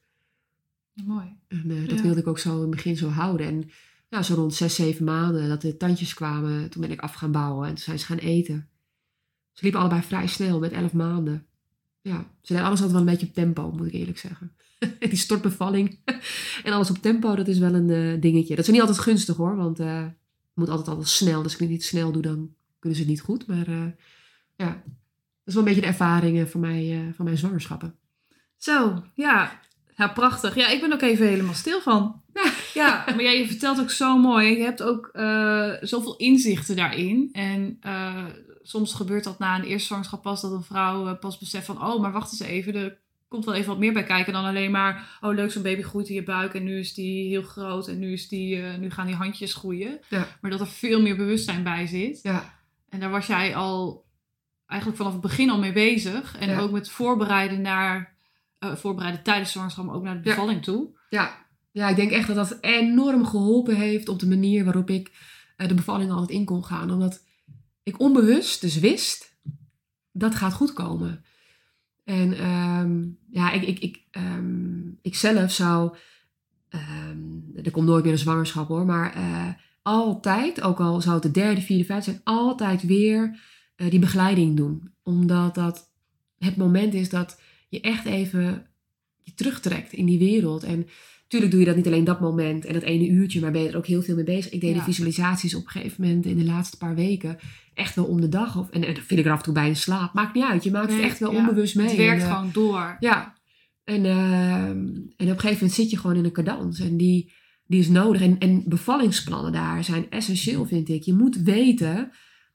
Mooi. 1.05 1.27
En 1.49 1.87
dat 1.87 1.99
Ja. 1.99 2.03
wilde 2.03 2.21
ik 2.21 2.27
ook 2.27 2.39
zo 2.39 2.55
in 2.55 2.61
het 2.61 2.71
begin 2.71 2.97
zo 2.97 3.09
houden. 3.09 3.47
En 3.47 3.71
ja, 4.09 4.23
zo 4.23 4.35
rond 4.35 4.55
zes, 4.55 4.75
zeven 4.75 5.05
maanden 5.05 5.49
dat 5.49 5.61
de 5.61 5.77
tandjes 5.77 6.15
kwamen. 6.15 6.71
Toen 6.71 6.81
ben 6.81 6.91
ik 6.91 7.01
af 7.01 7.15
gaan 7.15 7.33
bouwen. 7.33 7.69
En 7.69 7.75
toen 7.75 7.85
zijn 7.85 7.99
ze 7.99 8.05
gaan 8.07 8.17
eten. 8.19 8.69
Ze 9.53 9.63
liepen 9.63 9.81
allebei 9.81 10.03
vrij 10.03 10.27
snel 10.27 10.59
met 10.59 10.73
elf 10.73 10.93
maanden. 10.93 11.47
Ja, 12.07 12.27
ze 12.43 12.53
deden 12.53 12.67
alles 12.67 12.83
altijd 12.83 12.91
wel 12.91 13.01
een 13.01 13.13
beetje 13.13 13.27
op 13.27 13.35
tempo, 13.35 13.73
moet 13.77 13.87
ik 13.87 13.93
eerlijk 13.93 14.19
zeggen. 14.19 14.53
Die 14.99 15.17
stortbevalling 15.17 15.99
en 16.65 16.73
alles 16.73 16.91
op 16.91 16.99
tempo, 16.99 17.35
dat 17.35 17.49
is 17.49 17.59
wel 17.59 17.75
een 17.75 17.91
eh, 17.91 18.21
dingetje. 18.21 18.57
Dat 18.57 18.65
is 18.65 18.71
niet 18.71 18.81
altijd 18.81 18.99
gunstig 18.99 19.37
hoor, 19.37 19.57
want 19.57 19.81
eh 19.81 20.03
het 20.03 20.65
moet 20.65 20.69
altijd 20.69 20.89
altijd 20.89 21.09
snel. 21.09 21.35
Dus 21.35 21.45
als 21.45 21.55
ik 21.55 21.61
het 21.61 21.69
niet 21.69 21.85
snel 21.85 22.13
doe, 22.13 22.23
dan 22.23 22.55
kunnen 22.79 22.99
ze 22.99 23.05
het 23.05 23.13
niet 23.15 23.21
goed. 23.21 23.47
Maar 23.47 23.67
eh, 23.67 23.87
ja, 24.57 24.67
dat 24.67 25.45
is 25.45 25.55
wel 25.55 25.63
een 25.63 25.69
beetje 25.69 25.81
de 25.81 25.87
ervaringen 25.87 26.49
van, 26.49 26.61
mij, 26.61 27.13
van 27.15 27.25
mijn 27.25 27.39
zwangerschappen. 27.39 27.95
Zo, 28.57 29.05
ja. 29.15 29.61
Ja, 29.97 30.09
prachtig. 30.09 30.55
Ja, 30.55 30.69
ik 30.69 30.81
ben 30.81 30.93
ook 30.93 31.03
even 31.03 31.27
helemaal 31.27 31.55
stil 31.55 31.81
van. 31.81 32.23
Ja. 32.35 32.53
Ja, 32.75 33.05
maar 33.07 33.23
jij 33.23 33.39
je 33.39 33.47
vertelt 33.47 33.81
ook 33.81 33.91
zo 33.91 34.19
mooi. 34.19 34.57
Je 34.57 34.63
hebt 34.63 34.83
ook 34.83 35.11
zoveel 35.81 36.17
inzichten 36.17 36.77
daarin. 36.77 37.29
En 37.33 37.79
soms 38.69 38.95
gebeurt 38.95 39.25
dat 39.25 39.39
na 39.39 39.57
een 39.59 39.65
eerste 39.65 39.87
zwangerschap 39.87 40.23
pas 40.23 40.41
dat 40.41 40.53
een 40.53 40.63
vrouw 40.63 41.07
eh, 41.07 41.19
pas 41.19 41.39
beseft 41.39 41.67
van... 41.67 41.83
Oh, 41.85 42.01
maar 42.01 42.13
wacht 42.13 42.33
eens 42.33 42.41
even, 42.51 42.75
er 42.75 42.99
komt 43.29 43.45
wel 43.45 43.55
even 43.55 43.69
wat 43.69 43.79
meer 43.79 43.93
bij 43.93 44.05
kijken 44.05 44.33
dan 44.33 44.45
alleen 44.45 44.71
maar... 44.71 45.19
Oh, 45.21 45.35
leuk, 45.35 45.51
zo'n 45.51 45.63
baby 45.63 45.83
groeit 45.83 46.09
in 46.09 46.15
je 46.15 46.23
buik 46.23 46.55
en 46.55 46.65
nu 46.65 46.79
is 46.79 46.95
die 46.95 47.29
heel 47.29 47.43
groot 47.43 47.89
en 47.89 47.99
nu, 47.99 48.13
is 48.13 48.29
die, 48.29 48.63
eh, 48.63 48.79
nu 48.79 48.91
gaan 48.91 49.07
die 49.07 49.15
handjes 49.15 49.55
groeien. 49.55 49.99
Ja. 50.09 50.27
Maar 50.41 50.51
dat 50.51 50.61
er 50.61 50.67
veel 50.67 51.01
meer 51.03 51.17
bewustzijn 51.17 51.63
bij 51.63 51.87
zit. 51.87 52.21
Ja, 52.23 52.55
En 52.89 53.01
daar 53.01 53.11
was 53.11 53.27
jij 53.27 53.57
al 53.57 54.05
eigenlijk 54.67 55.01
vanaf 55.01 55.13
het 55.13 55.23
begin 55.23 55.51
al 55.51 55.59
mee 55.59 55.73
bezig. 55.73 56.37
En 56.39 56.49
Ja. 56.49 56.59
ook 56.61 56.71
met 56.71 56.91
voorbereiden 56.91 57.61
naar, 57.61 58.15
eh, 58.59 58.75
voorbereiden 58.75 59.23
tijdens 59.23 59.53
zwangerschap, 59.53 59.85
maar 59.85 59.95
ook 59.95 60.03
naar 60.03 60.15
de 60.17 60.21
bevalling 60.29 60.63
toe. 60.63 60.89
Ja. 61.11 61.45
ja, 61.73 61.89
ik 61.89 61.97
denk 61.97 62.11
echt 62.11 62.27
dat 62.27 62.37
dat 62.37 62.59
enorm 62.61 63.27
geholpen 63.27 63.77
heeft 63.77 64.09
op 64.09 64.19
de 64.19 64.27
manier 64.29 64.65
waarop 64.65 64.91
ik 64.91 65.11
de 65.57 65.75
bevalling 65.75 66.11
altijd 66.11 66.31
in 66.39 66.45
kon 66.45 66.65
gaan. 66.65 66.91
Omdat 66.91 67.25
ik 67.87 68.01
onbewust 68.01 68.61
dus 68.61 68.79
wist, 68.79 69.37
dat 70.13 70.35
gaat 70.35 70.53
goed 70.53 70.73
komen. 70.73 71.25
En 72.05 72.39
ehm, 72.39 73.05
ja, 73.31 73.53
ik, 73.53 73.63
ik, 73.63 73.79
ik, 73.79 74.03
ehm, 74.11 74.89
ik 75.03 75.15
zelf 75.15 75.53
zou, 75.53 75.97
ehm, 76.69 77.29
er 77.63 77.71
komt 77.71 77.87
nooit 77.87 78.05
meer 78.05 78.13
een 78.13 78.19
zwangerschap 78.19 78.69
hoor, 78.69 78.85
maar 78.85 79.15
eh, 79.15 79.49
altijd, 79.83 80.61
ook 80.61 80.81
al 80.81 81.01
zou 81.01 81.15
het 81.15 81.23
de 81.23 81.31
derde, 81.31 81.61
vierde, 81.61 81.85
vijfde 81.85 82.11
zijn, 82.11 82.21
altijd 82.25 82.83
weer 82.83 83.41
eh, 83.77 83.91
die 83.91 83.99
begeleiding 83.99 84.57
doen. 84.57 84.93
Omdat 85.03 85.55
dat 85.55 85.91
het 86.39 86.57
moment 86.57 86.95
is 86.95 87.09
dat 87.09 87.41
je 87.69 87.81
echt 87.81 88.05
even 88.05 88.67
je 89.23 89.35
terugtrekt 89.35 89.93
in 89.93 90.07
die 90.07 90.19
wereld. 90.19 90.63
En 90.63 90.87
natuurlijk 91.29 91.51
doe 91.53 91.61
je 91.61 91.67
dat 91.67 91.77
niet 91.77 91.87
alleen 91.87 92.05
dat 92.05 92.21
moment 92.21 92.65
en 92.65 92.73
dat 92.73 92.83
ene 92.83 93.09
uurtje, 93.09 93.41
maar 93.41 93.51
ben 93.51 93.63
je 93.63 93.69
er 93.69 93.77
ook 93.77 93.87
heel 93.87 94.03
veel 94.03 94.15
mee 94.15 94.25
bezig. 94.25 94.53
Ik 94.53 94.61
deed 94.61 94.69
Ja. 94.71 94.75
die 94.75 94.85
visualisaties 94.85 95.55
op 95.55 95.65
een 95.65 95.71
gegeven 95.71 96.03
moment 96.05 96.27
in 96.27 96.37
de 96.39 96.45
laatste 96.45 96.77
paar 96.77 96.95
weken 96.95 97.39
echt 97.75 97.95
wel 97.95 98.05
om 98.05 98.21
de 98.21 98.29
dag. 98.29 98.57
Of, 98.59 98.71
en, 98.71 98.85
en 98.85 98.95
dat 98.95 99.05
vind 99.05 99.21
ik 99.21 99.27
er 99.27 99.33
af 99.33 99.39
en 99.39 99.45
toe 99.45 99.55
bij 99.55 99.69
in 99.69 99.77
slaap. 99.77 100.15
Maakt 100.15 100.35
niet 100.35 100.45
uit, 100.45 100.65
je 100.65 100.71
maakt 100.71 100.89
het 100.89 100.97
Nee, 100.97 101.07
echt 101.07 101.19
wel 101.19 101.33
ja. 101.33 101.39
onbewust 101.39 101.75
mee. 101.77 101.87
Het 101.87 101.97
werkt 101.97 102.23
En, 102.23 102.29
eh, 102.29 102.35
gewoon 102.37 102.51
door. 102.53 102.97
ja, 103.01 103.35
en, 103.85 104.05
ehm, 104.05 104.69
en 104.77 105.07
op 105.17 105.19
een 105.19 105.27
gegeven 105.29 105.53
moment 105.53 105.73
zit 105.73 105.91
je 105.91 105.99
gewoon 105.99 106.17
in 106.17 106.25
een 106.25 106.33
cadans. 106.33 106.81
En 106.81 106.97
die, 106.97 107.33
die 107.67 107.81
is 107.81 107.89
nodig. 107.89 108.21
En, 108.23 108.39
en 108.39 108.63
bevallingsplannen 108.67 109.53
daar 109.53 109.85
zijn 109.85 110.11
essentieel, 110.11 110.65
vind 110.67 110.89
ik. 110.89 111.03
Je 111.03 111.15
moet 111.15 111.37
weten, 111.37 112.11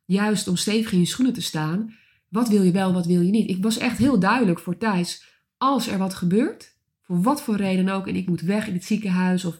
juist 0.05 0.47
om 0.47 0.55
stevig 0.55 0.91
in 0.91 0.99
je 0.99 1.05
schoenen 1.05 1.33
te 1.33 1.41
staan, 1.41 1.93
wat 2.29 2.49
wil 2.49 2.63
je 2.63 2.71
wel, 2.71 2.93
wat 2.93 3.05
wil 3.05 3.21
je 3.21 3.31
niet. 3.31 3.49
Ik 3.49 3.63
was 3.63 3.77
echt 3.77 3.97
heel 3.97 4.19
duidelijk 4.19 4.59
voor 4.59 4.77
Thijs, 4.77 5.23
als 5.57 5.87
er 5.87 5.97
wat 5.97 6.13
gebeurt, 6.13 6.70
wat 7.11 7.41
voor 7.41 7.55
reden 7.55 7.89
ook, 7.89 8.07
en 8.07 8.15
ik 8.15 8.27
moet 8.27 8.41
weg 8.41 8.67
in 8.67 8.73
het 8.73 8.85
ziekenhuis 8.85 9.45
of 9.45 9.59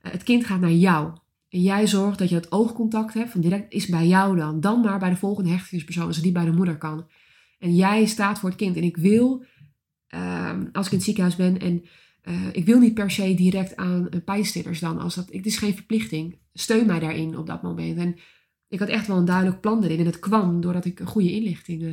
eh, 0.00 0.12
het 0.12 0.22
kind 0.22 0.44
gaat 0.44 0.60
naar 0.60 0.70
jou. 0.70 1.12
En 1.48 1.62
jij 1.62 1.86
zorgt 1.86 2.18
dat 2.18 2.28
je 2.28 2.34
het 2.34 2.52
oogcontact 2.52 3.14
hebt, 3.14 3.30
van 3.30 3.40
direct 3.40 3.72
is 3.72 3.86
bij 3.86 4.06
jou 4.06 4.36
dan. 4.36 4.60
Dan 4.60 4.80
maar 4.80 4.98
bij 4.98 5.10
de 5.10 5.16
volgende 5.16 5.50
hechtingspersoon, 5.50 6.06
als 6.06 6.20
die 6.20 6.32
bij 6.32 6.44
de 6.44 6.52
moeder 6.52 6.78
kan. 6.78 7.06
En 7.58 7.74
jij 7.74 8.06
staat 8.06 8.38
voor 8.38 8.48
het 8.48 8.58
kind. 8.58 8.76
En 8.76 8.82
ik 8.82 8.96
wil 8.96 9.44
Ehm, 10.08 10.66
als 10.72 10.86
ik 10.86 10.92
in 10.92 10.96
het 10.98 11.06
ziekenhuis 11.06 11.36
ben 11.36 11.58
en 11.58 11.84
eh, 12.22 12.46
ik 12.52 12.64
wil 12.64 12.78
niet 12.78 12.94
per 12.94 13.10
se 13.10 13.34
direct 13.34 13.76
aan 13.76 14.06
uh, 14.10 14.20
pijnstillers 14.24 14.80
dan. 14.80 14.98
Als 14.98 15.14
dat, 15.14 15.28
het 15.32 15.46
is 15.46 15.56
geen 15.56 15.74
verplichting. 15.74 16.38
Steun 16.52 16.86
mij 16.86 16.98
daarin 16.98 17.38
op 17.38 17.46
dat 17.46 17.62
moment. 17.62 17.98
En 17.98 18.16
ik 18.68 18.78
had 18.78 18.88
echt 18.88 19.06
wel 19.06 19.16
een 19.16 19.24
duidelijk 19.24 19.60
plan 19.60 19.84
erin. 19.84 19.98
En 19.98 20.06
het 20.06 20.18
kwam 20.18 20.60
doordat 20.60 20.84
ik 20.84 21.00
goede 21.04 21.32
inlichting, 21.32 21.82
eh, 21.82 21.92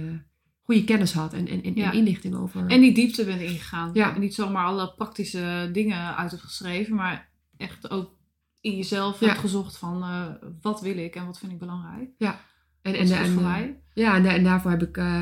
goede 0.66 0.84
kennis 0.84 1.14
had 1.14 1.34
en, 1.34 1.48
en, 1.48 1.64
en, 1.64 1.76
Ja. 1.76 1.92
en 1.92 1.98
inlichting 1.98 2.36
over. 2.36 2.68
En 2.68 2.82
die 2.82 2.94
diepte 2.94 3.26
bent 3.26 3.42
ingegaan. 3.42 3.90
Ja. 3.94 4.16
En 4.16 4.22
niet 4.22 4.34
zomaar 4.34 4.66
alle 4.66 4.94
praktische 4.94 5.70
dingen 5.74 6.16
uit 6.16 6.32
hebt 6.32 6.44
geschreven, 6.44 6.96
maar 6.96 7.30
echt 7.58 7.90
ook 7.90 8.14
in 8.62 8.76
jezelf 8.76 9.20
Ja. 9.20 9.28
hebt 9.28 9.40
gezocht 9.40 9.78
van 9.78 10.02
eh, 10.04 10.26
wat 10.62 10.82
wil 10.82 10.98
ik 10.98 11.16
en 11.16 11.26
wat 11.26 11.40
vind 11.40 11.52
ik 11.52 11.60
belangrijk. 11.60 12.10
en, 12.18 12.36
En, 12.82 13.12
en, 13.12 13.32
voor 13.32 13.44
mij. 13.44 13.80
Ja, 13.94 14.16
en, 14.16 14.24
da- 14.24 14.34
en 14.34 14.44
daarvoor 14.44 14.72
heb 14.72 14.82
ik 14.84 14.98
eh, 14.98 15.22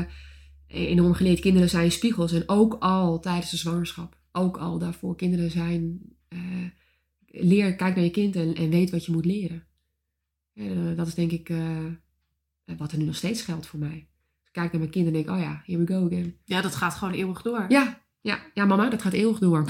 enorm 0.66 1.14
geleerd. 1.14 1.40
Kinderen 1.40 1.68
zijn 1.68 1.92
spiegels. 1.92 2.32
En 2.32 2.42
ook 2.48 2.74
al 2.80 3.20
tijdens 3.20 3.50
de 3.50 3.56
zwangerschap. 3.56 4.16
Ook 4.32 4.56
al 4.56 4.78
daarvoor. 4.78 5.16
Kinderen 5.16 5.50
zijn... 5.50 6.00
leer, 7.26 7.74
kijk 7.76 7.94
naar 7.94 8.04
je 8.04 8.10
kind 8.10 8.36
en, 8.36 8.54
en 8.54 8.70
weet 8.70 8.90
wat 8.90 9.04
je 9.04 9.12
moet 9.12 9.24
leren. 9.24 9.66
Dat 10.96 11.06
is 11.06 11.14
denk 11.14 11.30
ik 11.30 11.52
wat 12.78 12.92
er 12.92 12.98
nu 12.98 13.04
nog 13.04 13.14
steeds 13.16 13.42
geldt 13.42 13.66
voor 13.66 13.78
mij. 13.78 14.08
Kijk 14.54 14.70
naar 14.70 14.80
mijn 14.80 14.92
kind 14.92 15.06
en 15.06 15.12
denk, 15.12 15.30
oh 15.30 15.38
ja, 15.38 15.62
here 15.66 15.84
we 15.84 15.92
go 15.92 16.06
again. 16.06 16.36
Ja, 16.44 16.60
dat 16.60 16.74
gaat 16.74 16.94
gewoon 16.94 17.14
eeuwig 17.14 17.42
door. 17.42 17.64
Ja, 17.68 18.00
ja, 18.20 18.38
ja 18.54 18.64
mama, 18.64 18.88
dat 18.88 19.02
gaat 19.02 19.12
eeuwig 19.12 19.38
door. 19.38 19.64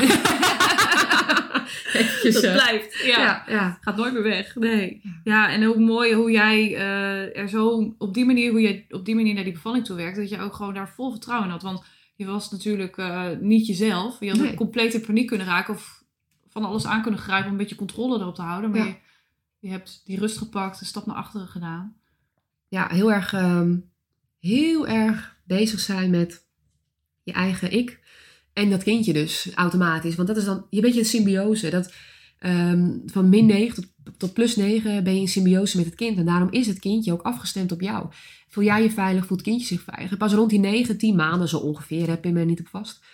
Eventjes, 1.92 2.34
dat 2.42 2.52
blijft. 2.52 3.02
Ja. 3.04 3.18
ja, 3.20 3.44
ja. 3.48 3.78
Gaat 3.80 3.96
nooit 3.96 4.12
meer 4.12 4.22
weg. 4.22 4.54
Nee. 4.54 5.02
Ja. 5.24 5.50
En 5.50 5.66
ook 5.68 5.76
mooi 5.78 6.14
hoe 6.14 6.30
jij 6.30 6.74
eh, 6.76 7.38
er 7.38 7.48
zo 7.48 7.94
op 7.98 8.14
die 8.14 8.24
manier, 8.24 8.50
hoe 8.50 8.60
je 8.60 8.84
op 8.88 9.04
die 9.04 9.14
manier 9.14 9.34
naar 9.34 9.44
die 9.44 9.52
bevalling 9.52 9.84
toe 9.84 9.96
werkt, 9.96 10.16
dat 10.16 10.28
je 10.28 10.40
ook 10.40 10.54
gewoon 10.54 10.74
daar 10.74 10.88
vol 10.88 11.10
vertrouwen 11.10 11.46
in 11.46 11.52
had. 11.52 11.62
Want 11.62 11.84
je 12.16 12.26
was 12.26 12.50
natuurlijk 12.50 12.96
eh, 12.96 13.26
niet 13.40 13.66
jezelf. 13.66 14.20
Je 14.20 14.30
had 14.30 14.38
Nee. 14.38 14.54
compleet 14.54 14.94
in 14.94 15.00
paniek 15.00 15.26
kunnen 15.26 15.46
raken 15.46 15.74
of 15.74 16.02
van 16.48 16.64
alles 16.64 16.86
aan 16.86 17.02
kunnen 17.02 17.20
grijpen 17.20 17.46
om 17.46 17.52
een 17.52 17.58
beetje 17.58 17.74
controle 17.76 18.18
erop 18.20 18.34
te 18.34 18.42
houden. 18.42 18.70
Maar 18.70 18.78
Ja. 18.78 18.84
je, 18.86 18.94
je 19.58 19.70
hebt 19.70 20.02
die 20.04 20.18
rust 20.18 20.38
gepakt, 20.38 20.80
een 20.80 20.86
stap 20.86 21.06
naar 21.06 21.16
achteren 21.16 21.46
gedaan. 21.48 21.96
ja, 22.68 22.88
heel 22.90 23.12
erg, 23.12 23.32
ehm, 23.32 23.76
heel 24.44 24.88
erg 24.88 25.36
bezig 25.44 25.80
zijn 25.80 26.10
met 26.10 26.46
je 27.22 27.32
eigen 27.32 27.72
ik. 27.72 28.00
En 28.52 28.70
dat 28.70 28.82
kindje 28.82 29.12
dus 29.12 29.50
automatisch. 29.54 30.14
Want 30.14 30.28
dat 30.28 30.36
is 30.36 30.44
dan, 30.44 30.66
je 30.70 30.80
bent 30.80 30.94
je 30.94 31.00
een 31.00 31.06
symbiose. 31.06 31.70
Dat, 31.70 31.92
ehm, 32.38 32.98
van 33.06 33.28
min 33.28 33.46
9 33.46 33.74
tot, 33.74 34.16
tot 34.16 34.32
plus 34.32 34.56
9 34.56 35.04
ben 35.04 35.14
je 35.14 35.20
in 35.20 35.28
symbiose 35.28 35.76
met 35.76 35.86
het 35.86 35.94
kind. 35.94 36.18
En 36.18 36.24
daarom 36.24 36.50
is 36.50 36.66
het 36.66 36.78
kindje 36.78 37.12
ook 37.12 37.22
afgestemd 37.22 37.72
op 37.72 37.80
jou. 37.80 38.06
Voel 38.48 38.64
jij 38.64 38.82
je 38.82 38.90
veilig, 38.90 39.26
voelt 39.26 39.40
het 39.40 39.48
kindje 39.48 39.66
zich 39.66 39.82
veilig. 39.82 40.10
En 40.10 40.18
pas 40.18 40.32
rond 40.32 40.50
die 40.50 40.58
9, 40.58 40.98
10 40.98 41.16
maanden 41.16 41.48
zo 41.48 41.58
ongeveer, 41.58 42.08
heb 42.08 42.24
je 42.24 42.32
me 42.32 42.44
niet 42.44 42.60
op 42.60 42.68
vast. 42.68 43.04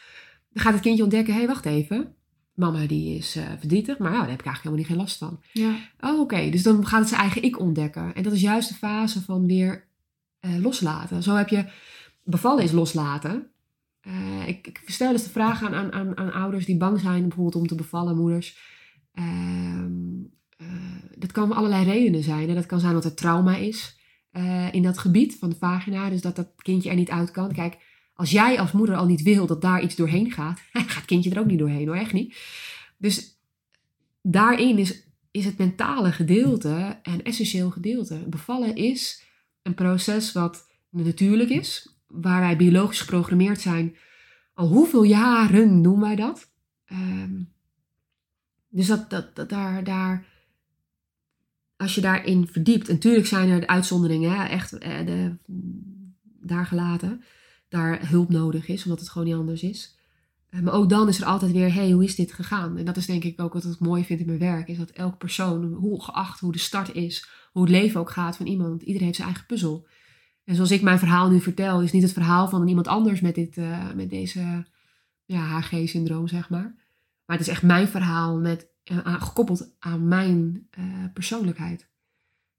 Dan 0.52 0.62
gaat 0.62 0.72
het 0.72 0.82
kindje 0.82 1.02
ontdekken, 1.02 1.32
hé, 1.32 1.38
hey, 1.38 1.48
wacht 1.48 1.66
even. 1.66 2.14
Mama 2.54 2.86
die 2.86 3.16
is 3.16 3.36
eh, 3.36 3.44
verdrietig, 3.58 3.98
maar 3.98 4.12
ja, 4.12 4.18
daar 4.18 4.30
heb 4.30 4.40
ik 4.40 4.46
eigenlijk 4.46 4.62
helemaal 4.62 4.78
niet 4.78 4.86
geen 4.86 4.96
last 4.96 5.18
van. 5.18 5.40
Ja. 5.52 5.76
Oh, 6.00 6.20
oké. 6.20 6.50
Dus 6.50 6.62
dan 6.62 6.86
gaat 6.86 7.00
het 7.00 7.08
zijn 7.08 7.20
eigen 7.20 7.42
ik 7.42 7.60
ontdekken. 7.60 8.14
En 8.14 8.22
dat 8.22 8.32
is 8.32 8.40
juist 8.40 8.68
de 8.68 8.74
fase 8.74 9.22
van 9.22 9.46
weer 9.46 9.89
eh, 10.40 10.56
loslaten. 10.56 11.22
Zo 11.22 11.34
heb 11.34 11.48
je 11.48 11.64
bevallen 12.24 12.64
is 12.64 12.72
loslaten. 12.72 13.50
Eh, 14.00 14.48
ik, 14.48 14.66
ik 14.66 14.82
stel 14.86 15.12
dus 15.12 15.22
de 15.22 15.30
vraag 15.30 15.62
aan, 15.62 15.74
aan, 15.74 15.92
aan, 15.92 16.16
aan 16.16 16.32
ouders 16.32 16.66
die 16.66 16.76
bang 16.76 17.00
zijn 17.00 17.22
bijvoorbeeld 17.22 17.56
om 17.56 17.66
te 17.66 17.74
bevallen, 17.74 18.16
moeders. 18.16 18.58
Ehm, 19.14 19.92
eh, 20.56 20.66
dat 21.16 21.32
kan 21.32 21.52
allerlei 21.52 21.84
redenen 21.84 22.22
zijn. 22.22 22.54
Dat 22.54 22.66
kan 22.66 22.80
zijn 22.80 22.92
dat 22.92 23.04
er 23.04 23.14
trauma 23.14 23.56
is 23.56 23.98
in 24.70 24.82
dat 24.82 24.98
gebied 24.98 25.36
van 25.38 25.50
de 25.50 25.56
vagina. 25.56 26.10
Dus 26.10 26.20
dat 26.20 26.36
dat 26.36 26.52
kindje 26.56 26.90
er 26.90 26.96
niet 26.96 27.10
uit 27.10 27.30
kan. 27.30 27.52
Kijk, 27.52 27.78
als 28.14 28.30
jij 28.30 28.60
als 28.60 28.72
moeder 28.72 28.96
al 28.96 29.06
niet 29.06 29.22
wil 29.22 29.46
dat 29.46 29.62
daar 29.62 29.82
iets 29.82 29.96
doorheen 29.96 30.30
gaat, 30.30 30.60
gaat 30.72 30.94
het 30.94 31.04
kindje 31.04 31.30
er 31.30 31.38
ook 31.38 31.46
niet 31.46 31.58
doorheen 31.58 31.86
hoor, 31.86 31.96
echt 31.96 32.12
niet. 32.12 32.36
Dus 32.96 33.38
daarin 34.22 34.78
is, 34.78 35.06
is 35.30 35.44
het 35.44 35.58
mentale 35.58 36.12
gedeelte 36.12 36.98
een 37.02 37.24
essentieel 37.24 37.70
gedeelte. 37.70 38.24
Bevallen 38.28 38.76
is 38.76 39.22
een 39.62 39.74
proces 39.74 40.32
wat 40.32 40.68
natuurlijk 40.90 41.50
is, 41.50 41.94
waar 42.06 42.40
wij 42.40 42.56
biologisch 42.56 43.00
geprogrammeerd 43.00 43.60
zijn. 43.60 43.96
Al 44.54 44.68
hoeveel 44.68 45.02
jaren 45.02 45.82
doen 45.82 46.00
wij 46.00 46.16
dat? 46.16 46.50
Ehm, 46.84 47.42
dus 48.68 48.86
dat, 48.86 49.10
dat, 49.10 49.36
dat 49.36 49.48
daar, 49.48 49.84
daar, 49.84 50.24
als 51.76 51.94
je 51.94 52.00
daarin 52.00 52.46
verdiept, 52.46 52.88
natuurlijk 52.88 53.26
zijn 53.26 53.48
er 53.48 53.60
de 53.60 53.66
uitzonderingen, 53.66 54.48
echt 54.48 54.78
eh, 54.78 55.06
de, 55.06 55.36
daar 56.40 56.66
gelaten, 56.66 57.24
daar 57.68 58.08
hulp 58.08 58.28
nodig 58.28 58.68
is, 58.68 58.84
omdat 58.84 59.00
het 59.00 59.08
gewoon 59.08 59.26
niet 59.28 59.36
anders 59.36 59.62
is. 59.62 59.98
Eh, 60.48 60.60
Maar 60.60 60.72
ook 60.74 60.88
dan 60.88 61.08
is 61.08 61.20
er 61.20 61.26
altijd 61.26 61.52
weer, 61.52 61.74
hey, 61.74 61.90
hoe 61.90 62.04
is 62.04 62.14
dit 62.14 62.32
gegaan? 62.32 62.76
En 62.76 62.84
dat 62.84 62.96
is 62.96 63.06
denk 63.06 63.24
ik 63.24 63.40
ook 63.40 63.52
wat 63.52 63.64
ik 63.64 63.78
mooi 63.78 64.04
vind 64.04 64.20
in 64.20 64.26
mijn 64.26 64.38
werk, 64.38 64.68
is 64.68 64.78
dat 64.78 64.90
elke 64.90 65.16
persoon, 65.16 65.72
hoe 65.72 66.02
geacht, 66.02 66.40
hoe 66.40 66.52
de 66.52 66.58
start 66.58 66.94
is, 66.94 67.28
hoe 67.50 67.62
het 67.62 67.70
leven 67.70 68.00
ook 68.00 68.10
gaat 68.10 68.36
van 68.36 68.46
iemand, 68.46 68.82
iedereen 68.82 69.06
heeft 69.06 69.16
zijn 69.16 69.28
eigen 69.28 69.46
puzzel. 69.46 69.86
En 70.44 70.54
zoals 70.54 70.70
ik 70.70 70.82
mijn 70.82 70.98
verhaal 70.98 71.30
nu 71.30 71.40
vertel, 71.40 71.82
is 71.82 71.92
niet 71.92 72.02
het 72.02 72.12
verhaal 72.12 72.48
van 72.48 72.68
iemand 72.68 72.88
anders 72.88 73.20
met, 73.20 73.34
dit, 73.34 73.56
eh, 73.56 73.92
met 73.92 74.10
deze 74.10 74.66
ja, 75.24 75.60
HG-syndroom, 75.60 76.28
zeg 76.28 76.50
maar. 76.50 76.74
Maar 77.24 77.36
het 77.36 77.46
is 77.46 77.52
echt 77.52 77.62
mijn 77.62 77.88
verhaal 77.88 78.38
met, 78.38 78.68
eh, 78.84 79.22
gekoppeld 79.22 79.76
aan 79.78 80.08
mijn 80.08 80.66
eh, 80.70 80.84
persoonlijkheid. 81.14 81.88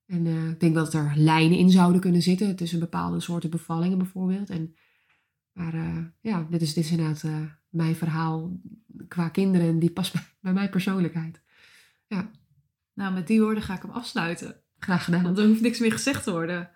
En 0.06 0.26
ik 0.26 0.60
denk 0.60 0.76
dat 0.76 0.94
er 0.94 1.14
lijnen 1.16 1.58
in 1.58 1.70
zouden 1.70 2.02
kunnen 2.02 2.22
zitten 2.22 2.56
tussen 2.56 2.80
bepaalde 2.80 3.20
soorten 3.20 3.50
bevallingen 3.50 3.98
bijvoorbeeld. 3.98 4.50
En, 4.50 4.76
maar 5.54 5.74
ja, 6.22 6.48
dit 6.50 6.62
is, 6.62 6.92
inderdaad 6.92 7.24
mijn 7.70 7.96
verhaal 7.96 8.60
qua 9.08 9.30
kinderen 9.30 9.68
en 9.68 9.80
die 9.80 9.92
past 9.92 10.14
bij, 10.14 10.22
bij 10.42 10.54
mijn 10.54 10.70
persoonlijkheid. 10.70 11.42
Nou, 12.94 13.14
met 13.14 13.28
die 13.28 13.42
woorden 13.42 13.64
ga 13.64 13.76
ik 13.76 13.82
hem 13.82 13.92
afsluiten. 13.92 14.62
Graag 14.84 15.04
gedaan. 15.04 15.24
Want 15.24 15.38
er 15.38 15.48
hoeft 15.48 15.62
niks 15.62 15.80
meer 15.80 15.92
gezegd 15.92 16.24
te 16.24 16.32
worden. 16.32 16.70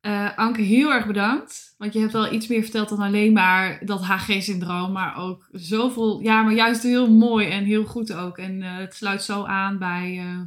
Eh, 0.00 0.38
Anke, 0.38 0.60
heel 0.62 0.92
erg 0.92 1.06
bedankt. 1.06 1.74
Want 1.78 1.92
je 1.92 2.00
hebt 2.00 2.14
al 2.14 2.32
iets 2.32 2.46
meer 2.46 2.62
verteld 2.62 2.88
dan 2.88 2.98
alleen 2.98 3.32
maar 3.32 3.80
dat 3.84 4.04
HG-syndroom. 4.04 4.92
Maar 4.92 5.16
ook 5.16 5.48
zoveel, 5.52 6.20
ja, 6.20 6.42
maar 6.42 6.54
juist 6.54 6.82
heel 6.82 7.10
mooi 7.10 7.48
en 7.48 7.64
heel 7.64 7.84
goed 7.84 8.12
ook. 8.12 8.38
En 8.38 8.62
eh, 8.62 8.76
het 8.76 8.94
sluit 8.94 9.22
zo 9.22 9.44
aan 9.44 9.78
bij 9.78 10.18
eh, 10.18 10.40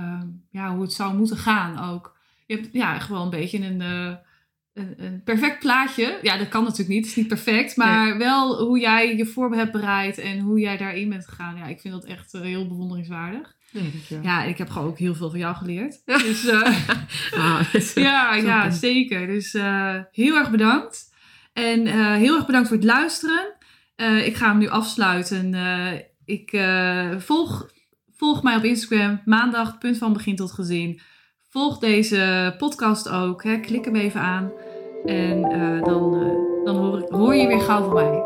eh, 0.00 0.22
ja, 0.50 0.74
hoe 0.74 0.82
het 0.82 0.92
zou 0.92 1.14
moeten 1.16 1.36
gaan 1.36 1.90
ook. 1.90 2.16
Je 2.46 2.54
hebt 2.54 2.68
ja, 2.72 2.98
gewoon 2.98 3.22
een 3.22 3.30
beetje 3.30 3.58
een, 3.58 3.80
een, 3.80 4.94
een 4.96 5.22
perfect 5.24 5.58
plaatje. 5.58 6.18
Ja, 6.22 6.36
dat 6.36 6.48
kan 6.48 6.62
natuurlijk 6.62 6.88
niet. 6.88 6.98
Het 6.98 7.10
is 7.10 7.16
niet 7.16 7.28
perfect. 7.28 7.76
Maar 7.76 8.18
wel 8.18 8.64
hoe 8.64 8.78
jij 8.78 9.16
je 9.16 9.26
voor 9.26 9.54
hebt 9.54 9.72
bereid 9.72 10.18
en 10.18 10.38
hoe 10.38 10.58
jij 10.58 10.76
daarin 10.76 11.08
bent 11.08 11.28
gegaan. 11.28 11.56
Ja, 11.56 11.66
ik 11.66 11.80
vind 11.80 11.94
dat 11.94 12.04
echt 12.04 12.32
heel 12.32 12.68
bewonderingswaardig. 12.68 13.56
Dankjewel. 13.74 14.24
Ja, 14.24 14.42
ik 14.44 14.58
heb 14.58 14.70
gewoon 14.70 14.88
ook 14.88 14.98
heel 14.98 15.14
veel 15.14 15.30
van 15.30 15.38
jou 15.38 15.54
geleerd. 15.54 16.02
Ja. 16.04 16.18
Dus 16.18 16.46
eh, 16.46 16.88
Ah, 17.38 17.60
is- 17.74 17.92
ja, 17.94 18.34
ja, 18.34 18.70
zeker. 18.70 19.26
Dus 19.26 19.54
eh, 19.54 19.94
heel 20.12 20.36
erg 20.36 20.50
bedankt. 20.50 21.12
En 21.52 21.86
eh, 21.86 22.12
heel 22.14 22.34
erg 22.36 22.46
bedankt 22.46 22.68
voor 22.68 22.76
het 22.76 22.86
luisteren. 22.86 23.52
Ik 24.24 24.36
ga 24.36 24.48
hem 24.48 24.58
nu 24.58 24.68
afsluiten. 24.68 25.54
Ik 26.24 26.60
volg, 27.18 27.70
volg 28.16 28.42
mij 28.42 28.56
op 28.56 28.64
Instagram. 28.64 29.20
Maandag, 29.24 29.78
punt 29.78 29.98
van 29.98 30.12
begin 30.12 30.36
tot 30.36 30.52
gezin. 30.52 31.00
volg 31.50 31.78
deze 31.78 32.54
podcast 32.58 33.08
ook. 33.08 33.42
Hè. 33.44 33.60
Klik 33.60 33.84
hem 33.84 33.96
even 33.96 34.20
aan. 34.20 34.52
En 35.04 35.40
dan, 35.84 36.12
dan 36.64 36.76
hoor, 36.76 37.06
hoor 37.08 37.34
je 37.34 37.46
weer 37.46 37.60
gauw 37.60 37.82
van 37.84 37.94
mij. 37.94 38.22